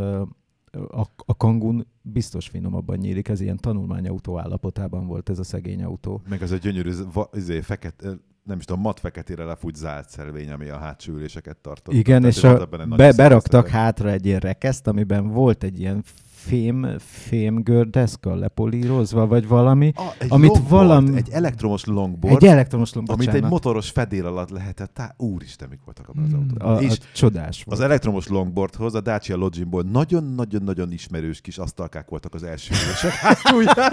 a, 0.71 1.05
a 1.25 1.37
kangun 1.37 1.87
biztos 2.01 2.47
finomabban 2.47 2.97
nyílik, 2.97 3.27
ez 3.27 3.41
ilyen 3.41 3.57
tanulmányautó 3.57 4.39
állapotában 4.39 5.07
volt 5.07 5.29
ez 5.29 5.39
a 5.39 5.43
szegény 5.43 5.83
autó. 5.83 6.21
Meg 6.29 6.41
az 6.41 6.51
a 6.51 6.57
gyönyörű, 6.57 6.91
izé, 7.33 7.61
fekete, 7.61 8.17
nem 8.43 8.57
is 8.57 8.65
tudom, 8.65 8.81
mat 8.81 8.99
feketére 8.99 9.43
lefújt 9.43 9.75
zárt 9.75 10.09
szervény, 10.09 10.51
ami 10.51 10.69
a 10.69 10.77
hátsó 10.77 11.13
üléseket 11.13 11.57
tartott. 11.57 11.93
Igen, 11.93 12.25
és 12.25 12.43
a, 12.43 12.65
be, 12.95 13.13
beraktak 13.13 13.67
hátra 13.67 14.09
egy 14.09 14.25
ilyen 14.25 14.39
rekeszt, 14.39 14.87
amiben 14.87 15.27
volt 15.27 15.63
egy 15.63 15.79
ilyen 15.79 16.03
fém, 16.45 16.87
fémgördeszka 16.99 18.35
lepolírozva, 18.35 19.27
vagy 19.27 19.47
valami, 19.47 19.91
ah, 19.95 20.05
egy 20.19 20.27
amit 20.31 20.59
valami... 20.67 21.15
Egy 21.15 21.29
elektromos 21.29 21.85
longboard. 21.85 22.43
Egy 22.43 22.49
elektromos 22.49 22.93
longboard, 22.93 23.21
Amit 23.21 23.33
egy 23.33 23.49
motoros 23.49 23.89
fedél 23.89 24.25
alatt 24.25 24.49
lehetett. 24.49 24.93
Tá, 24.93 25.15
úristen, 25.17 25.69
mik 25.69 25.79
voltak 25.85 26.09
abban 26.09 26.23
az 26.23 26.29
hmm, 26.29 26.39
autóban. 26.39 26.75
A, 26.75 26.81
és 26.81 26.91
a 26.91 27.03
csodás 27.13 27.63
volt. 27.63 27.79
Az 27.79 27.85
elektromos 27.85 28.27
longboardhoz 28.27 28.95
a 28.95 29.01
Dacia 29.01 29.35
Logimból 29.35 29.81
nagyon-nagyon-nagyon 29.81 30.91
ismerős 30.91 31.41
kis 31.41 31.57
asztalkák 31.57 32.09
voltak 32.09 32.33
az 32.33 32.43
első 32.43 32.73
ülések 32.85 33.13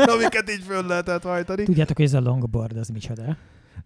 amiket 0.15 0.51
így 0.51 0.63
föl 0.67 0.87
lehetett 0.87 1.23
hajtani. 1.23 1.63
Tudjátok, 1.63 1.97
hogy 1.97 2.07
ez 2.07 2.15
a 2.15 2.21
longboard, 2.21 2.77
az 2.77 2.89
micsoda? 2.89 3.37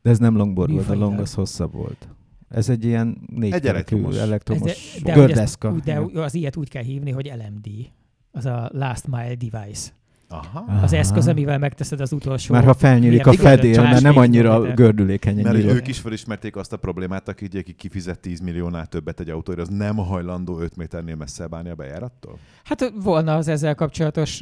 De 0.03 0.11
ez 0.11 0.19
nem 0.19 0.37
longboard 0.37 0.73
volt, 0.73 0.89
a 0.89 0.95
long 0.95 1.19
az 1.19 1.35
hosszabb 1.35 1.73
volt. 1.73 2.09
Ez 2.49 2.69
egy 2.69 2.85
ilyen 2.85 3.19
négy 3.27 3.53
egy 3.53 3.67
elektromos, 3.67 4.17
elektromos 4.17 4.99
de, 5.03 5.13
de 5.13 5.13
gördeszka. 5.13 5.71
De 5.85 6.01
az 6.15 6.35
ilyet 6.35 6.57
úgy 6.57 6.69
kell 6.69 6.83
hívni, 6.83 7.11
hogy 7.11 7.33
LMD 7.37 7.91
az 8.33 8.47
a 8.47 8.71
last 8.73 9.07
mile 9.07 9.35
device. 9.35 9.91
Aha. 10.33 10.83
Az 10.83 10.93
eszköz, 10.93 11.29
amivel 11.29 11.59
megteszed 11.59 12.01
az 12.01 12.13
utolsó... 12.13 12.55
Már 12.55 12.65
ha 12.65 12.75
felnyílik 12.75 13.27
a 13.27 13.33
fedél, 13.33 13.83
mert 13.83 14.03
nem 14.03 14.17
annyira 14.17 14.75
gördülékeny. 14.75 15.43
Mert 15.43 15.57
ők 15.57 15.89
is 15.89 15.99
felismerték 15.99 16.57
azt 16.57 16.73
a 16.73 16.77
problémát, 16.77 17.29
aki, 17.29 17.49
aki 17.59 17.73
kifizet 17.73 18.21
10 18.21 18.41
milliónál 18.41 18.87
többet 18.87 19.21
egy 19.21 19.29
autóra, 19.31 19.63
az 19.63 19.69
nem 19.69 19.97
hajlandó 19.97 20.59
5 20.59 20.77
méternél 20.77 21.17
messzebb 21.17 21.55
állni 21.55 21.69
a 21.71 21.75
bejárattól? 21.75 22.39
Hát 22.65 22.93
volna 23.03 23.35
az 23.35 23.49
ezzel 23.49 23.75
kapcsolatos 23.75 24.41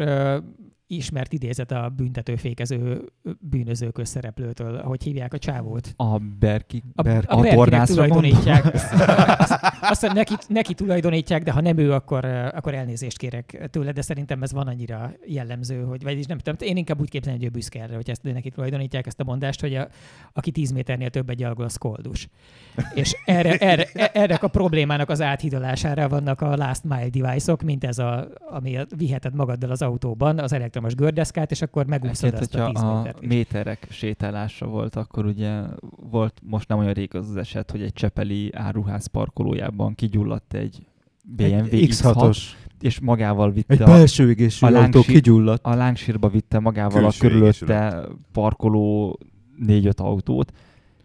ismert 0.88 1.32
idézet 1.32 1.70
a 1.70 1.92
büntetőfékező 1.96 3.12
bűnöző 3.40 3.90
közszereplőtől, 3.90 4.82
hogy 4.82 5.02
hívják 5.02 5.32
a 5.32 5.38
csávót. 5.38 5.94
A 5.96 6.18
Berki, 6.18 6.82
a, 6.94 7.02
Berki, 7.02 7.34
a 7.34 7.40
Berkinek 7.40 7.86
tulajdonítják. 7.86 8.64
azt, 9.38 9.60
azt 9.80 10.12
neki, 10.12 10.34
neki 10.48 10.74
tulajdonítják, 10.74 11.42
de 11.42 11.50
ha 11.50 11.60
nem 11.60 11.78
ő, 11.78 11.92
akkor, 11.92 12.24
akkor 12.24 12.74
elnézést 12.74 13.18
kérek 13.18 13.68
tőle, 13.70 13.92
de 13.92 14.02
szerintem 14.02 14.42
ez 14.42 14.52
van 14.52 14.66
annyira 14.66 15.12
jellemző, 15.26 15.82
hogy 15.82 16.02
vagyis 16.02 16.26
nem 16.26 16.38
tudom, 16.38 16.68
én 16.68 16.76
inkább 16.76 17.00
úgy 17.00 17.10
képzelem, 17.10 17.38
hogy 17.38 17.46
ő 17.46 17.50
büszke 17.50 17.82
erre, 17.82 17.94
hogy 17.94 18.10
ezt 18.10 18.22
neki 18.22 18.50
tulajdonítják 18.50 19.06
ezt 19.06 19.20
a 19.20 19.24
mondást, 19.24 19.60
hogy 19.60 19.74
a, 19.74 19.88
aki 20.32 20.50
10 20.50 20.70
méternél 20.70 21.10
többet 21.10 21.36
gyalogol, 21.36 21.64
az 21.64 21.76
koldus. 21.76 22.28
És 22.94 23.16
erre, 23.24 23.56
erre, 23.56 23.86
erre 24.12 24.34
a 24.34 24.48
problémának 24.48 25.10
az 25.10 25.20
áthidalására 25.20 26.08
vannak 26.08 26.40
a 26.40 26.56
last 26.56 26.84
mile 26.84 27.08
device-ok, 27.08 27.62
mint 27.62 27.84
ez, 27.84 27.98
a, 27.98 28.28
ami 28.50 28.78
viheted 28.96 29.34
magaddal 29.34 29.70
az 29.70 29.82
autóban, 29.82 30.38
az 30.38 30.52
elektromos 30.52 30.77
elektromos 30.78 30.94
gördeszkát, 30.94 31.50
és 31.50 31.62
akkor 31.62 31.86
megúszod 31.86 32.34
ezt 32.34 32.54
a 32.54 32.70
10 32.70 32.82
a 32.82 33.14
méterek 33.20 33.86
sétálása 33.90 34.66
volt, 34.66 34.96
akkor 34.96 35.26
ugye 35.26 35.60
volt 36.10 36.40
most 36.42 36.68
nem 36.68 36.78
olyan 36.78 36.92
rég 36.92 37.14
az, 37.14 37.28
az 37.28 37.36
eset, 37.36 37.70
hogy 37.70 37.82
egy 37.82 37.92
Csepeli 37.92 38.50
áruház 38.54 39.06
parkolójában 39.06 39.94
kigyulladt 39.94 40.54
egy 40.54 40.86
BMW 41.22 41.66
egy 41.70 41.88
X6-os 41.90 42.38
és 42.80 43.00
magával 43.00 43.52
vitte 43.52 43.74
egy 43.74 43.82
belső 43.82 44.28
égésű 44.28 44.66
a, 44.66 44.82
autó 44.82 45.00
kigyulladt. 45.00 45.66
A 45.66 45.74
lángsírba 45.74 46.28
vitte 46.28 46.58
magával 46.58 47.00
Külső 47.00 47.26
a 47.26 47.28
körülötte 47.28 48.08
parkoló 48.32 49.18
négy-öt 49.56 50.00
autót, 50.00 50.52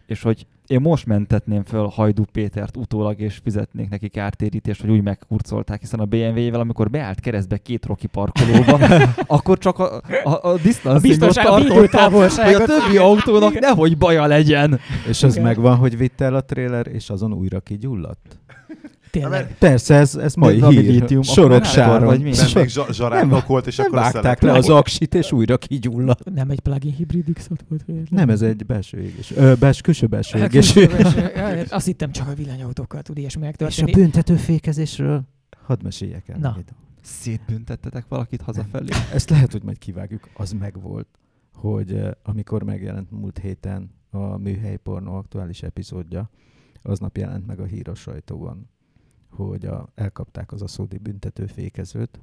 és 0.06 0.22
hogy 0.22 0.48
én 0.68 0.82
most 0.82 1.06
mentetném 1.06 1.64
föl 1.64 1.88
Hajdú 1.88 2.24
Pétert 2.32 2.78
utólag, 2.78 3.20
és 3.20 3.40
fizetnék 3.44 3.90
neki 3.90 4.10
kártérítést, 4.10 4.82
hogy 4.82 4.90
úgy 4.90 5.04
megkurcolták, 5.04 5.80
hiszen 5.80 6.00
a 6.00 6.06
BMW-vel, 6.06 6.60
amikor 6.60 6.90
beállt 6.90 7.20
keresztbe 7.20 7.58
két 7.58 7.86
roki 7.86 8.08
parkolóba, 8.08 8.80
akkor 9.36 9.58
csak 9.58 9.80
a, 9.80 10.02
a, 10.24 10.50
a 10.50 10.58
disztanszingot 10.64 11.34
tartottam, 11.34 12.14
hogy 12.14 12.54
a 12.54 12.66
többi 12.66 12.98
autónak 12.98 13.60
nehogy 13.60 13.98
baja 13.98 14.26
legyen. 14.26 14.80
És 15.08 15.24
az 15.24 15.36
megvan, 15.36 15.76
hogy 15.76 15.98
vitte 15.98 16.26
el 16.26 16.36
a 16.36 16.42
tréler, 16.42 16.88
és 16.88 17.10
azon 17.10 17.34
újra 17.34 17.60
kigyulladt? 17.60 18.38
Tényleg. 19.20 19.58
Persze, 19.58 19.96
ez, 19.96 20.16
ez 20.16 20.34
mai 20.36 20.60
nem 20.60 20.70
hír. 20.70 20.84
Lítium, 20.84 21.22
Sorok 21.22 21.64
sára. 21.64 22.06
Vagy 22.06 22.22
mi? 22.22 22.30
Nem, 22.30 22.48
még 22.56 22.70
zsaránok 22.92 23.48
volt, 23.48 23.68
és 23.68 23.80
akkor 23.80 24.00
vágták 24.00 24.42
le 24.42 24.52
az 24.52 24.70
aksit, 24.70 25.16
és 25.16 25.32
újra 25.32 25.58
kigyulladt. 25.58 26.34
Nem 26.34 26.50
egy 26.50 26.60
plug-in 26.60 26.94
hibrid 26.94 27.34
x 27.34 27.48
volt? 27.48 27.86
Nem, 28.10 28.30
ez 28.30 28.42
egy 28.42 28.66
belső 28.66 29.02
égés. 29.02 29.32
Ö, 29.36 29.54
bels, 29.60 29.82
külső 29.82 30.08
belső 30.08 30.40
hát, 30.40 30.54
égés. 30.54 30.76
Azt 31.70 31.86
hittem 31.86 32.12
csak 32.12 32.28
a 32.28 32.34
villanyautókkal 32.34 33.02
tud 33.02 33.18
ilyesmi 33.18 33.42
megtörténni. 33.42 33.90
És 33.92 33.98
a 33.98 34.00
büntetőfékezésről 34.00 35.24
hadd 35.64 35.84
meséljek 35.84 36.28
el. 36.30 36.38
Na. 36.40 36.58
Szétbüntettetek 37.02 38.06
valakit 38.08 38.42
hazafelé? 38.42 38.90
Ezt 39.14 39.30
lehet, 39.30 39.52
hogy 39.52 39.64
majd 39.64 39.78
kivágjuk. 39.78 40.30
Az 40.34 40.52
megvolt, 40.52 41.08
hogy 41.54 42.02
amikor 42.24 42.64
megjelent 42.64 43.12
múlt 43.12 43.38
héten 43.38 43.92
a 44.10 44.38
műhely 44.38 44.78
pornó 44.78 45.16
aktuális 45.16 45.64
epizódja, 45.64 46.30
aznap 46.82 47.18
jelent 47.18 47.48
meg 47.48 47.60
a 47.60 47.66
hír 47.66 47.90
a 47.90 47.96
sajtóban, 47.96 48.72
hogy 49.36 49.66
a, 49.66 49.88
elkapták 49.96 50.52
az 50.52 50.62
aszódi 50.62 50.98
büntetőfékezőt, 50.98 52.20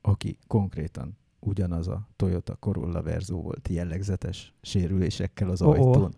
aki 0.00 0.38
konkrétan 0.46 1.16
ugyanaz 1.40 1.88
a 1.88 2.08
Toyota 2.16 2.54
Corolla 2.54 3.02
Verzo 3.02 3.36
volt 3.36 3.68
jellegzetes 3.68 4.54
sérülésekkel 4.62 5.50
az 5.50 5.62
oh, 5.62 5.68
ajtón. 5.68 6.14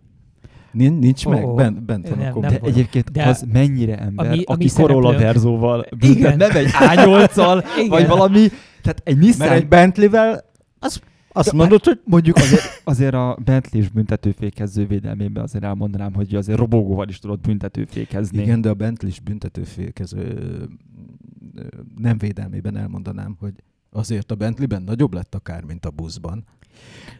Nincs, 0.73 1.01
nincs 1.01 1.25
oh, 1.25 1.33
meg? 1.33 1.45
Oh. 1.45 1.55
Bent, 1.55 1.83
bent 1.83 2.09
van 2.09 2.19
nem, 2.19 2.29
a 2.29 2.33
komment. 2.33 2.61
De 2.61 2.67
egyébként 2.67 3.11
de 3.11 3.27
az 3.27 3.45
mennyire 3.53 3.99
ember, 3.99 4.27
ami, 4.27 4.37
aki 4.37 4.45
ami 4.47 4.69
Corolla 4.69 5.19
Verzóval 5.19 5.87
büntet, 5.99 6.37
nem 6.37 6.57
egy 6.57 6.71
A8-al, 6.71 7.65
vagy 7.89 8.07
valami, 8.07 8.49
tehát 8.83 9.01
egy 9.05 9.19
Nissan... 9.19 9.49
Mert 9.49 9.61
egy 9.61 9.69
Bentley-vel 9.69 10.45
az 10.79 11.01
azt 11.39 11.53
mondod, 11.53 11.85
hogy 11.85 12.01
mondjuk 12.05 12.37
azért, 12.37 12.81
azért 12.85 13.15
a 13.15 13.39
Bentley-s 13.45 13.89
büntetőfékező 13.89 14.87
védelmében 14.87 15.43
azért 15.43 15.65
elmondanám, 15.65 16.15
hogy 16.15 16.35
azért 16.35 16.59
robogóval 16.59 17.09
is 17.09 17.19
tudod 17.19 17.41
büntetőfékezni. 17.41 18.43
Igen, 18.43 18.61
de 18.61 18.69
a 18.69 18.75
Bentley-s 18.75 19.21
büntetőfékező 19.21 20.39
nem 21.97 22.19
védelmében 22.19 22.77
elmondanám, 22.77 23.37
hogy 23.41 23.55
azért 23.91 24.31
a 24.31 24.35
Bentley-ben 24.35 24.83
nagyobb 24.83 25.15
lett 25.15 25.35
akár, 25.35 25.65
mint 25.65 25.87
a 25.87 25.91
buszban. 25.91 26.45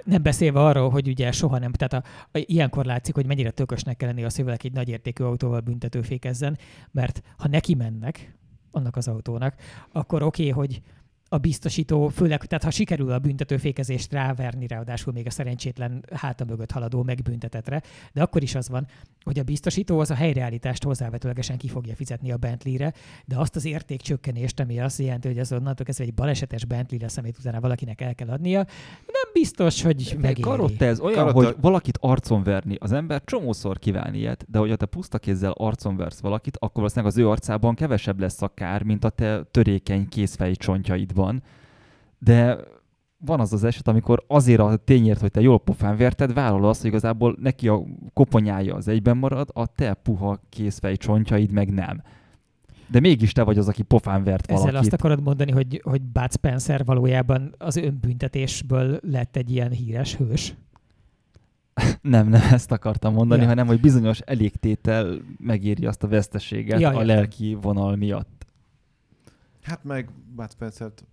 Nem 0.05 0.23
beszélve 0.23 0.61
arról, 0.61 0.91
hogy 0.91 1.09
ugye 1.09 1.33
soha 1.33 1.59
nem, 1.59 1.73
tehát 1.73 1.93
a, 1.93 2.09
a, 2.39 2.45
ilyenkor 2.47 2.85
látszik, 2.85 3.15
hogy 3.15 3.27
mennyire 3.27 3.51
tökösnek 3.51 3.97
kell 3.97 4.09
lenni 4.09 4.25
a 4.25 4.31
hogy 4.37 4.57
egy 4.63 4.73
nagyértékű 4.73 5.25
autóval 5.25 5.61
büntetőfékezzen, 5.61 6.59
mert 6.91 7.23
ha 7.37 7.49
neki 7.49 7.75
mennek 7.75 8.37
annak 8.71 8.97
az 8.97 9.09
autónak, 9.09 9.55
akkor 9.93 10.23
oké, 10.23 10.51
okay, 10.51 10.65
hogy 10.65 10.81
a 11.29 11.39
biztosító, 11.39 12.09
főleg, 12.09 12.45
tehát 12.45 12.65
ha 12.65 12.71
sikerül 12.71 13.11
a 13.11 13.19
büntetőfékezést 13.19 14.13
ráverni, 14.13 14.67
ráadásul 14.67 15.13
még 15.13 15.27
a 15.27 15.31
szerencsétlen 15.31 16.05
háta 16.13 16.45
mögött 16.45 16.71
haladó 16.71 17.03
megbüntetetre, 17.03 17.83
de 18.13 18.23
akkor 18.23 18.43
is 18.43 18.55
az 18.55 18.69
van, 18.69 18.87
hogy 19.25 19.39
a 19.39 19.43
biztosító 19.43 19.99
az 19.99 20.11
a 20.11 20.15
helyreállítást 20.15 20.85
hozzávetőlegesen 20.85 21.57
ki 21.57 21.69
fogja 21.69 21.95
fizetni 21.95 22.33
a 22.33 22.37
Bentley-re, 22.37 22.93
de 23.25 23.39
azt 23.39 23.57
az 23.57 23.65
értékcsökkenést, 23.65 24.61
ami 24.61 24.81
azt 24.81 24.99
jelenti, 24.99 25.29
hogy 25.29 25.39
az 25.39 25.53
onnantól 25.53 25.85
kezdve 25.85 26.05
egy 26.05 26.15
balesetes 26.15 26.65
Bentley 26.65 27.01
lesz, 27.01 27.17
amit 27.17 27.39
utána 27.39 27.61
valakinek 27.61 28.01
el 28.01 28.15
kell 28.15 28.29
adnia, 28.29 28.59
nem 29.07 29.33
biztos, 29.33 29.83
hogy 29.83 30.17
megéri. 30.21 30.41
Karotta 30.41 30.85
ez 30.85 31.01
olyan, 31.01 31.27
Karotta... 31.27 31.47
hogy 31.47 31.57
valakit 31.61 31.99
arcon 32.01 32.43
verni. 32.43 32.77
Az 32.81 32.93
ember 32.93 33.25
csomószor 33.25 33.79
kíván 33.79 34.15
ilyet, 34.15 34.45
de 34.49 34.59
hogyha 34.59 34.77
te 34.77 34.87
puszta 34.87 35.19
kézzel 35.19 35.53
arcon 35.57 35.97
versz 35.97 36.21
valakit, 36.21 36.57
akkor 36.57 36.75
valószínűleg 36.75 37.13
az 37.13 37.19
ő 37.19 37.29
arcában 37.29 37.75
kevesebb 37.75 38.21
lesz 38.21 38.43
a 38.43 38.49
kár, 38.49 38.83
mint 38.83 39.05
a 39.05 39.11
te 39.11 39.43
törékeny 39.51 40.09
kézfej 40.09 40.55
csontjaidban. 41.19 41.43
De 42.19 42.59
van 43.25 43.41
az 43.41 43.53
az 43.53 43.65
eset, 43.65 43.89
amikor 43.89 44.25
azért 44.27 44.61
a 44.61 44.77
tényért, 44.77 45.21
hogy 45.21 45.31
te 45.31 45.41
jól 45.41 45.61
pofán 45.61 45.97
verted, 45.97 46.33
vállalod 46.33 46.69
azt, 46.69 46.81
hogy 46.81 46.91
igazából 46.91 47.37
neki 47.41 47.69
a 47.69 47.83
koponyája 48.13 48.75
az 48.75 48.89
egyben 48.89 49.17
marad, 49.17 49.49
a 49.53 49.67
te 49.67 49.95
puha 49.95 50.41
kézfej 50.49 50.97
csontjaid 50.97 51.51
meg 51.51 51.73
nem. 51.73 52.03
De 52.91 53.01
mégis 53.01 53.33
te 53.33 53.43
vagy 53.43 53.59
az, 53.59 53.69
aki 53.69 53.83
pofán 53.83 54.25
vert 54.25 54.47
valakit. 54.47 54.69
Ezzel 54.69 54.81
azt 54.81 54.93
akarod 54.93 55.23
mondani, 55.23 55.51
hogy, 55.51 55.81
hogy 55.85 56.03
Bud 56.03 56.33
Spencer 56.33 56.85
valójában 56.85 57.55
az 57.59 57.77
önbüntetésből 57.77 58.99
lett 59.03 59.37
egy 59.37 59.51
ilyen 59.51 59.71
híres 59.71 60.17
hős? 60.17 60.55
nem, 62.01 62.29
nem 62.29 62.43
ezt 62.51 62.73
akartam 62.73 63.13
mondani, 63.13 63.43
ja. 63.43 63.49
hanem 63.49 63.67
hogy 63.67 63.81
bizonyos 63.81 64.19
elégtétel 64.19 65.17
megéri 65.39 65.87
azt 65.87 66.03
a 66.03 66.09
veszteséget 66.09 66.81
ja, 66.81 66.89
a 66.91 67.03
lelki 67.03 67.59
vonal 67.61 67.97
miatt. 67.97 68.38
Hát 69.69 69.85
meg 69.85 70.11
Bud 70.35 70.51
Spencer-t 70.51 71.05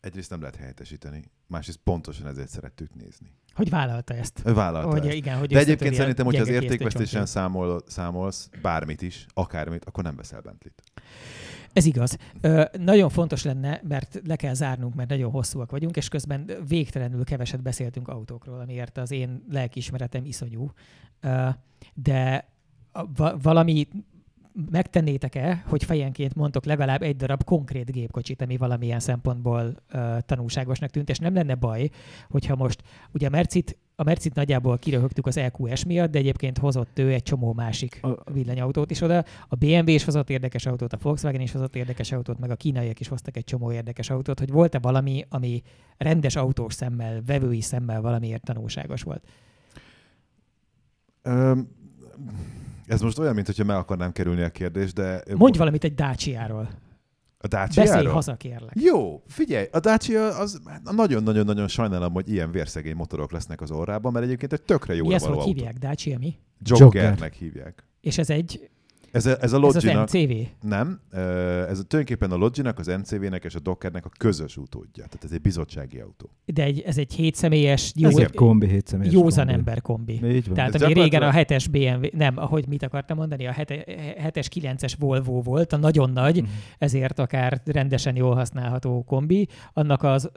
egyrészt 0.00 0.30
nem 0.30 0.40
lehet 0.40 0.56
helyettesíteni, 0.56 1.24
másrészt 1.46 1.80
pontosan 1.84 2.26
ezért 2.26 2.48
szerettük 2.48 2.94
nézni. 2.94 3.30
Hogy 3.54 3.70
vállalta 3.70 4.14
ezt. 4.14 4.42
Ő 4.44 4.54
vállalta 4.54 4.88
hogy, 4.88 5.06
ezt. 5.06 5.16
Igen, 5.16 5.38
hogy 5.38 5.48
De 5.48 5.58
egyébként 5.58 5.94
szerintem, 5.94 6.24
hogyha 6.24 6.42
az 6.42 6.48
értékvesztésen 6.48 7.26
számol, 7.26 7.82
számolsz 7.86 8.50
bármit 8.62 9.02
is, 9.02 9.26
akármit, 9.34 9.84
akkor 9.84 10.04
nem 10.04 10.16
veszel 10.16 10.40
Bentley-t. 10.40 10.82
Ez 11.72 11.84
igaz. 11.84 12.16
Ö, 12.40 12.64
nagyon 12.78 13.08
fontos 13.08 13.42
lenne, 13.42 13.80
mert 13.88 14.20
le 14.24 14.36
kell 14.36 14.54
zárnunk, 14.54 14.94
mert 14.94 15.08
nagyon 15.08 15.30
hosszúak 15.30 15.70
vagyunk, 15.70 15.96
és 15.96 16.08
közben 16.08 16.50
végtelenül 16.68 17.24
keveset 17.24 17.62
beszéltünk 17.62 18.08
autókról, 18.08 18.60
amiért 18.60 18.98
az 18.98 19.10
én 19.10 19.44
lelkiismeretem 19.50 20.24
iszonyú. 20.24 20.72
Ö, 21.20 21.48
de 21.94 22.48
valami 23.42 23.88
megtennétek-e, 24.70 25.64
hogy 25.66 25.84
fejenként 25.84 26.34
mondtok 26.34 26.64
legalább 26.64 27.02
egy 27.02 27.16
darab 27.16 27.44
konkrét 27.44 27.92
gépkocsit, 27.92 28.42
ami 28.42 28.56
valamilyen 28.56 29.00
szempontból 29.00 29.74
uh, 29.92 30.18
tanulságosnak 30.18 30.90
tűnt, 30.90 31.08
és 31.08 31.18
nem 31.18 31.34
lenne 31.34 31.54
baj, 31.54 31.90
hogyha 32.28 32.56
most, 32.56 32.82
ugye 33.12 33.26
a 33.26 33.30
Mercit, 33.30 33.76
a 33.96 34.02
Mercit 34.02 34.34
nagyjából 34.34 34.78
kiröhögtük 34.78 35.26
az 35.26 35.36
EQS 35.36 35.84
miatt, 35.84 36.10
de 36.10 36.18
egyébként 36.18 36.58
hozott 36.58 36.98
ő 36.98 37.12
egy 37.12 37.22
csomó 37.22 37.52
másik 37.52 38.00
villanyautót 38.32 38.90
is 38.90 39.00
oda. 39.00 39.24
A 39.48 39.56
BMW 39.56 39.88
is 39.88 40.04
hozott 40.04 40.30
érdekes 40.30 40.66
autót, 40.66 40.92
a 40.92 40.98
Volkswagen 41.02 41.40
is 41.40 41.52
hozott 41.52 41.76
érdekes 41.76 42.12
autót, 42.12 42.38
meg 42.38 42.50
a 42.50 42.56
kínaiak 42.56 43.00
is 43.00 43.08
hoztak 43.08 43.36
egy 43.36 43.44
csomó 43.44 43.72
érdekes 43.72 44.10
autót, 44.10 44.38
hogy 44.38 44.50
volt-e 44.50 44.78
valami, 44.78 45.24
ami 45.28 45.62
rendes 45.96 46.36
autós 46.36 46.74
szemmel, 46.74 47.22
vevői 47.26 47.60
szemmel 47.60 48.00
valamiért 48.00 48.42
tanulságos 48.42 49.02
volt? 49.02 49.22
Um, 51.24 51.68
ez 52.88 53.00
most 53.00 53.18
olyan, 53.18 53.34
mintha 53.34 53.64
meg 53.64 53.76
akarnám 53.76 54.12
kerülni 54.12 54.42
a 54.42 54.48
kérdést, 54.48 54.94
de... 54.94 55.22
Mondj 55.34 55.58
valamit 55.58 55.84
egy 55.84 55.94
Dacia-ról. 55.94 56.68
A 57.40 57.46
dacia 57.46 57.82
Beszélj 57.82 58.06
haza, 58.06 58.36
kérlek. 58.36 58.72
Jó, 58.80 59.22
figyelj, 59.26 59.66
a 59.72 59.80
Dacia 59.80 60.38
az 60.38 60.60
nagyon-nagyon-nagyon 60.82 61.68
sajnálom, 61.68 62.12
hogy 62.12 62.30
ilyen 62.30 62.50
vérszegény 62.50 62.94
motorok 62.94 63.32
lesznek 63.32 63.60
az 63.60 63.70
orrában, 63.70 64.12
mert 64.12 64.24
egyébként 64.24 64.52
egy 64.52 64.62
tökre 64.62 64.94
jó 64.94 65.06
Mi 65.06 65.14
ezt 65.14 65.24
hogy 65.24 65.44
hívják? 65.44 65.78
Dacia 65.78 66.18
mi? 66.18 66.36
Joggernek 66.64 67.34
hívják. 67.34 67.84
És 68.00 68.18
ez 68.18 68.30
egy 68.30 68.70
ez 69.12 69.26
a, 69.26 69.36
ez 69.40 69.52
a 69.52 69.58
Loginak, 69.58 69.94
ez 69.94 70.14
az 70.14 70.20
MCV? 70.20 70.32
Nem, 70.60 71.00
ez 71.68 71.78
a, 71.78 71.82
tulajdonképpen 71.82 72.30
a 72.30 72.36
Loginak, 72.36 72.78
az 72.78 72.86
MCV-nek 72.86 73.44
és 73.44 73.54
a 73.54 73.58
Dockernek 73.58 74.04
a 74.04 74.10
közös 74.18 74.56
utódja. 74.56 75.04
Tehát 75.04 75.24
ez 75.24 75.32
egy 75.32 75.40
bizottsági 75.40 75.98
autó. 75.98 76.30
De 76.44 76.62
egy, 76.62 76.80
ez 76.80 76.98
egy 76.98 77.12
hétszemélyes, 77.12 77.92
jó, 77.96 78.08
ez 78.08 78.16
egy 78.16 78.34
kombi, 78.34 78.66
hétszemélyes 78.66 79.12
józan 79.12 79.44
kombi. 79.44 79.52
ember 79.52 79.82
kombi. 79.82 80.20
Így 80.24 80.46
van. 80.46 80.54
Tehát 80.54 80.74
ez 80.74 80.82
ami 80.82 80.92
régen 80.92 81.22
a 81.22 81.32
7-es 81.32 81.66
BMW, 81.70 82.06
nem, 82.12 82.38
ahogy 82.38 82.68
mit 82.68 82.82
akartam 82.82 83.16
mondani, 83.16 83.46
a 83.46 83.52
7-es 83.52 84.46
9-es 84.54 84.92
Volvo 84.98 85.42
volt, 85.42 85.72
a 85.72 85.76
nagyon 85.76 86.10
nagy, 86.10 86.42
mm. 86.42 86.46
ezért 86.78 87.18
akár 87.18 87.60
rendesen 87.64 88.16
jól 88.16 88.34
használható 88.34 89.04
kombi, 89.04 89.48
annak 89.72 90.02
az 90.02 90.30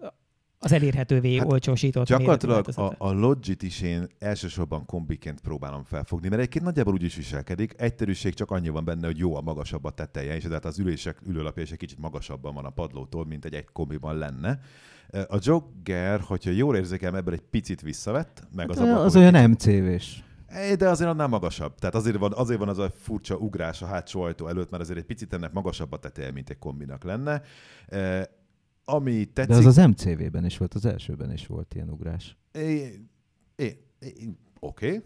az 0.63 0.71
elérhetővé 0.71 1.35
hát 1.35 1.51
olcsósított 1.51 2.07
Gyakorlatilag 2.07 2.67
a, 2.75 2.93
a 2.97 3.11
Logit 3.11 3.63
is 3.63 3.81
én 3.81 4.07
elsősorban 4.19 4.85
kombiként 4.85 5.41
próbálom 5.41 5.83
felfogni, 5.83 6.27
mert 6.27 6.39
egyébként 6.39 6.65
nagyjából 6.65 6.93
úgy 6.93 7.03
is 7.03 7.15
viselkedik. 7.15 7.73
Egyterűség 7.77 8.33
csak 8.33 8.51
annyi 8.51 8.69
van 8.69 8.85
benne, 8.85 9.05
hogy 9.05 9.17
jó 9.17 9.35
a 9.35 9.41
magasabb 9.41 9.83
a 9.83 9.89
teteje, 9.89 10.35
és 10.35 10.43
tehát 10.43 10.65
az 10.65 10.79
ülések 10.79 11.17
ülőlapja 11.27 11.63
is 11.63 11.71
egy 11.71 11.77
kicsit 11.77 11.99
magasabban 11.99 12.53
van 12.53 12.65
a 12.65 12.69
padlótól, 12.69 13.25
mint 13.25 13.45
egy 13.45 13.53
egy 13.53 13.65
kombiban 13.73 14.17
lenne. 14.17 14.59
A 15.11 15.37
Jogger, 15.39 16.19
hogyha 16.19 16.51
jól 16.51 16.75
érzékelem, 16.75 17.15
ebből 17.15 17.33
egy 17.33 17.43
picit 17.49 17.81
visszavett, 17.81 18.43
meg 18.55 18.69
az 18.69 18.77
hát, 18.77 18.97
Az 18.97 19.15
olyan 19.15 19.49
MCV-s. 19.49 20.23
De 20.77 20.89
azért 20.89 21.09
annál 21.09 21.27
magasabb. 21.27 21.75
Tehát 21.75 21.95
azért 21.95 22.17
van, 22.17 22.33
azért 22.35 22.59
van 22.59 22.69
az 22.69 22.77
a 22.77 22.91
furcsa 23.01 23.35
ugrás 23.35 23.81
a 23.81 23.85
hátsó 23.85 24.21
ajtó 24.21 24.47
előtt, 24.47 24.69
mert 24.69 24.83
azért 24.83 24.99
egy 24.99 25.05
picit 25.05 25.33
ennek 25.33 25.51
magasabb 25.51 25.91
a 25.91 25.97
teteje, 25.97 26.31
mint 26.31 26.49
egy 26.49 26.59
kombinak 26.59 27.03
lenne 27.03 27.41
ami 28.85 29.25
tetszik... 29.25 29.51
De 29.51 29.57
az 29.57 29.77
az 29.77 29.87
MCV-ben 29.87 30.45
is 30.45 30.57
volt, 30.57 30.73
az 30.73 30.85
elsőben 30.85 31.31
is 31.31 31.47
volt 31.47 31.75
ilyen 31.75 31.89
ugrás. 31.89 32.37
Oké, 32.53 33.07
okay. 34.59 35.01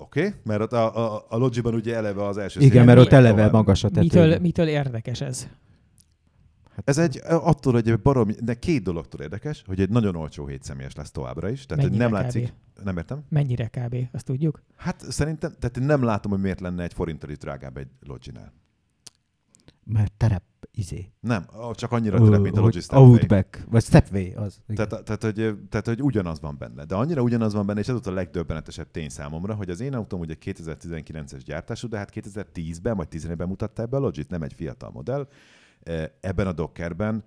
Oké, 0.00 0.26
okay, 0.26 0.40
mert 0.44 0.72
a, 0.72 1.14
a, 1.14 1.26
a 1.28 1.36
Logiban 1.36 1.74
ugye 1.74 1.94
eleve 1.94 2.26
az 2.26 2.38
első 2.38 2.60
Igen, 2.60 2.84
mert 2.84 2.98
ott 2.98 3.12
eleve 3.12 3.36
tovább. 3.36 3.52
magas 3.52 3.84
a 3.84 3.88
tető. 3.88 4.00
Mitől, 4.00 4.38
mitől 4.38 4.68
érdekes 4.68 5.20
ez? 5.20 5.48
Hát 6.70 6.88
ez 6.88 6.98
egy, 6.98 7.20
attól, 7.24 7.72
hogy 7.72 7.88
egy 7.88 8.00
barom, 8.00 8.28
de 8.42 8.54
két 8.54 8.82
dologtól 8.82 9.20
érdekes, 9.20 9.62
hogy 9.66 9.80
egy 9.80 9.90
nagyon 9.90 10.16
olcsó 10.16 10.46
hétszemélyes 10.46 10.94
lesz 10.94 11.10
továbbra 11.10 11.48
is. 11.48 11.66
Tehát 11.66 11.84
Mennyire 11.84 12.04
nem 12.04 12.12
látszik, 12.12 12.46
kb? 12.46 12.84
nem 12.84 12.96
értem. 12.96 13.24
Mennyire 13.28 13.66
kb. 13.66 13.96
Azt 14.12 14.24
tudjuk? 14.24 14.62
Hát 14.76 15.10
szerintem, 15.10 15.52
tehát 15.58 15.76
én 15.76 15.84
nem 15.84 16.02
látom, 16.02 16.32
hogy 16.32 16.40
miért 16.40 16.60
lenne 16.60 16.82
egy 16.82 16.92
forinttal 16.92 17.30
is 17.30 17.38
drágább 17.38 17.76
egy 17.76 17.88
Loginál. 18.00 18.52
Mert 19.84 20.12
terep 20.12 20.42
izé. 20.72 21.12
Nem, 21.20 21.46
csak 21.72 21.92
annyira 21.92 22.24
terep, 22.24 22.40
mint 22.40 22.56
a 22.56 22.60
Logi 22.60 22.80
Outback, 22.88 23.64
vagy 23.70 23.82
Stepway 23.82 24.32
az. 24.34 24.60
Tehát, 24.66 25.04
tehát, 25.04 25.22
hogy, 25.22 25.58
tehát, 25.68 25.86
hogy 25.86 26.02
ugyanaz 26.02 26.40
van 26.40 26.56
benne. 26.58 26.84
De 26.84 26.94
annyira 26.94 27.22
ugyanaz 27.22 27.52
van 27.52 27.66
benne, 27.66 27.80
és 27.80 27.86
ez 27.86 27.92
volt 27.92 28.06
a 28.06 28.12
legdöbbenetesebb 28.12 28.90
tény 28.90 29.08
számomra, 29.08 29.54
hogy 29.54 29.70
az 29.70 29.80
én 29.80 29.94
autóm 29.94 30.20
ugye 30.20 30.34
2019-es 30.44 31.40
gyártású, 31.44 31.88
de 31.88 31.98
hát 31.98 32.10
2010-ben 32.14 32.96
vagy 32.96 33.08
11-ben 33.10 33.48
mutatta 33.48 33.82
ebbe 33.82 33.96
a 33.96 34.00
Logit, 34.00 34.30
nem 34.30 34.42
egy 34.42 34.52
fiatal 34.52 34.90
modell. 34.90 35.28
Ebben 36.20 36.46
a 36.46 36.52
Dockerben 36.52 37.24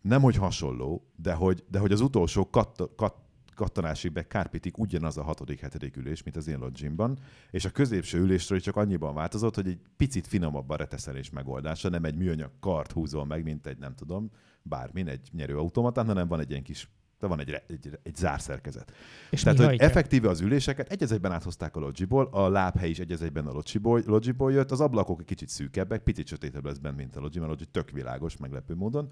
nem 0.00 0.22
hogy 0.22 0.36
hasonló, 0.36 1.10
de 1.16 1.34
hogy, 1.34 1.64
de 1.70 1.78
hogy 1.78 1.92
az 1.92 2.00
utolsó 2.00 2.50
kat, 2.50 2.90
kat, 2.96 3.14
kattanásig 3.56 4.26
kárpitik 4.28 4.78
ugyanaz 4.78 5.16
a 5.16 5.22
hatodik, 5.22 5.60
hetedik 5.60 5.96
ülés, 5.96 6.22
mint 6.22 6.36
az 6.36 6.48
én 6.48 6.58
logimban, 6.58 7.18
és 7.50 7.64
a 7.64 7.70
középső 7.70 8.18
ülésről 8.18 8.60
csak 8.60 8.76
annyiban 8.76 9.14
változott, 9.14 9.54
hogy 9.54 9.68
egy 9.68 9.80
picit 9.96 10.26
finomabb 10.26 10.70
a 10.70 10.76
reteszelés 10.76 11.30
megoldása, 11.30 11.88
nem 11.88 12.04
egy 12.04 12.16
műanyag 12.16 12.50
kart 12.60 12.92
húzol 12.92 13.24
meg, 13.24 13.42
mint 13.42 13.66
egy, 13.66 13.78
nem 13.78 13.94
tudom, 13.94 14.30
bármin, 14.62 15.08
egy 15.08 15.28
nyerőautomatán, 15.32 16.06
hanem 16.06 16.28
van 16.28 16.40
egy 16.40 16.50
ilyen 16.50 16.62
kis 16.62 16.88
de 17.18 17.26
van 17.26 17.40
egy, 17.40 17.62
egy, 17.66 17.98
egy 18.02 18.16
zárszerkezet. 18.16 18.92
És 19.30 19.42
Tehát, 19.42 19.58
hogy 19.58 19.66
hajtja? 19.66 19.86
effektíve 19.86 20.28
az 20.28 20.40
üléseket 20.40 20.88
egy 20.88 21.12
egyben 21.12 21.32
áthozták 21.32 21.76
a 21.76 21.80
Logiból, 21.80 22.28
a 22.30 22.48
lábhely 22.48 22.88
is 22.88 22.98
egy 22.98 23.12
egyben 23.12 23.46
a 23.46 23.52
Logiból, 23.52 24.02
Logiból 24.06 24.52
jött, 24.52 24.70
az 24.70 24.80
ablakok 24.80 25.20
egy 25.20 25.26
kicsit 25.26 25.48
szűkebbek, 25.48 26.02
picit 26.02 26.26
sötétebb 26.26 26.64
lesz 26.64 26.78
benne, 26.78 26.96
mint 26.96 27.16
a 27.16 27.20
Logi, 27.20 27.38
mert 27.38 27.50
a 27.50 27.52
Logi 27.52 27.66
tök 27.66 27.90
világos, 27.90 28.36
meglepő 28.36 28.74
módon. 28.74 29.08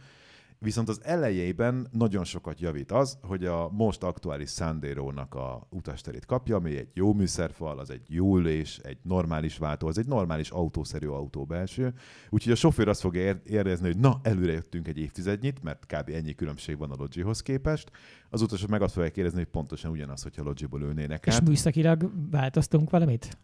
Viszont 0.65 0.89
az 0.89 1.01
elejében 1.03 1.89
nagyon 1.91 2.25
sokat 2.25 2.61
javít 2.61 2.93
az, 2.93 3.19
hogy 3.23 3.45
a 3.45 3.69
most 3.71 4.03
aktuális 4.03 4.51
Sandero-nak 4.51 5.35
a 5.35 5.67
utasterét 5.71 6.27
kapja, 6.27 6.57
ami 6.57 6.77
egy 6.77 6.89
jó 6.93 7.13
műszerfal, 7.13 7.79
az 7.79 7.91
egy 7.91 8.03
jó 8.09 8.37
ülés, 8.37 8.79
egy 8.79 8.99
normális 9.03 9.59
váltó, 9.59 9.87
az 9.87 9.99
egy 9.99 10.07
normális 10.07 10.51
autószerű 10.51 11.07
autó 11.07 11.45
belső. 11.45 11.95
Úgyhogy 12.31 12.53
a 12.53 12.57
sofőr 12.57 12.89
azt 12.89 13.01
fogja 13.01 13.41
érezni, 13.45 13.87
hogy 13.87 13.99
na, 13.99 14.21
előre 14.23 14.53
jöttünk 14.53 14.89
egy 14.89 14.99
évtizednyit, 14.99 15.63
mert 15.63 15.87
kb. 15.87 16.09
ennyi 16.09 16.35
különbség 16.35 16.79
van 16.79 16.91
a 16.91 16.97
Logihoz 16.99 17.41
képest. 17.41 17.91
Az 18.35 18.43
utasok 18.43 18.69
meg 18.69 18.83
azt 18.83 18.95
fogják 18.95 19.17
érezni, 19.17 19.39
hogy 19.39 19.47
pontosan 19.47 19.91
ugyanaz, 19.91 20.23
hogyha 20.23 20.43
Logiból 20.43 20.83
ülnének 20.83 21.27
És 21.27 21.35
át. 21.35 21.49
műszakilag 21.49 22.11
változtunk 22.31 22.91
valamit? 22.91 23.39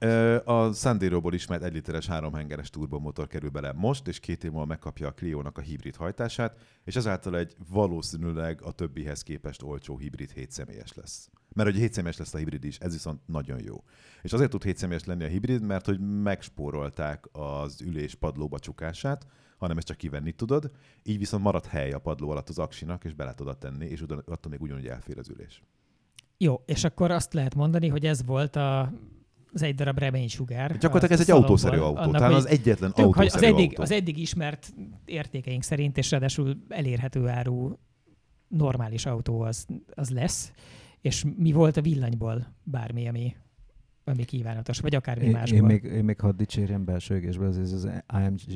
A 0.45 0.73
Sandero-ból 0.73 1.35
ismert 1.35 1.62
egy 1.62 1.73
literes 1.73 2.07
háromhengeres 2.07 2.71
turbomotor 2.71 3.27
kerül 3.27 3.51
bele 3.51 3.73
most, 3.73 4.09
és 4.09 4.21
két 4.21 4.45
év 4.45 4.51
múlva 4.51 4.67
megkapja 4.67 5.09
a 5.09 5.12
Clio-nak 5.12 5.59
a 5.59 5.61
hibrid 5.61 5.97
hajtását, 5.97 6.59
és 6.85 6.97
ezáltal 6.97 7.37
egy 7.37 7.55
valószínűleg 7.69 8.62
a 8.62 8.73
többihez 8.73 9.23
képest 9.23 9.62
olcsó 9.62 9.99
hibrid 9.99 10.31
7 10.31 10.51
személyes 10.51 10.93
lesz. 10.95 11.31
Mert 11.55 11.70
hogy 11.70 11.78
7 11.78 11.93
személyes 11.93 12.16
lesz 12.16 12.35
a 12.35 12.39
hibrid 12.39 12.64
is, 12.64 12.78
ez 12.78 12.93
viszont 12.93 13.20
nagyon 13.27 13.62
jó. 13.62 13.85
És 14.22 14.32
azért 14.32 14.51
tud 14.51 14.62
7 14.62 14.77
személyes 14.77 15.05
lenni 15.05 15.24
a 15.24 15.28
hibrid, 15.28 15.62
mert 15.62 15.86
hogy 15.86 16.01
megspórolták 16.01 17.24
az 17.32 17.81
ülés 17.81 18.14
padlóba 18.14 18.59
csukását, 18.59 19.27
hanem 19.56 19.77
ezt 19.77 19.86
csak 19.86 19.97
kivenni 19.97 20.32
tudod, 20.32 20.70
így 21.02 21.18
viszont 21.18 21.43
marad 21.43 21.66
hely 21.66 21.90
a 21.90 21.98
padló 21.98 22.31
alatt 22.31 22.48
az 22.48 22.59
aksinak, 22.59 23.05
és 23.05 23.14
bele 23.14 23.35
tudod 23.35 23.59
tenni, 23.59 23.86
és 23.86 24.01
attól 24.01 24.51
még 24.51 24.60
ugyanúgy 24.60 24.86
elfér 24.86 25.18
az 25.18 25.28
ülés. 25.28 25.62
Jó, 26.39 26.62
és 26.66 26.85
akkor 26.85 27.10
azt 27.10 27.32
lehet 27.35 27.55
mondani, 27.55 27.89
hogy 27.89 28.06
ez 28.06 28.24
volt 28.24 28.56
a 28.56 28.93
az 29.52 29.62
egy 29.62 29.74
darab 29.74 29.98
reménysugár. 29.98 30.78
Gyakorlatilag 30.78 31.20
ez 31.20 31.28
egy 31.28 31.35
autószerű 31.35 31.78
autó, 31.78 32.01
annak, 32.01 32.12
talán 32.12 32.32
az 32.32 32.47
egyetlen 32.47 32.93
tök, 32.93 33.05
autószerű 33.05 33.47
az 33.47 33.52
eddig, 33.52 33.68
autó. 33.68 33.82
Az 33.82 33.90
eddig 33.90 34.18
ismert 34.18 34.74
értékeink 35.05 35.62
szerint, 35.62 35.98
és 35.98 36.10
ráadásul 36.10 36.56
elérhető 36.68 37.28
áru 37.28 37.72
normális 38.48 39.06
autó 39.06 39.40
az, 39.40 39.66
az 39.94 40.10
lesz. 40.10 40.52
És 41.01 41.24
mi 41.36 41.52
volt 41.52 41.77
a 41.77 41.82
villanyból 41.82 42.55
bármi, 42.62 43.09
ami, 43.09 43.36
ami 44.05 44.24
kívánatos, 44.24 44.81
vagy 44.81 44.94
akármi 44.94 45.24
én, 45.24 45.31
másból? 45.31 45.59
Én 45.59 45.64
még, 45.64 45.85
én 45.85 46.05
még 46.05 46.20
hadd 46.20 46.36
dicsérjem 46.36 46.85
belső 46.85 47.14
égésbe, 47.16 47.47
ez, 47.47 47.56
ez 47.56 47.72
az 47.72 47.89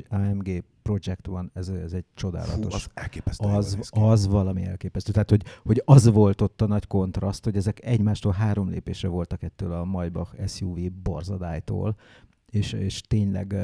IMG 0.09 0.63
Project 0.81 1.27
One, 1.27 1.49
ez, 1.53 1.67
ez 1.67 1.93
egy 1.93 2.05
csodálatos. 2.13 2.73
Fú, 2.73 2.75
az 2.75 2.89
elképesztő. 2.93 3.47
Az, 3.47 3.77
az 3.89 4.27
valami 4.27 4.65
elképesztő. 4.65 5.11
Tehát, 5.11 5.29
hogy, 5.29 5.43
hogy 5.63 5.81
az 5.85 6.11
volt 6.11 6.41
ott 6.41 6.61
a 6.61 6.67
nagy 6.67 6.87
kontraszt, 6.87 7.43
hogy 7.43 7.55
ezek 7.55 7.85
egymástól 7.85 8.31
három 8.31 8.69
lépésre 8.69 9.07
voltak 9.07 9.43
ettől 9.43 9.71
a 9.71 9.83
Maybach 9.83 10.47
SUV 10.47 10.77
borzadálytól, 11.03 11.95
és, 12.45 12.73
és 12.73 13.01
tényleg 13.01 13.55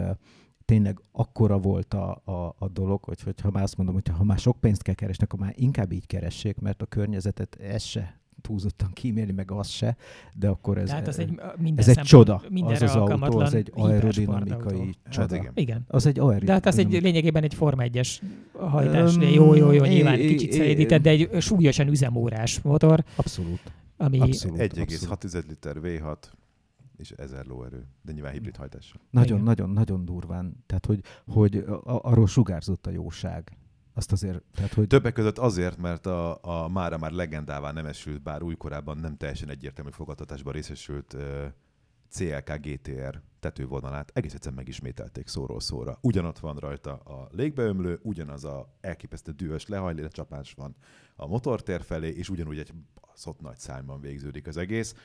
tényleg 0.65 1.01
akkora 1.11 1.59
volt 1.59 1.93
a, 1.93 2.21
a, 2.25 2.55
a 2.57 2.67
dolog, 2.67 3.03
hogy, 3.03 3.21
hogy 3.21 3.41
ha 3.41 3.51
már 3.51 3.63
azt 3.63 3.77
mondom, 3.77 3.95
hogy 3.95 4.07
ha 4.07 4.23
már 4.23 4.37
sok 4.37 4.59
pénzt 4.59 4.81
kell 4.81 4.93
keresnek, 4.93 5.33
akkor 5.33 5.45
már 5.45 5.53
inkább 5.57 5.91
így 5.91 6.07
keressék, 6.07 6.59
mert 6.59 6.81
a 6.81 6.85
környezetet 6.85 7.55
ez 7.55 7.83
se 7.83 8.20
túlzottan 8.41 8.91
kímélni, 8.93 9.31
meg 9.31 9.51
az 9.51 9.68
se, 9.68 9.97
de 10.34 10.47
akkor 10.47 10.77
ez, 10.77 10.88
Tehát 10.88 11.07
az 11.07 11.19
egy, 11.19 11.41
ez 11.76 11.88
egy 11.88 11.99
csoda. 11.99 12.43
Az 12.61 12.81
az 12.81 12.95
autó, 12.95 13.39
az 13.39 13.53
egy 13.53 13.72
aerodinamikai 13.76 14.95
csoda. 15.09 15.22
Hát 15.22 15.31
igen. 15.31 15.51
igen. 15.55 15.85
Az 15.88 16.05
egy 16.05 16.19
aerodinamikai. 16.19 16.45
De 16.45 16.51
hát 16.53 16.65
az 16.65 16.77
egy 16.77 17.01
lényegében 17.01 17.43
egy 17.43 17.53
Forma 17.53 17.84
1-es 17.85 18.22
hajtás. 18.53 19.15
Um, 19.15 19.22
jó, 19.22 19.53
jó, 19.53 19.72
jó, 19.72 19.84
nyilván 19.84 20.19
é, 20.19 20.27
kicsit 20.27 20.51
szeredített, 20.51 21.01
de 21.01 21.09
egy 21.09 21.41
súlyosan 21.41 21.88
üzemórás 21.88 22.61
motor. 22.61 23.03
Abszolút. 23.15 23.61
Ami... 23.97 24.19
Abszolút 24.19 24.59
1,6 24.59 25.47
liter 25.47 25.76
V6 25.84 26.18
és 26.97 27.11
1000 27.11 27.45
lóerő, 27.45 27.85
de 28.01 28.11
nyilván 28.11 28.31
hibrid 28.31 28.55
hajtással. 28.55 29.01
Nagyon, 29.09 29.31
Igen. 29.31 29.43
nagyon, 29.43 29.69
nagyon 29.69 30.05
durván. 30.05 30.63
Tehát, 30.65 30.85
hogy, 30.85 31.01
hogy 31.26 31.65
arról 31.84 32.27
sugárzott 32.27 32.88
a 32.88 32.89
jóság. 32.89 33.57
Azt 33.93 34.11
azért, 34.11 34.43
tehát, 34.55 34.73
hogy... 34.73 34.88
Többek 34.88 35.13
között 35.13 35.38
azért, 35.38 35.77
mert 35.77 36.05
a, 36.05 36.39
a 36.41 36.68
mára 36.68 36.97
már 36.97 37.11
legendává 37.11 37.72
nem 37.72 37.85
esült, 37.85 38.22
bár 38.22 38.41
újkorában 38.41 38.97
nem 38.97 39.18
teljesen 39.18 39.49
egyértelmű 39.49 39.91
fogadtatásban 39.91 40.53
részesült 40.53 41.13
uh, 41.13 41.45
CLK 42.11 42.57
GTR 42.61 43.22
tetővonalát 43.39 44.11
egész 44.13 44.34
egyszerűen 44.34 44.57
megismételték 44.57 45.27
szóról 45.27 45.59
szóra. 45.59 45.97
Ugyanott 46.01 46.39
van 46.39 46.55
rajta 46.55 46.93
a 46.93 47.27
légbeömlő, 47.31 47.99
ugyanaz 48.03 48.45
a 48.45 48.77
elképesztő 48.81 49.31
dühös 49.31 49.68
lehajlé 49.68 50.07
csapás 50.07 50.53
van 50.53 50.76
a 51.15 51.27
motortér 51.27 51.81
felé, 51.84 52.09
és 52.09 52.30
ugyanúgy 52.30 52.57
egy 52.57 52.73
baszott 53.01 53.41
nagy 53.41 53.57
szájban 53.57 54.01
végződik 54.01 54.47
az 54.47 54.57
egész. 54.57 54.95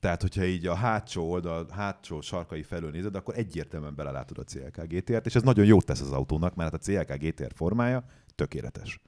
Tehát, 0.00 0.22
hogyha 0.22 0.44
így 0.44 0.66
a 0.66 0.74
hátsó 0.74 1.30
oldal, 1.30 1.66
hátsó 1.70 2.20
sarkai 2.20 2.62
felől 2.62 2.90
nézed, 2.90 3.14
akkor 3.14 3.38
egyértelműen 3.38 3.94
belelátod 3.94 4.38
a 4.38 4.44
CLK 4.44 4.82
GTR-t, 4.86 5.26
és 5.26 5.34
ez 5.34 5.42
nagyon 5.42 5.64
jót 5.64 5.84
tesz 5.84 6.00
az 6.00 6.12
autónak, 6.12 6.54
mert 6.54 6.70
hát 6.70 6.80
a 6.80 6.84
CLK 6.84 7.18
GTR 7.18 7.52
formája 7.54 8.04
tökéletes. 8.36 9.00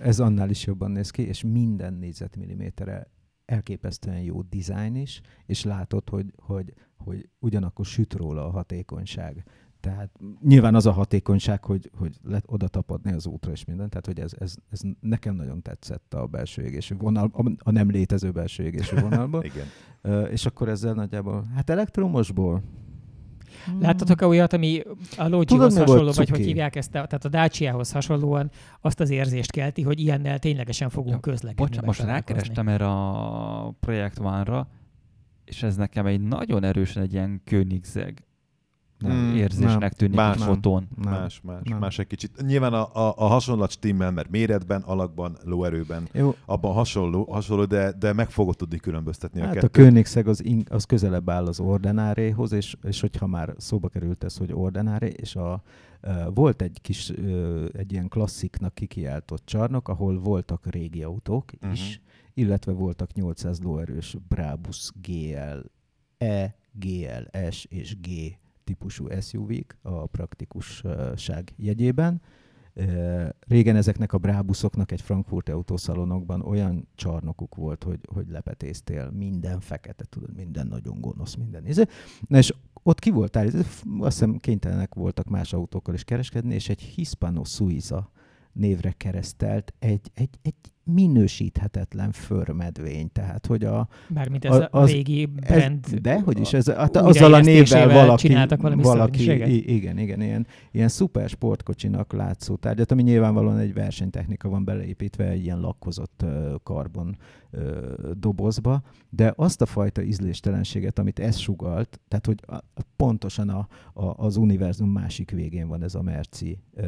Ez 0.00 0.20
annál 0.20 0.50
is 0.50 0.66
jobban 0.66 0.90
néz 0.90 1.10
ki, 1.10 1.22
és 1.26 1.42
minden 1.42 1.94
négyzetmilliméterre 1.94 3.10
elképesztően 3.44 4.20
jó 4.20 4.42
dizájn 4.42 4.94
is, 4.94 5.20
és 5.46 5.64
látod, 5.64 6.08
hogy, 6.08 6.32
hogy, 6.36 6.74
hogy 6.96 7.28
ugyanakkor 7.38 7.84
süt 7.84 8.14
róla 8.14 8.46
a 8.46 8.50
hatékonyság. 8.50 9.44
Tehát 9.80 10.10
nyilván 10.42 10.74
az 10.74 10.86
a 10.86 10.92
hatékonyság, 10.92 11.64
hogy, 11.64 11.90
hogy 11.96 12.16
lehet 12.22 12.44
oda 12.46 12.68
tapadni 12.68 13.12
az 13.12 13.26
útra 13.26 13.50
és 13.50 13.64
minden, 13.64 13.88
tehát 13.88 14.06
hogy 14.06 14.20
ez, 14.20 14.32
ez, 14.38 14.54
ez 14.70 14.80
nekem 15.00 15.34
nagyon 15.34 15.62
tetszett 15.62 16.14
a 16.14 16.26
belső 16.26 16.62
égésű 16.62 16.96
vonal, 16.96 17.30
a 17.58 17.70
nem 17.70 17.90
létező 17.90 18.30
belső 18.30 18.64
égésű 18.64 18.96
vonalban. 18.96 19.44
Igen. 19.52 19.66
Uh, 20.02 20.32
és 20.32 20.46
akkor 20.46 20.68
ezzel 20.68 20.94
nagyjából, 20.94 21.44
hát 21.54 21.70
elektromosból, 21.70 22.62
Láttatok-e 23.80 24.26
olyat, 24.26 24.52
ami 24.52 24.82
a 25.16 25.28
Logihoz 25.28 25.78
hasonló, 25.78 26.12
vagy 26.12 26.28
hogy 26.28 26.44
hívják 26.44 26.76
ezt, 26.76 26.90
tehát 26.90 27.24
a 27.24 27.28
Dacia-hoz 27.28 27.92
hasonlóan 27.92 28.50
azt 28.80 29.00
az 29.00 29.10
érzést 29.10 29.50
kelti, 29.50 29.82
hogy 29.82 30.00
ilyennel 30.00 30.38
ténylegesen 30.38 30.88
fogunk 30.88 31.14
ja, 31.14 31.20
közlekedni. 31.20 31.64
Bocsánat, 31.64 31.86
most 31.86 32.02
rákerestem 32.02 32.68
erre 32.68 32.88
a 32.88 33.74
Projekt 33.80 34.18
One-ra, 34.18 34.68
és 35.44 35.62
ez 35.62 35.76
nekem 35.76 36.06
egy 36.06 36.20
nagyon 36.20 36.64
erősen 36.64 37.02
egy 37.02 37.12
ilyen 37.12 37.40
Königszeg 37.44 38.24
nem, 39.00 39.34
érzésnek 39.36 39.80
nem, 39.80 39.90
tűnik 39.90 40.16
más, 40.16 40.36
a 40.40 40.44
fotón. 40.44 40.88
Nem, 40.96 41.12
más, 41.12 41.40
más, 41.40 41.60
nem. 41.64 41.78
más 41.78 41.98
egy 41.98 42.06
kicsit. 42.06 42.42
Nyilván 42.46 42.72
a, 42.72 42.94
a, 42.94 43.14
a 43.16 43.26
hasonlat 43.26 43.70
stimmel, 43.70 44.10
mert 44.10 44.30
méretben, 44.30 44.82
alakban, 44.82 45.36
lóerőben, 45.44 46.08
Jó. 46.12 46.34
abban 46.44 46.72
hasonló, 46.72 47.24
hasonló 47.24 47.64
de, 47.64 47.92
de 47.92 48.12
meg 48.12 48.30
fogod 48.30 48.56
tudni 48.56 48.78
különböztetni 48.78 49.40
hát 49.40 49.50
a 49.50 49.52
kettőt. 49.52 49.76
a 49.76 49.82
Königszeg 49.82 50.28
az, 50.28 50.44
in, 50.44 50.62
az 50.68 50.84
közelebb 50.84 51.30
áll 51.30 51.46
az 51.46 51.60
ordenáréhoz, 51.60 52.52
és, 52.52 52.76
és 52.82 53.00
hogyha 53.00 53.26
már 53.26 53.54
szóba 53.56 53.88
került 53.88 54.24
ez, 54.24 54.36
hogy 54.36 54.52
ordenáré, 54.52 55.12
és 55.16 55.36
a, 55.36 55.62
volt 56.34 56.62
egy 56.62 56.78
kis, 56.82 57.12
egy 57.72 57.92
ilyen 57.92 58.08
klassziknak 58.08 58.74
kikiáltott 58.74 59.42
csarnok, 59.44 59.88
ahol 59.88 60.18
voltak 60.18 60.66
régi 60.70 61.02
autók 61.02 61.52
uh-huh. 61.54 61.72
is, 61.72 62.00
illetve 62.34 62.72
voltak 62.72 63.12
800 63.12 63.60
lóerős 63.60 64.16
Brabus 64.28 64.90
GL, 65.02 65.58
E, 66.18 66.54
GLS 66.72 67.64
és 67.64 67.96
G 68.00 68.38
típusú 68.70 69.06
SUV-k 69.20 69.76
a 69.82 70.06
praktikusság 70.06 71.52
jegyében. 71.56 72.20
Régen 73.38 73.76
ezeknek 73.76 74.12
a 74.12 74.18
brábuszoknak 74.18 74.92
egy 74.92 75.00
frankfurti 75.00 75.50
autószalonokban 75.50 76.40
olyan 76.40 76.88
csarnokuk 76.94 77.54
volt, 77.54 77.84
hogy, 77.84 78.00
hogy 78.14 78.28
lepetéztél 78.28 79.10
minden 79.10 79.60
fekete, 79.60 80.04
tudod, 80.04 80.34
minden 80.34 80.66
nagyon 80.66 81.00
gonosz, 81.00 81.34
minden 81.34 81.62
néző. 81.62 81.88
Na 82.26 82.38
és 82.38 82.54
ott 82.82 82.98
ki 82.98 83.10
voltál, 83.10 83.46
azt 83.46 83.64
hiszem 83.98 84.36
kénytelenek 84.36 84.94
voltak 84.94 85.28
más 85.28 85.52
autókkal 85.52 85.94
is 85.94 86.04
kereskedni, 86.04 86.54
és 86.54 86.68
egy 86.68 86.80
Hispano 86.80 87.44
Suiza 87.44 88.10
névre 88.52 88.92
keresztelt 88.92 89.74
egy, 89.78 90.10
egy, 90.14 90.38
egy 90.42 90.54
minősíthetetlen 90.92 92.12
förmedvény. 92.12 93.12
Tehát, 93.12 93.46
hogy 93.46 93.64
a... 93.64 93.88
Bármint 94.08 94.44
ez 94.44 94.54
a, 94.54 94.68
az, 94.70 94.90
a 94.90 94.92
régi 94.92 95.26
brand... 95.26 95.84
Ez, 95.84 96.00
de, 96.00 96.20
hogy 96.20 96.40
is, 96.40 96.52
ez, 96.52 96.68
a, 96.68 96.88
azzal 96.92 97.34
a 97.34 97.40
névvel 97.40 97.88
valaki... 97.88 98.36
valami 98.56 98.82
valaki 98.82 99.22
igen, 99.74 99.98
igen, 99.98 100.20
ilyen, 100.20 100.46
ilyen 100.70 100.88
szuper 100.88 101.28
sportkocsinak 101.28 102.12
látszó 102.12 102.56
tárgyat, 102.56 102.90
ami 102.92 103.02
nyilvánvalóan 103.02 103.58
egy 103.58 103.74
versenytechnika 103.74 104.48
van 104.48 104.64
beleépítve 104.64 105.28
egy 105.28 105.42
ilyen 105.42 105.60
lakkozott 105.60 106.20
uh, 106.24 106.54
karbon 106.62 107.16
uh, 107.52 107.60
dobozba, 108.12 108.82
de 109.08 109.32
azt 109.36 109.60
a 109.60 109.66
fajta 109.66 110.02
ízléstelenséget, 110.02 110.98
amit 110.98 111.18
ez 111.18 111.36
sugalt, 111.36 112.00
tehát, 112.08 112.26
hogy 112.26 112.40
a, 112.46 112.58
pontosan 112.96 113.48
a, 113.48 113.68
a, 113.92 114.24
az 114.24 114.36
univerzum 114.36 114.90
másik 114.90 115.30
végén 115.30 115.68
van 115.68 115.82
ez 115.82 115.94
a 115.94 116.02
Merci 116.02 116.58
uh, 116.76 116.86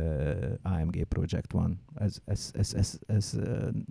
AMG 0.62 1.04
Project 1.04 1.54
One. 1.54 1.74
Ez, 1.94 2.20
ez, 2.24 2.50
ez, 2.54 2.74
ez, 2.74 2.98
ez, 3.06 3.34
ez 3.34 3.38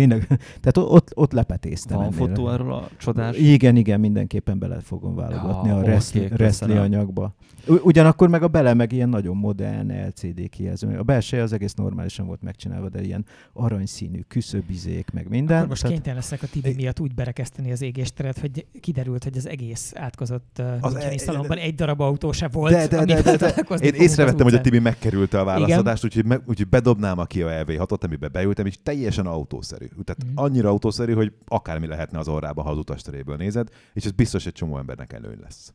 tényleg, 0.00 0.26
tehát 0.62 0.76
ott, 0.76 1.10
ott 1.14 1.32
lepetéztem. 1.32 1.96
Van 1.96 2.06
ennél. 2.06 2.18
fotó 2.18 2.48
erről 2.48 2.72
a 2.72 2.88
csodás? 2.96 3.36
Igen, 3.36 3.76
igen, 3.76 4.00
mindenképpen 4.00 4.58
bele 4.58 4.80
fogom 4.80 5.14
válogatni 5.14 5.68
ja, 5.68 5.76
a 5.76 5.82
reszli, 5.82 6.28
reszli 6.28 6.76
anyagba. 6.76 7.34
Ugyanakkor 7.66 8.28
meg 8.28 8.42
a 8.42 8.48
bele 8.48 8.74
meg 8.74 8.92
ilyen 8.92 9.08
nagyon 9.08 9.36
modern 9.36 9.92
LCD 10.06 10.48
kijelző. 10.48 10.98
A 10.98 11.02
belső 11.02 11.40
az 11.40 11.52
egész 11.52 11.74
normálisan 11.74 12.26
volt 12.26 12.42
megcsinálva, 12.42 12.88
de 12.88 13.02
ilyen 13.02 13.24
aranyszínű 13.52 14.20
küszöbizék, 14.28 15.10
meg 15.12 15.28
minden. 15.28 15.56
Akkor 15.56 15.68
most 15.68 15.80
tehát... 15.80 15.96
kénytelen 15.96 16.18
leszek 16.18 16.42
a 16.42 16.46
Tibi 16.46 16.74
miatt 16.74 17.00
úgy 17.00 17.14
berekeszteni 17.14 17.72
az 17.72 17.82
égésteret, 17.82 18.38
hogy 18.38 18.66
kiderült, 18.80 19.24
hogy 19.24 19.36
az 19.36 19.48
egész 19.48 19.92
átkozott 19.96 20.62
az 20.80 20.94
e- 20.94 21.18
szalomban 21.18 21.58
egy 21.58 21.74
darab 21.74 22.00
autó 22.00 22.32
se 22.32 22.48
volt. 22.48 22.72
De, 22.72 22.86
de, 22.86 23.04
de, 23.04 23.22
de, 23.22 23.36
de, 23.36 23.64
de. 23.68 23.76
Én 23.76 23.94
észrevettem, 23.94 24.44
hogy 24.44 24.54
a 24.54 24.60
Tibi 24.60 24.78
megkerülte 24.78 25.40
a 25.40 25.44
válaszadást, 25.44 26.04
úgyhogy, 26.04 26.24
meg, 26.24 26.42
úgyhogy 26.46 26.68
bedobnám 26.68 27.18
a 27.18 27.24
Kia 27.24 27.64
EV6-ot, 27.64 28.04
amiben 28.04 28.30
beültem, 28.32 28.66
és 28.66 28.78
teljesen 28.82 29.26
autószerű. 29.26 29.86
Tehát 30.04 30.24
mm. 30.24 30.32
annyira 30.34 30.68
autószerű, 30.68 31.12
hogy 31.12 31.32
akármi 31.46 31.86
lehetne 31.86 32.18
az 32.18 32.28
orrába, 32.28 32.62
ha 32.62 32.70
az 32.70 32.78
utasteréből 32.78 33.36
nézed, 33.36 33.68
és 33.92 34.04
ez 34.04 34.10
biztos 34.10 34.46
egy 34.46 34.52
csomó 34.52 34.78
embernek 34.78 35.12
előny 35.12 35.38
lesz. 35.40 35.72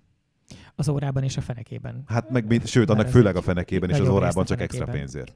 Az 0.76 0.90
órában 0.90 1.24
és 1.24 1.38
a 1.38 1.42
fenekében. 1.42 2.04
Hát 2.06 2.30
meg, 2.30 2.48
mint, 2.48 2.68
sőt, 2.68 2.90
annak 2.90 3.08
főleg 3.08 3.36
a 3.36 3.42
fenekében 3.42 3.90
és 3.90 4.00
az 4.00 4.08
órában 4.08 4.46
csak 4.46 4.62
extra 4.62 4.86
pénzért. 4.86 5.36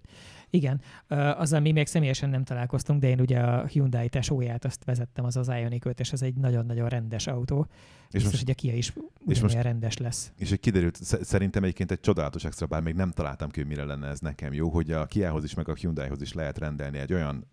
Igen, 0.50 0.82
azzal 1.08 1.60
mi 1.60 1.72
még 1.72 1.88
személyesen 1.88 2.30
nem 2.30 2.44
találkoztunk, 2.44 3.02
de 3.02 3.08
én 3.08 3.20
ugye 3.20 3.40
a 3.40 3.66
Hyundai 3.66 4.10
Tesóját 4.10 4.66
azt 4.66 4.84
vezettem, 4.84 5.26
az 5.26 5.38
az 5.38 5.48
ioniq 5.48 5.90
és 5.98 6.12
ez 6.12 6.22
egy 6.22 6.36
nagyon-nagyon 6.36 6.90
rendes 6.90 7.28
autó. 7.28 7.68
És 8.10 8.24
most, 8.24 8.40
hogy 8.40 8.50
a 8.50 8.54
Kia 8.54 8.74
is 8.74 8.94
és 9.28 9.42
most, 9.42 9.62
rendes 9.62 9.98
lesz. 9.98 10.32
És 10.38 10.50
hogy 10.50 10.60
kiderült, 10.60 10.96
szerintem 11.04 11.64
egyébként 11.64 11.92
egy 11.92 12.00
csodálatos 12.00 12.44
extra, 12.44 12.66
bár 12.66 12.82
még 12.82 12.96
nem 12.96 13.12
találtam 13.12 13.50
ki, 13.50 13.60
hogy 13.60 13.70
mire 13.70 13.84
lenne 13.84 14.08
ez 14.08 14.20
nekem 14.20 14.54
jó, 14.54 14.70
hogy 14.70 14.92
a 14.92 15.06
Kiahoz 15.06 15.44
is, 15.44 15.54
meg 15.54 15.70
a 15.70 15.74
Hyundaihoz 15.74 16.22
is 16.22 16.34
lehet 16.34 16.58
rendelni 16.58 16.98
egy 16.98 17.14
olyan 17.14 17.48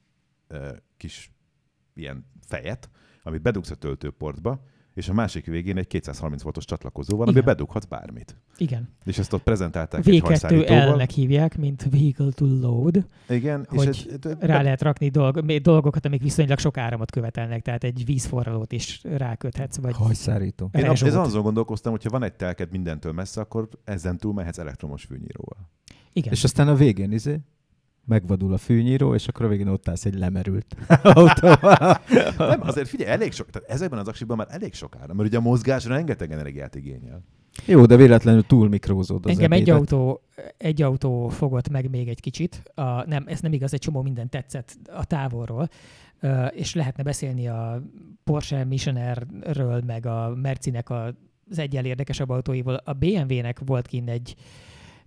kis 0.96 1.32
ilyen 1.94 2.26
fejet, 2.40 2.90
amit 3.22 3.42
bedugsz 3.42 3.70
a 3.70 3.74
töltőportba, 3.74 4.64
és 4.96 5.08
a 5.08 5.12
másik 5.12 5.46
végén 5.46 5.76
egy 5.76 5.86
230 5.86 6.42
voltos 6.42 6.64
csatlakozó 6.64 7.16
van, 7.16 7.28
ami 7.28 7.40
bedughatsz 7.40 7.84
bármit. 7.84 8.36
Igen. 8.56 8.88
És 9.04 9.18
ezt 9.18 9.32
ott 9.32 9.42
prezentálták 9.42 10.02
V2 10.04 10.68
L-nek 10.68 11.10
hívják, 11.10 11.58
mint 11.58 11.86
Vehicle 11.90 12.30
to 12.30 12.46
Load. 12.46 13.06
Igen. 13.28 13.66
Hogy 13.68 13.88
és 13.88 14.04
ez, 14.04 14.32
rá 14.38 14.62
lehet 14.62 14.82
rakni 14.82 15.08
dolg, 15.08 15.60
dolgokat, 15.62 16.06
amik 16.06 16.22
viszonylag 16.22 16.58
sok 16.58 16.76
áramot 16.76 17.10
követelnek, 17.10 17.62
tehát 17.62 17.84
egy 17.84 18.04
vízforralót 18.04 18.72
is 18.72 19.00
ráköthetsz. 19.02 19.76
Vagy 19.76 19.94
Hajszárító. 19.94 20.70
Én 20.72 20.84
ez 20.84 21.02
azon 21.14 21.42
gondolkoztam, 21.42 21.92
hogy 21.92 22.02
ha 22.02 22.10
van 22.10 22.22
egy 22.22 22.34
telked 22.34 22.70
mindentől 22.70 23.12
messze, 23.12 23.40
akkor 23.40 23.68
ezen 23.84 24.18
túl 24.18 24.32
mehetsz 24.32 24.58
elektromos 24.58 25.04
fűnyíróval. 25.04 25.70
Igen. 26.12 26.32
És 26.32 26.44
aztán 26.44 26.68
a 26.68 26.74
végén 26.74 27.12
izé, 27.12 27.40
megvadul 28.06 28.52
a 28.52 28.58
fűnyíró, 28.58 29.14
és 29.14 29.28
akkor 29.28 29.44
a 29.44 29.48
végén 29.48 29.68
ott 29.68 29.88
állsz 29.88 30.04
egy 30.04 30.18
lemerült 30.18 30.76
autóval. 31.02 32.00
Nem, 32.38 32.60
azért 32.60 32.88
figyelj, 32.88 33.10
elég 33.10 33.32
sok, 33.32 33.50
tehát 33.50 33.68
ezekben 33.68 33.98
az 33.98 34.08
aksikban 34.08 34.36
már 34.36 34.46
elég 34.50 34.74
sok 34.74 34.96
ára, 35.00 35.14
mert 35.14 35.28
ugye 35.28 35.38
a 35.38 35.40
mozgás 35.40 35.84
rengeteg 35.84 36.32
energiát 36.32 36.74
igényel. 36.74 37.22
Jó, 37.64 37.86
de 37.86 37.96
véletlenül 37.96 38.46
túl 38.46 38.68
mikrózód 38.68 39.26
az 39.26 39.30
Engem 39.30 39.52
egy 39.52 39.70
autó, 39.70 40.22
egy 40.56 40.82
autó 40.82 41.28
fogott 41.28 41.68
meg 41.68 41.90
még 41.90 42.08
egy 42.08 42.20
kicsit. 42.20 42.62
A, 42.74 43.06
nem, 43.06 43.24
ez 43.26 43.40
nem 43.40 43.52
igaz, 43.52 43.72
egy 43.72 43.80
csomó 43.80 44.02
minden 44.02 44.28
tetszett 44.28 44.76
a 44.92 45.04
távolról. 45.04 45.68
Uh, 46.22 46.46
és 46.50 46.74
lehetne 46.74 47.02
beszélni 47.02 47.48
a 47.48 47.82
Porsche 48.24 48.64
Missionerről, 48.64 49.82
meg 49.86 50.06
a 50.06 50.34
Mercinek 50.42 50.90
a, 50.90 51.14
az 51.50 51.58
egyel 51.58 51.84
érdekesebb 51.84 52.30
autóival. 52.30 52.74
A 52.84 52.92
BMW-nek 52.92 53.60
volt 53.64 53.86
kint 53.86 54.08
egy, 54.08 54.34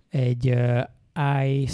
egy 0.08 0.54
I, 1.14 1.68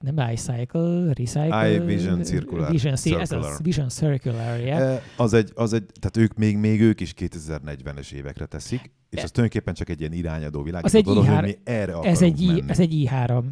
nem 0.00 0.30
iCycle, 0.32 1.12
Recycle. 1.12 1.74
iVision 1.74 2.22
Circular. 2.22 2.70
Vision, 2.70 2.96
circular. 2.96 3.22
Ez 3.22 3.32
az 3.32 3.60
Vision 3.62 3.88
Circular, 3.88 4.58
yeah. 4.60 5.00
Az 5.16 5.32
egy, 5.32 5.52
az 5.54 5.72
egy, 5.72 5.84
tehát 6.00 6.16
ők 6.16 6.34
még, 6.34 6.56
még 6.56 6.80
ők 6.80 7.00
is 7.00 7.14
2040-es 7.16 8.12
évekre 8.12 8.46
teszik, 8.46 8.90
és 9.10 9.22
az 9.22 9.30
tulajdonképpen 9.30 9.74
csak 9.74 9.88
egy 9.88 10.00
ilyen 10.00 10.12
irányadó 10.12 10.62
világ. 10.62 10.84
Az 10.84 10.94
egy 10.94 11.04
dolog, 11.04 11.26
hogy 11.26 11.42
mi 11.42 11.58
erre 11.64 11.98
ez 11.98 12.22
egy, 12.22 12.46
menni. 12.46 12.62
ez 12.66 12.80
egy 12.80 12.92
i3. 13.04 13.44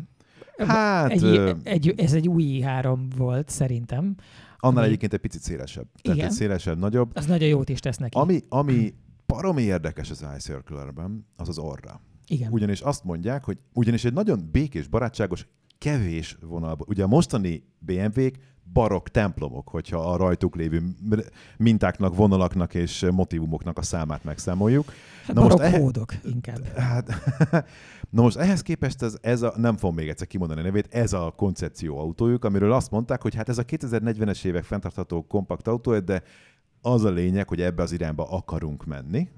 Hát... 0.58 1.10
Egy, 1.10 1.22
ö... 1.24 1.52
egy, 1.62 1.94
ez 1.96 2.12
egy 2.12 2.28
új 2.28 2.44
i3 2.62 2.98
volt, 3.16 3.48
szerintem. 3.48 4.14
Annál 4.58 4.78
ami... 4.78 4.86
egyébként 4.86 5.12
egy 5.12 5.20
picit 5.20 5.40
szélesebb. 5.40 5.86
Tehát 6.02 6.18
Igen. 6.18 6.28
egy 6.30 6.34
szélesebb, 6.34 6.78
nagyobb. 6.78 7.10
Az 7.14 7.26
nagyon 7.26 7.48
jót 7.48 7.68
is 7.68 7.80
tesz 7.80 7.96
neki. 7.96 8.18
Ami, 8.18 8.40
ami 8.48 8.94
baromi 9.26 9.62
érdekes 9.62 10.10
az 10.10 10.26
iCircular-ben, 10.36 11.26
az 11.36 11.48
az 11.48 11.58
orra. 11.58 12.00
Igen. 12.26 12.52
Ugyanis 12.52 12.80
azt 12.80 13.04
mondják, 13.04 13.44
hogy 13.44 13.58
ugyanis 13.72 14.04
egy 14.04 14.12
nagyon 14.12 14.48
békés, 14.52 14.86
barátságos, 14.86 15.46
kevés 15.78 16.36
vonalból. 16.40 16.86
Ugye 16.90 17.02
a 17.02 17.06
mostani 17.06 17.64
BMW-k 17.78 18.36
barokk 18.72 19.08
templomok, 19.08 19.68
hogyha 19.68 20.12
a 20.12 20.16
rajtuk 20.16 20.56
lévő 20.56 20.82
mintáknak, 21.56 22.16
vonalaknak 22.16 22.74
és 22.74 23.06
motivumoknak 23.12 23.78
a 23.78 23.82
számát 23.82 24.24
megszámoljuk. 24.24 24.92
Hát 25.26 25.36
Na 25.36 25.42
most 25.42 25.58
ehhez, 25.58 25.80
hódok 25.80 26.14
inkább. 26.24 26.66
Hát, 26.76 27.10
na 28.10 28.22
most 28.22 28.36
ehhez 28.36 28.62
képest 28.62 29.02
ez, 29.02 29.16
ez 29.20 29.42
a, 29.42 29.54
nem 29.56 29.76
fogom 29.76 29.94
még 29.94 30.08
egyszer 30.08 30.26
kimondani 30.26 30.60
a 30.60 30.62
nevét, 30.62 30.88
ez 30.90 31.12
a 31.12 31.32
koncepció 31.36 31.98
autójuk, 31.98 32.44
amiről 32.44 32.72
azt 32.72 32.90
mondták, 32.90 33.22
hogy 33.22 33.34
hát 33.34 33.48
ez 33.48 33.58
a 33.58 33.64
2040-es 33.64 34.44
évek 34.44 34.64
fenntartható 34.64 35.26
kompakt 35.26 35.68
autó, 35.68 35.98
de 35.98 36.22
az 36.80 37.04
a 37.04 37.10
lényeg, 37.10 37.48
hogy 37.48 37.60
ebbe 37.60 37.82
az 37.82 37.92
irányba 37.92 38.24
akarunk 38.30 38.84
menni 38.84 39.28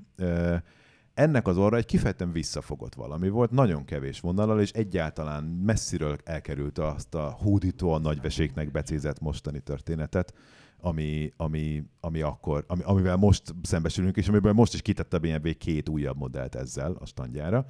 ennek 1.17 1.47
az 1.47 1.57
orra 1.57 1.77
egy 1.77 1.85
kifejezetten 1.85 2.33
visszafogott 2.33 2.95
valami 2.95 3.29
volt, 3.29 3.51
nagyon 3.51 3.85
kevés 3.85 4.21
vonalal, 4.21 4.61
és 4.61 4.71
egyáltalán 4.71 5.45
messziről 5.45 6.17
elkerült 6.25 6.79
azt 6.79 7.15
a 7.15 7.39
a 7.79 7.99
nagyveséknek 7.99 8.71
becézett 8.71 9.21
mostani 9.21 9.61
történetet, 9.61 10.35
ami, 10.81 11.33
ami, 11.37 11.85
ami 12.01 12.21
akkor, 12.21 12.65
ami, 12.69 12.83
amivel 12.83 13.17
most 13.17 13.43
szembesülünk, 13.63 14.17
és 14.17 14.29
amiből 14.29 14.53
most 14.53 14.75
is 14.75 14.83
kitette 14.83 15.17
a 15.17 15.21
BMW 15.21 15.57
két 15.59 15.89
újabb 15.89 16.17
modellt 16.17 16.55
ezzel 16.55 16.97
a 16.99 17.07
standjára. 17.07 17.67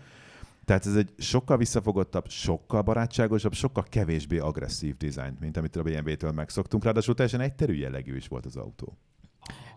Tehát 0.64 0.86
ez 0.86 0.96
egy 0.96 1.14
sokkal 1.18 1.56
visszafogottabb, 1.56 2.28
sokkal 2.28 2.82
barátságosabb, 2.82 3.52
sokkal 3.52 3.84
kevésbé 3.88 4.38
agresszív 4.38 4.96
dizájn, 4.96 5.36
mint 5.40 5.56
amit 5.56 5.76
a 5.76 5.82
BMW-től 5.82 6.32
megszoktunk. 6.32 6.84
Ráadásul 6.84 7.14
teljesen 7.14 7.40
egyterű 7.40 7.74
jellegű 7.74 8.16
is 8.16 8.28
volt 8.28 8.46
az 8.46 8.56
autó. 8.56 8.96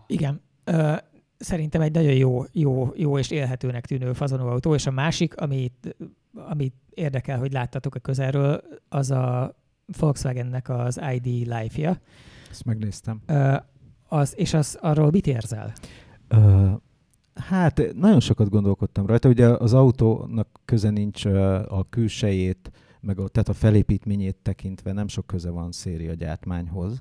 Igen 0.06 0.40
szerintem 1.40 1.80
egy 1.80 1.92
nagyon 1.92 2.12
jó, 2.12 2.44
jó, 2.52 2.92
jó 2.94 3.18
és 3.18 3.30
élhetőnek 3.30 3.86
tűnő 3.86 4.12
fazonú 4.12 4.46
autó, 4.46 4.74
és 4.74 4.86
a 4.86 4.90
másik, 4.90 5.36
amit, 5.36 5.96
amit 6.34 6.74
érdekel, 6.90 7.38
hogy 7.38 7.52
láttatok 7.52 7.94
a 7.94 7.98
közelről, 7.98 8.62
az 8.88 9.10
a 9.10 9.54
Volkswagennek 9.98 10.68
az 10.68 11.00
ID 11.12 11.26
Life-ja. 11.26 11.96
Ezt 12.50 12.64
megnéztem. 12.64 13.20
Uh, 13.28 13.56
az, 14.08 14.34
és 14.36 14.54
az, 14.54 14.78
arról 14.80 15.10
mit 15.10 15.26
érzel? 15.26 15.72
Uh, 16.34 16.72
hát 17.34 17.82
nagyon 17.94 18.20
sokat 18.20 18.48
gondolkodtam 18.48 19.06
rajta. 19.06 19.28
Ugye 19.28 19.46
az 19.46 19.74
autónak 19.74 20.48
köze 20.64 20.90
nincs 20.90 21.24
a 21.68 21.86
külsejét, 21.90 22.70
meg 23.00 23.18
a, 23.18 23.28
tehát 23.28 23.48
a 23.48 23.52
felépítményét 23.52 24.36
tekintve 24.42 24.92
nem 24.92 25.08
sok 25.08 25.26
köze 25.26 25.50
van 25.50 25.72
széria 25.72 26.14
gyártmányhoz. 26.14 27.00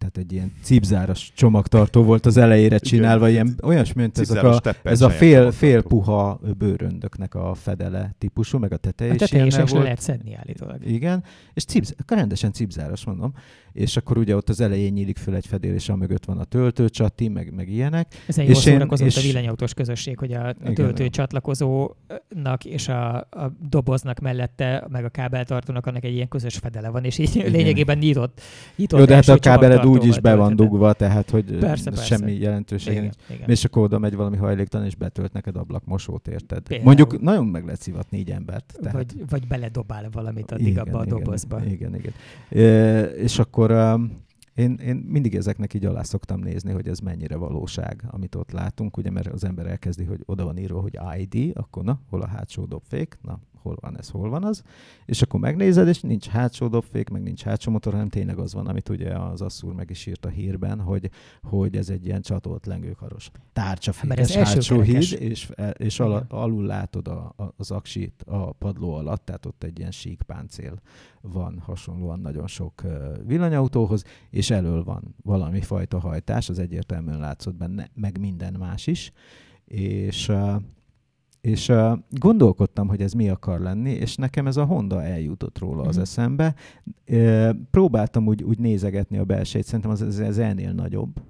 Tehát 0.00 0.16
egy 0.16 0.32
ilyen 0.32 0.52
cipzáros 0.62 1.32
csomagtartó 1.34 2.02
volt 2.02 2.26
az 2.26 2.36
elejére 2.36 2.78
csinálva, 2.78 3.28
ilyen 3.28 3.54
olyasmi, 3.62 4.00
mint 4.00 4.18
ezek 4.18 4.42
a, 4.42 4.60
ez 4.82 5.00
a 5.00 5.10
fél, 5.10 5.50
fél 5.50 5.82
puha 5.82 6.40
bőröndöknek 6.58 7.34
a 7.34 7.54
fedele 7.54 8.14
típusú, 8.18 8.58
meg 8.58 8.72
a 8.72 8.76
teteje 8.76 9.14
is 9.14 9.32
ilyen 9.32 9.48
volt. 9.50 9.82
lehet 9.82 10.00
szedni 10.00 10.34
állítólag. 10.34 10.86
Igen, 10.86 11.24
és 11.54 11.64
cipz, 11.64 11.94
rendesen 12.06 12.52
cipzáros 12.52 13.04
mondom, 13.04 13.32
és 13.72 13.96
akkor 13.96 14.18
ugye 14.18 14.36
ott 14.36 14.48
az 14.48 14.60
elején 14.60 14.92
nyílik 14.92 15.18
föl 15.18 15.34
egy 15.34 15.46
fedél, 15.46 15.74
és 15.74 15.86
mögött 15.86 16.24
van 16.24 16.38
a 16.38 16.44
töltőcsati, 16.44 17.28
meg, 17.28 17.54
meg 17.54 17.68
ilyenek. 17.68 18.22
Ez 18.26 18.38
egy 18.38 18.48
és 18.48 18.66
jól 18.66 18.88
és... 18.96 19.16
a 19.16 19.20
villanyautós 19.20 19.74
közösség, 19.74 20.18
hogy 20.18 20.32
a, 20.32 20.48
a 20.48 20.72
töltőcsatlakozónak 20.74 22.64
és 22.64 22.88
a, 22.88 23.16
a 23.16 23.52
doboznak 23.68 24.18
mellette, 24.18 24.86
meg 24.90 25.04
a 25.04 25.08
kábeltartónak 25.08 25.86
annak 25.86 26.04
egy 26.04 26.14
ilyen 26.14 26.28
közös 26.28 26.56
fedele 26.56 26.88
van, 26.88 27.04
és 27.04 27.18
így 27.18 27.36
igen. 27.36 27.50
lényegében 27.50 27.98
nyitott, 27.98 28.40
nyitott 28.76 28.98
Jó, 28.98 29.06
de 29.10 29.14
hát 29.16 29.28
a 29.28 29.38
kábeled 29.38 29.86
úgy 29.86 30.04
is 30.04 30.20
be 30.20 30.34
van 30.34 30.56
dugva, 30.56 30.92
tehát 30.92 31.30
hogy 31.30 31.44
persze, 31.58 31.90
persze. 31.90 32.04
semmi 32.04 32.32
jelentőség 32.32 33.00
nincs. 33.00 33.14
És 33.46 33.64
akkor 33.64 33.82
oda 33.82 33.98
megy 33.98 34.14
valami 34.14 34.36
hajléktalan, 34.36 34.86
és 34.86 34.94
betölt 34.94 35.32
neked 35.32 35.56
ablakmosót, 35.56 36.28
érted? 36.28 36.62
Például. 36.62 36.86
Mondjuk 36.86 37.20
nagyon 37.20 37.46
meg 37.46 37.64
lehet 37.64 37.80
szivatni 37.80 38.18
így 38.18 38.30
embert. 38.30 38.78
Tehát... 38.80 38.96
Vagy, 38.96 39.24
vagy 39.28 39.46
beledobál 39.46 40.08
valamit 40.12 40.52
addig 40.52 40.66
igen, 40.66 40.86
abba 40.86 40.98
a 40.98 41.04
dobozba. 41.04 41.60
Igen, 41.64 41.94
igen. 41.94 41.94
igen. 41.94 42.12
E, 42.64 43.02
és 43.02 43.38
akkor 43.38 43.70
um, 43.70 44.10
én, 44.54 44.74
én 44.74 44.96
mindig 44.96 45.34
ezeknek 45.34 45.74
így 45.74 45.84
alá 45.84 46.02
szoktam 46.02 46.40
nézni, 46.40 46.72
hogy 46.72 46.88
ez 46.88 46.98
mennyire 46.98 47.36
valóság, 47.36 48.04
amit 48.10 48.34
ott 48.34 48.50
látunk, 48.50 48.96
ugye, 48.96 49.10
mert 49.10 49.26
az 49.26 49.44
ember 49.44 49.66
elkezdi, 49.66 50.04
hogy 50.04 50.20
oda 50.24 50.44
van 50.44 50.58
írva, 50.58 50.80
hogy 50.80 50.98
ID, 51.18 51.56
akkor 51.56 51.84
na, 51.84 52.00
hol 52.08 52.22
a 52.22 52.26
hátsó 52.26 52.64
dobfék, 52.64 53.18
na, 53.22 53.40
hol 53.62 53.76
van 53.80 53.98
ez, 53.98 54.08
hol 54.08 54.28
van 54.28 54.44
az, 54.44 54.62
és 55.06 55.22
akkor 55.22 55.40
megnézed, 55.40 55.88
és 55.88 56.00
nincs 56.00 56.26
hátsó 56.26 56.68
dobfék, 56.68 57.08
meg 57.08 57.22
nincs 57.22 57.42
hátsó 57.42 57.70
motor, 57.70 57.92
hanem 57.92 58.08
tényleg 58.08 58.38
az 58.38 58.54
van, 58.54 58.66
amit 58.66 58.88
ugye 58.88 59.18
az 59.18 59.40
Asszúr 59.40 59.74
meg 59.74 59.90
is 59.90 60.06
írt 60.06 60.24
a 60.24 60.28
hírben, 60.28 60.80
hogy, 60.80 61.10
hogy 61.42 61.76
ez 61.76 61.88
egy 61.88 62.06
ilyen 62.06 62.22
csatolt 62.22 62.66
lengőkaros 62.66 63.30
tárcsafékes 63.52 64.34
hátsó 64.34 64.80
híd, 64.80 65.16
és, 65.18 65.50
és 65.76 66.00
al, 66.00 66.26
alul 66.28 66.64
látod 66.64 67.08
a, 67.08 67.34
a, 67.36 67.52
az 67.56 67.70
aksit 67.70 68.22
a 68.26 68.52
padló 68.52 68.94
alatt, 68.94 69.24
tehát 69.24 69.46
ott 69.46 69.64
egy 69.64 69.78
ilyen 69.78 69.90
sík 69.90 70.22
páncél 70.22 70.80
van 71.20 71.58
hasonlóan 71.58 72.20
nagyon 72.20 72.46
sok 72.46 72.82
villanyautóhoz, 73.26 74.04
és 74.30 74.50
elől 74.50 74.84
van 74.84 75.14
valami 75.22 75.60
fajta 75.60 75.98
hajtás, 75.98 76.48
az 76.48 76.58
egyértelműen 76.58 77.18
látszott 77.18 77.54
benne, 77.54 77.88
meg 77.94 78.18
minden 78.18 78.52
más 78.58 78.86
is, 78.86 79.12
és 79.64 80.32
és 81.40 81.68
uh, 81.68 81.98
gondolkodtam, 82.10 82.88
hogy 82.88 83.00
ez 83.00 83.12
mi 83.12 83.28
akar 83.28 83.60
lenni, 83.60 83.90
és 83.90 84.16
nekem 84.16 84.46
ez 84.46 84.56
a 84.56 84.64
Honda 84.64 85.02
eljutott 85.02 85.58
róla 85.58 85.82
az 85.82 85.98
mm. 85.98 86.00
eszembe. 86.00 86.54
Uh, 87.08 87.50
próbáltam 87.70 88.26
úgy, 88.26 88.42
úgy 88.42 88.58
nézegetni 88.58 89.18
a 89.18 89.24
belsejét, 89.24 89.66
szerintem 89.66 89.90
az, 89.90 90.20
ez 90.20 90.38
ennél 90.38 90.72
nagyobb. 90.72 91.20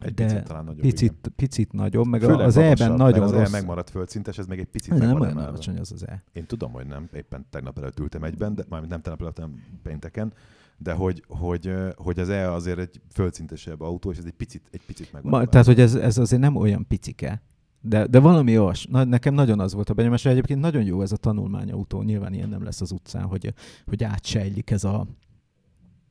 Egy 0.00 0.14
de 0.14 0.24
picit 0.24 0.44
talán 0.44 0.64
nagyobb. 0.64 0.80
Picit, 0.80 1.32
picit 1.36 1.72
nagyobb, 1.72 2.06
meg 2.06 2.20
Főleg 2.20 2.46
az 2.46 2.56
E-ben 2.56 2.92
nagyon 2.92 3.22
az 3.22 3.30
rossz. 3.30 3.48
E 3.48 3.50
megmaradt 3.50 3.90
földszintes, 3.90 4.38
ez 4.38 4.46
meg 4.46 4.58
egy 4.58 4.66
picit 4.66 4.94
Nem 4.94 5.20
olyan 5.20 5.36
alacsony 5.36 5.78
az 5.78 5.92
az 5.92 6.06
E. 6.06 6.22
Én 6.32 6.46
tudom, 6.46 6.72
hogy 6.72 6.86
nem. 6.86 7.08
Éppen 7.12 7.46
tegnap 7.50 7.78
előtt 7.78 8.00
ültem 8.00 8.24
egyben, 8.24 8.54
de 8.54 8.64
mármint 8.68 8.92
nem 8.92 9.00
tegnap 9.00 9.20
előtt, 9.20 9.38
hanem 9.38 9.62
pénteken, 9.82 10.32
de 10.78 10.92
hogy, 10.92 11.24
hogy, 11.28 11.74
hogy 11.96 12.18
az 12.18 12.28
E 12.28 12.52
azért 12.52 12.78
egy 12.78 13.00
földszintesebb 13.12 13.80
autó, 13.80 14.10
és 14.10 14.18
ez 14.18 14.24
egy 14.24 14.32
picit, 14.32 14.62
egy 14.70 14.82
picit 14.86 15.12
megvan. 15.12 15.48
Tehát, 15.48 15.66
hogy 15.66 15.80
ez, 15.80 15.94
ez 15.94 16.18
azért 16.18 16.40
nem 16.40 16.56
olyan 16.56 16.86
picike, 16.86 17.42
de, 17.80 18.06
de 18.06 18.18
valami 18.18 18.58
olyas. 18.58 18.86
Na, 18.86 19.04
nekem 19.04 19.34
nagyon 19.34 19.60
az 19.60 19.74
volt 19.74 19.90
a 19.90 19.94
benyomás, 19.94 20.22
hogy 20.22 20.32
egyébként 20.32 20.60
nagyon 20.60 20.84
jó 20.84 21.02
ez 21.02 21.12
a 21.12 21.16
tanulmányautó. 21.16 22.02
Nyilván 22.02 22.34
ilyen 22.34 22.48
nem 22.48 22.62
lesz 22.62 22.80
az 22.80 22.92
utcán, 22.92 23.24
hogy, 23.24 23.54
hogy 23.86 24.04
átsejlik 24.04 24.70
ez 24.70 24.84
a, 24.84 25.06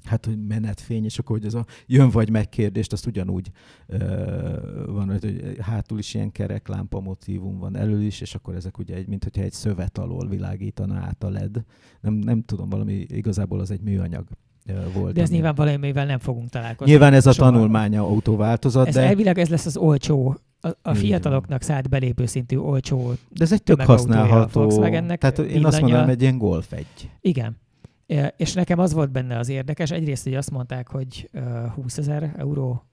hát, 0.04 0.26
hogy 0.26 0.48
menetfény, 0.48 1.06
és 1.06 1.20
akkor, 1.20 1.38
hogy 1.38 1.46
ez 1.46 1.54
a 1.54 1.66
jön 1.86 2.10
vagy 2.10 2.30
megy 2.30 2.50
kérdést, 2.50 2.94
azt 2.94 3.06
ugyanúgy 3.06 3.52
ö, 3.88 3.98
van, 4.88 5.10
hogy 5.10 5.58
hátul 5.60 6.00
is 6.00 6.14
ilyen 6.14 6.32
kerek 6.32 6.68
lámpa 6.68 7.00
motívum 7.00 7.58
van 7.58 7.78
elő 7.78 8.04
is, 8.04 8.22
és 8.22 8.36
akkor 8.36 8.56
ezek 8.56 8.78
ugye 8.78 8.96
egy, 8.96 9.08
mint 9.08 9.24
hogyha 9.24 9.42
egy 9.42 9.54
szövet 9.54 9.98
alól 9.98 10.28
világítana 10.28 10.96
át 10.96 11.24
a 11.24 11.30
LED. 11.30 11.64
Nem, 12.02 12.14
nem 12.14 12.44
tudom, 12.44 12.70
valami 12.70 12.94
igazából 12.94 13.60
az 13.60 13.72
egy 13.72 13.82
műanyag 13.82 14.28
volt. 14.94 15.14
De 15.14 15.22
ez 15.22 15.30
nyilván 15.30 15.56
valamivel 15.56 16.06
nem 16.06 16.20
fogunk 16.20 16.50
találkozni. 16.50 16.92
Nyilván 16.92 17.14
ez 17.14 17.26
a 17.26 17.34
tanulmánya 17.34 18.04
autóváltozat, 18.04 18.88
ez 18.88 18.94
de... 18.94 19.02
Elvileg 19.02 19.40
ez 19.40 19.50
lesz 19.50 19.66
az 19.66 19.78
olcsó 19.78 20.38
a, 20.62 20.70
a 20.82 20.94
fiataloknak 20.94 21.62
szállt 21.62 21.90
belépő 21.90 22.26
szintű 22.26 22.58
olcsó 22.58 23.14
De 23.30 23.44
ez 23.44 23.52
egy 23.52 23.64
tök 23.64 23.82
használható. 23.82 24.68
Tehát 24.70 25.40
én 25.40 25.66
azt 25.66 25.82
mondom, 25.82 26.10
egy 26.10 26.22
ilyen 26.22 26.38
golf 26.38 26.72
egy. 26.72 27.10
Igen. 27.22 27.58
És 28.38 28.54
nekem 28.54 28.80
az 28.80 28.94
volt 28.94 29.12
benne 29.12 29.38
az 29.38 29.50
érdekes, 29.50 29.92
egyrészt, 29.92 30.24
hogy 30.24 30.36
azt 30.36 30.52
mondták, 30.52 30.88
hogy 30.88 31.30
20 31.76 31.98
ezer 31.98 32.34
euró 32.38 32.84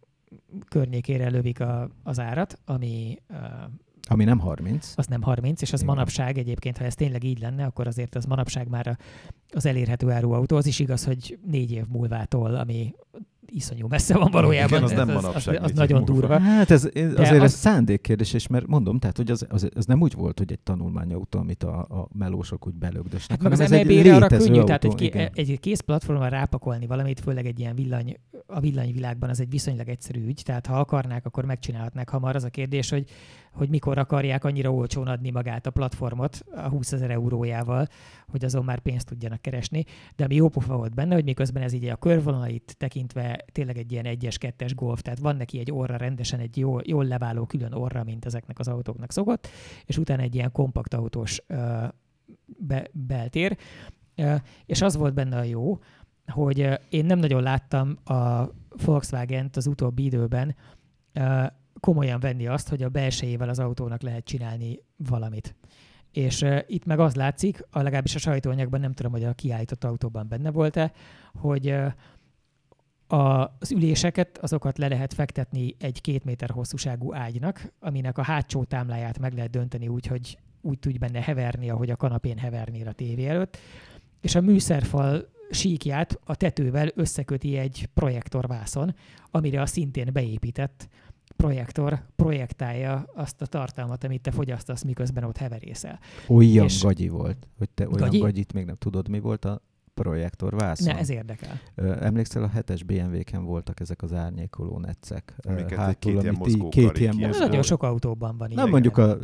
környékére 0.69 1.29
lövik 1.29 1.61
a, 1.61 1.91
az 2.03 2.21
árat, 2.21 2.59
ami 2.65 3.19
ami 4.09 4.25
nem 4.25 4.39
30. 4.39 4.93
Az 4.97 5.07
nem 5.07 5.23
30, 5.23 5.63
és 5.63 5.73
az 5.73 5.83
Igen. 5.83 5.95
manapság 5.95 6.39
egyébként, 6.39 6.79
ha 6.79 6.85
ez 6.85 6.95
tényleg 6.95 7.25
így 7.25 7.41
lenne, 7.41 7.65
akkor 7.65 7.87
azért 7.87 8.15
az 8.15 8.25
manapság 8.25 8.69
már 8.69 8.99
az 9.55 9.67
elérhető 9.67 10.11
áruautó. 10.11 10.57
Az 10.57 10.67
is 10.67 10.79
igaz, 10.79 11.05
hogy 11.05 11.39
négy 11.47 11.73
év 11.73 11.85
múlvától, 11.89 12.55
ami 12.55 12.95
iszonyú 13.47 13.87
messze 13.87 14.19
van 14.19 14.31
valójában. 14.31 14.69
Igen, 14.69 14.83
az, 14.83 14.91
ez, 14.91 15.07
nem 15.07 15.17
az, 15.17 15.25
az, 15.25 15.47
az, 15.47 15.59
az 15.61 15.73
nagyon 15.73 16.05
durva. 16.05 16.39
Hát 16.39 16.71
ez, 16.71 16.89
ez 16.95 17.19
azért 17.19 17.43
az... 17.43 17.43
ez 17.43 17.55
szándékkérdés, 17.55 18.33
és 18.33 18.47
mert 18.47 18.67
mondom, 18.67 18.99
tehát 18.99 19.17
hogy 19.17 19.31
az, 19.31 19.47
az, 19.49 19.69
az 19.75 19.87
nem 19.87 20.01
úgy 20.01 20.15
volt, 20.15 20.39
hogy 20.39 20.53
egy 20.53 20.59
tanulmányautó, 20.59 21.39
amit 21.39 21.63
a, 21.63 21.79
a 21.79 22.09
melósok 22.13 22.67
úgy 22.67 22.75
belögdösnek, 22.75 23.43
hát 23.43 23.53
hanem 23.53 23.61
ez 23.61 23.73
egy 23.73 23.87
létező 23.87 24.15
arra 24.15 24.27
könnyű, 24.27 24.59
autó, 24.59 24.65
tehát 24.65 24.85
egy, 24.85 25.51
egy 25.51 25.61
kész 25.61 25.81
platformon 25.81 26.29
rápakolni 26.29 26.87
valamit, 26.87 27.21
főleg 27.21 27.47
egy 27.47 27.59
ilyen 27.59 27.75
villany, 27.75 28.17
a 28.47 28.61
villanyvilágban 28.61 29.29
az 29.29 29.41
egy 29.41 29.51
viszonylag 29.51 29.89
egyszerű 29.89 30.27
ügy, 30.27 30.43
tehát 30.45 30.67
ha 30.67 30.79
akarnák, 30.79 31.27
akkor 31.27 31.45
megcsinálhatnák 31.45 32.09
hamar. 32.09 32.37
Az 32.37 32.45
a 32.45 32.49
kérdés, 32.49 32.91
hogy 32.91 33.05
hogy 33.57 33.69
mikor 33.69 33.99
akarják 33.99 34.45
annyira 34.45 34.73
olcsón 34.73 35.07
adni 35.07 35.31
magát 35.31 35.67
a 35.67 35.71
platformot 35.71 36.45
a 36.55 36.69
20 36.69 36.93
ezer 36.93 37.11
eurójával, 37.11 37.87
hogy 38.29 38.45
azon 38.45 38.65
már 38.65 38.79
pénzt 38.79 39.07
tudjanak 39.07 39.41
keresni. 39.41 39.85
De 40.17 40.25
ami 40.25 40.35
jó 40.35 40.49
pofa 40.49 40.77
volt 40.77 40.95
benne, 40.95 41.15
hogy 41.15 41.25
miközben 41.25 41.63
ez 41.63 41.73
így 41.73 41.85
a 41.85 41.97
körvonalait 41.97 42.75
tekintve 42.79 43.45
tényleg 43.53 43.79
egy 43.79 43.93
ilyen 43.93 44.05
egyes, 44.05 44.39
kettes 44.39 44.75
golf, 44.75 45.03
tehát 45.03 45.19
van 45.19 45.37
neki 45.37 45.59
egy 45.59 45.73
orra 45.73 45.97
rendesen, 45.97 46.41
egy 46.41 46.57
jól, 46.57 46.83
jól 46.85 47.05
leváló 47.05 47.47
külön 47.47 47.73
orra, 47.73 48.05
mint 48.05 48.25
ezeknek 48.25 48.59
az 48.59 48.69
autóknak 48.69 49.13
szokott, 49.13 49.49
és 49.85 49.99
utána 49.99 50.23
egy 50.23 50.35
ilyen 50.35 50.53
kompakt 50.53 50.95
autós 50.95 51.41
uh, 51.49 51.57
be, 52.59 52.89
beltér. 52.93 53.57
Uh, 54.17 54.35
és 54.67 54.83
az 54.83 54.97
volt 54.97 55.15
benne 55.15 55.37
a 55.37 55.43
jó, 55.43 55.79
hogy 56.27 56.69
én 56.89 57.05
nem 57.05 57.19
nagyon 57.19 57.43
láttam 57.43 57.99
a 58.05 58.51
Volkswagen-t 58.85 59.57
az 59.57 59.67
utóbbi 59.67 60.05
időben 60.05 60.55
komolyan 61.81 62.21
venni 62.21 62.47
azt, 62.47 62.69
hogy 62.69 62.83
a 62.83 62.89
belsejével 62.89 63.49
az 63.49 63.59
autónak 63.59 64.03
lehet 64.03 64.25
csinálni 64.25 64.79
valamit. 64.97 65.55
És 66.13 66.43
uh, 66.43 66.59
itt 66.67 66.85
meg 66.85 67.01
az 67.01 67.15
látszik, 67.15 67.67
a 67.71 67.83
legalábbis 67.83 68.15
a 68.15 68.19
sajtóanyagban, 68.19 68.81
nem 68.81 68.93
tudom, 68.93 69.13
hogy 69.13 69.25
a 69.25 69.33
kiállított 69.33 69.85
autóban 69.85 70.29
benne 70.29 70.51
volt-e, 70.51 70.93
hogy 71.35 71.71
uh, 71.71 71.93
a, 73.07 73.57
az 73.59 73.73
üléseket, 73.73 74.39
azokat 74.39 74.79
le 74.79 74.89
lehet 74.89 75.15
fektetni 75.15 75.75
egy 75.79 76.01
két 76.01 76.25
méter 76.25 76.51
hosszúságú 76.51 77.15
ágynak, 77.15 77.73
aminek 77.81 78.19
a 78.19 78.23
hátsó 78.23 78.65
támláját 78.65 79.19
meg 79.19 79.33
lehet 79.35 79.51
dönteni 79.51 79.89
úgy, 79.89 80.07
hogy 80.07 80.39
úgy 80.61 80.79
tudj 80.79 80.99
benne 80.99 81.23
heverni, 81.23 81.71
ahogy 81.71 81.91
a 81.91 81.97
kanapén 81.97 82.39
hevernél 82.39 82.89
a 82.89 82.93
tévé 82.93 83.27
előtt, 83.27 83.59
és 84.21 84.35
a 84.35 84.41
műszerfal 84.41 85.29
síkját 85.51 86.21
a 86.25 86.35
tetővel 86.35 86.91
összeköti 86.95 87.57
egy 87.57 87.89
projektorvászon, 87.95 88.95
amire 89.31 89.61
a 89.61 89.67
szintén 89.67 90.13
beépített 90.13 90.89
projektor 91.37 92.03
projektálja 92.17 93.07
azt 93.15 93.43
a 93.43 93.47
tartalmat, 93.47 94.05
amit 94.05 94.23
te 94.23 94.31
fogyasztasz, 94.31 94.83
miközben 94.83 95.25
ott 95.25 95.37
heverészel. 95.37 95.99
Olyan 96.29 96.65
és 96.65 96.83
gagyi 96.83 97.09
volt, 97.09 97.49
hogy 97.59 97.71
te 97.71 97.85
olyan 97.87 97.99
gagyi? 97.99 98.19
gagyit 98.19 98.53
még 98.53 98.65
nem 98.65 98.75
tudod, 98.75 99.09
mi 99.09 99.21
volt 99.21 99.45
a 99.45 99.63
projektor 100.03 100.55
vászon. 100.55 100.95
Ne, 100.95 100.99
ez 100.99 101.11
érdekel. 101.11 101.61
Emlékszel, 102.01 102.43
a 102.43 102.51
7-es 102.57 102.81
BMW-ken 102.87 103.45
voltak 103.45 103.81
ezek 103.81 104.03
az 104.03 104.13
árnyékoló 104.13 104.79
netcek. 104.79 105.35
Amiket 105.49 105.79
Hátul, 105.79 106.13
két 106.13 106.23
ilyen 106.23 106.69
két 106.71 106.99
ilyen 106.99 107.35
Nagyon 107.39 107.63
sok 107.63 107.83
autóban 107.83 108.37
van 108.39 108.51
ilyen. 108.51 108.63
Nem 108.63 108.71
mondjuk 108.71 108.97
a, 108.97 109.17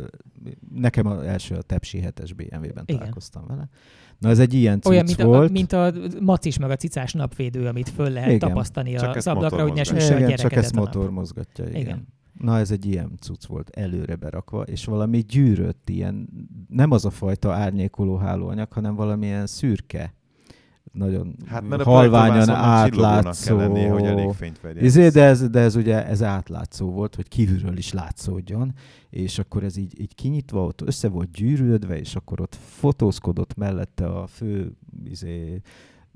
nekem 0.73 1.05
az 1.05 1.21
első 1.21 1.55
a 1.55 1.61
Tepsi 1.61 2.03
7-es 2.03 2.31
BMW-ben 2.35 2.83
Igen. 2.85 2.85
találkoztam 2.85 3.45
vele. 3.47 3.69
Na 4.19 4.29
ez 4.29 4.39
egy 4.39 4.53
ilyen 4.53 4.81
cucc 4.81 4.91
Olyan, 4.91 5.05
mint 5.05 5.21
volt. 5.21 5.49
A, 5.49 5.51
mint 5.51 5.71
a 5.71 5.93
macis 6.19 6.57
meg 6.57 6.69
a 6.69 6.75
cicás 6.75 7.13
napvédő, 7.13 7.67
amit 7.67 7.89
föl 7.89 8.09
lehet 8.09 8.27
igen. 8.27 8.39
tapasztani 8.39 8.93
csak 8.93 9.15
az 9.15 9.27
ablakra, 9.27 9.61
hogy 9.61 9.73
ne 9.73 9.83
süsse 9.83 10.15
a 10.15 10.19
gyerekedet 10.19 10.39
Csak 10.39 10.53
ezt 10.53 10.75
motor 10.75 11.11
mozgatja, 11.11 11.67
igen. 11.67 11.81
igen. 11.81 12.07
Na 12.39 12.57
ez 12.57 12.71
egy 12.71 12.85
ilyen 12.85 13.17
cucc 13.19 13.45
volt 13.45 13.69
előre 13.69 14.15
berakva, 14.15 14.61
és 14.61 14.85
valami 14.85 15.19
gyűrött 15.19 15.89
ilyen, 15.89 16.29
nem 16.67 16.91
az 16.91 17.05
a 17.05 17.09
fajta 17.09 17.53
árnyékoló 17.53 18.15
hálóanyag, 18.15 18.71
hanem 18.71 18.95
valamilyen 18.95 19.47
szürke 19.47 20.13
nagyon 20.93 21.35
hát, 21.47 21.67
mert 21.67 21.83
halványan 21.83 22.49
átlátszó. 22.49 23.57
Kell 23.57 23.67
lennie, 23.67 23.89
hogy 23.89 24.03
elég 24.03 24.31
fényt 24.31 24.59
Izé, 24.81 25.09
de, 25.09 25.23
ez, 25.23 25.49
de 25.49 25.59
ez 25.59 25.75
ugye 25.75 26.05
ez 26.05 26.23
átlátszó 26.23 26.91
volt, 26.91 27.15
hogy 27.15 27.27
kívülről 27.27 27.77
is 27.77 27.93
látszódjon, 27.93 28.73
és 29.09 29.39
akkor 29.39 29.63
ez 29.63 29.77
így, 29.77 29.99
így 29.99 30.15
kinyitva, 30.15 30.63
ott 30.63 30.81
össze 30.81 31.07
volt 31.07 31.31
gyűrődve, 31.31 31.99
és 31.99 32.15
akkor 32.15 32.41
ott 32.41 32.57
fotózkodott 32.65 33.55
mellette 33.55 34.05
a 34.05 34.27
fő 34.27 34.71
izé, 35.05 35.61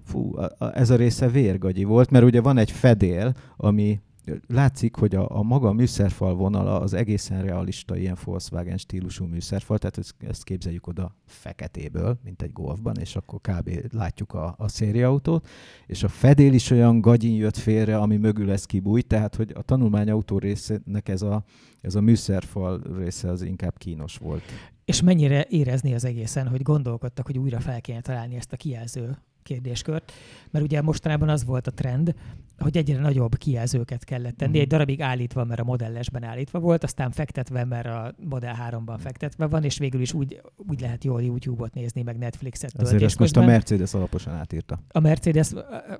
fú, 0.03 0.37
a, 0.37 0.51
a, 0.57 0.77
ez 0.77 0.89
a 0.89 0.95
része 0.95 1.27
vérgagyi 1.27 1.83
volt, 1.83 2.09
mert 2.09 2.25
ugye 2.25 2.41
van 2.41 2.57
egy 2.57 2.71
fedél, 2.71 3.33
ami 3.57 3.99
látszik, 4.47 4.95
hogy 4.95 5.15
a, 5.15 5.37
a 5.37 5.43
maga 5.43 5.73
műszerfal 5.73 6.35
vonala 6.35 6.79
az 6.79 6.93
egészen 6.93 7.41
realista 7.41 7.97
ilyen 7.97 8.17
Volkswagen 8.23 8.77
stílusú 8.77 9.25
műszerfal, 9.25 9.77
tehát 9.77 9.97
ezt, 9.97 10.15
ezt 10.19 10.43
képzeljük 10.43 10.87
oda 10.87 11.15
feketéből, 11.25 12.19
mint 12.23 12.41
egy 12.41 12.51
golfban, 12.51 12.97
és 12.97 13.15
akkor 13.15 13.39
kb. 13.41 13.69
látjuk 13.91 14.33
a, 14.33 14.55
a 14.57 14.67
szériaautót, 14.67 15.47
és 15.85 16.03
a 16.03 16.07
fedél 16.07 16.53
is 16.53 16.71
olyan 16.71 17.01
gagyin 17.01 17.35
jött 17.35 17.57
félre, 17.57 17.97
ami 17.97 18.17
mögül 18.17 18.51
ez 18.51 18.65
kibújt, 18.65 19.07
tehát 19.07 19.35
hogy 19.35 19.51
a 19.55 19.61
tanulmányautó 19.61 20.37
részének 20.37 21.09
ez 21.09 21.21
a, 21.21 21.43
ez 21.81 21.95
a 21.95 22.01
műszerfal 22.01 22.81
része 22.97 23.29
az 23.29 23.41
inkább 23.41 23.77
kínos 23.77 24.17
volt. 24.17 24.43
És 24.85 25.01
mennyire 25.01 25.45
érezni 25.49 25.93
az 25.93 26.05
egészen, 26.05 26.47
hogy 26.47 26.61
gondolkodtak, 26.61 27.25
hogy 27.25 27.37
újra 27.37 27.59
fel 27.59 27.81
kéne 27.81 28.01
találni 28.01 28.35
ezt 28.35 28.53
a 28.53 28.57
kijelző 28.57 29.17
kérdéskört, 29.43 30.11
mert 30.51 30.65
ugye 30.65 30.81
mostanában 30.81 31.29
az 31.29 31.45
volt 31.45 31.67
a 31.67 31.71
trend, 31.71 32.15
hogy 32.59 32.77
egyre 32.77 32.99
nagyobb 32.99 33.37
kijelzőket 33.37 34.03
kellett 34.03 34.37
tenni, 34.37 34.57
mm. 34.57 34.61
egy 34.61 34.67
darabig 34.67 35.01
állítva, 35.01 35.43
mert 35.43 35.59
a 35.59 35.63
modellesben 35.63 36.23
állítva 36.23 36.59
volt, 36.59 36.83
aztán 36.83 37.11
fektetve, 37.11 37.65
mert 37.65 37.85
a 37.85 38.13
Model 38.29 38.55
3-ban 38.69 38.97
fektetve 38.99 39.45
van, 39.45 39.63
és 39.63 39.77
végül 39.77 40.01
is 40.01 40.13
úgy, 40.13 40.41
úgy 40.69 40.81
lehet 40.81 41.03
jól 41.03 41.21
YouTube-ot 41.21 41.73
nézni, 41.73 42.01
meg 42.01 42.17
Netflixet 42.17 42.71
töltés 42.71 42.87
Azért 42.87 43.03
ezt 43.03 43.19
most 43.19 43.37
a 43.37 43.45
Mercedes 43.45 43.93
alaposan 43.93 44.33
átírta. 44.33 44.79
A 44.91 44.99
Mercedes 44.99 45.51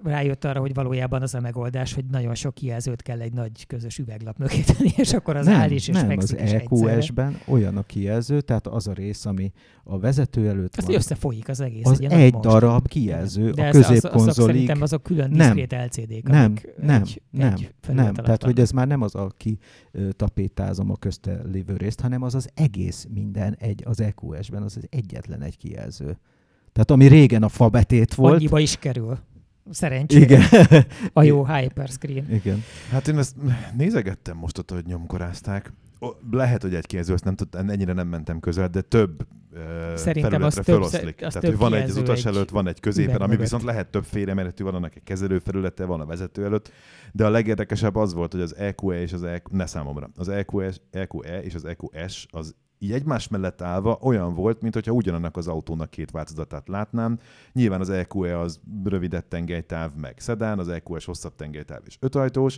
rájött 0.03 0.45
arra, 0.45 0.59
hogy 0.59 0.73
valójában 0.73 1.21
az 1.21 1.34
a 1.34 1.39
megoldás, 1.39 1.93
hogy 1.93 2.05
nagyon 2.05 2.35
sok 2.35 2.53
kijelzőt 2.53 3.01
kell 3.01 3.21
egy 3.21 3.34
nagy 3.34 3.67
közös 3.67 3.97
üveglap 3.97 4.38
mögé 4.38 4.61
tenni, 4.61 4.89
és 4.95 5.13
akkor 5.13 5.35
az 5.35 5.45
nem, 5.45 5.59
áll 5.59 5.71
is, 5.71 5.88
és 5.88 5.95
nem, 5.95 6.17
az 6.17 6.35
EQS-ben 6.38 7.39
olyan 7.45 7.77
a 7.77 7.84
kijelző, 7.84 8.41
tehát 8.41 8.67
az 8.67 8.88
a 8.88 8.93
rész, 8.93 9.25
ami 9.25 9.51
a 9.84 9.99
vezető 9.99 10.47
előtt 10.47 10.75
Azt 10.75 10.88
van. 10.88 10.95
összefolyik 10.95 11.49
az 11.49 11.59
egész. 11.59 11.85
Az 11.85 12.01
egy, 12.01 12.11
egy 12.11 12.34
darab 12.34 12.88
kijelző 12.88 13.51
De 13.51 13.67
a 13.67 13.71
középkonzolig. 13.71 14.27
Az, 14.27 14.35
szerintem 14.35 14.81
azok 14.81 15.03
külön 15.03 15.31
diszkrét 15.31 15.71
LCD-k. 15.71 16.27
Nem, 16.29 16.46
nem, 16.81 17.01
egy, 17.01 17.21
nem, 17.29 17.53
egy 17.53 17.73
nem. 17.93 18.13
Tehát, 18.13 18.43
hogy 18.43 18.59
ez 18.59 18.71
már 18.71 18.87
nem 18.87 19.01
az, 19.01 19.15
aki 19.15 19.57
tapétázom 20.11 20.91
a 20.91 20.95
közte 20.95 21.41
lévő 21.51 21.77
részt, 21.77 21.99
hanem 21.99 22.21
az 22.21 22.35
az 22.35 22.49
egész 22.53 23.07
minden 23.13 23.55
egy 23.59 23.83
az 23.85 24.01
EQS-ben, 24.01 24.63
az 24.63 24.77
az 24.77 24.87
egyetlen 24.89 25.41
egy 25.41 25.57
kijelző. 25.57 26.17
Tehát 26.71 26.91
ami 26.91 27.07
régen 27.07 27.43
a 27.43 27.49
fabetét 27.49 28.13
volt. 28.13 28.35
Annyiba 28.35 28.59
is 28.59 28.77
kerül. 28.77 29.17
Szerencsére. 29.69 30.23
Igen. 30.23 30.43
a 31.13 31.23
jó 31.23 31.45
hyperscreen. 31.45 32.31
Igen. 32.31 32.63
Hát 32.91 33.07
én 33.07 33.17
ezt 33.17 33.35
nézegettem 33.77 34.37
most 34.37 34.57
ott, 34.57 34.71
hogy 34.71 34.85
nyomkorázták. 34.85 35.71
Lehet, 36.31 36.61
hogy 36.61 36.75
egy 36.75 36.85
kijelző, 36.85 37.13
ezt 37.13 37.23
nem 37.23 37.35
tud, 37.35 37.55
ennyire 37.55 37.93
nem 37.93 38.07
mentem 38.07 38.39
közel, 38.39 38.67
de 38.67 38.81
több 38.81 39.27
Szerintem 39.95 40.43
az 40.43 40.59
feloszlik. 40.63 41.15
Több, 41.15 41.27
az 41.27 41.33
Tehát, 41.33 41.49
hogy 41.49 41.57
van 41.57 41.73
egy 41.73 41.89
az 41.89 41.97
utas 41.97 42.25
egy 42.25 42.35
előtt, 42.35 42.49
van 42.49 42.67
egy 42.67 42.79
középen, 42.79 43.21
ami 43.21 43.35
viszont 43.35 43.63
lehet 43.63 43.87
több 43.87 44.03
félreméretű, 44.03 44.63
van 44.63 44.75
annak 44.75 44.95
egy 44.95 45.03
kezelő 45.03 45.39
felülete, 45.39 45.85
van 45.85 45.99
a 45.99 46.05
vezető 46.05 46.45
előtt, 46.45 46.71
de 47.11 47.25
a 47.25 47.29
legérdekesebb 47.29 47.95
az 47.95 48.13
volt, 48.13 48.31
hogy 48.31 48.41
az 48.41 48.55
EQE 48.55 49.01
és 49.01 49.13
az 49.13 49.23
EQ, 49.23 49.55
ne 49.55 49.65
számomra, 49.65 50.09
az 50.15 50.29
EQE, 50.29 50.71
EQE 50.91 51.43
és 51.43 51.55
az 51.55 51.65
EQS 51.65 52.25
az 52.29 52.55
így 52.79 52.91
egymás 52.91 53.27
mellett 53.27 53.61
állva 53.61 53.97
olyan 54.01 54.33
volt, 54.33 54.61
mint 54.61 54.73
hogyha 54.73 54.91
ugyanannak 54.91 55.37
az 55.37 55.47
autónak 55.47 55.89
két 55.89 56.11
változatát 56.11 56.67
látnám. 56.67 57.19
Nyilván 57.53 57.79
az 57.79 57.89
EQE 57.89 58.39
az 58.39 58.59
rövidebb 58.83 59.27
tengelytáv, 59.27 59.91
meg 59.95 60.19
szedán, 60.19 60.59
az 60.59 60.67
EQS 60.67 61.05
hosszabb 61.05 61.35
tengelytáv 61.35 61.81
és 61.85 61.97
ötajtós, 61.99 62.57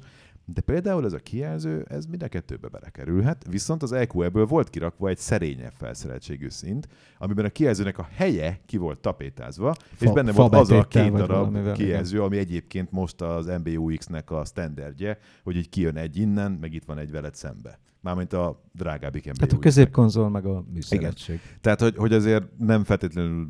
de 0.54 0.62
például 0.62 1.06
ez 1.06 1.14
a 1.14 1.18
kijelző, 1.18 1.86
ez 1.90 2.06
mind 2.06 2.24
a 2.24 2.28
kettőbe 2.28 2.68
belekerülhet, 2.68 3.46
viszont 3.50 3.84
az 3.84 3.92
EQE-ből 3.92 4.46
volt 4.46 4.70
kirakva 4.70 5.10
egy 5.10 5.18
szerényebb 5.18 5.74
felszereltségű 5.78 6.50
szint, 6.50 6.88
amiben 7.18 7.46
a 7.46 7.50
kijelzőnek 7.50 7.98
a 7.98 8.08
helye 8.12 8.60
ki 8.66 8.78
volt 8.78 9.00
tapétázva, 9.00 9.74
fa, 9.74 10.06
és 10.06 10.12
benne 10.12 10.32
volt 10.32 10.56
az 10.56 10.72
a 10.72 10.88
két 10.88 11.12
darab 11.14 11.72
kijelző, 11.72 12.22
ami 12.24 12.38
egyébként 12.38 12.92
most 12.92 13.22
az 13.22 13.46
MBUX-nek 13.46 14.32
a 14.32 14.46
standardje, 14.46 15.18
hogy 15.44 15.56
így 15.56 15.70
kijön 15.70 15.98
egy 15.98 16.18
innen, 16.18 16.52
meg 16.52 16.74
itt 16.74 16.86
van 16.86 16.98
egy 16.98 17.12
veled 17.12 17.36
szembe. 17.36 17.80
Mármint 18.02 18.34
a 18.34 18.64
drágábbik 18.74 19.24
MBUX. 19.24 19.38
Tehát 19.38 19.54
a 19.54 19.60
középkonzol 19.60 20.30
meg 20.30 20.46
a 20.46 20.66
műszeretség. 20.74 21.40
Tehát, 21.62 21.80
hogy, 21.80 21.96
hogy 21.96 22.14
azért 22.14 22.58
nem 22.58 22.84
feltétlenül 22.84 23.48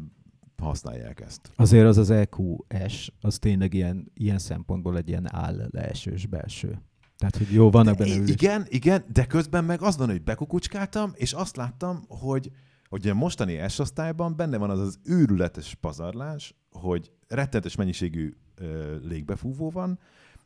használják 0.60 1.20
ezt. 1.20 1.52
Azért 1.56 1.86
az 1.86 1.98
az 1.98 2.10
EQS, 2.10 3.12
az 3.22 3.40
tényleg 3.40 3.74
ilyen, 3.74 4.12
ilyen 4.14 4.38
szempontból 4.38 4.98
egy 4.98 5.08
ilyen 5.08 5.36
áll 5.36 5.68
leesős 5.72 6.26
belső. 6.26 6.82
Tehát, 7.20 7.38
hogy 7.38 7.52
jó, 7.52 7.70
vannak 7.70 7.98
benne 7.98 8.16
ülés. 8.16 8.30
Igen, 8.30 8.66
igen, 8.68 9.06
de 9.14 9.26
közben 9.26 9.64
meg 9.64 9.82
az 9.82 9.98
van, 9.98 10.10
hogy 10.10 10.24
bekukucskáltam, 10.24 11.12
és 11.16 11.34
azt 11.34 11.56
láttam, 11.56 12.06
hogy 12.08 12.52
hogy 12.90 13.08
a 13.08 13.14
mostani 13.14 13.70
S-osztályban 13.70 14.36
benne 14.36 14.58
van 14.58 14.70
az 14.70 14.80
az 14.80 15.00
őrületes 15.04 15.76
pazarlás, 15.76 16.56
hogy 16.72 17.12
rettenetes 17.28 17.76
mennyiségű 17.76 18.36
ö, 18.56 18.98
légbefúvó 19.08 19.70
van, 19.70 20.00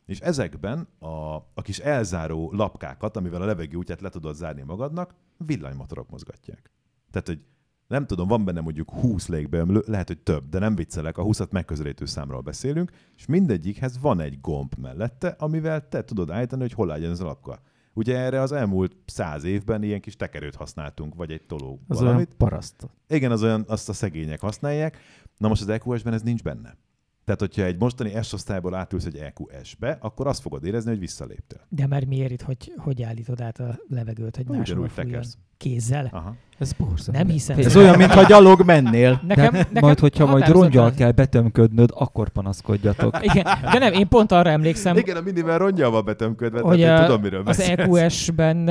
és 0.06 0.20
ezekben 0.20 0.88
a, 0.98 1.34
a 1.34 1.62
kis 1.62 1.78
elzáró 1.78 2.52
lapkákat, 2.52 3.16
amivel 3.16 3.42
a 3.42 3.44
levegő 3.44 3.76
útját 3.76 4.00
le 4.00 4.08
tudod 4.08 4.34
zárni 4.34 4.62
magadnak, 4.62 5.14
villanymotorok 5.36 6.10
mozgatják. 6.10 6.70
Tehát, 7.10 7.26
hogy 7.26 7.40
nem 7.86 8.06
tudom, 8.06 8.28
van 8.28 8.44
benne 8.44 8.60
mondjuk 8.60 8.90
20 8.90 9.28
légbeömlő, 9.28 9.82
lehet, 9.86 10.06
hogy 10.06 10.18
több, 10.18 10.48
de 10.48 10.58
nem 10.58 10.74
viccelek, 10.74 11.18
a 11.18 11.24
20-at 11.24 11.50
megközelítő 11.50 12.04
számról 12.04 12.40
beszélünk, 12.40 12.90
és 13.16 13.26
mindegyikhez 13.26 13.98
van 14.00 14.20
egy 14.20 14.40
gomb 14.40 14.72
mellette, 14.78 15.34
amivel 15.38 15.88
te 15.88 16.04
tudod 16.04 16.30
állítani, 16.30 16.62
hogy 16.62 16.72
hol 16.72 16.86
legyen 16.86 17.10
az 17.10 17.20
a 17.20 17.24
lapka. 17.24 17.60
Ugye 17.92 18.18
erre 18.18 18.40
az 18.40 18.52
elmúlt 18.52 18.96
száz 19.06 19.44
évben 19.44 19.82
ilyen 19.82 20.00
kis 20.00 20.16
tekerőt 20.16 20.54
használtunk, 20.54 21.14
vagy 21.14 21.30
egy 21.30 21.42
toló 21.46 21.80
az 21.88 21.98
valamit. 21.98 22.16
olyan 22.16 22.36
paraszt. 22.38 22.88
Igen, 23.08 23.30
az 23.30 23.42
olyan, 23.42 23.64
azt 23.68 23.88
a 23.88 23.92
szegények 23.92 24.40
használják. 24.40 24.98
Na 25.38 25.48
most 25.48 25.62
az 25.62 25.68
EQS-ben 25.68 26.12
ez 26.12 26.22
nincs 26.22 26.42
benne. 26.42 26.76
Tehát, 27.24 27.40
hogyha 27.40 27.62
egy 27.62 27.78
mostani 27.78 28.22
S-osztályból 28.22 28.74
átülsz 28.74 29.04
egy 29.04 29.16
EQS-be, 29.16 29.98
akkor 30.00 30.26
azt 30.26 30.40
fogod 30.40 30.64
érezni, 30.64 30.90
hogy 30.90 30.98
visszaléptél. 30.98 31.66
De 31.68 31.86
már 31.86 32.04
miért 32.04 32.30
itt, 32.30 32.42
hogy, 32.42 32.72
hogy 32.76 33.02
állítod 33.02 33.40
át 33.40 33.58
a 33.58 33.78
levegőt, 33.88 34.36
hogy 34.36 34.48
máshol 34.48 34.90
tekersz. 34.94 35.38
Kézzel? 35.56 36.08
Aha. 36.12 36.34
Ez 36.58 36.72
borzasztó. 36.72 37.12
Nem 37.12 37.28
hiszem. 37.28 37.58
Ez 37.58 37.76
olyan, 37.76 37.96
mintha 37.96 38.26
gyalog 38.26 38.62
mennél. 38.64 39.20
Nekem, 39.26 39.52
de 39.52 39.58
nekem 39.58 39.72
majd, 39.80 39.98
hogyha 39.98 40.26
majd 40.26 40.48
rongyal 40.48 40.92
kell 40.92 41.10
betömködnöd, 41.10 41.90
akkor 41.94 42.28
panaszkodjatok. 42.28 43.16
Igen, 43.20 43.44
de 43.72 43.78
nem, 43.78 43.92
én 43.92 44.08
pont 44.08 44.32
arra 44.32 44.50
emlékszem. 44.50 44.96
Igen, 44.96 45.16
a 45.16 45.20
minivel 45.20 45.58
rongyal 45.58 45.90
van 45.90 46.04
betömködve, 46.04 46.60
hogy 46.60 46.80
tehát 46.80 47.00
én 47.00 47.06
tudom, 47.06 47.20
miről 47.20 47.42
Az 47.44 47.60
EQS-ben 47.60 48.68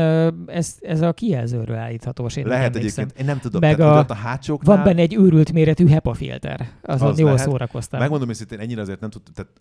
ez, 0.47 0.76
ez 0.81 1.01
a 1.01 1.14
kijelzőről 1.14 1.76
állítható, 1.76 2.30
én 2.35 2.45
Lehet 2.47 2.76
egyébként, 2.76 3.14
én 3.19 3.26
nem 3.26 3.39
tudom. 3.39 3.61
Meg 3.61 3.80
a, 3.80 4.05
a 4.07 4.14
hátsóknál... 4.14 4.76
Van 4.76 4.85
benne 4.85 5.01
egy 5.01 5.15
őrült 5.15 5.51
méretű 5.51 5.88
HEPA 5.88 6.14
filter. 6.14 6.68
Azon 6.81 7.07
az 7.07 7.19
jól 7.19 7.31
lehet. 7.31 7.45
szórakoztam. 7.45 7.99
Megmondom 7.99 8.30
őszintén, 8.30 8.60
ennyire 8.60 8.81
azért 8.81 8.99
nem 8.99 9.10
tudtam, 9.10 9.34
tehát 9.34 9.51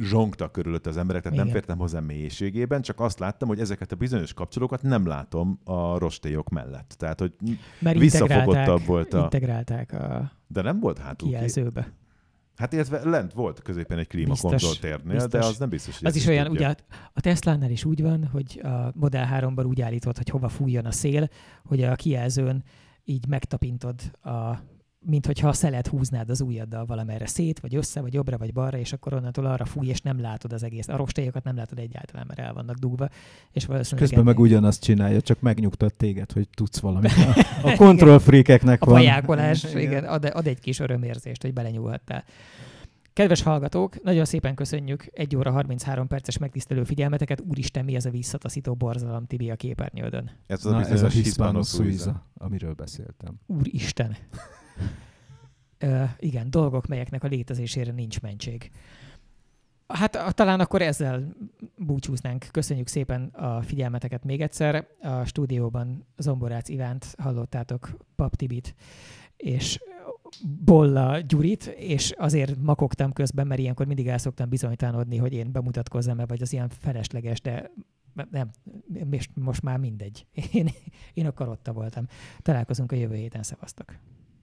zsongtak 0.00 0.52
körülött 0.52 0.86
az 0.86 0.96
emberek, 0.96 1.22
tehát 1.22 1.36
Igen. 1.36 1.46
nem 1.46 1.56
fértem 1.56 1.78
hozzá 1.78 2.00
mélységében, 2.00 2.82
csak 2.82 3.00
azt 3.00 3.18
láttam, 3.18 3.48
hogy 3.48 3.60
ezeket 3.60 3.92
a 3.92 3.96
bizonyos 3.96 4.32
kapcsolókat 4.32 4.82
nem 4.82 5.06
látom 5.06 5.60
a 5.64 5.98
rostélyok 5.98 6.48
mellett. 6.48 6.94
Tehát, 6.98 7.20
hogy 7.20 7.32
Mert 7.78 7.98
visszafogottabb 7.98 8.84
volt 8.84 9.14
a... 9.14 9.18
integrálták 9.22 9.92
a 9.92 10.32
De 10.46 10.62
nem 10.62 10.80
volt 10.80 10.98
hátul 10.98 11.28
kijelzőbe. 11.28 11.92
Hát 12.56 12.72
illetve 12.72 13.04
lent 13.04 13.32
volt 13.32 13.62
középen 13.62 13.98
egy 13.98 14.06
klímakontrolltérnél, 14.06 15.26
de 15.26 15.38
az 15.38 15.58
nem 15.58 15.68
biztos, 15.68 15.98
hogy 15.98 16.06
Az 16.06 16.16
is 16.16 16.26
olyan, 16.26 16.46
tudja. 16.46 16.68
ugye 16.68 16.74
a 17.12 17.20
Tesla-nál 17.20 17.70
is 17.70 17.84
úgy 17.84 18.02
van, 18.02 18.26
hogy 18.26 18.60
a 18.62 18.90
Model 18.94 19.28
3-ban 19.32 19.66
úgy 19.66 19.80
állított, 19.80 20.16
hogy 20.16 20.28
hova 20.28 20.48
fújjon 20.48 20.84
a 20.84 20.90
szél, 20.92 21.28
hogy 21.64 21.82
a 21.82 21.94
kijelzőn 21.94 22.64
így 23.04 23.26
megtapintod 23.28 24.00
a 24.22 24.58
mint 25.06 25.26
hogyha 25.26 25.48
a 25.48 25.52
szelet 25.52 25.86
húznád 25.86 26.30
az 26.30 26.40
ujjaddal 26.40 26.84
valamerre 26.84 27.26
szét, 27.26 27.60
vagy 27.60 27.74
össze, 27.74 28.00
vagy 28.00 28.14
jobbra, 28.14 28.38
vagy 28.38 28.52
balra, 28.52 28.78
és 28.78 28.92
akkor 28.92 29.14
onnantól 29.14 29.46
arra 29.46 29.64
fúj, 29.64 29.86
és 29.86 30.00
nem 30.00 30.20
látod 30.20 30.52
az 30.52 30.62
egész. 30.62 30.88
A 30.88 30.96
rostélyokat 30.96 31.44
nem 31.44 31.56
látod 31.56 31.78
egyáltalán, 31.78 32.24
mert 32.26 32.40
el 32.40 32.52
vannak 32.52 32.76
dugva. 32.76 33.08
És 33.52 33.66
valószínűleg 33.66 34.08
Közben 34.08 34.24
meg 34.24 34.38
ugyanazt 34.38 34.82
csinálja, 34.82 35.20
csak 35.20 35.40
megnyugtat 35.40 35.94
téged, 35.94 36.32
hogy 36.32 36.48
tudsz 36.54 36.78
valamit. 36.78 37.12
A, 37.62 37.68
a 37.68 37.76
kontrollfreakeknek 37.76 38.84
van. 38.84 38.94
A 38.94 38.98
vajákolás, 38.98 39.64
igen, 39.64 39.80
igen 39.80 40.04
ad, 40.04 40.24
ad, 40.24 40.46
egy 40.46 40.60
kis 40.60 40.78
örömérzést, 40.78 41.42
hogy 41.42 41.52
belenyúlhattál. 41.52 42.24
Kedves 43.12 43.42
hallgatók, 43.42 44.02
nagyon 44.02 44.24
szépen 44.24 44.54
köszönjük 44.54 45.06
1 45.12 45.36
óra 45.36 45.50
33 45.50 46.06
perces 46.06 46.38
megtisztelő 46.38 46.84
figyelmeteket. 46.84 47.42
Úristen, 47.48 47.84
mi 47.84 47.94
ez 47.94 48.04
a 48.04 48.10
visszataszító 48.10 48.74
borzalom 48.74 49.26
Tibi 49.26 49.50
a 49.50 49.56
képernyődön? 49.56 50.30
Ez 50.46 50.62
Na, 50.62 50.76
a 50.76 50.80
ez 50.80 51.02
a 51.02 51.08
Hispanos 51.08 51.76
amiről 52.34 52.74
beszéltem. 52.74 53.34
Úristen 53.46 54.16
uh, 55.82 56.10
igen, 56.18 56.50
dolgok, 56.50 56.86
melyeknek 56.86 57.24
a 57.24 57.28
létezésére 57.28 57.92
nincs 57.92 58.20
mentség. 58.20 58.70
Hát 59.86 60.34
talán 60.34 60.60
akkor 60.60 60.82
ezzel 60.82 61.34
búcsúznánk. 61.76 62.48
Köszönjük 62.50 62.86
szépen 62.86 63.22
a 63.24 63.62
figyelmeteket 63.62 64.24
még 64.24 64.40
egyszer. 64.40 64.86
A 65.00 65.24
stúdióban 65.24 66.06
Zomborác 66.16 66.68
Ivánt 66.68 67.14
hallottátok, 67.18 67.96
Pap 68.14 68.36
Tibit 68.36 68.74
és 69.36 69.78
Bolla 70.64 71.20
Gyurit, 71.20 71.66
és 71.66 72.10
azért 72.16 72.56
makogtam 72.62 73.12
közben, 73.12 73.46
mert 73.46 73.60
ilyenkor 73.60 73.86
mindig 73.86 74.08
el 74.08 74.18
szoktam 74.18 74.48
bizonytalanodni, 74.48 75.16
hogy 75.16 75.32
én 75.32 75.52
bemutatkozzam-e, 75.52 76.26
vagy 76.26 76.42
az 76.42 76.52
ilyen 76.52 76.68
felesleges, 76.68 77.40
de 77.40 77.70
nem, 78.30 78.50
most 79.34 79.62
már 79.62 79.78
mindegy. 79.78 80.26
Én, 80.52 80.68
én 81.14 81.26
a 81.26 81.32
karotta 81.32 81.72
voltam. 81.72 82.06
Találkozunk 82.42 82.92
a 82.92 82.96
jövő 82.96 83.14
héten, 83.14 83.42
szevasztok! 83.42 83.94